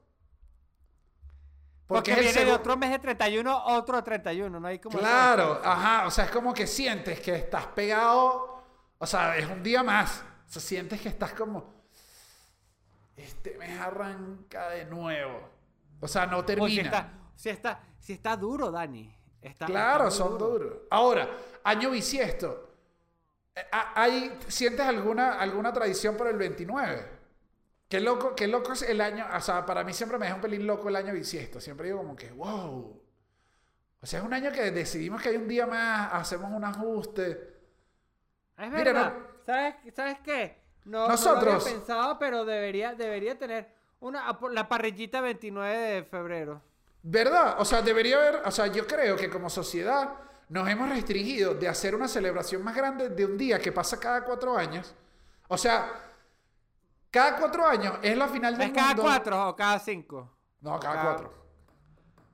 Porque, 1.90 2.12
el 2.14 2.20
viene 2.20 2.34
de 2.46 2.52
segu- 2.52 2.56
otro 2.56 2.78
mes 2.78 2.92
de 2.92 3.00
31, 3.00 3.66
otro 3.66 3.96
de 3.98 4.04
31. 4.04 4.60
No 4.60 4.68
hay 4.68 4.78
como. 4.80 4.98
Claro, 5.00 5.60
ajá, 5.64 6.06
o 6.08 6.12
sea, 6.12 6.26
es 6.26 6.32
como 6.32 6.54
que 6.54 6.68
sientes 6.68 7.20
que 7.20 7.36
estás 7.36 7.66
pegado, 7.68 8.64
o 8.98 9.06
sea, 9.08 9.36
es 9.38 9.48
un 9.48 9.64
día 9.64 9.82
más, 9.84 10.24
o 10.48 10.52
sea, 10.52 10.62
sientes 10.62 11.02
que 11.02 11.10
estás 11.10 11.34
como, 11.34 11.74
este 13.18 13.58
mes 13.58 13.80
arranca 13.80 14.70
de 14.70 14.86
nuevo, 14.86 15.50
o 16.00 16.08
sea, 16.08 16.26
no 16.26 16.40
si 16.42 16.46
termina. 16.46 16.84
está, 16.84 17.12
si 17.36 17.50
está, 17.50 17.84
si 18.00 18.14
está 18.14 18.38
duro, 18.38 18.72
Dani. 18.72 19.14
Está, 19.42 19.66
claro, 19.66 20.10
está 20.10 20.18
son 20.18 20.38
duro. 20.38 20.48
duros. 20.66 20.78
Ahora, 20.92 21.28
año 21.64 21.90
bisiesto, 21.92 22.76
eh, 23.56 23.66
¿hay, 23.72 24.38
¿sientes 24.48 24.86
alguna, 24.86 25.40
alguna 25.40 25.72
tradición 25.74 26.16
por 26.18 26.28
el 26.28 26.38
29? 26.38 27.19
Qué 27.90 28.00
loco, 28.00 28.36
qué 28.36 28.48
loco 28.48 28.74
es 28.74 28.84
el 28.84 29.02
año, 29.02 29.26
o 29.36 29.42
sea, 29.42 29.66
para 29.66 29.84
mí 29.84 29.94
siempre 29.94 30.20
me 30.20 30.26
deja 30.28 30.36
un 30.36 30.42
pelín 30.42 30.68
loco 30.68 30.90
el 30.90 30.96
año 30.96 31.12
bisiesto, 31.12 31.60
siempre 31.60 31.88
digo 31.88 31.98
como 31.98 32.16
que, 32.16 32.32
wow. 32.32 33.02
O 34.02 34.06
sea, 34.06 34.20
es 34.20 34.26
un 34.26 34.34
año 34.34 34.52
que 34.52 34.70
decidimos 34.72 35.22
que 35.22 35.30
hay 35.30 35.38
un 35.38 35.48
día 35.48 35.66
más, 35.66 36.14
hacemos 36.14 36.52
un 36.52 36.64
ajuste. 36.64 37.32
Es 38.58 38.70
Mira, 38.72 38.84
verdad. 38.84 39.14
¿Sabes, 39.46 39.76
¿Sabes 39.96 40.18
qué? 40.24 40.62
No, 40.86 41.08
Nosotros- 41.08 41.44
No 41.44 41.50
lo 41.52 41.56
había 41.58 41.74
pensado, 41.74 42.20
pero 42.20 42.46
debería, 42.46 42.94
debería 42.94 43.38
tener 43.38 43.68
una, 44.00 44.38
la 44.52 44.70
parrillita 44.70 45.20
29 45.20 45.78
de 45.78 46.04
febrero. 46.04 46.62
¿Verdad? 47.02 47.56
O 47.60 47.66
sea, 47.66 47.82
debería 47.82 48.18
haber, 48.18 48.42
o 48.46 48.52
sea, 48.52 48.68
yo 48.68 48.86
creo 48.86 49.16
que 49.16 49.30
como 49.30 49.50
sociedad 49.50 50.14
nos 50.50 50.70
hemos 50.70 50.90
restringido 50.90 51.56
de 51.56 51.68
hacer 51.68 51.96
una 51.96 52.08
celebración 52.08 52.64
más 52.64 52.76
grande 52.76 53.10
de 53.10 53.26
un 53.26 53.38
día 53.38 53.60
que 53.60 53.72
pasa 53.72 54.00
cada 54.00 54.24
cuatro 54.24 54.56
años. 54.58 54.94
O 55.48 55.58
sea, 55.58 56.09
cada 57.12 57.38
cuatro 57.38 57.66
años 57.66 57.96
es 58.02 58.18
la 58.18 58.28
final 58.28 58.58
del 58.58 58.68
¿Es 58.70 58.74
cada 58.74 58.88
mundo. 58.90 59.04
cuatro 59.04 59.50
o 59.50 59.56
cada 59.56 59.80
cinco? 59.80 60.38
No, 60.62 60.80
cada 60.80 60.96
Cada- 60.96 61.04
cuatro. 61.06 61.34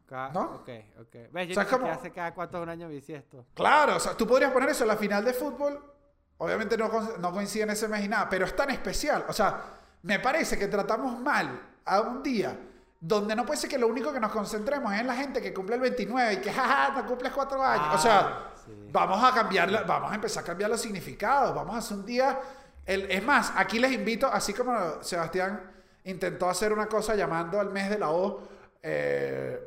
Cada- 0.07 0.29
¿No? 0.29 0.41
Ok, 0.55 0.69
ok. 1.01 1.15
¿Ves? 1.31 1.47
Yo 1.47 1.51
O 1.51 1.53
sea, 1.53 1.63
ni 1.63 1.67
es 1.67 1.67
como- 1.67 1.67
siquiera 1.69 1.93
hace 1.95 2.11
cada 2.11 2.33
cuatro 2.33 2.61
un 2.61 2.69
año 2.69 2.87
bisiesto. 2.89 3.45
Claro, 3.55 3.95
o 3.95 3.99
sea, 3.99 4.13
tú 4.15 4.27
podrías 4.27 4.51
poner 4.51 4.69
eso 4.69 4.83
en 4.83 4.89
la 4.89 4.97
final 4.97 5.25
de 5.25 5.33
fútbol. 5.33 5.93
Obviamente 6.37 6.77
no, 6.77 6.89
no 7.19 7.31
coincide 7.31 7.63
en 7.63 7.69
ese 7.71 7.87
mes 7.87 8.03
y 8.05 8.07
nada, 8.07 8.27
pero 8.29 8.45
es 8.45 8.55
tan 8.55 8.69
especial. 8.69 9.25
O 9.27 9.33
sea, 9.33 9.61
me 10.03 10.19
parece 10.19 10.59
que 10.59 10.67
tratamos 10.67 11.19
mal 11.19 11.59
a 11.85 12.01
un 12.01 12.21
día 12.21 12.55
donde 12.99 13.35
no 13.35 13.45
puede 13.45 13.59
ser 13.59 13.69
que 13.69 13.77
lo 13.79 13.87
único 13.87 14.11
que 14.13 14.19
nos 14.19 14.31
concentremos 14.31 14.93
es 14.93 14.99
en 14.99 15.07
la 15.07 15.15
gente 15.15 15.41
que 15.41 15.53
cumple 15.53 15.75
el 15.75 15.81
29 15.81 16.33
y 16.33 16.37
que, 16.37 16.51
jaja, 16.51 17.01
no 17.01 17.07
cumples 17.07 17.31
cuatro 17.31 17.63
años. 17.63 17.95
o 17.95 17.97
sea, 17.97 18.19
Ah, 18.19 18.53
sí. 18.63 18.71
vamos 18.91 19.23
a 19.23 19.33
cambiar, 19.33 19.85
vamos 19.87 20.11
a 20.11 20.15
empezar 20.15 20.43
a 20.43 20.45
cambiar 20.45 20.69
los 20.69 20.81
significados. 20.81 21.55
Vamos 21.55 21.73
a 21.75 21.77
hacer 21.79 21.97
un 21.97 22.05
día. 22.05 22.39
El- 22.85 23.09
es 23.11 23.23
más, 23.23 23.51
aquí 23.55 23.79
les 23.79 23.91
invito, 23.91 24.27
así 24.27 24.53
como 24.53 25.01
Sebastián 25.03 25.71
intentó 26.03 26.49
hacer 26.49 26.71
una 26.71 26.87
cosa 26.87 27.15
llamando 27.15 27.59
al 27.59 27.71
mes 27.71 27.89
de 27.89 27.97
la 27.99 28.09
O 28.11 28.47
eh, 28.83 29.59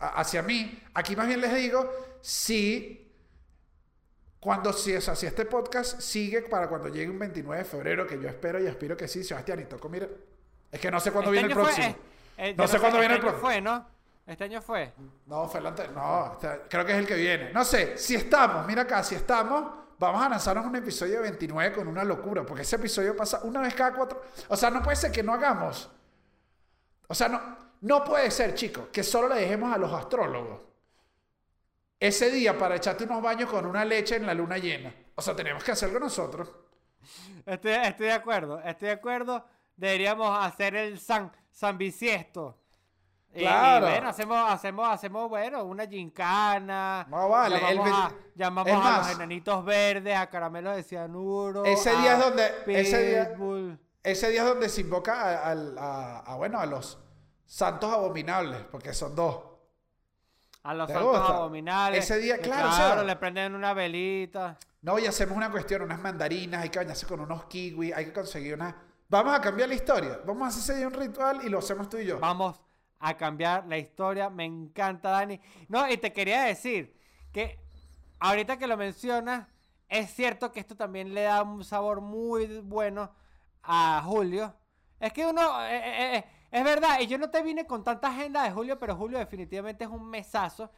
hacia 0.00 0.42
mí, 0.42 0.82
aquí 0.94 1.14
más 1.14 1.26
bien 1.28 1.40
les 1.40 1.54
digo, 1.54 1.88
si 2.20 3.00
cuando 4.40 4.72
si, 4.72 4.94
o 4.94 5.00
sea, 5.00 5.14
si 5.14 5.26
este 5.26 5.46
podcast 5.46 6.00
sigue 6.00 6.42
para 6.42 6.68
cuando 6.68 6.88
llegue 6.88 7.08
un 7.10 7.18
29 7.18 7.62
de 7.62 7.68
febrero, 7.68 8.06
que 8.06 8.20
yo 8.20 8.28
espero 8.28 8.60
y 8.62 8.66
aspiro 8.66 8.96
que 8.96 9.08
sí, 9.08 9.24
Sebastián, 9.24 9.60
y 9.60 9.64
toco, 9.64 9.88
mira, 9.88 10.06
es 10.70 10.80
que 10.80 10.90
no 10.90 11.00
sé 11.00 11.12
cuándo 11.12 11.32
Este 11.32 11.46
viene 11.46 11.54
el 11.54 11.60
fue- 11.60 11.72
próximo. 11.72 11.96
eh, 12.36 12.48
eh, 12.50 12.54
No 12.56 12.64
yo 12.64 12.68
sé 12.68 12.78
cuándo 12.80 12.98
viene 12.98 13.14
el 13.14 13.20
este 13.20 13.28
año 13.28 13.38
próximo. 13.40 13.50
fue, 13.50 13.60
¿no? 13.62 13.88
Este 14.26 14.44
año 14.44 14.60
fue. 14.62 14.92
No, 15.26 15.48
fue 15.48 15.60
el 15.60 15.66
ante- 15.66 15.88
No, 15.88 16.32
este- 16.34 16.60
creo 16.68 16.84
que 16.84 16.92
es 16.92 16.98
el 16.98 17.06
que 17.06 17.14
viene. 17.14 17.52
No 17.52 17.64
sé, 17.64 17.96
si 17.96 18.14
estamos, 18.16 18.66
mira 18.66 18.82
acá, 18.82 19.02
si 19.02 19.14
estamos, 19.14 19.83
vamos 20.04 20.22
a 20.22 20.28
lanzarnos 20.28 20.66
un 20.66 20.76
episodio 20.76 21.16
de 21.16 21.22
29 21.22 21.72
con 21.74 21.88
una 21.88 22.04
locura, 22.04 22.44
porque 22.44 22.62
ese 22.62 22.76
episodio 22.76 23.16
pasa 23.16 23.40
una 23.44 23.60
vez 23.60 23.74
cada 23.74 23.92
cuatro. 23.94 24.22
O 24.48 24.56
sea, 24.56 24.70
no 24.70 24.82
puede 24.82 24.96
ser 24.96 25.12
que 25.12 25.22
no 25.22 25.32
hagamos. 25.32 25.90
O 27.06 27.14
sea, 27.14 27.28
no, 27.28 27.40
no 27.82 28.04
puede 28.04 28.30
ser, 28.30 28.54
chicos, 28.54 28.88
que 28.92 29.02
solo 29.02 29.28
le 29.28 29.40
dejemos 29.40 29.74
a 29.74 29.78
los 29.78 29.92
astrólogos 29.92 30.60
ese 32.00 32.30
día 32.30 32.56
para 32.58 32.76
echarte 32.76 33.04
unos 33.04 33.22
baños 33.22 33.50
con 33.50 33.64
una 33.66 33.84
leche 33.84 34.16
en 34.16 34.26
la 34.26 34.34
luna 34.34 34.58
llena. 34.58 34.94
O 35.14 35.22
sea, 35.22 35.34
tenemos 35.34 35.62
que 35.64 35.72
hacerlo 35.72 35.98
nosotros. 35.98 36.50
Estoy, 37.46 37.72
estoy 37.72 38.06
de 38.06 38.12
acuerdo, 38.12 38.60
estoy 38.60 38.88
de 38.88 38.94
acuerdo. 38.94 39.44
Deberíamos 39.76 40.38
hacer 40.44 40.74
el 40.76 40.98
San, 40.98 41.32
San 41.50 41.78
Bisiesto. 41.78 42.58
Y- 43.34 43.38
Y, 43.38 43.42
Claro. 43.42 43.86
bueno, 43.86 44.08
hacemos, 44.08 44.52
hacemos, 44.52 44.88
hacemos, 44.88 45.28
bueno, 45.28 45.64
una 45.64 45.86
gincana. 45.86 47.04
No, 47.10 47.28
vale, 47.28 47.56
el 47.56 47.76
Llamamos, 47.78 47.98
a, 48.04 48.08
ve- 48.08 48.14
llamamos 48.36 48.68
es 48.68 48.74
a 48.74 48.78
más, 48.78 49.06
los 49.08 49.16
enanitos 49.16 49.64
verdes, 49.64 50.16
a 50.16 50.30
caramelos 50.30 50.76
de 50.76 50.82
cianuro. 50.84 51.64
Ese 51.64 51.90
a 51.90 52.00
día 52.00 52.12
es 52.14 52.18
donde- 52.20 52.52
ese 52.80 53.06
día-. 53.06 53.78
Ese 54.04 54.30
día 54.30 54.42
es 54.42 54.48
donde 54.48 54.68
se 54.68 54.82
invoca 54.82 55.14
a, 55.20 55.50
al- 55.50 55.76
a- 55.78 56.18
a, 56.20 56.34
bueno, 56.36 56.60
a 56.60 56.66
los 56.66 56.98
santos 57.44 57.92
abominables, 57.92 58.60
porque 58.70 58.92
son 58.94 59.14
dos. 59.16 59.40
A 60.62 60.72
los 60.74 60.86
¿Te 60.86 60.94
santos 60.94 61.18
gusta? 61.18 61.34
abominables. 61.36 62.04
Ese 62.04 62.18
día, 62.18 62.38
claro, 62.38 62.68
Claro, 62.68 62.90
Seba. 62.92 63.04
le 63.04 63.16
prenden 63.16 63.54
una 63.54 63.74
velita. 63.74 64.56
No, 64.82 64.98
y 64.98 65.06
hacemos 65.06 65.36
una 65.36 65.50
cuestión, 65.50 65.82
unas 65.82 65.98
mandarinas, 65.98 66.62
hay 66.62 66.68
que 66.68 66.78
bañarse 66.78 67.06
con 67.06 67.20
unos 67.20 67.44
kiwi, 67.46 67.92
hay 67.92 68.06
que 68.06 68.12
conseguir 68.12 68.54
una... 68.54 68.76
Vamos 69.08 69.34
a 69.34 69.40
cambiar 69.40 69.68
la 69.68 69.74
historia, 69.74 70.20
vamos 70.24 70.42
a 70.44 70.48
hacer 70.48 70.60
ese 70.62 70.74
día 70.76 70.86
un 70.88 70.94
ritual 70.94 71.40
y 71.44 71.48
lo 71.48 71.58
hacemos 71.58 71.88
tú 71.88 71.98
y 71.98 72.06
yo. 72.06 72.18
Vamos 72.18 72.58
a 72.98 73.16
cambiar 73.16 73.66
la 73.66 73.78
historia. 73.78 74.30
Me 74.30 74.44
encanta, 74.44 75.10
Dani. 75.10 75.40
No, 75.68 75.88
y 75.90 75.96
te 75.96 76.12
quería 76.12 76.44
decir 76.44 76.96
que 77.32 77.58
ahorita 78.20 78.58
que 78.58 78.66
lo 78.66 78.76
mencionas, 78.76 79.46
es 79.88 80.10
cierto 80.10 80.52
que 80.52 80.60
esto 80.60 80.76
también 80.76 81.14
le 81.14 81.22
da 81.22 81.42
un 81.42 81.64
sabor 81.64 82.00
muy 82.00 82.60
bueno 82.60 83.12
a 83.62 84.02
Julio. 84.04 84.54
Es 85.00 85.12
que 85.12 85.26
uno, 85.26 85.40
eh, 85.66 85.76
eh, 85.76 86.16
eh, 86.16 86.24
es 86.50 86.64
verdad, 86.64 87.00
y 87.00 87.06
yo 87.06 87.18
no 87.18 87.30
te 87.30 87.42
vine 87.42 87.66
con 87.66 87.84
tanta 87.84 88.08
agenda 88.08 88.42
de 88.42 88.50
Julio, 88.50 88.78
pero 88.78 88.96
Julio 88.96 89.18
definitivamente 89.18 89.84
es 89.84 89.90
un 89.90 90.08
mesazo. 90.08 90.70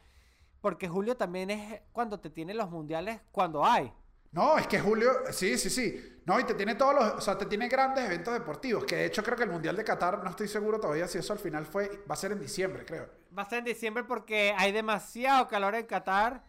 Porque 0.61 0.87
Julio 0.87 1.15
también 1.15 1.51
es 1.51 1.81
cuando 1.91 2.19
te 2.19 2.29
tiene 2.29 2.53
los 2.53 2.69
mundiales, 2.69 3.21
cuando 3.31 3.63
hay. 3.63 3.93
No, 4.37 4.55
es 4.55 4.67
que 4.67 4.79
Julio, 4.79 5.11
sí, 5.31 5.57
sí, 5.57 5.67
sí. 5.67 6.21
No, 6.27 6.39
y 6.39 6.43
te 6.43 6.53
tiene 6.53 6.75
todos 6.75 6.93
los, 6.93 7.13
o 7.13 7.21
sea, 7.21 7.35
te 7.35 7.47
tiene 7.47 7.67
grandes 7.67 8.05
eventos 8.05 8.31
deportivos, 8.35 8.83
que 8.83 8.97
de 8.97 9.05
hecho 9.05 9.23
creo 9.23 9.35
que 9.35 9.45
el 9.45 9.49
Mundial 9.49 9.75
de 9.75 9.83
Qatar, 9.83 10.23
no 10.23 10.29
estoy 10.29 10.47
seguro 10.47 10.79
todavía 10.79 11.07
si 11.07 11.17
eso 11.17 11.33
al 11.33 11.39
final 11.39 11.65
fue, 11.65 12.03
va 12.07 12.13
a 12.13 12.17
ser 12.17 12.33
en 12.33 12.39
diciembre, 12.39 12.85
creo. 12.85 13.09
Va 13.35 13.41
a 13.41 13.45
ser 13.49 13.59
en 13.59 13.65
diciembre 13.65 14.03
porque 14.03 14.53
hay 14.55 14.71
demasiado 14.71 15.47
calor 15.47 15.73
en 15.73 15.87
Qatar. 15.87 16.43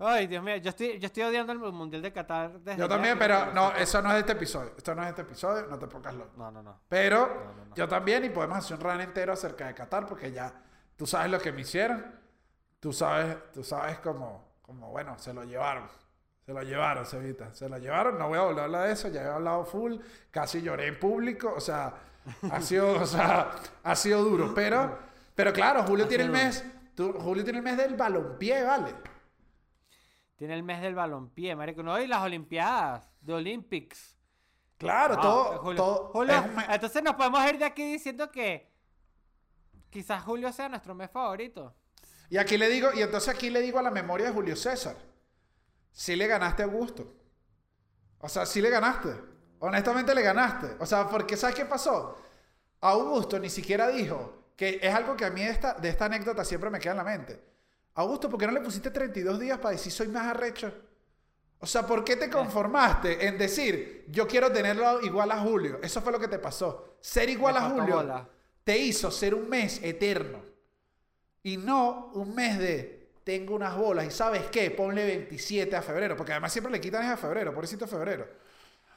Ay, 0.00 0.26
Dios 0.26 0.42
mío, 0.42 0.56
yo 0.56 0.70
estoy, 0.70 0.98
yo 0.98 1.06
estoy 1.06 1.22
odiando 1.22 1.52
el 1.52 1.60
Mundial 1.60 2.02
de 2.02 2.12
Qatar 2.12 2.58
desde 2.58 2.80
Yo 2.80 2.88
también, 2.88 3.16
pero 3.16 3.52
no, 3.52 3.70
eso 3.72 4.02
no 4.02 4.08
es 4.08 4.14
de 4.14 4.20
este 4.20 4.32
episodio, 4.32 4.72
esto 4.76 4.92
no 4.96 5.02
es 5.02 5.06
de 5.06 5.10
este 5.10 5.22
episodio, 5.22 5.66
no 5.68 5.78
te 5.78 5.86
pongas 5.86 6.14
loco. 6.14 6.32
No, 6.36 6.50
no, 6.50 6.60
no. 6.60 6.80
Pero 6.88 7.28
No, 7.28 7.54
no, 7.54 7.64
no. 7.66 7.74
yo 7.76 7.86
también, 7.86 8.24
y 8.24 8.30
podemos 8.30 8.58
hacer 8.58 8.76
un 8.78 8.82
run 8.82 9.00
entero 9.00 9.34
acerca 9.34 9.68
de 9.68 9.74
Qatar, 9.74 10.06
porque 10.06 10.32
ya 10.32 10.52
tú 10.96 11.06
sabes 11.06 11.30
lo 11.30 11.38
que 11.38 11.52
me 11.52 11.60
hicieron. 11.60 12.04
Tú 12.80 12.92
sabes, 12.92 13.36
tú 13.52 13.62
sabes 13.62 14.00
cómo, 14.00 14.58
cómo, 14.62 14.90
bueno, 14.90 15.16
se 15.20 15.32
lo 15.32 15.44
llevaron. 15.44 15.88
Se 16.48 16.54
lo 16.54 16.62
llevaron, 16.62 17.04
Cevita. 17.04 17.52
Se 17.52 17.68
lo 17.68 17.76
llevaron. 17.76 18.18
No 18.18 18.28
voy 18.28 18.38
a 18.38 18.40
volver 18.40 18.60
a 18.60 18.64
hablar 18.64 18.86
de 18.86 18.94
eso. 18.94 19.08
Ya 19.08 19.20
he 19.20 19.26
hablado 19.28 19.66
full. 19.66 19.96
Casi 20.30 20.62
lloré 20.62 20.86
en 20.86 20.98
público. 20.98 21.52
O 21.54 21.60
sea, 21.60 21.92
Ha 22.50 22.62
sido, 22.62 22.90
o 23.02 23.04
sea, 23.04 23.50
ha 23.82 23.94
sido 23.94 24.24
duro. 24.24 24.54
Pero, 24.54 24.98
pero 25.34 25.52
claro, 25.52 25.82
Julio 25.82 26.08
tiene 26.08 26.24
el 26.24 26.30
mes. 26.30 26.64
tú- 26.94 27.12
Julio 27.20 27.44
tiene 27.44 27.58
el 27.58 27.64
mes 27.64 27.76
del 27.76 27.96
balompié, 27.96 28.62
¿vale? 28.62 28.94
Tiene 30.36 30.54
el 30.54 30.62
mes 30.62 30.80
del 30.80 30.94
balompié, 30.94 31.54
marico. 31.54 31.82
No, 31.82 32.00
y 32.00 32.06
las 32.06 32.22
olimpiadas, 32.22 33.06
de 33.20 33.34
Olympics. 33.34 34.16
Claro, 34.78 35.18
todo, 35.20 35.58
Julio. 35.58 35.76
todo 35.76 36.08
Julio, 36.14 36.34
es 36.34 36.44
un 36.46 36.54
mes- 36.56 36.66
entonces 36.70 37.02
nos 37.02 37.14
podemos 37.14 37.44
ir 37.46 37.58
de 37.58 37.64
aquí 37.66 37.92
diciendo 37.92 38.30
que 38.32 38.72
quizás 39.90 40.22
Julio 40.24 40.50
sea 40.50 40.70
nuestro 40.70 40.94
mes 40.94 41.10
favorito. 41.10 41.74
Y 42.30 42.38
aquí 42.38 42.56
le 42.56 42.70
digo, 42.70 42.88
y 42.94 43.02
entonces 43.02 43.28
aquí 43.34 43.50
le 43.50 43.60
digo 43.60 43.78
a 43.78 43.82
la 43.82 43.90
memoria 43.90 44.28
de 44.28 44.32
Julio 44.32 44.56
César. 44.56 44.96
Sí 45.92 46.16
le 46.16 46.26
ganaste 46.26 46.62
a 46.62 46.66
Augusto. 46.66 47.14
O 48.20 48.28
sea, 48.28 48.46
sí 48.46 48.60
le 48.60 48.70
ganaste. 48.70 49.08
Honestamente 49.60 50.14
le 50.14 50.22
ganaste. 50.22 50.76
O 50.78 50.86
sea, 50.86 51.08
porque 51.08 51.36
¿sabes 51.36 51.56
qué 51.56 51.64
pasó? 51.64 52.18
Augusto 52.80 53.38
ni 53.38 53.50
siquiera 53.50 53.88
dijo, 53.88 54.44
que 54.56 54.78
es 54.82 54.94
algo 54.94 55.16
que 55.16 55.24
a 55.24 55.30
mí 55.30 55.42
de 55.42 55.50
esta, 55.50 55.74
de 55.74 55.88
esta 55.88 56.04
anécdota 56.06 56.44
siempre 56.44 56.70
me 56.70 56.78
queda 56.78 56.92
en 56.92 56.98
la 56.98 57.04
mente. 57.04 57.40
Augusto, 57.94 58.28
¿por 58.28 58.38
qué 58.38 58.46
no 58.46 58.52
le 58.52 58.60
pusiste 58.60 58.90
32 58.90 59.40
días 59.40 59.58
para 59.58 59.72
decir 59.72 59.90
soy 59.90 60.08
más 60.08 60.26
arrecho? 60.26 60.72
O 61.60 61.66
sea, 61.66 61.84
¿por 61.84 62.04
qué 62.04 62.14
te 62.16 62.30
conformaste 62.30 63.26
en 63.26 63.36
decir 63.36 64.04
yo 64.08 64.28
quiero 64.28 64.52
tenerlo 64.52 65.00
igual 65.02 65.32
a 65.32 65.40
Julio? 65.40 65.80
Eso 65.82 66.00
fue 66.00 66.12
lo 66.12 66.20
que 66.20 66.28
te 66.28 66.38
pasó. 66.38 66.96
Ser 67.00 67.28
igual 67.28 67.54
Me 67.54 67.60
a 67.60 67.70
Julio 67.70 67.96
bola. 67.96 68.28
te 68.62 68.78
hizo 68.78 69.10
ser 69.10 69.34
un 69.34 69.48
mes 69.48 69.80
eterno. 69.82 70.40
Y 71.42 71.56
no 71.56 72.12
un 72.14 72.34
mes 72.34 72.58
de 72.58 72.97
tengo 73.28 73.54
unas 73.56 73.76
bolas 73.76 74.06
y 74.06 74.10
sabes 74.10 74.44
qué, 74.44 74.70
ponle 74.70 75.04
27 75.04 75.76
a 75.76 75.82
febrero, 75.82 76.16
porque 76.16 76.32
además 76.32 76.50
siempre 76.50 76.72
le 76.72 76.80
quitan 76.80 77.04
es 77.04 77.10
a 77.10 77.16
febrero, 77.18 77.52
pobrecito 77.52 77.86
febrero. 77.86 78.26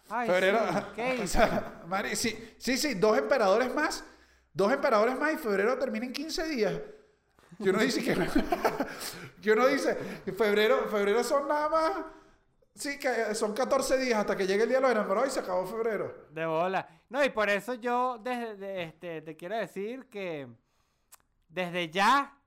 Ay, 0.10 0.26
febrero, 0.26 0.60
sí, 0.70 0.86
¿qué 0.96 1.20
o 1.22 1.28
sea, 1.28 1.82
sí, 2.14 2.56
sí, 2.58 2.78
sí, 2.78 2.94
dos 2.94 3.18
emperadores 3.18 3.76
más, 3.76 4.06
dos 4.54 4.72
emperadores 4.72 5.20
más 5.20 5.34
y 5.34 5.38
febrero 5.38 5.78
termina 5.78 6.06
en 6.06 6.14
15 6.14 6.48
días. 6.48 6.80
Que 7.62 7.72
uno 7.72 7.80
dice 7.80 8.02
que, 8.02 8.16
que 9.42 9.52
uno 9.52 9.68
dice, 9.68 9.96
febrero, 10.38 10.88
febrero 10.90 11.26
son 11.26 11.50
nada 11.50 11.68
más, 11.68 11.92
sí, 12.74 12.98
que 12.98 13.36
son 13.36 13.54
14 13.54 13.98
días 13.98 14.18
hasta 14.18 14.38
que 14.38 14.48
llegue 14.48 14.64
el 14.64 14.70
día 14.70 14.78
de 14.78 14.84
los 14.84 14.92
enamorados 14.92 15.28
y 15.28 15.34
se 15.34 15.42
acabó 15.42 15.68
febrero. 15.68 16.28
De 16.30 16.46
bola. 16.46 16.88
No, 17.10 17.22
y 17.22 17.32
por 17.32 17.50
eso 17.50 17.74
yo 17.74 18.18
desde 18.24 18.56
de- 18.56 18.84
este, 18.84 19.22
te 19.24 19.36
quiero 19.36 19.58
decir 19.58 20.06
que 20.06 20.48
desde 21.50 21.90
ya 21.90 22.38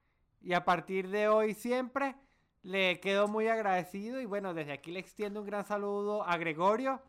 y 0.45 0.53
a 0.53 0.65
partir 0.65 1.09
de 1.09 1.27
hoy 1.27 1.55
siempre 1.55 2.15
le 2.63 3.01
quedo 3.01 3.29
muy 3.29 3.49
agradecido 3.49 4.21
y 4.21 4.27
bueno, 4.27 4.53
desde 4.53 4.73
aquí 4.73 4.93
le 4.93 5.01
extiendo 5.01 5.41
un 5.41 5.47
gran 5.47 5.65
saludo 5.65 6.23
a 6.23 6.37
Gregorio 6.37 7.01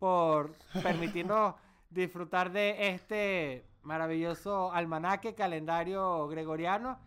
por 0.00 0.56
permitirnos 0.82 1.54
disfrutar 1.88 2.50
de 2.50 2.88
este 2.88 3.64
maravilloso 3.82 4.72
almanaque, 4.72 5.36
calendario 5.36 6.26
gregoriano. 6.26 6.98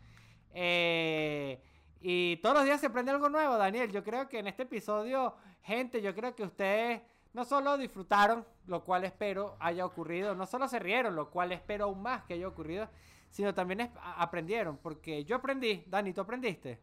Eh, 0.53 1.61
y 1.99 2.37
todos 2.37 2.55
los 2.55 2.65
días 2.65 2.79
se 2.79 2.87
aprende 2.87 3.11
algo 3.11 3.27
nuevo, 3.27 3.57
Daniel. 3.57 3.91
Yo 3.91 4.03
creo 4.03 4.29
que 4.29 4.39
en 4.39 4.47
este 4.47 4.63
episodio, 4.63 5.35
gente, 5.63 6.01
yo 6.01 6.15
creo 6.15 6.33
que 6.33 6.43
ustedes 6.43 7.01
no 7.33 7.43
solo 7.43 7.77
disfrutaron, 7.77 8.45
lo 8.67 8.85
cual 8.85 9.03
espero 9.03 9.57
haya 9.59 9.85
ocurrido, 9.85 10.33
no 10.33 10.45
solo 10.45 10.67
se 10.69 10.79
rieron, 10.79 11.15
lo 11.15 11.29
cual 11.29 11.51
espero 11.51 11.85
aún 11.85 12.01
más 12.01 12.23
que 12.23 12.35
haya 12.35 12.47
ocurrido, 12.47 12.87
sino 13.33 13.51
también 13.53 13.81
es- 13.81 13.89
aprendieron, 14.17 14.77
porque 14.77 15.25
yo 15.25 15.35
aprendí, 15.37 15.83
Dani, 15.87 16.13
¿tú 16.13 16.21
aprendiste? 16.21 16.79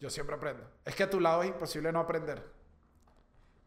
Yo 0.00 0.10
siempre 0.10 0.34
aprendo. 0.34 0.64
Es 0.84 0.96
que 0.96 1.04
a 1.04 1.08
tu 1.08 1.20
lado 1.20 1.42
es 1.44 1.48
imposible 1.48 1.92
no 1.92 2.00
aprender. 2.00 2.42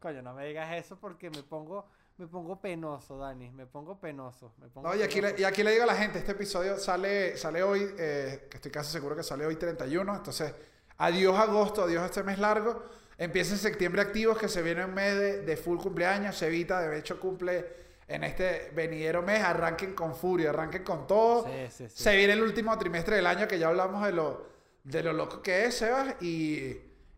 Coño, 0.02 0.22
no 0.22 0.34
me 0.34 0.46
digas 0.46 0.70
eso 0.74 0.98
porque 1.00 1.30
me 1.30 1.44
pongo, 1.44 1.88
me 2.18 2.28
pongo 2.28 2.60
penoso, 2.60 3.18
Dani, 3.18 3.50
me 3.52 3.66
pongo 3.66 3.98
penoso. 4.00 4.54
Me 4.60 4.68
pongo 4.68 4.90
No, 4.90 4.96
y 4.96 5.02
aquí, 5.02 5.22
le, 5.22 5.34
y 5.40 5.46
aquí 5.46 5.64
le 5.64 5.72
digo 5.72 5.84
a 5.84 5.88
la 5.88 5.96
gente, 5.96 6.20
este 6.20 6.34
episodio 6.34 6.78
sale, 6.78 7.38
sale 7.38 7.64
hoy, 7.64 7.90
eh, 7.98 8.48
que 8.52 8.58
estoy 8.58 8.72
casi 8.72 8.92
seguro 8.92 9.16
que 9.16 9.24
sale 9.24 9.46
hoy 9.46 9.56
31, 9.56 10.16
entonces 10.16 10.54
adiós 10.98 11.38
agosto, 11.40 11.84
adiós 11.84 12.04
este 12.06 12.22
mes 12.24 12.38
largo, 12.38 12.84
empieza 13.18 13.54
en 13.54 13.60
septiembre 13.60 14.02
activos, 14.02 14.38
que 14.38 14.50
se 14.50 14.62
viene 14.62 14.84
un 14.84 14.94
mes 14.94 15.16
de, 15.18 15.42
de 15.44 15.58
full 15.58 15.78
cumpleaños, 15.80 16.36
Sevita 16.38 16.82
de 16.82 17.00
hecho 17.00 17.18
cumple 17.20 17.89
en 18.10 18.24
este 18.24 18.72
venidero 18.74 19.22
mes, 19.22 19.42
arranquen 19.44 19.94
con 19.94 20.16
furia, 20.16 20.50
arranquen 20.50 20.84
con 20.84 21.08
todo, 21.08 21.46
Sí, 21.46 21.68
sí, 21.70 21.90
sí. 21.90 22.04
se 22.04 22.18
viene 22.18 22.34
el 22.34 22.42
último 22.42 22.78
trimestre 22.78 23.16
del 23.18 23.28
año, 23.28 23.48
que 23.48 23.58
ya 23.60 23.68
hablamos 23.70 24.04
de 24.06 24.12
lo, 24.12 24.50
de 24.84 25.04
lo 25.04 25.14
loco 25.14 25.42
que 25.42 25.66
es, 25.66 25.78
Sebas, 25.78 26.16
y, 26.22 26.76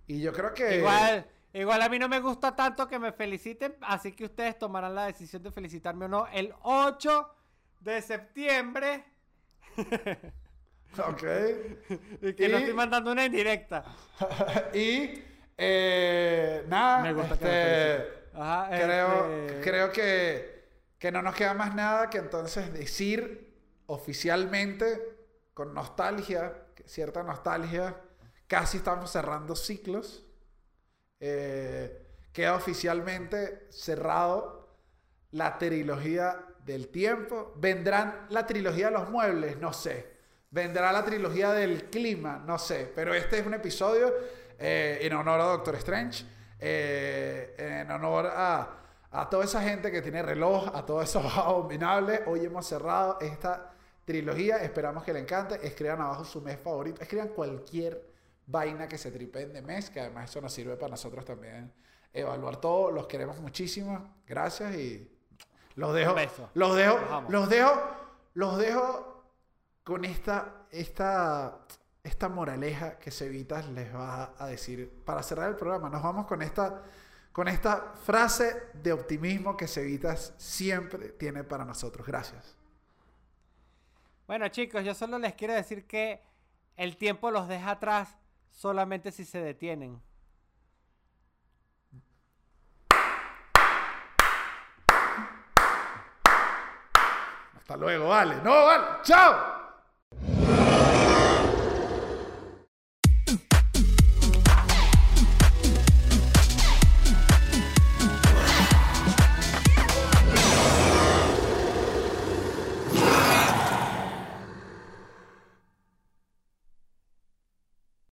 y 0.08 0.22
yo 0.22 0.34
creo 0.34 0.54
que... 0.54 0.78
Igual, 0.78 1.26
igual 1.54 1.82
a 1.82 1.90
mí 1.90 1.98
no 1.98 2.08
me 2.10 2.20
gusta 2.20 2.56
tanto 2.56 2.88
que 2.88 3.00
me 3.00 3.12
feliciten, 3.14 3.76
así 3.82 4.12
que 4.12 4.26
ustedes 4.26 4.60
tomarán 4.60 4.94
la 4.94 5.06
decisión 5.08 5.42
de 5.42 5.52
felicitarme 5.52 6.06
o 6.06 6.10
no 6.10 6.28
el 6.28 6.54
8 6.64 7.36
de 7.80 8.02
septiembre. 8.02 9.06
Ok. 10.98 11.24
Y 12.22 12.34
que 12.34 12.50
no 12.50 12.58
estoy 12.58 12.74
mandando 12.74 13.14
una 13.14 13.24
indirecta. 13.26 13.84
y 14.74 15.24
eh, 15.58 16.66
nada, 16.68 17.02
Me 17.04 17.14
gusta 17.14 17.38
que 17.38 17.46
me 17.46 17.52
este. 17.96 18.22
Ajá, 18.34 18.70
creo, 18.70 19.46
este- 19.46 19.62
creo 19.62 19.92
que, 19.92 20.61
que 21.02 21.12
no 21.12 21.24
nos 21.24 21.34
queda 21.34 21.56
más 21.56 21.74
nada 21.74 22.12
que 22.12 22.20
entonces 22.20 22.72
decir 22.72 23.58
oficialmente, 23.88 25.18
con 25.52 25.74
nostalgia, 25.74 26.68
cierta 26.86 27.24
nostalgia, 27.24 28.00
casi 28.46 28.78
estamos 28.78 29.12
cerrando 29.12 29.56
ciclos. 29.56 30.24
Eh, 31.20 32.06
queda 32.32 32.56
oficialmente 32.56 33.66
cerrado 33.72 34.78
la 35.32 35.58
trilogía 35.58 36.46
del 36.64 36.90
tiempo. 36.90 37.52
¿Vendrán 37.56 38.28
la 38.30 38.46
trilogía 38.46 38.86
de 38.86 38.92
los 38.92 39.10
muebles? 39.10 39.58
No 39.58 39.74
sé. 39.74 40.06
¿Vendrá 40.52 40.92
la 40.92 41.04
trilogía 41.04 41.52
del 41.52 41.90
clima? 41.90 42.44
No 42.46 42.60
sé. 42.60 42.92
Pero 42.94 43.16
este 43.16 43.40
es 43.40 43.48
un 43.48 43.56
episodio 43.56 44.14
eh, 44.60 45.00
en 45.02 45.14
honor 45.14 45.42
a 45.42 45.46
Doctor 45.46 45.74
Strange, 45.78 46.24
eh, 46.60 47.56
en 47.58 47.90
honor 47.90 48.28
a, 48.28 48.81
a 49.12 49.30
toda 49.30 49.46
esa 49.46 49.62
gente 49.62 49.92
que 49.92 50.02
tiene 50.02 50.22
reloj, 50.22 50.70
a 50.74 50.86
todos 50.86 51.04
esos 51.04 51.26
abominables. 51.38 52.22
Hoy 52.26 52.46
hemos 52.46 52.66
cerrado 52.66 53.20
esta 53.20 53.74
trilogía. 54.06 54.58
Esperamos 54.58 55.04
que 55.04 55.14
le 55.14 55.20
encante. 55.20 55.60
Escriban 55.66 56.02
abajo 56.02 56.26
su 56.26 56.42
mes 56.42 56.60
favorito. 56.60 57.02
Escriban 57.02 57.30
cualquier 57.30 58.10
vaina 58.48 58.88
que 58.88 58.98
se 58.98 59.12
tripen 59.12 59.54
de 59.54 59.62
mes, 59.62 59.90
que 59.90 60.02
además 60.02 60.30
eso 60.30 60.42
nos 60.42 60.54
sirve 60.54 60.76
para 60.76 60.92
nosotros 60.92 61.24
también 61.26 61.72
evaluar 62.14 62.58
todo. 62.58 62.92
Los 62.92 63.08
queremos 63.08 63.40
muchísimo. 63.40 64.16
Gracias 64.26 64.76
y 64.76 65.10
los 65.76 65.94
dejo. 65.94 66.12
Un 66.12 66.16
beso. 66.16 66.50
Los 66.54 66.76
dejo. 66.76 66.98
Los 67.30 67.50
dejo. 67.50 67.82
Los 68.34 68.58
dejo 68.58 69.24
con 69.84 70.06
esta, 70.06 70.66
esta, 70.72 71.60
esta 72.04 72.30
moraleja 72.30 72.98
que 72.98 73.12
Cevitas 73.12 73.68
les 73.70 73.94
va 73.94 74.34
a 74.38 74.48
decir 74.48 75.04
para 75.06 75.22
cerrar 75.24 75.50
el 75.50 75.56
programa. 75.56 75.90
Nos 75.90 76.02
vamos 76.02 76.28
con 76.28 76.42
esta, 76.42 76.82
con 77.32 77.48
esta 77.48 77.94
frase 78.04 78.70
de 78.74 78.92
optimismo 78.92 79.56
que 79.56 79.68
Cevitas 79.68 80.34
siempre 80.38 81.10
tiene 81.10 81.44
para 81.44 81.66
nosotros. 81.66 82.06
Gracias. 82.06 82.56
Bueno, 84.28 84.48
chicos, 84.50 84.84
yo 84.84 84.94
solo 84.94 85.18
les 85.20 85.34
quiero 85.34 85.54
decir 85.54 85.86
que 85.88 86.22
el 86.78 86.98
tiempo 86.98 87.32
los 87.32 87.48
deja 87.48 87.72
atrás 87.72 88.18
solamente 88.50 89.12
si 89.12 89.26
se 89.26 89.40
detienen. 89.40 90.02
Hasta 97.58 97.78
luego, 97.78 98.10
vale. 98.10 98.36
No, 98.44 98.66
vale. 98.66 98.86
Chao. 99.04 100.61